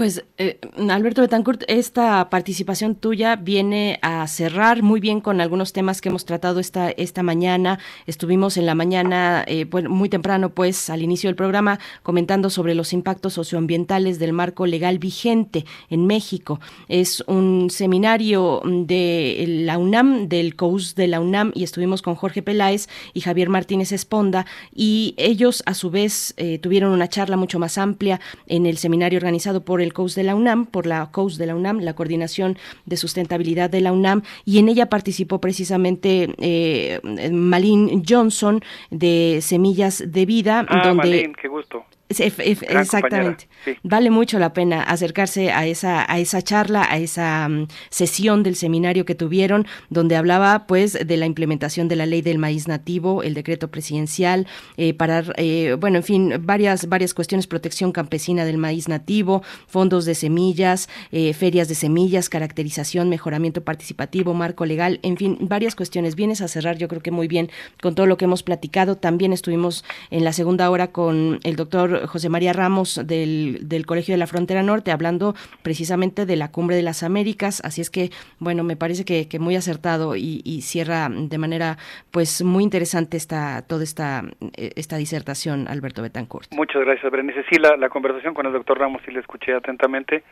Pues 0.00 0.24
eh, 0.38 0.58
Alberto 0.88 1.20
Betancourt, 1.20 1.62
esta 1.68 2.30
participación 2.30 2.94
tuya 2.94 3.36
viene 3.36 3.98
a 4.00 4.26
cerrar 4.28 4.82
muy 4.82 4.98
bien 4.98 5.20
con 5.20 5.42
algunos 5.42 5.74
temas 5.74 6.00
que 6.00 6.08
hemos 6.08 6.24
tratado 6.24 6.58
esta, 6.58 6.88
esta 6.88 7.22
mañana. 7.22 7.78
Estuvimos 8.06 8.56
en 8.56 8.64
la 8.64 8.74
mañana, 8.74 9.44
eh, 9.46 9.66
muy 9.90 10.08
temprano, 10.08 10.54
pues, 10.54 10.88
al 10.88 11.02
inicio 11.02 11.28
del 11.28 11.36
programa, 11.36 11.78
comentando 12.02 12.48
sobre 12.48 12.74
los 12.74 12.94
impactos 12.94 13.34
socioambientales 13.34 14.18
del 14.18 14.32
marco 14.32 14.64
legal 14.64 14.98
vigente 14.98 15.66
en 15.90 16.06
México. 16.06 16.60
Es 16.88 17.22
un 17.26 17.68
seminario 17.68 18.62
de 18.64 19.44
la 19.66 19.76
UNAM, 19.76 20.30
del 20.30 20.56
COUS 20.56 20.94
de 20.94 21.08
la 21.08 21.20
UNAM, 21.20 21.52
y 21.54 21.62
estuvimos 21.62 22.00
con 22.00 22.14
Jorge 22.14 22.40
Peláez 22.40 22.88
y 23.12 23.20
Javier 23.20 23.50
Martínez 23.50 23.92
Esponda, 23.92 24.46
y 24.74 25.12
ellos, 25.18 25.62
a 25.66 25.74
su 25.74 25.90
vez, 25.90 26.32
eh, 26.38 26.58
tuvieron 26.58 26.90
una 26.90 27.10
charla 27.10 27.36
mucho 27.36 27.58
más 27.58 27.76
amplia 27.76 28.18
en 28.46 28.64
el 28.64 28.78
seminario 28.78 29.18
organizado 29.18 29.62
por 29.62 29.82
el 29.82 29.89
COUS 29.92 30.14
de 30.14 30.22
la 30.22 30.34
UNAM, 30.34 30.66
por 30.66 30.86
la 30.86 31.10
COUS 31.10 31.38
de 31.38 31.46
la 31.46 31.54
UNAM, 31.54 31.80
la 31.80 31.94
Coordinación 31.94 32.58
de 32.86 32.96
Sustentabilidad 32.96 33.70
de 33.70 33.80
la 33.80 33.92
UNAM, 33.92 34.22
y 34.44 34.58
en 34.58 34.68
ella 34.68 34.88
participó 34.88 35.40
precisamente 35.40 36.34
eh, 36.38 37.00
Malin 37.32 38.02
Johnson 38.06 38.60
de 38.90 39.38
Semillas 39.42 40.02
de 40.06 40.26
Vida. 40.26 40.66
Ah, 40.68 40.88
donde, 40.88 41.32
qué 41.40 41.48
gusto. 41.48 41.84
Exactamente. 42.18 43.48
Vale 43.82 44.10
mucho 44.10 44.38
la 44.38 44.52
pena 44.52 44.82
acercarse 44.82 45.52
a 45.52 45.66
esa, 45.66 46.10
a 46.10 46.18
esa 46.18 46.42
charla, 46.42 46.86
a 46.90 46.98
esa 46.98 47.48
mm, 47.48 47.68
sesión 47.88 48.42
del 48.42 48.56
seminario 48.56 49.04
que 49.04 49.14
tuvieron, 49.14 49.66
donde 49.88 50.16
hablaba 50.16 50.66
pues 50.66 50.98
de 51.06 51.16
la 51.16 51.26
implementación 51.26 51.88
de 51.88 51.96
la 51.96 52.06
ley 52.06 52.22
del 52.22 52.38
maíz 52.38 52.66
nativo, 52.68 53.22
el 53.22 53.34
decreto 53.34 53.70
presidencial, 53.70 54.46
eh, 54.76 54.94
para, 54.94 55.24
eh, 55.36 55.76
bueno, 55.78 55.98
en 55.98 56.02
fin, 56.02 56.34
varias, 56.40 56.88
varias 56.88 57.14
cuestiones, 57.14 57.46
protección 57.46 57.92
campesina 57.92 58.44
del 58.44 58.58
maíz 58.58 58.88
nativo, 58.88 59.42
fondos 59.66 60.04
de 60.04 60.14
semillas, 60.14 60.88
eh, 61.12 61.32
ferias 61.32 61.68
de 61.68 61.74
semillas, 61.74 62.28
caracterización, 62.28 63.08
mejoramiento 63.08 63.62
participativo, 63.62 64.34
marco 64.34 64.66
legal, 64.66 64.98
en 65.02 65.16
fin, 65.16 65.38
varias 65.40 65.74
cuestiones. 65.74 66.16
Vienes 66.16 66.40
a 66.40 66.48
cerrar, 66.48 66.76
yo 66.76 66.88
creo 66.88 67.02
que 67.02 67.10
muy 67.10 67.28
bien 67.28 67.50
con 67.80 67.94
todo 67.94 68.06
lo 68.06 68.16
que 68.16 68.24
hemos 68.24 68.42
platicado. 68.42 68.96
También 68.96 69.32
estuvimos 69.32 69.84
en 70.10 70.24
la 70.24 70.32
segunda 70.32 70.70
hora 70.70 70.88
con 70.88 71.40
el 71.44 71.56
doctor 71.56 71.99
José 72.06 72.28
María 72.28 72.52
Ramos 72.52 73.00
del, 73.06 73.68
del 73.68 73.86
Colegio 73.86 74.14
de 74.14 74.18
la 74.18 74.26
Frontera 74.26 74.62
Norte, 74.62 74.92
hablando 74.92 75.34
precisamente 75.62 76.26
de 76.26 76.36
la 76.36 76.50
Cumbre 76.50 76.76
de 76.76 76.82
las 76.82 77.02
Américas. 77.02 77.62
Así 77.64 77.80
es 77.80 77.90
que, 77.90 78.10
bueno, 78.38 78.64
me 78.64 78.76
parece 78.76 79.04
que, 79.04 79.38
muy 79.38 79.56
acertado 79.56 80.16
y, 80.16 80.60
cierra 80.62 81.08
de 81.10 81.38
manera 81.38 81.78
pues 82.10 82.42
muy 82.42 82.62
interesante 82.62 83.16
esta, 83.16 83.62
toda 83.66 83.82
esta, 83.82 84.22
esta 84.56 84.96
disertación, 84.96 85.68
Alberto 85.68 86.02
Betancourt. 86.02 86.52
Muchas 86.52 86.82
gracias, 86.82 87.10
Berenice. 87.10 87.44
Sí, 87.50 87.58
la, 87.58 87.76
la 87.76 87.88
conversación 87.88 88.34
con 88.34 88.46
el 88.46 88.52
doctor 88.52 88.78
Ramos 88.78 89.00
sí 89.06 89.10
le 89.10 89.20
escuché 89.20 89.54
atentamente. 89.54 90.22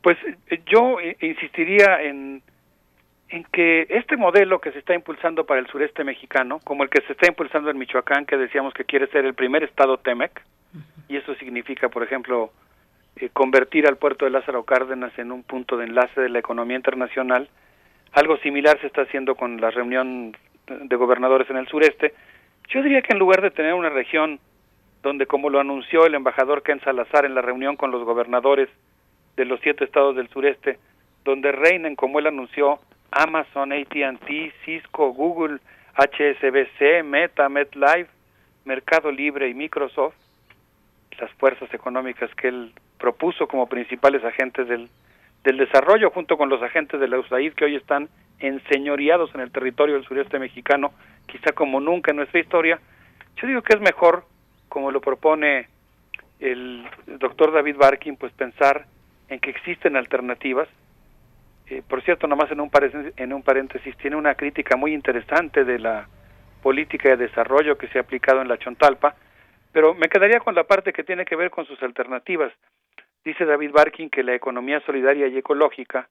Pues 0.00 0.16
yo 0.66 0.96
insistiría 1.20 2.02
en 2.02 2.42
en 3.30 3.44
que 3.44 3.86
este 3.90 4.16
modelo 4.16 4.60
que 4.60 4.72
se 4.72 4.78
está 4.78 4.94
impulsando 4.94 5.44
para 5.44 5.60
el 5.60 5.66
sureste 5.66 6.04
mexicano, 6.04 6.60
como 6.64 6.82
el 6.82 6.90
que 6.90 7.02
se 7.02 7.12
está 7.12 7.28
impulsando 7.28 7.70
en 7.70 7.78
Michoacán, 7.78 8.24
que 8.24 8.36
decíamos 8.36 8.72
que 8.72 8.84
quiere 8.84 9.06
ser 9.08 9.24
el 9.24 9.34
primer 9.34 9.62
estado 9.64 9.98
TEMEC, 9.98 10.42
y 11.08 11.16
eso 11.16 11.34
significa, 11.36 11.88
por 11.88 12.02
ejemplo, 12.02 12.50
eh, 13.16 13.30
convertir 13.32 13.86
al 13.86 13.96
puerto 13.96 14.24
de 14.24 14.30
Lázaro 14.30 14.64
Cárdenas 14.64 15.18
en 15.18 15.32
un 15.32 15.42
punto 15.42 15.76
de 15.76 15.86
enlace 15.86 16.20
de 16.20 16.28
la 16.28 16.38
economía 16.38 16.76
internacional. 16.76 17.48
Algo 18.12 18.36
similar 18.38 18.80
se 18.80 18.86
está 18.86 19.02
haciendo 19.02 19.34
con 19.34 19.60
la 19.60 19.70
reunión 19.70 20.36
de 20.66 20.96
gobernadores 20.96 21.48
en 21.50 21.56
el 21.56 21.66
sureste. 21.68 22.14
Yo 22.68 22.82
diría 22.82 23.02
que 23.02 23.12
en 23.12 23.18
lugar 23.18 23.40
de 23.40 23.50
tener 23.50 23.74
una 23.74 23.88
región 23.88 24.38
donde, 25.02 25.26
como 25.26 25.50
lo 25.50 25.60
anunció 25.60 26.06
el 26.06 26.14
embajador 26.14 26.62
Ken 26.62 26.80
Salazar 26.80 27.24
en 27.24 27.34
la 27.34 27.42
reunión 27.42 27.76
con 27.76 27.90
los 27.90 28.04
gobernadores 28.04 28.68
de 29.36 29.44
los 29.44 29.60
siete 29.60 29.84
estados 29.84 30.16
del 30.16 30.28
sureste, 30.28 30.78
donde 31.24 31.52
reinen, 31.52 31.96
como 31.96 32.18
él 32.18 32.26
anunció, 32.26 32.80
Amazon, 33.10 33.72
AT&T, 33.72 34.52
Cisco, 34.64 35.12
Google, 35.12 35.58
HSBC, 35.96 37.04
Meta, 37.04 37.48
MetLife, 37.48 38.10
Mercado 38.64 39.10
Libre 39.10 39.48
y 39.48 39.54
Microsoft, 39.54 40.14
las 41.18 41.30
fuerzas 41.32 41.72
económicas 41.74 42.30
que 42.34 42.48
él 42.48 42.72
propuso 42.98 43.46
como 43.48 43.68
principales 43.68 44.24
agentes 44.24 44.68
del, 44.68 44.88
del 45.44 45.56
desarrollo, 45.56 46.10
junto 46.10 46.36
con 46.36 46.48
los 46.48 46.62
agentes 46.62 47.00
de 47.00 47.08
la 47.08 47.18
USAID 47.18 47.54
que 47.54 47.64
hoy 47.64 47.76
están 47.76 48.08
enseñoreados 48.38 49.34
en 49.34 49.40
el 49.40 49.50
territorio 49.50 49.96
del 49.96 50.04
sureste 50.04 50.38
mexicano, 50.38 50.92
quizá 51.26 51.52
como 51.52 51.80
nunca 51.80 52.10
en 52.10 52.18
nuestra 52.18 52.40
historia. 52.40 52.78
Yo 53.36 53.48
digo 53.48 53.62
que 53.62 53.74
es 53.74 53.80
mejor, 53.80 54.24
como 54.68 54.90
lo 54.90 55.00
propone 55.00 55.68
el 56.40 56.86
doctor 57.06 57.52
David 57.52 57.76
Barkin, 57.76 58.16
pues 58.16 58.32
pensar 58.32 58.86
en 59.28 59.40
que 59.40 59.50
existen 59.50 59.96
alternativas. 59.96 60.68
Eh, 61.66 61.82
por 61.86 62.02
cierto, 62.02 62.26
nomás 62.26 62.50
en 62.50 62.60
un, 62.60 62.70
en 63.16 63.32
un 63.32 63.42
paréntesis, 63.42 63.96
tiene 63.98 64.16
una 64.16 64.34
crítica 64.34 64.76
muy 64.76 64.94
interesante 64.94 65.64
de 65.64 65.78
la 65.78 66.08
política 66.62 67.10
de 67.10 67.28
desarrollo 67.28 67.76
que 67.76 67.88
se 67.88 67.98
ha 67.98 68.02
aplicado 68.02 68.40
en 68.40 68.48
la 68.48 68.58
Chontalpa, 68.58 69.14
pero 69.72 69.94
me 69.94 70.08
quedaría 70.08 70.40
con 70.40 70.54
la 70.54 70.64
parte 70.64 70.92
que 70.92 71.04
tiene 71.04 71.24
que 71.24 71.36
ver 71.36 71.50
con 71.50 71.66
sus 71.66 71.82
alternativas. 71.82 72.52
Dice 73.24 73.44
David 73.44 73.72
Barkin 73.72 74.10
que 74.10 74.22
la 74.22 74.34
economía 74.34 74.80
solidaria 74.80 75.26
y 75.26 75.36
ecológica 75.36 76.08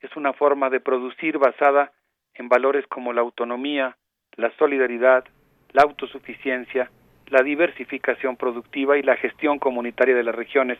es 0.00 0.14
una 0.16 0.32
forma 0.32 0.70
de 0.70 0.80
producir 0.80 1.38
basada 1.38 1.92
en 2.34 2.48
valores 2.48 2.86
como 2.86 3.12
la 3.12 3.20
autonomía, 3.20 3.96
la 4.36 4.50
solidaridad, 4.56 5.24
la 5.72 5.82
autosuficiencia, 5.82 6.90
la 7.28 7.42
diversificación 7.42 8.36
productiva 8.36 8.98
y 8.98 9.02
la 9.02 9.16
gestión 9.16 9.58
comunitaria 9.58 10.14
de 10.14 10.22
las 10.22 10.34
regiones. 10.34 10.78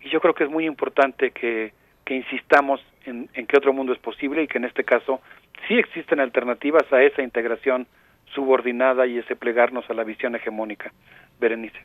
Y 0.00 0.10
yo 0.10 0.20
creo 0.20 0.34
que 0.34 0.44
es 0.44 0.50
muy 0.50 0.66
importante 0.66 1.30
que, 1.30 1.72
que 2.04 2.14
insistamos 2.14 2.80
en, 3.04 3.28
en 3.32 3.46
que 3.46 3.56
otro 3.56 3.72
mundo 3.72 3.92
es 3.92 3.98
posible 3.98 4.42
y 4.42 4.48
que 4.48 4.58
en 4.58 4.64
este 4.64 4.84
caso 4.84 5.20
sí 5.66 5.78
existen 5.78 6.20
alternativas 6.20 6.90
a 6.92 7.02
esa 7.02 7.22
integración 7.22 7.86
subordinada 8.34 9.06
y 9.06 9.18
ese 9.18 9.36
plegarnos 9.36 9.88
a 9.88 9.94
la 9.94 10.04
visión 10.04 10.34
hegemónica. 10.36 10.92
Berenice. 11.40 11.78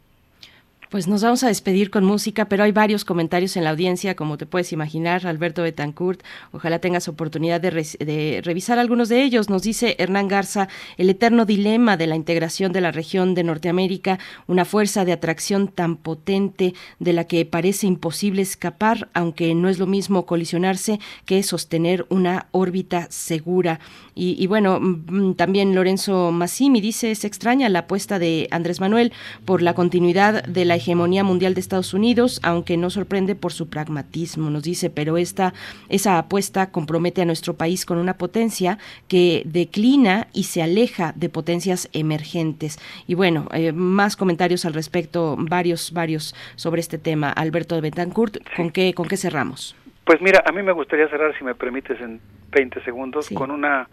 Pues 0.93 1.07
nos 1.07 1.23
vamos 1.23 1.43
a 1.43 1.47
despedir 1.47 1.89
con 1.89 2.05
música, 2.05 2.45
pero 2.45 2.63
hay 2.63 2.71
varios 2.71 3.03
comentarios 3.03 3.57
en 3.57 3.63
la 3.63 3.71
audiencia, 3.71 4.15
como 4.15 4.37
te 4.37 4.45
puedes 4.45 4.71
imaginar, 4.73 5.25
Alberto 5.25 5.63
Betancourt. 5.63 6.21
Ojalá 6.51 6.77
tengas 6.77 7.07
oportunidad 7.07 7.59
de, 7.59 8.41
revisar 8.43 8.77
algunos 8.77 9.09
de 9.09 9.23
ellos. 9.23 9.49
Nos 9.49 9.63
dice 9.63 9.95
Hernán 9.97 10.27
Garza, 10.27 10.67
el 10.99 11.09
eterno 11.09 11.45
dilema 11.45 11.97
de 11.97 12.05
la 12.05 12.15
integración 12.15 12.73
de 12.73 12.81
la 12.81 12.91
región 12.91 13.33
de 13.33 13.43
Norteamérica, 13.43 14.19
una 14.45 14.65
fuerza 14.65 15.03
de 15.03 15.13
atracción 15.13 15.67
tan 15.67 15.95
potente 15.95 16.75
de 16.99 17.13
la 17.13 17.23
que 17.23 17.43
parece 17.43 17.87
imposible 17.87 18.43
escapar, 18.43 19.09
aunque 19.15 19.55
no 19.55 19.69
es 19.69 19.79
lo 19.79 19.87
mismo 19.87 20.27
colisionarse 20.27 20.99
que 21.25 21.41
sostener 21.41 22.05
una 22.09 22.49
órbita 22.51 23.07
segura. 23.09 23.79
Y, 24.13 24.35
y 24.37 24.45
bueno, 24.45 24.79
mm, 24.79 25.33
también 25.33 25.73
Lorenzo 25.73 26.31
Massimi 26.31 26.81
dice, 26.81 27.15
se 27.15 27.25
extraña 27.25 27.67
la 27.69 27.79
apuesta 27.79 28.19
de 28.19 28.47
Andrés 28.51 28.79
Manuel 28.79 29.11
por 29.43 29.63
la 29.63 29.73
continuidad 29.73 30.43
de 30.43 30.65
la 30.65 30.82
hegemonía 30.83 31.23
mundial 31.23 31.53
de 31.53 31.61
Estados 31.61 31.93
Unidos, 31.93 32.39
aunque 32.43 32.75
no 32.77 32.89
sorprende 32.89 33.35
por 33.35 33.53
su 33.53 33.69
pragmatismo, 33.69 34.49
nos 34.49 34.63
dice, 34.63 34.89
pero 34.89 35.17
esta, 35.17 35.53
esa 35.89 36.17
apuesta 36.17 36.71
compromete 36.71 37.21
a 37.21 37.25
nuestro 37.25 37.53
país 37.55 37.85
con 37.85 37.97
una 37.97 38.15
potencia 38.17 38.77
que 39.07 39.43
declina 39.45 40.27
y 40.33 40.43
se 40.43 40.61
aleja 40.61 41.13
de 41.15 41.29
potencias 41.29 41.89
emergentes. 41.93 42.77
Y 43.07 43.15
bueno, 43.15 43.47
eh, 43.53 43.71
más 43.71 44.15
comentarios 44.17 44.65
al 44.65 44.73
respecto, 44.73 45.37
varios, 45.39 45.93
varios 45.93 46.35
sobre 46.55 46.81
este 46.81 46.97
tema. 46.97 47.29
Alberto 47.29 47.75
de 47.75 47.81
Betancourt, 47.81 48.37
¿con 48.55 48.69
qué, 48.69 48.93
¿con 48.93 49.07
qué 49.07 49.17
cerramos? 49.17 49.75
Pues 50.05 50.21
mira, 50.21 50.43
a 50.45 50.51
mí 50.51 50.61
me 50.61 50.73
gustaría 50.73 51.07
cerrar, 51.07 51.37
si 51.37 51.45
me 51.45 51.55
permites, 51.55 51.99
en 52.01 52.19
20 52.51 52.83
segundos, 52.83 53.27
sí. 53.27 53.35
con 53.35 53.51
una 53.51 53.87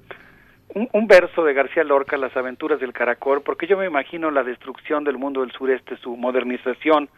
un, 0.75 1.07
verso 1.07 1.45
de 1.45 1.55
García 1.55 1.85
Lorca, 1.85 2.17
Las 2.17 2.37
aventuras 2.37 2.81
del 2.81 2.93
caracol, 2.93 3.43
porque 3.43 3.67
yo 3.67 3.77
me 3.77 3.87
imagino 3.87 4.31
la 4.31 4.43
destrucción 4.43 5.05
del 5.05 5.19
mundo 5.19 5.41
del 5.41 5.53
sureste, 5.53 5.97
su 5.97 6.17
modernización, 6.17 7.09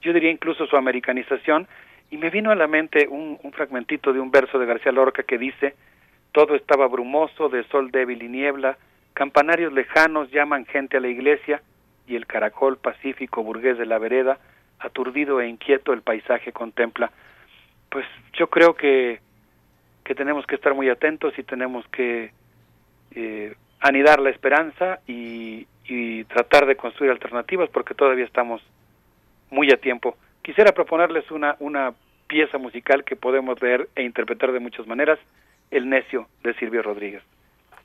yo 0.00 0.12
diría 0.12 0.30
incluso 0.30 0.66
su 0.66 0.76
americanización, 0.76 1.68
y 2.10 2.16
me 2.16 2.30
vino 2.30 2.50
a 2.50 2.54
la 2.54 2.66
mente 2.66 3.08
un, 3.08 3.38
un 3.42 3.52
fragmentito 3.52 4.12
de 4.12 4.20
un 4.20 4.30
verso 4.30 4.58
de 4.58 4.66
García 4.66 4.92
Lorca 4.92 5.22
que 5.22 5.38
dice, 5.38 5.74
todo 6.32 6.54
estaba 6.54 6.86
brumoso, 6.88 7.48
de 7.48 7.64
sol 7.64 7.90
débil 7.90 8.22
y 8.22 8.28
niebla, 8.28 8.76
campanarios 9.14 9.72
lejanos 9.72 10.30
llaman 10.30 10.66
gente 10.66 10.96
a 10.96 11.00
la 11.00 11.08
iglesia, 11.08 11.62
y 12.06 12.16
el 12.16 12.26
caracol 12.26 12.78
pacífico 12.78 13.42
burgués 13.42 13.78
de 13.78 13.86
la 13.86 13.98
vereda, 13.98 14.38
aturdido 14.78 15.40
e 15.40 15.48
inquieto 15.48 15.92
el 15.92 16.02
paisaje 16.02 16.52
contempla. 16.52 17.12
Pues 17.88 18.06
yo 18.32 18.48
creo 18.48 18.74
que, 18.74 19.20
que 20.04 20.14
tenemos 20.14 20.46
que 20.46 20.56
estar 20.56 20.74
muy 20.74 20.88
atentos 20.88 21.38
y 21.38 21.42
tenemos 21.42 21.86
que 21.88 22.32
eh, 23.14 23.54
anidar 23.80 24.20
la 24.20 24.30
esperanza 24.30 25.00
y, 25.06 25.66
y, 25.86 26.24
tratar 26.24 26.66
de 26.66 26.76
construir 26.76 27.10
alternativas 27.10 27.68
porque 27.70 27.94
todavía 27.94 28.24
estamos 28.24 28.62
muy 29.50 29.70
a 29.72 29.76
tiempo. 29.76 30.16
Quisiera 30.42 30.72
proponerles 30.72 31.30
una, 31.30 31.56
una 31.58 31.92
pieza 32.26 32.58
musical 32.58 33.04
que 33.04 33.16
podemos 33.16 33.60
leer 33.60 33.88
e 33.94 34.02
interpretar 34.02 34.52
de 34.52 34.60
muchas 34.60 34.86
maneras, 34.86 35.18
El 35.70 35.88
necio 35.88 36.28
de 36.42 36.54
Silvio 36.54 36.82
Rodríguez. 36.82 37.22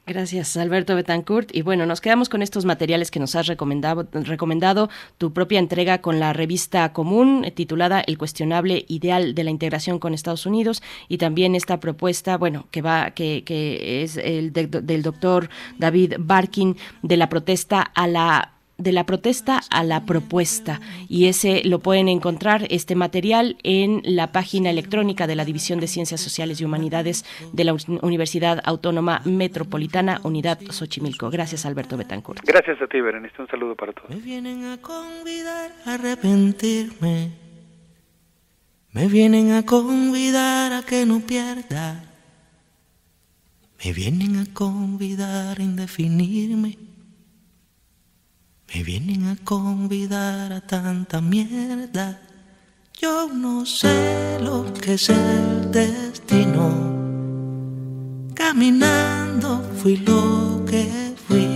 Gracias, 0.08 0.56
Alberto 0.56 0.96
Betancourt. 0.96 1.54
Y 1.54 1.64
bueno, 1.64 1.86
nos 1.86 2.00
quedamos 2.00 2.30
con 2.30 2.42
estos 2.42 2.64
materiales 2.64 3.12
que 3.12 3.20
nos 3.20 3.36
has 3.36 3.46
recomendado, 3.48 4.08
recomendado 4.14 4.90
tu 5.18 5.34
propia 5.34 5.60
entrega 5.60 5.98
con 5.98 6.18
la 6.18 6.32
revista 6.32 6.94
común 6.94 7.44
eh, 7.44 7.52
titulada 7.52 8.00
El 8.00 8.18
cuestionable 8.18 8.86
ideal 8.88 9.36
de 9.36 9.44
la 9.44 9.52
integración 9.52 10.00
con 10.00 10.14
Estados 10.14 10.46
Unidos 10.46 10.82
y 11.10 11.18
también 11.18 11.56
esta 11.56 11.82
propuesta, 11.82 12.38
bueno, 12.38 12.68
que 12.72 12.82
va, 12.82 13.12
que, 13.12 13.44
que 13.44 14.02
es 14.02 14.16
el 14.16 14.54
de, 14.54 14.68
del 14.68 15.02
doctor 15.04 15.50
David 15.78 16.14
Barkin 16.20 16.78
de 17.02 17.18
la 17.18 17.28
protesta 17.28 17.82
a 17.82 18.08
la 18.08 18.57
de 18.78 18.92
la 18.92 19.06
protesta 19.06 19.62
a 19.72 19.84
la 19.84 20.06
propuesta 20.06 20.80
y 21.10 21.28
ese 21.28 21.64
lo 21.64 21.80
pueden 21.80 22.08
encontrar 22.08 22.68
este 22.70 22.96
material 22.96 23.58
en 23.64 24.02
la 24.04 24.32
página 24.32 24.70
electrónica 24.70 25.28
de 25.28 25.36
la 25.36 25.46
División 25.46 25.80
de 25.80 25.88
Ciencias 25.88 26.22
Sociales 26.22 26.62
y 26.62 26.66
Humanidades 26.66 27.26
de 27.54 27.64
la 27.64 27.76
Universidad 28.02 28.62
Autónoma 28.66 29.22
Metropolitana 29.26 30.20
Unidad 30.24 30.60
Xochimilco. 30.70 31.30
Gracias 31.30 31.66
Alberto 31.66 31.98
Betancourt. 31.98 32.42
Gracias 32.46 32.82
a 32.82 32.88
ti 32.88 33.02
Berenice, 33.02 33.42
un 33.42 33.48
saludo 33.48 33.76
para 33.76 33.94
todos. 33.94 34.10
Me 34.10 34.18
vienen 34.18 34.66
a 34.66 34.78
convidar 34.78 35.72
a 35.86 35.94
arrepentirme. 35.96 37.32
Me 38.92 39.08
vienen 39.08 39.52
a 39.52 39.66
convidar 39.66 40.74
a 40.74 40.84
que 40.84 41.06
no 41.06 41.20
pierda. 41.20 42.04
Me 43.84 43.94
vienen 43.94 44.38
a 44.38 44.46
convidar 44.54 45.60
a 45.60 45.64
indefinirme 45.64 46.87
Me 48.74 48.84
vienen 48.84 49.28
a 49.28 49.38
convidar 49.46 50.52
a 50.52 50.60
tanta 50.60 51.22
mierda. 51.22 52.20
Yo 53.00 53.30
no 53.34 53.66
sé 53.66 54.40
lo 54.42 54.74
que 54.74 54.96
es 54.96 55.10
el 55.10 55.72
destino. 55.72 56.70
Caminando 58.34 59.64
fui 59.78 59.96
lo 59.98 60.66
que 60.66 61.14
fui. 61.28 61.48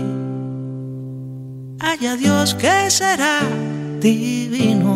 Haya 1.79 2.15
Dios 2.15 2.55
que 2.55 2.89
será 2.89 3.41
divino. 3.99 4.93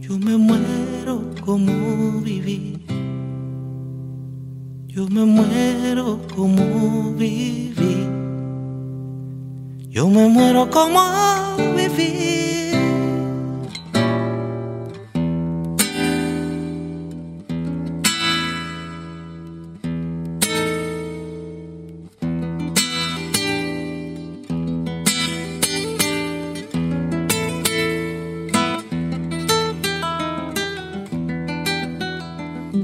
Yo 0.00 0.18
me 0.18 0.36
muero 0.36 1.30
como 1.44 2.20
viví. 2.20 2.84
Yo 4.86 5.08
me 5.08 5.24
muero 5.24 6.20
como 6.34 7.12
viví. 7.14 8.21
Yo 9.92 10.08
me 10.08 10.26
muero 10.26 10.70
como 10.70 11.02
viví. 11.76 12.72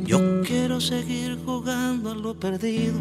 Yo 0.04 0.42
quiero 0.42 0.78
seguir 0.78 1.38
jugando 1.46 2.10
a 2.10 2.14
lo 2.14 2.34
perdido. 2.38 3.00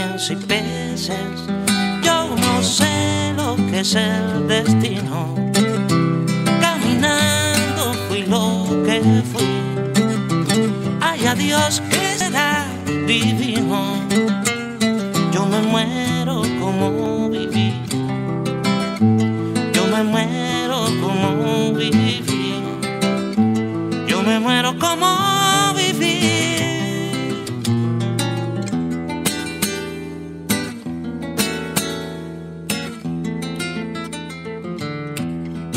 y 0.29 0.35
peces? 0.35 1.47
Yo 2.03 2.35
no 2.35 2.61
sé 2.61 3.33
lo 3.35 3.55
que 3.55 3.79
es 3.79 3.95
el 3.95 4.47
destino. 4.47 5.33
Caminando 6.61 7.93
fui 8.07 8.23
lo 8.27 8.67
que 8.85 9.01
fui. 9.31 9.47
Ay, 11.01 11.25
adiós 11.25 11.81
que 11.89 12.17
será 12.19 12.67
divino. 13.07 13.95
Yo 15.31 15.45
me 15.47 15.61
muero 15.61 16.43
como 16.59 17.29
viví. 17.29 17.73
Yo 19.73 19.87
me 19.87 20.03
muero 20.03 20.85
como 21.01 21.73
viví. 21.73 22.23
Yo 24.07 24.21
me 24.21 24.39
muero 24.39 24.77
como 24.77 25.30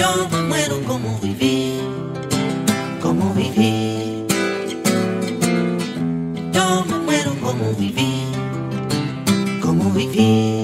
Yo 0.04 0.28
me 0.28 0.42
muero 0.42 0.82
como 0.86 1.18
viví, 1.18 1.80
como 3.00 3.32
viví. 3.32 4.26
Yo 6.52 6.84
me 6.84 6.98
muero 7.06 7.32
como 7.40 7.72
viví, 7.72 8.12
como 9.62 9.90
viví. 9.92 10.63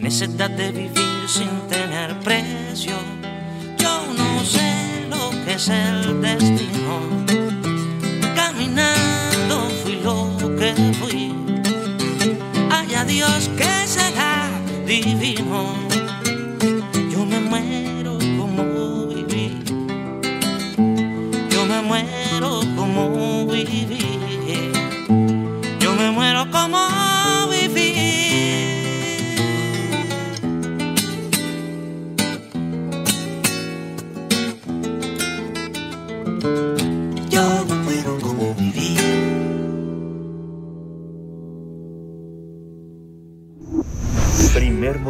Necesidad 0.00 0.50
de 0.50 0.70
vivir 0.70 1.28
sin 1.28 1.50
tener 1.68 2.18
precio. 2.20 2.94
Yo 3.78 4.02
no 4.16 4.44
sé 4.44 5.06
lo 5.10 5.30
que 5.44 5.54
es 5.54 5.68
el 5.68 6.22
destino. 6.22 7.00
Caminando 8.36 9.68
fui 9.82 10.00
lo 10.02 10.56
que 10.56 10.74
fui. 11.00 11.32
Ay, 12.70 12.94
adiós 12.94 13.50
que 13.56 13.86
será 13.86 14.48
divino. 14.86 15.74
Yo 17.10 17.26
me 17.26 17.40
muero 17.40 18.18
como 18.38 19.06
viví. 19.08 19.62
Yo 21.50 21.66
me 21.66 21.82
muero 21.82 22.60
como 22.76 23.46
viví. 23.46 24.07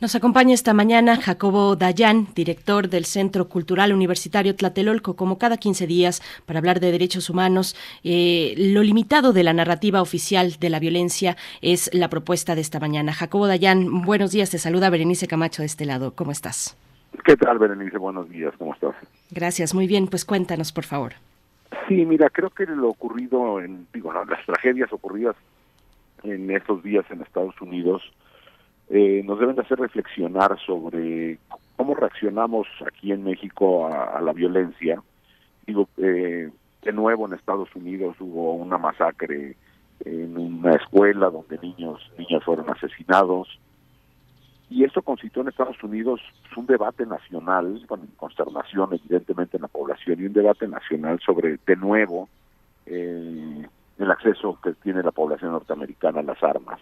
Nos 0.00 0.14
acompaña 0.14 0.54
esta 0.54 0.74
mañana 0.74 1.16
Jacobo 1.16 1.74
Dayan, 1.74 2.28
director 2.32 2.88
del 2.88 3.04
Centro 3.04 3.48
Cultural 3.48 3.92
Universitario 3.92 4.54
Tlatelolco, 4.54 5.16
como 5.16 5.38
cada 5.38 5.56
15 5.56 5.88
días, 5.88 6.22
para 6.46 6.60
hablar 6.60 6.78
de 6.78 6.92
derechos 6.92 7.28
humanos. 7.30 7.74
Eh, 8.04 8.54
lo 8.56 8.84
limitado 8.84 9.32
de 9.32 9.42
la 9.42 9.52
narrativa 9.52 10.00
oficial 10.00 10.52
de 10.60 10.70
la 10.70 10.78
violencia 10.78 11.36
es 11.62 11.92
la 11.92 12.08
propuesta 12.08 12.54
de 12.54 12.60
esta 12.60 12.78
mañana. 12.78 13.12
Jacobo 13.12 13.48
Dayan, 13.48 14.02
buenos 14.02 14.30
días. 14.30 14.50
Te 14.50 14.58
saluda 14.58 14.88
Berenice 14.88 15.26
Camacho 15.26 15.62
de 15.62 15.66
este 15.66 15.84
lado. 15.84 16.12
¿Cómo 16.14 16.30
estás? 16.30 16.76
¿Qué 17.24 17.36
tal, 17.36 17.58
Berenice? 17.58 17.98
Buenos 17.98 18.30
días. 18.30 18.54
¿Cómo 18.56 18.74
estás? 18.74 18.94
Gracias. 19.32 19.74
Muy 19.74 19.88
bien. 19.88 20.06
Pues 20.06 20.24
cuéntanos, 20.24 20.70
por 20.70 20.84
favor. 20.84 21.14
Sí, 21.88 22.06
mira, 22.06 22.30
creo 22.30 22.50
que 22.50 22.66
lo 22.66 22.88
ocurrido 22.88 23.58
en, 23.58 23.88
digo, 23.92 24.12
no, 24.12 24.24
las 24.26 24.46
tragedias 24.46 24.92
ocurridas 24.92 25.34
en 26.22 26.48
estos 26.52 26.84
días 26.84 27.04
en 27.10 27.20
Estados 27.20 27.60
Unidos 27.60 28.00
eh, 28.90 29.22
nos 29.24 29.38
deben 29.38 29.56
de 29.56 29.62
hacer 29.62 29.78
reflexionar 29.78 30.58
sobre 30.64 31.38
cómo 31.76 31.94
reaccionamos 31.94 32.66
aquí 32.86 33.12
en 33.12 33.22
México 33.22 33.86
a, 33.86 34.20
la 34.20 34.32
violencia. 34.32 35.02
Digo, 35.66 35.88
eh, 35.98 36.50
de 36.82 36.92
nuevo 36.92 37.26
en 37.26 37.34
Estados 37.34 37.74
Unidos 37.74 38.16
hubo 38.20 38.54
una 38.54 38.78
masacre 38.78 39.56
en 40.04 40.36
una 40.36 40.74
escuela 40.74 41.28
donde 41.28 41.58
niños 41.58 42.00
niños 42.16 42.44
fueron 42.44 42.70
asesinados. 42.70 43.58
y 44.70 44.84
eso 44.84 45.00
constituyó 45.02 45.42
en 45.42 45.48
Estados 45.48 45.82
Unidos 45.82 46.20
un 46.58 46.66
debate 46.66 47.06
nacional, 47.06 47.82
con 47.86 48.06
consternación 48.16 48.92
evidentemente 48.92 49.56
en 49.56 49.62
la 49.62 49.68
población, 49.68 50.20
y 50.20 50.26
un 50.26 50.32
debate 50.32 50.66
nacional 50.66 51.20
sobre, 51.24 51.58
de 51.64 51.76
nuevo, 51.76 52.28
eh, 52.84 53.66
el 53.98 54.10
acceso 54.10 54.58
que 54.62 54.72
tiene 54.74 55.02
la 55.02 55.12
población 55.12 55.52
norteamericana 55.52 56.20
a 56.20 56.24
las 56.24 56.42
armas. 56.42 56.80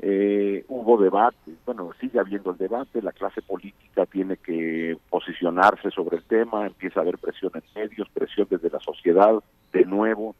Eh, 0.00 0.64
hubo 0.68 0.96
debate, 0.96 1.54
bueno, 1.66 1.90
sigue 2.00 2.20
habiendo 2.20 2.52
el 2.52 2.56
debate, 2.56 3.02
la 3.02 3.10
clase 3.10 3.42
política 3.42 4.06
tiene 4.06 4.36
que 4.36 4.96
posicionarse 5.10 5.90
sobre 5.90 6.18
el 6.18 6.22
tema, 6.22 6.66
empieza 6.66 7.00
a 7.00 7.02
haber 7.02 7.18
presión 7.18 7.50
en 7.54 7.62
medios, 7.74 8.08
presión 8.10 8.46
desde 8.48 8.70
la 8.70 8.78
sociedad, 8.78 9.42
de 9.72 9.84
nuevo, 9.84 10.36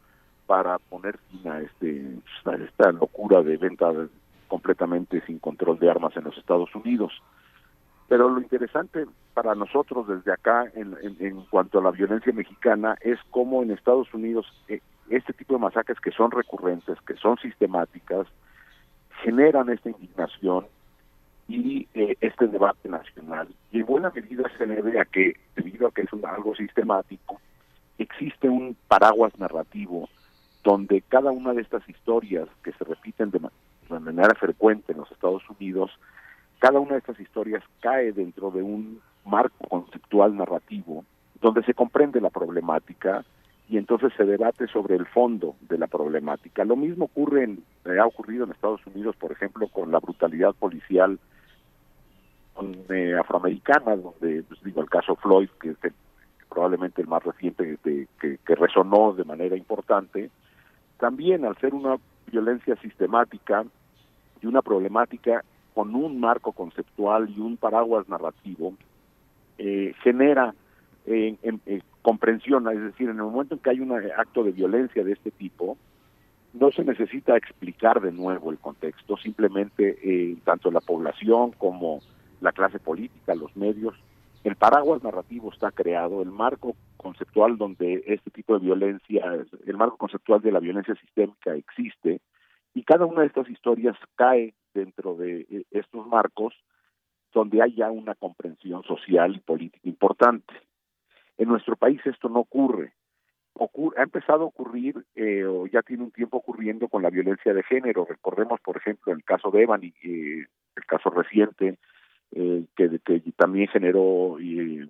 para 0.47 0.79
poner 0.79 1.17
fin 1.29 1.51
a, 1.51 1.59
este, 1.59 2.05
a 2.45 2.55
esta 2.55 2.91
locura 2.93 3.41
de 3.41 3.57
venta 3.57 3.91
completamente 4.47 5.21
sin 5.25 5.39
control 5.39 5.77
de 5.77 5.91
armas 5.91 6.15
en 6.15 6.23
los 6.23 6.37
Estados 6.37 6.73
Unidos. 6.73 7.11
Pero 8.07 8.29
lo 8.29 8.41
interesante 8.41 9.05
para 9.33 9.55
nosotros 9.55 10.07
desde 10.07 10.31
acá 10.31 10.65
en, 10.73 10.97
en, 11.19 11.41
cuanto 11.51 11.79
a 11.79 11.83
la 11.83 11.91
violencia 11.91 12.33
mexicana 12.33 12.97
es 13.01 13.19
cómo 13.29 13.61
en 13.61 13.71
Estados 13.71 14.11
Unidos 14.13 14.47
eh, 14.67 14.81
este 15.09 15.33
tipo 15.33 15.53
de 15.53 15.59
masacres 15.59 15.99
que 15.99 16.11
son 16.11 16.31
recurrentes, 16.31 16.97
que 17.05 17.15
son 17.15 17.37
sistemáticas, 17.37 18.25
generan 19.23 19.69
esta 19.69 19.89
indignación 19.89 20.65
y 21.47 21.87
eh, 21.93 22.15
este 22.21 22.47
debate 22.47 22.89
nacional. 22.89 23.47
Y 23.71 23.79
en 23.79 23.85
buena 23.85 24.11
medida 24.11 24.43
se 24.57 24.65
debe 24.65 24.99
a 24.99 25.05
que, 25.05 25.33
debido 25.55 25.87
a 25.87 25.91
que 25.91 26.03
es 26.03 26.09
algo 26.23 26.55
sistemático, 26.55 27.39
existe 27.97 28.47
un 28.47 28.77
paraguas 28.87 29.37
narrativo 29.37 30.09
donde 30.63 31.01
cada 31.01 31.31
una 31.31 31.53
de 31.53 31.61
estas 31.61 31.87
historias 31.89 32.47
que 32.63 32.71
se 32.73 32.83
repiten 32.83 33.31
de, 33.31 33.39
de 33.39 33.99
manera 33.99 34.35
frecuente 34.35 34.91
en 34.91 34.99
los 34.99 35.11
Estados 35.11 35.43
Unidos, 35.49 35.91
cada 36.59 36.79
una 36.79 36.93
de 36.93 36.99
estas 36.99 37.19
historias 37.19 37.63
cae 37.79 38.11
dentro 38.11 38.51
de 38.51 38.61
un 38.61 39.01
marco 39.25 39.67
conceptual 39.67 40.35
narrativo 40.35 41.05
donde 41.41 41.63
se 41.63 41.73
comprende 41.73 42.19
la 42.19 42.29
problemática, 42.29 43.23
y 43.69 43.77
entonces 43.77 44.11
se 44.17 44.25
debate 44.25 44.67
sobre 44.67 44.95
el 44.95 45.05
fondo 45.05 45.55
de 45.69 45.77
la 45.77 45.87
problemática. 45.87 46.65
Lo 46.65 46.75
mismo 46.75 47.05
ocurre 47.05 47.43
en, 47.43 47.63
eh, 47.85 47.99
ha 47.99 48.05
ocurrido 48.05 48.43
en 48.45 48.51
Estados 48.51 48.81
Unidos, 48.87 49.15
por 49.15 49.31
ejemplo, 49.31 49.67
con 49.67 49.91
la 49.91 49.99
brutalidad 49.99 50.53
policial 50.55 51.19
eh, 52.89 53.15
afroamericana, 53.17 53.95
donde, 53.95 54.43
pues, 54.43 54.61
digo, 54.63 54.81
el 54.81 54.89
caso 54.89 55.15
Floyd, 55.15 55.49
que 55.61 55.69
es 55.69 55.83
el- 55.83 55.93
probablemente 56.49 57.01
el 57.01 57.07
más 57.07 57.23
reciente 57.23 57.77
que, 57.83 58.07
que 58.19 58.55
resonó 58.55 59.13
de 59.13 59.23
manera 59.23 59.55
importante, 59.55 60.31
también 60.97 61.45
al 61.45 61.55
ser 61.57 61.73
una 61.75 61.95
violencia 62.31 62.75
sistemática 62.77 63.63
y 64.41 64.47
una 64.47 64.61
problemática 64.63 65.43
con 65.75 65.95
un 65.95 66.19
marco 66.19 66.51
conceptual 66.51 67.29
y 67.29 67.39
un 67.39 67.55
paraguas 67.55 68.09
narrativo, 68.09 68.73
eh, 69.59 69.93
genera 70.01 70.53
eh, 71.05 71.35
en- 71.41 71.61
comprensión, 72.01 72.67
es 72.69 72.81
decir, 72.81 73.09
en 73.09 73.17
el 73.17 73.23
momento 73.23 73.55
en 73.55 73.61
que 73.61 73.69
hay 73.71 73.79
un 73.81 73.91
acto 73.91 74.43
de 74.43 74.51
violencia 74.51 75.03
de 75.03 75.11
este 75.11 75.31
tipo, 75.31 75.77
no 76.53 76.71
se 76.71 76.83
necesita 76.83 77.37
explicar 77.37 78.01
de 78.01 78.11
nuevo 78.11 78.51
el 78.51 78.57
contexto, 78.57 79.17
simplemente 79.17 79.99
eh, 80.01 80.37
tanto 80.43 80.71
la 80.71 80.81
población 80.81 81.51
como 81.51 81.99
la 82.41 82.51
clase 82.51 82.79
política, 82.79 83.35
los 83.35 83.55
medios, 83.55 83.95
el 84.43 84.55
paraguas 84.55 85.03
narrativo 85.03 85.51
está 85.51 85.71
creado, 85.71 86.21
el 86.21 86.31
marco 86.31 86.75
conceptual 86.97 87.57
donde 87.57 88.03
este 88.07 88.31
tipo 88.31 88.53
de 88.57 88.65
violencia, 88.65 89.45
el 89.65 89.77
marco 89.77 89.97
conceptual 89.97 90.41
de 90.41 90.51
la 90.51 90.59
violencia 90.59 90.95
sistémica 90.95 91.53
existe, 91.53 92.21
y 92.73 92.83
cada 92.83 93.05
una 93.05 93.21
de 93.21 93.27
estas 93.27 93.49
historias 93.49 93.97
cae 94.15 94.53
dentro 94.73 95.15
de 95.15 95.41
eh, 95.49 95.63
estos 95.71 96.07
marcos 96.07 96.53
donde 97.33 97.61
hay 97.61 97.75
ya 97.75 97.91
una 97.91 98.15
comprensión 98.15 98.83
social 98.83 99.35
y 99.35 99.39
política 99.39 99.87
importante. 99.87 100.53
En 101.39 101.47
nuestro 101.47 101.75
país 101.75 101.99
esto 102.05 102.29
no 102.29 102.41
ocurre. 102.41 102.93
Ocur- 103.55 103.95
ha 103.97 104.03
empezado 104.03 104.43
a 104.43 104.47
ocurrir, 104.47 105.03
eh, 105.15 105.45
o 105.45 105.65
ya 105.67 105.81
tiene 105.81 106.03
un 106.03 106.11
tiempo 106.11 106.37
ocurriendo 106.37 106.87
con 106.87 107.01
la 107.01 107.09
violencia 107.09 107.53
de 107.53 107.63
género. 107.63 108.05
Recordemos, 108.05 108.59
por 108.61 108.77
ejemplo, 108.77 109.11
el 109.11 109.23
caso 109.23 109.49
de 109.49 109.63
Evan, 109.63 109.81
eh, 109.83 110.45
el 110.75 110.85
caso 110.85 111.09
reciente, 111.09 111.79
eh, 112.31 112.65
que, 112.75 112.99
que 113.03 113.21
también 113.35 113.67
generó 113.69 114.37
eh, 114.39 114.87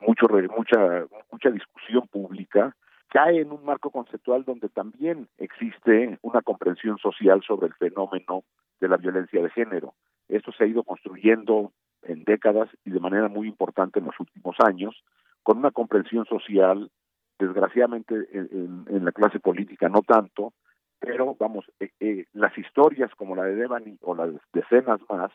mucho, 0.00 0.26
mucha, 0.56 1.06
mucha 1.30 1.50
discusión 1.50 2.06
pública, 2.08 2.74
cae 3.08 3.40
en 3.40 3.52
un 3.52 3.64
marco 3.64 3.90
conceptual 3.90 4.44
donde 4.44 4.68
también 4.68 5.28
existe 5.38 6.18
una 6.22 6.42
comprensión 6.42 6.98
social 6.98 7.42
sobre 7.46 7.66
el 7.66 7.74
fenómeno 7.74 8.44
de 8.80 8.88
la 8.88 8.96
violencia 8.96 9.42
de 9.42 9.50
género. 9.50 9.94
Esto 10.28 10.52
se 10.52 10.64
ha 10.64 10.66
ido 10.66 10.84
construyendo 10.84 11.72
en 12.02 12.24
décadas 12.24 12.68
y 12.84 12.90
de 12.90 13.00
manera 13.00 13.28
muy 13.28 13.48
importante 13.48 13.98
en 13.98 14.06
los 14.06 14.18
últimos 14.20 14.56
años, 14.60 15.02
con 15.48 15.56
una 15.56 15.70
comprensión 15.70 16.26
social, 16.26 16.90
desgraciadamente 17.38 18.14
en, 18.32 18.84
en- 18.90 19.04
la 19.06 19.12
clase 19.12 19.40
política 19.40 19.88
no 19.88 20.02
tanto, 20.02 20.52
pero 20.98 21.34
vamos, 21.40 21.64
eh, 21.80 21.88
eh, 22.00 22.26
las 22.34 22.52
historias 22.58 23.10
como 23.14 23.34
la 23.34 23.44
de 23.44 23.54
Devani 23.54 23.96
o 24.02 24.14
las 24.14 24.28
decenas 24.52 25.00
más 25.08 25.32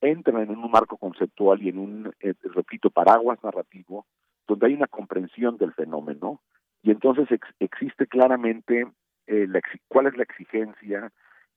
entran 0.00 0.42
en 0.42 0.50
un 0.50 0.70
marco 0.70 0.96
conceptual 0.96 1.60
y 1.60 1.70
en 1.70 1.78
un, 1.80 2.12
eh, 2.20 2.34
repito, 2.54 2.88
paraguas 2.90 3.42
narrativo, 3.42 4.06
donde 4.46 4.68
hay 4.68 4.74
una 4.74 4.86
comprensión 4.86 5.56
del 5.56 5.72
fenómeno 5.72 6.40
y 6.84 6.92
entonces 6.92 7.28
ex- 7.32 7.54
existe 7.58 8.06
claramente 8.06 8.86
eh, 9.26 9.46
la 9.48 9.58
exi- 9.58 9.80
cuál 9.88 10.06
es 10.06 10.16
la 10.16 10.22
exigencia 10.22 11.10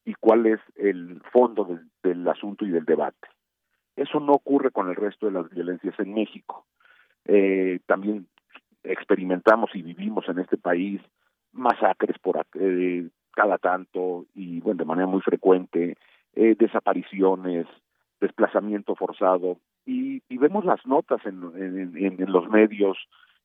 y 0.04 0.14
cuál 0.14 0.46
es 0.46 0.58
el 0.74 1.22
fondo 1.30 1.64
del, 1.66 1.88
del 2.02 2.26
asunto 2.28 2.64
y 2.64 2.70
del 2.72 2.84
debate. 2.84 3.28
Eso 3.94 4.18
no 4.18 4.32
ocurre 4.32 4.72
con 4.72 4.88
el 4.88 4.96
resto 4.96 5.26
de 5.26 5.32
las 5.32 5.48
violencias 5.50 5.94
en 6.00 6.14
México. 6.14 6.66
Eh, 7.28 7.80
también 7.86 8.26
experimentamos 8.82 9.70
y 9.74 9.82
vivimos 9.82 10.28
en 10.28 10.38
este 10.38 10.56
país 10.56 11.00
masacres 11.52 12.18
por 12.18 12.44
eh, 12.54 13.08
cada 13.36 13.58
tanto 13.58 14.26
y 14.34 14.60
bueno 14.60 14.78
de 14.78 14.84
manera 14.84 15.06
muy 15.06 15.20
frecuente, 15.20 15.96
eh, 16.34 16.56
desapariciones, 16.58 17.66
desplazamiento 18.20 18.94
forzado. 18.94 19.58
Y, 19.84 20.22
y 20.28 20.38
vemos 20.38 20.64
las 20.64 20.84
notas 20.86 21.24
en, 21.26 21.42
en, 21.96 22.32
los 22.32 22.48
medios 22.48 22.96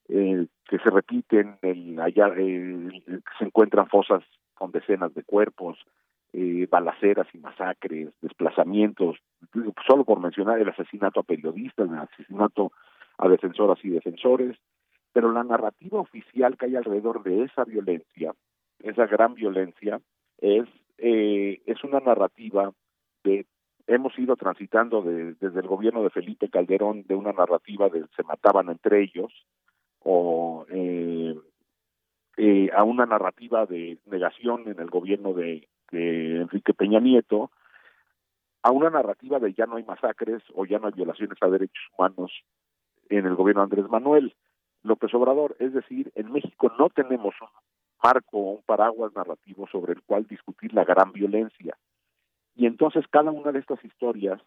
eh, 0.09 0.47
que 0.67 0.79
se 0.79 0.89
repiten, 0.89 1.57
el, 1.61 1.99
allá 1.99 2.31
eh, 2.35 2.89
se 3.37 3.45
encuentran 3.45 3.87
fosas 3.87 4.23
con 4.55 4.71
decenas 4.71 5.13
de 5.13 5.23
cuerpos, 5.23 5.77
balaceras 6.69 7.27
y 7.33 7.39
masacres, 7.39 8.09
desplazamientos, 8.21 9.17
solo 9.85 10.05
por 10.05 10.21
mencionar 10.21 10.59
el 10.59 10.69
asesinato 10.69 11.19
a 11.19 11.23
periodistas, 11.23 11.89
el 11.89 11.97
asesinato 11.97 12.71
a 13.21 13.29
defensoras 13.29 13.77
y 13.83 13.89
defensores, 13.89 14.57
pero 15.13 15.31
la 15.31 15.43
narrativa 15.43 15.99
oficial 15.99 16.57
que 16.57 16.65
hay 16.65 16.75
alrededor 16.75 17.23
de 17.23 17.43
esa 17.43 17.63
violencia, 17.63 18.33
esa 18.79 19.05
gran 19.07 19.35
violencia, 19.35 20.01
es, 20.39 20.67
eh, 20.97 21.61
es 21.65 21.83
una 21.83 21.99
narrativa 21.99 22.71
de 23.23 23.45
hemos 23.87 24.17
ido 24.17 24.35
transitando 24.35 25.01
de- 25.01 25.33
desde 25.35 25.59
el 25.59 25.67
gobierno 25.67 26.03
de 26.03 26.09
Felipe 26.11 26.49
Calderón 26.49 27.03
de 27.03 27.15
una 27.15 27.31
narrativa 27.33 27.89
de 27.89 28.05
se 28.15 28.23
mataban 28.23 28.69
entre 28.69 29.03
ellos 29.03 29.31
o 29.99 30.65
eh, 30.69 31.35
eh, 32.37 32.69
a 32.73 32.83
una 32.83 33.05
narrativa 33.05 33.65
de 33.65 33.97
negación 34.05 34.67
en 34.67 34.79
el 34.79 34.89
gobierno 34.89 35.33
de, 35.33 35.67
de 35.91 36.41
Enrique 36.41 36.73
Peña 36.73 36.99
Nieto 36.99 37.51
a 38.63 38.71
una 38.71 38.89
narrativa 38.89 39.39
de 39.39 39.53
ya 39.53 39.65
no 39.65 39.75
hay 39.75 39.83
masacres 39.83 40.41
o 40.53 40.65
ya 40.65 40.79
no 40.79 40.87
hay 40.87 40.93
violaciones 40.93 41.37
a 41.41 41.49
derechos 41.49 41.83
humanos 41.97 42.31
en 43.17 43.25
el 43.25 43.35
gobierno 43.35 43.61
de 43.61 43.65
Andrés 43.65 43.89
Manuel 43.89 44.33
López 44.83 45.13
Obrador. 45.13 45.55
Es 45.59 45.73
decir, 45.73 46.11
en 46.15 46.31
México 46.31 46.71
no 46.77 46.89
tenemos 46.89 47.35
un 47.41 47.47
marco 48.03 48.37
o 48.37 48.51
un 48.53 48.63
paraguas 48.63 49.13
narrativo 49.15 49.67
sobre 49.67 49.93
el 49.93 50.01
cual 50.01 50.25
discutir 50.27 50.73
la 50.73 50.85
gran 50.85 51.11
violencia. 51.11 51.77
Y 52.55 52.65
entonces 52.65 53.05
cada 53.09 53.31
una 53.31 53.51
de 53.51 53.59
estas 53.59 53.83
historias 53.83 54.41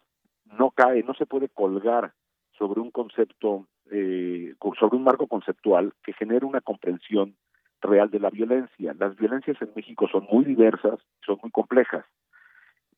no 0.45 0.71
cae, 0.71 1.03
no 1.03 1.13
se 1.13 1.25
puede 1.25 1.49
colgar 1.49 2.13
sobre 2.57 2.79
un 2.81 2.91
concepto, 2.91 3.67
eh, 3.91 4.53
sobre 4.79 4.97
un 4.97 5.03
marco 5.03 5.27
conceptual 5.27 5.93
que 6.03 6.13
genere 6.13 6.45
una 6.45 6.61
comprensión 6.61 7.35
real 7.81 8.09
de 8.09 8.19
la 8.19 8.29
violencia. 8.29 8.95
Las 8.97 9.15
violencias 9.15 9.61
en 9.61 9.71
México 9.75 10.07
son 10.07 10.27
muy 10.31 10.45
diversas, 10.45 10.99
son 11.25 11.37
muy 11.41 11.51
complejas 11.51 12.05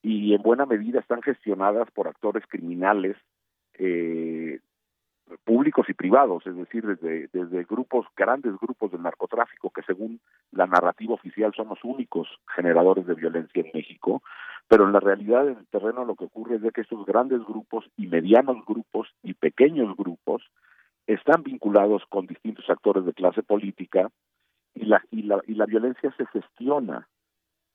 y 0.02 0.34
en 0.34 0.42
buena 0.42 0.66
medida 0.66 1.00
están 1.00 1.22
gestionadas 1.22 1.90
por 1.92 2.08
actores 2.08 2.44
criminales 2.48 3.18
eh, 3.74 4.60
públicos 5.44 5.90
y 5.90 5.94
privados, 5.94 6.46
es 6.48 6.56
decir, 6.56 6.86
desde, 6.86 7.30
desde 7.34 7.64
grupos, 7.64 8.06
grandes 8.16 8.54
grupos 8.60 8.92
del 8.92 9.02
narcotráfico 9.02 9.70
que 9.70 9.82
según 9.84 10.20
la 10.52 10.68
narrativa 10.68 11.14
oficial 11.14 11.54
son 11.56 11.70
los 11.70 11.84
únicos 11.84 12.28
generadores 12.56 13.06
de 13.06 13.14
violencia 13.14 13.62
en 13.62 13.72
México, 13.74 14.22
pero 14.68 14.86
en 14.86 14.94
la 14.94 15.00
realidad 15.00 15.48
en 15.48 15.58
el 15.58 15.68
terreno 15.68 16.06
lo 16.06 16.16
que 16.16 16.26
ocurre 16.26 16.56
es 16.56 16.62
de 16.62 16.72
que 16.72 16.82
estos 16.82 17.06
grandes 17.06 17.44
grupos 17.44 17.86
y 17.98 18.08
medianos 18.08 18.66
grupos 18.66 19.08
y 19.24 19.34
pequeños 19.34 19.96
grupos 19.98 20.44
están 21.08 21.44
vinculados 21.44 22.04
con 22.10 22.28
distintos 22.28 22.70
actores 22.70 23.06
de 23.06 23.14
clase 23.14 23.44
política 23.44 24.10
y 24.76 24.86
la, 24.86 25.02
y 25.12 25.24
la, 25.24 25.42
y 25.48 25.56
la 25.56 25.66
violencia 25.66 26.14
se 26.18 26.26
gestiona 26.28 27.08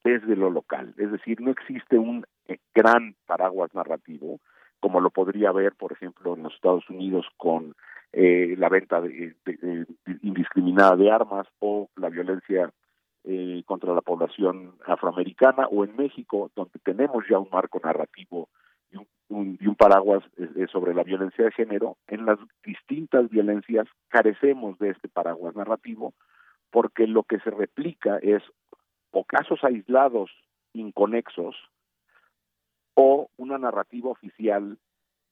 desde 0.04 0.36
lo 0.36 0.50
local, 0.50 0.94
es 0.96 1.12
decir, 1.12 1.40
no 1.40 1.50
existe 1.52 1.96
un 1.96 2.26
eh, 2.48 2.58
gran 2.74 3.14
paraguas 3.24 3.72
narrativo, 3.72 4.40
como 4.82 5.00
lo 5.00 5.10
podría 5.10 5.50
haber, 5.50 5.72
por 5.76 5.92
ejemplo, 5.92 6.34
en 6.34 6.42
los 6.42 6.52
Estados 6.54 6.90
Unidos 6.90 7.24
con 7.38 7.74
eh, 8.12 8.54
la 8.58 8.68
venta 8.68 9.00
de, 9.00 9.34
indiscriminada 10.22 10.96
de 10.96 11.10
armas 11.10 11.46
o 11.60 11.88
la 11.96 12.10
violencia 12.10 12.70
eh, 13.24 13.62
contra 13.64 13.94
la 13.94 14.00
población 14.00 14.74
afroamericana 14.84 15.68
o 15.70 15.84
en 15.84 15.94
México, 15.96 16.50
donde 16.56 16.78
tenemos 16.84 17.24
ya 17.30 17.38
un 17.38 17.48
marco 17.52 17.80
narrativo 17.82 18.48
y 18.90 18.96
un, 18.96 19.06
un- 19.28 19.58
y 19.60 19.66
un 19.68 19.76
paraguas 19.76 20.24
eh, 20.36 20.48
eh, 20.56 20.66
sobre 20.70 20.92
la 20.94 21.04
violencia 21.04 21.44
de 21.44 21.52
género, 21.52 21.96
en 22.08 22.26
las 22.26 22.38
distintas 22.64 23.30
violencias 23.30 23.86
carecemos 24.08 24.76
de 24.80 24.90
este 24.90 25.08
paraguas 25.08 25.54
narrativo 25.54 26.12
porque 26.70 27.06
lo 27.06 27.22
que 27.22 27.38
se 27.40 27.50
replica 27.50 28.18
es 28.18 28.42
o 29.12 29.24
casos 29.24 29.62
aislados 29.62 30.30
inconexos 30.74 31.54
o 32.94 33.28
una 33.36 33.58
narrativa 33.58 34.10
oficial 34.10 34.78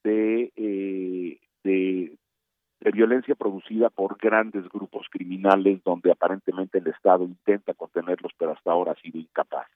de, 0.02 0.52
eh, 0.56 1.38
de, 1.64 2.16
violencia 2.92 3.34
producida 3.34 3.90
por 3.90 4.16
grandes 4.18 4.68
grupos 4.68 5.06
criminales 5.10 5.82
donde 5.84 6.10
aparentemente 6.10 6.78
el 6.78 6.86
Estado 6.88 7.24
intenta 7.24 7.74
contenerlos 7.74 8.32
pero 8.38 8.52
hasta 8.52 8.72
ahora 8.72 8.92
ha 8.92 9.00
sido 9.00 9.18
incapaz. 9.18 9.68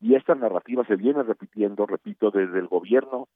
Y 0.00 0.14
esta 0.14 0.34
narrativa 0.34 0.84
se 0.86 0.96
viene 0.96 1.22
repitiendo, 1.22 1.86
repito, 1.86 2.30
desde 2.30 2.58
el 2.58 2.66
gobierno 2.66 3.28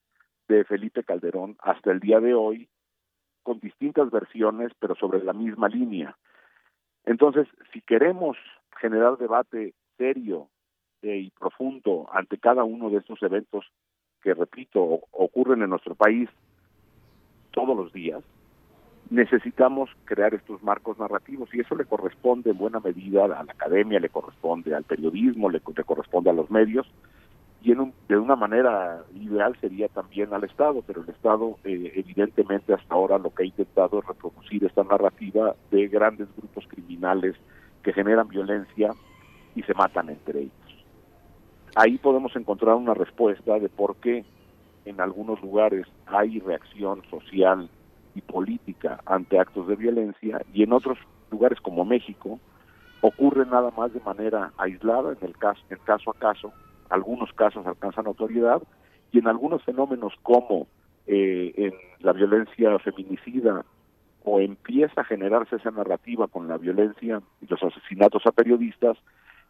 de 0.49 0.65
Felipe 0.65 1.05
Calderón 1.05 1.57
hasta 1.61 1.93
el 1.93 2.01
día 2.01 2.21
de 2.21 2.35
hoy, 2.35 2.69
con 3.43 3.61
distintas 3.61 4.11
versiones, 4.11 4.73
pero 4.79 4.97
sobre 4.97 5.23
la 5.23 5.33
misma 5.33 5.69
línea. 5.69 6.17
Entonces, 7.05 7.47
si 7.73 7.81
queremos 7.81 8.37
generar 8.81 9.17
debate 9.17 9.75
serio 9.97 10.49
eh, 11.03 11.19
y 11.19 11.31
profundo 11.31 12.09
ante 12.13 12.39
cada 12.39 12.65
uno 12.65 12.91
de 12.91 12.99
estos 12.99 13.23
eventos 13.23 13.65
que, 14.27 14.35
repito, 14.35 14.81
ocurren 15.13 15.63
en 15.63 15.71
nuestro 15.71 15.95
país 15.95 16.29
todos 17.53 17.77
los 17.77 17.93
días, 17.93 18.25
necesitamos 19.09 19.89
crear 20.05 20.35
estos 20.35 20.61
marcos 20.65 20.99
narrativos 20.99 21.49
y 21.55 21.61
eso 21.61 21.77
le 21.77 21.85
corresponde 21.85 22.51
en 22.51 22.59
buena 22.59 22.81
medida 22.81 23.25
a 23.25 23.29
la 23.29 23.53
academia, 23.53 24.01
le 24.01 24.09
corresponde 24.09 24.75
al 24.75 24.83
periodismo, 24.83 25.49
le, 25.49 25.63
le 25.77 25.85
corresponde 25.85 26.31
a 26.31 26.33
los 26.33 26.51
medios 26.51 26.89
y 27.61 27.71
en 27.71 27.79
un- 27.83 27.95
de 28.09 28.19
una 28.19 28.35
manera 28.35 29.05
ideal 29.15 29.57
sería 29.61 29.87
también 29.91 30.35
al 30.35 30.43
Estado, 30.43 30.83
pero 30.83 31.03
el 31.05 31.09
Estado 31.11 31.57
eh, 31.63 31.93
evidentemente 31.95 32.75
hasta 32.75 32.97
ahora 32.97 33.19
lo 33.19 33.31
que 33.31 33.45
ha 33.45 33.47
intentado 33.47 34.01
es 34.01 34.07
reproducir 34.07 34.65
esta 34.65 34.83
narrativa 34.83 35.55
de 35.71 35.87
grandes 35.87 36.29
grupos 36.35 36.65
criminales 36.67 37.37
que 37.81 37.93
generan 37.93 38.27
violencia 38.27 38.97
y 39.55 39.63
se 39.63 39.75
matan 39.75 40.09
entre 40.11 40.41
ellos. 40.41 40.66
Ahí 41.79 41.99
podemos 41.99 42.35
encontrar 42.37 42.75
una 42.77 42.95
respuesta 42.95 43.59
de 43.59 43.69
por 43.69 43.97
qué 43.97 44.25
en 44.87 44.99
algunos 44.99 45.43
lugares 45.43 45.87
hay 46.07 46.41
reacción 46.41 47.03
social 47.11 47.69
y 48.15 48.23
política 48.23 48.99
ante 49.05 49.39
actos 49.39 49.69
de 49.69 49.77
violencia 49.77 50.41
y 50.55 50.63
en 50.63 50.73
otros 50.73 50.97
lugares 51.31 51.61
como 51.61 51.85
México 51.85 52.41
ocurre 53.03 53.45
nada 53.45 53.71
más 53.77 53.93
de 53.93 54.01
manera 54.01 54.55
aislada 54.57 55.13
en 55.13 55.19
el 55.21 55.37
caso 55.37 55.61
en 55.69 55.77
caso 55.81 56.13
a 56.13 56.15
caso 56.15 56.51
algunos 56.89 57.31
casos 57.35 57.67
alcanzan 57.67 58.07
autoridad 58.07 58.63
y 59.13 59.19
en 59.19 59.29
algunos 59.29 59.63
fenómenos 59.63 60.15
como 60.23 60.69
eh, 61.07 61.75
la 62.01 62.15
violencia 62.15 62.79
feminicida 62.79 63.67
o 64.25 64.41
empieza 64.41 65.03
a 65.03 65.05
generarse 65.05 65.57
esa 65.57 65.73
narrativa 65.73 66.27
con 66.27 66.49
la 66.49 66.57
violencia 66.57 67.21
y 67.43 67.47
los 67.47 67.63
asesinatos 67.63 68.25
a 68.25 68.33
periodistas 68.33 68.97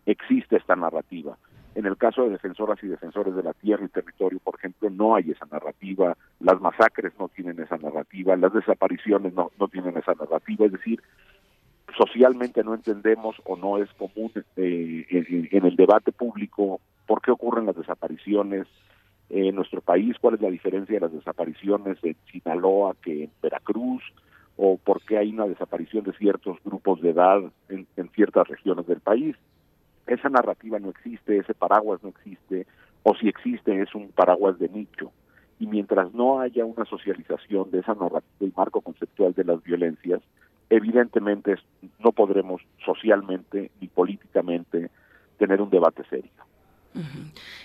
existe 0.06 0.56
esta 0.56 0.74
narrativa 0.74 1.38
en 1.76 1.84
el 1.84 1.98
caso 1.98 2.22
de 2.24 2.30
defensoras 2.30 2.82
y 2.82 2.86
defensores 2.86 3.36
de 3.36 3.42
la 3.42 3.52
tierra 3.52 3.84
y 3.84 3.88
territorio, 3.88 4.40
por 4.42 4.55
ejemplo, 4.56 4.88
no 4.88 5.14
hay 5.14 5.30
esa 5.30 5.44
narrativa, 5.44 6.16
las 6.40 6.58
masacres 6.58 7.12
no 7.18 7.28
tienen 7.28 7.60
esa 7.60 7.76
narrativa, 7.76 8.34
las 8.34 8.55
desapariciones 8.55 9.34
no, 9.34 9.50
no 9.60 9.68
tienen 9.68 9.94
esa 9.98 10.14
narrativa, 10.14 10.64
es 10.64 10.72
decir, 10.72 11.02
socialmente 11.98 12.64
no 12.64 12.72
entendemos 12.72 13.36
o 13.44 13.56
no 13.56 13.76
es 13.76 13.90
común 13.92 14.32
eh, 14.56 15.06
en, 15.50 15.66
el 15.66 15.76
debate 15.76 16.12
público 16.12 16.80
por 17.06 17.20
qué 17.20 17.30
ocurren 17.30 17.66
las 17.66 17.76
desapariciones 17.76 18.66
en 19.28 19.55
nuestro 19.55 19.82
país, 19.82 20.16
cuál 20.18 20.36
es 20.36 20.40
la 20.40 20.50
diferencia 20.50 20.94
de 20.94 21.00
las 21.00 21.12
desapariciones 21.12 21.98
en 22.02 22.16
Sinaloa 22.32 22.96
que 23.02 23.24
en 23.24 23.30
Veracruz, 23.42 24.02
o 24.56 24.78
por 24.78 25.02
qué 25.02 25.18
hay 25.18 25.28
una 25.28 25.44
desaparición 25.44 26.05
de 26.05 26.14
ciertos 26.14 26.56
grupos 26.64 27.02
de 27.02 27.10
edad 27.10 27.42
en 27.68 28.08
ciertas 28.14 28.48
regiones 28.48 28.86
del 28.86 29.00
país 29.00 29.36
esa 30.06 30.28
narrativa 30.28 30.78
no 30.78 30.90
existe, 30.90 31.38
ese 31.38 31.54
paraguas 31.54 32.02
no 32.02 32.10
existe, 32.10 32.66
o 33.02 33.14
si 33.14 33.28
existe 33.28 33.80
es 33.80 33.94
un 33.94 34.08
paraguas 34.08 34.58
de 34.58 34.68
nicho. 34.68 35.12
Y 35.58 35.66
mientras 35.66 36.12
no 36.12 36.40
haya 36.40 36.64
una 36.64 36.84
socialización 36.84 37.70
de 37.70 37.80
esa 37.80 37.94
narrativa 37.94 38.22
y 38.40 38.52
marco 38.56 38.80
conceptual 38.80 39.32
de 39.32 39.44
las 39.44 39.62
violencias, 39.62 40.20
evidentemente 40.68 41.56
no 41.98 42.12
podremos 42.12 42.60
socialmente 42.84 43.70
ni 43.80 43.88
políticamente 43.88 44.90
tener 45.38 45.62
un 45.62 45.70
debate 45.70 46.02
serio. 46.10 46.30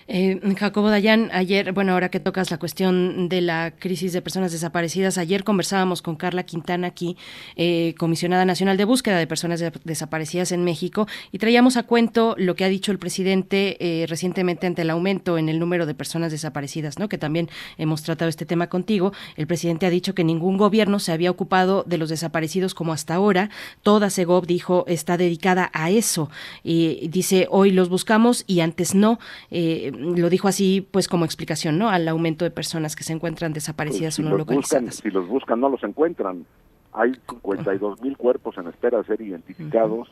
Eh, 0.08 0.42
Jacobo 0.58 0.90
Dayan, 0.90 1.30
ayer, 1.32 1.72
bueno, 1.72 1.94
ahora 1.94 2.10
que 2.10 2.20
tocas 2.20 2.52
la 2.52 2.58
cuestión 2.58 3.30
de 3.30 3.40
la 3.40 3.72
crisis 3.80 4.12
de 4.12 4.22
personas 4.22 4.52
desaparecidas, 4.52 5.18
ayer 5.18 5.46
conversábamos 5.46 6.02
con 6.02 6.18
Carla 6.18 6.44
Quintana 6.44 6.88
aquí, 6.88 7.16
eh, 7.56 7.96
comisionada 7.98 8.44
nacional 8.44 8.76
de 8.76 8.84
búsqueda 8.84 9.18
de 9.18 9.28
personas 9.28 9.62
de- 9.62 9.72
desaparecidas 9.86 10.52
en 10.52 10.66
México, 10.66 11.08
y 11.32 11.38
traíamos 11.38 11.78
a 11.78 11.84
cuento 11.84 12.36
lo 12.38 12.56
que 12.56 12.66
ha 12.66 12.68
dicho 12.68 12.92
el 12.92 13.00
presidente 13.00 13.78
eh, 13.80 14.06
recientemente 14.08 14.68
ante 14.68 14.82
el 14.82 14.90
aumento 14.90 15.38
en 15.38 15.48
el 15.48 15.60
número 15.60 15.86
de 15.86 15.94
personas 15.94 16.32
desaparecidas, 16.34 17.00
¿no? 17.00 17.08
Que 17.08 17.18
también 17.18 17.48
hemos 17.78 18.04
tratado 18.04 18.28
este 18.28 18.46
tema 18.46 18.68
contigo. 18.68 19.14
El 19.38 19.48
presidente 19.48 19.86
ha 19.86 19.90
dicho 19.90 20.14
que 20.14 20.26
ningún 20.26 20.58
gobierno 20.58 21.00
se 21.00 21.14
había 21.14 21.32
ocupado 21.32 21.86
de 21.88 21.98
los 21.98 22.10
desaparecidos 22.10 22.74
como 22.74 22.92
hasta 22.92 23.14
ahora. 23.16 23.50
Toda 23.82 24.10
Segov 24.10 24.46
dijo 24.46 24.84
está 24.88 25.16
dedicada 25.16 25.70
a 25.74 25.90
eso 25.90 26.30
y 26.66 27.08
dice 27.08 27.48
hoy 27.50 27.72
los 27.72 27.88
buscamos 27.88 28.44
y 28.46 28.60
antes 28.60 28.94
no. 28.94 29.20
Eh, 29.50 29.92
lo 29.96 30.30
dijo 30.30 30.48
así, 30.48 30.88
pues 30.92 31.08
como 31.08 31.26
explicación, 31.26 31.78
¿no? 31.78 31.90
Al 31.90 32.08
aumento 32.08 32.46
de 32.46 32.52
personas 32.52 32.96
que 32.96 33.04
se 33.04 33.14
encuentran 33.14 33.54
desaparecidas 33.54 34.16
Pues, 34.18 34.28
o 34.28 34.30
no 34.30 34.38
los 34.38 34.46
buscan, 34.46 34.56
localizadas. 34.86 34.96
si 34.96 35.10
los 35.10 35.28
buscan 35.28 35.60
no 35.60 35.70
los 35.70 35.84
encuentran. 35.84 36.46
Hay 36.94 37.14
52 37.28 38.02
mil 38.02 38.18
cuerpos 38.18 38.58
en 38.58 38.68
espera 38.68 38.98
de 38.98 39.06
ser 39.06 39.22
identificados 39.22 40.10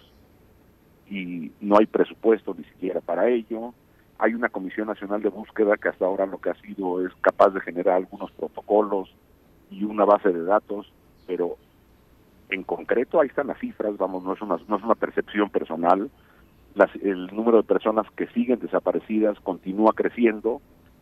y 1.10 1.52
no 1.60 1.78
hay 1.78 1.86
presupuesto 1.86 2.56
ni 2.58 2.64
siquiera 2.66 3.02
para 3.02 3.28
ello. 3.30 3.74
Hay 4.18 4.34
una 4.34 4.50
Comisión 4.50 4.88
Nacional 4.88 5.22
de 5.22 5.30
Búsqueda 5.30 5.78
que 5.78 5.90
hasta 5.90 6.06
ahora 6.06 6.26
lo 6.26 6.40
que 6.40 6.50
ha 6.50 6.56
sido 6.56 7.06
es 7.06 7.14
capaz 7.22 7.50
de 7.50 7.62
generar 7.62 7.96
algunos 7.96 8.32
protocolos 8.32 9.10
y 9.72 9.84
una 9.84 10.06
base 10.06 10.30
de 10.30 10.44
datos, 10.44 10.92
pero 11.28 11.58
en 12.50 12.64
concreto 12.64 13.20
ahí 13.20 13.28
están 13.28 13.48
las 13.48 13.60
cifras, 13.60 13.98
vamos, 13.98 14.24
no 14.24 14.34
es 14.34 14.42
una, 14.42 14.58
no 14.68 14.78
es 14.78 14.84
una 14.84 14.96
percepción 14.96 15.50
personal. 15.50 16.10
Las- 16.76 16.96
el 17.02 17.28
número 17.28 17.58
de 17.58 17.64
personas 17.64 18.06
que 18.16 18.28
siguen 18.28 18.60
desaparecidas 18.60 19.40
continúa 19.42 19.94
creciendo 19.94 20.62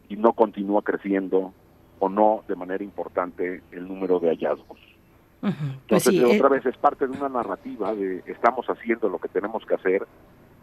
y 0.09 0.15
no 0.15 0.33
continúa 0.33 0.81
creciendo 0.81 1.53
o 1.99 2.09
no 2.09 2.43
de 2.47 2.55
manera 2.55 2.83
importante 2.83 3.61
el 3.71 3.87
número 3.87 4.19
de 4.19 4.29
hallazgos. 4.29 4.79
Pues 5.41 5.53
Entonces, 6.07 6.13
sí, 6.13 6.23
otra 6.23 6.47
eh, 6.47 6.51
vez 6.51 6.65
es 6.65 6.77
parte 6.77 7.07
de 7.07 7.17
una 7.17 7.29
narrativa 7.29 7.93
de 7.93 8.23
estamos 8.25 8.65
haciendo 8.67 9.09
lo 9.09 9.19
que 9.19 9.27
tenemos 9.27 9.65
que 9.65 9.75
hacer 9.75 10.07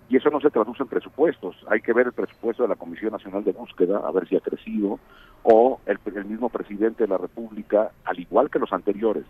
y 0.08 0.16
eso 0.16 0.30
no 0.30 0.40
se 0.40 0.50
traduce 0.50 0.82
en 0.82 0.88
presupuestos. 0.88 1.56
Hay 1.68 1.80
que 1.80 1.92
ver 1.92 2.06
el 2.06 2.12
presupuesto 2.12 2.62
de 2.62 2.68
la 2.68 2.76
Comisión 2.76 3.12
Nacional 3.12 3.44
de 3.44 3.52
Búsqueda, 3.52 3.98
a 4.04 4.10
ver 4.10 4.28
si 4.28 4.36
ha 4.36 4.40
crecido, 4.40 4.98
o 5.42 5.80
el, 5.86 5.98
el 6.14 6.24
mismo 6.24 6.48
presidente 6.48 7.04
de 7.04 7.08
la 7.08 7.18
República, 7.18 7.92
al 8.04 8.18
igual 8.18 8.50
que 8.50 8.58
los 8.58 8.72
anteriores, 8.72 9.24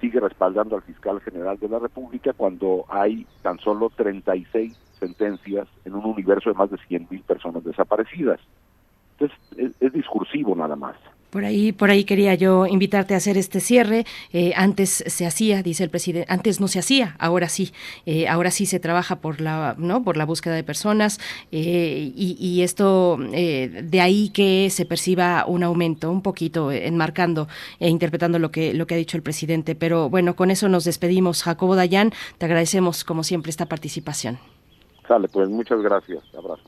sigue 0.00 0.20
respaldando 0.20 0.76
al 0.76 0.82
fiscal 0.82 1.20
general 1.20 1.58
de 1.58 1.68
la 1.68 1.78
República 1.78 2.32
cuando 2.32 2.84
hay 2.88 3.26
tan 3.42 3.58
solo 3.58 3.90
36 3.90 4.76
sentencias 4.98 5.68
en 5.84 5.94
un 5.94 6.04
universo 6.04 6.50
de 6.50 6.56
más 6.56 6.70
de 6.70 6.78
100 6.78 7.08
mil 7.10 7.22
personas 7.22 7.64
desaparecidas. 7.64 8.40
Entonces, 9.12 9.38
es, 9.56 9.72
es 9.80 9.92
discursivo 9.92 10.54
nada 10.54 10.76
más. 10.76 10.96
Por 11.30 11.44
ahí, 11.44 11.72
por 11.72 11.90
ahí 11.90 12.04
quería 12.04 12.34
yo 12.34 12.66
invitarte 12.66 13.12
a 13.14 13.18
hacer 13.18 13.36
este 13.36 13.60
cierre. 13.60 14.06
Eh, 14.32 14.52
antes 14.56 15.04
se 15.06 15.26
hacía, 15.26 15.62
dice 15.62 15.84
el 15.84 15.90
presidente, 15.90 16.32
antes 16.32 16.58
no 16.60 16.68
se 16.68 16.78
hacía, 16.78 17.16
ahora 17.18 17.48
sí, 17.48 17.72
Eh, 18.06 18.26
ahora 18.28 18.50
sí 18.50 18.64
se 18.64 18.80
trabaja 18.80 19.16
por 19.16 19.40
la, 19.40 19.74
no, 19.76 20.02
por 20.02 20.16
la 20.16 20.24
búsqueda 20.24 20.54
de 20.54 20.64
personas 20.64 21.20
eh, 21.52 22.12
y, 22.14 22.36
y 22.38 22.62
esto 22.62 23.18
de 23.18 24.00
ahí 24.00 24.30
que 24.30 24.70
se 24.70 24.84
perciba 24.86 25.44
un 25.46 25.62
aumento, 25.62 26.10
un 26.10 26.22
poquito 26.22 26.72
enmarcando 26.72 27.48
e 27.78 27.88
interpretando 27.88 28.38
lo 28.38 28.50
que 28.50 28.72
lo 28.72 28.86
que 28.86 28.94
ha 28.94 28.96
dicho 28.96 29.16
el 29.16 29.22
presidente. 29.22 29.74
Pero 29.74 30.08
bueno, 30.08 30.34
con 30.34 30.50
eso 30.50 30.68
nos 30.68 30.84
despedimos. 30.84 31.42
Jacobo 31.42 31.76
Dayan, 31.76 32.12
te 32.38 32.46
agradecemos 32.46 33.04
como 33.04 33.22
siempre 33.22 33.50
esta 33.50 33.66
participación. 33.66 34.38
Sale, 35.06 35.28
pues 35.28 35.48
muchas 35.48 35.80
gracias. 35.82 36.22
Abrazo. 36.36 36.62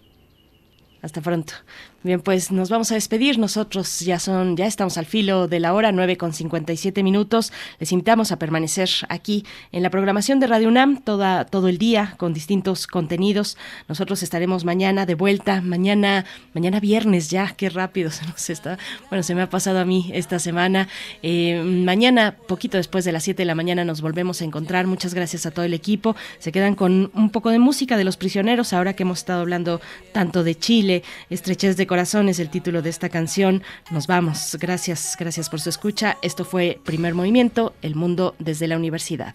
Hasta 1.02 1.20
pronto. 1.20 1.54
Bien, 2.02 2.22
pues 2.22 2.50
nos 2.50 2.70
vamos 2.70 2.90
a 2.92 2.94
despedir. 2.94 3.38
Nosotros 3.38 4.00
ya 4.00 4.18
son, 4.18 4.56
ya 4.56 4.64
estamos 4.64 4.96
al 4.96 5.04
filo 5.04 5.48
de 5.48 5.60
la 5.60 5.74
hora, 5.74 5.92
9 5.92 6.16
con 6.16 6.32
57 6.32 7.02
minutos. 7.02 7.52
Les 7.78 7.92
invitamos 7.92 8.32
a 8.32 8.38
permanecer 8.38 8.88
aquí 9.10 9.44
en 9.70 9.82
la 9.82 9.90
programación 9.90 10.40
de 10.40 10.46
Radio 10.46 10.68
UNAM 10.68 11.02
toda, 11.02 11.44
todo 11.44 11.68
el 11.68 11.76
día 11.76 12.14
con 12.16 12.32
distintos 12.32 12.86
contenidos. 12.86 13.58
Nosotros 13.86 14.22
estaremos 14.22 14.64
mañana 14.64 15.04
de 15.04 15.14
vuelta, 15.14 15.60
mañana, 15.60 16.24
mañana 16.54 16.80
viernes 16.80 17.28
ya, 17.28 17.52
qué 17.54 17.68
rápido 17.68 18.10
se 18.10 18.24
nos 18.24 18.48
está. 18.48 18.78
Bueno, 19.10 19.22
se 19.22 19.34
me 19.34 19.42
ha 19.42 19.50
pasado 19.50 19.78
a 19.78 19.84
mí 19.84 20.10
esta 20.14 20.38
semana. 20.38 20.88
Eh, 21.22 21.62
mañana, 21.62 22.34
poquito 22.48 22.78
después 22.78 23.04
de 23.04 23.12
las 23.12 23.24
7 23.24 23.42
de 23.42 23.44
la 23.44 23.54
mañana, 23.54 23.84
nos 23.84 24.00
volvemos 24.00 24.40
a 24.40 24.46
encontrar. 24.46 24.86
Muchas 24.86 25.12
gracias 25.12 25.44
a 25.44 25.50
todo 25.50 25.66
el 25.66 25.74
equipo. 25.74 26.16
Se 26.38 26.50
quedan 26.50 26.76
con 26.76 27.10
un 27.12 27.28
poco 27.28 27.50
de 27.50 27.58
música 27.58 27.98
de 27.98 28.04
los 28.04 28.16
prisioneros, 28.16 28.72
ahora 28.72 28.94
que 28.94 29.02
hemos 29.02 29.18
estado 29.18 29.42
hablando 29.42 29.82
tanto 30.12 30.44
de 30.44 30.54
Chile, 30.54 31.02
estrechez 31.28 31.76
de 31.76 31.89
corazón 31.90 32.28
es 32.28 32.38
el 32.38 32.50
título 32.50 32.82
de 32.82 32.88
esta 32.88 33.08
canción. 33.08 33.64
Nos 33.90 34.06
vamos. 34.06 34.56
Gracias, 34.60 35.16
gracias 35.18 35.50
por 35.50 35.60
su 35.60 35.70
escucha. 35.70 36.18
Esto 36.22 36.44
fue 36.44 36.78
Primer 36.84 37.16
Movimiento, 37.16 37.74
El 37.82 37.96
Mundo 37.96 38.36
desde 38.38 38.68
la 38.68 38.76
Universidad. 38.76 39.34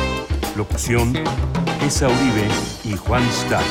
Locución, 0.55 1.13
Esa 1.85 2.07
Uribe 2.07 2.47
y 2.83 2.97
Juan 2.97 3.23
Stack. 3.31 3.65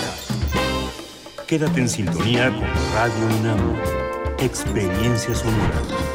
Quédate 1.47 1.81
en 1.81 1.89
sintonía 1.89 2.50
con 2.50 2.68
Radio 2.94 3.39
UNAM. 3.41 3.76
Experiencia 4.39 5.34
sonora. 5.34 6.09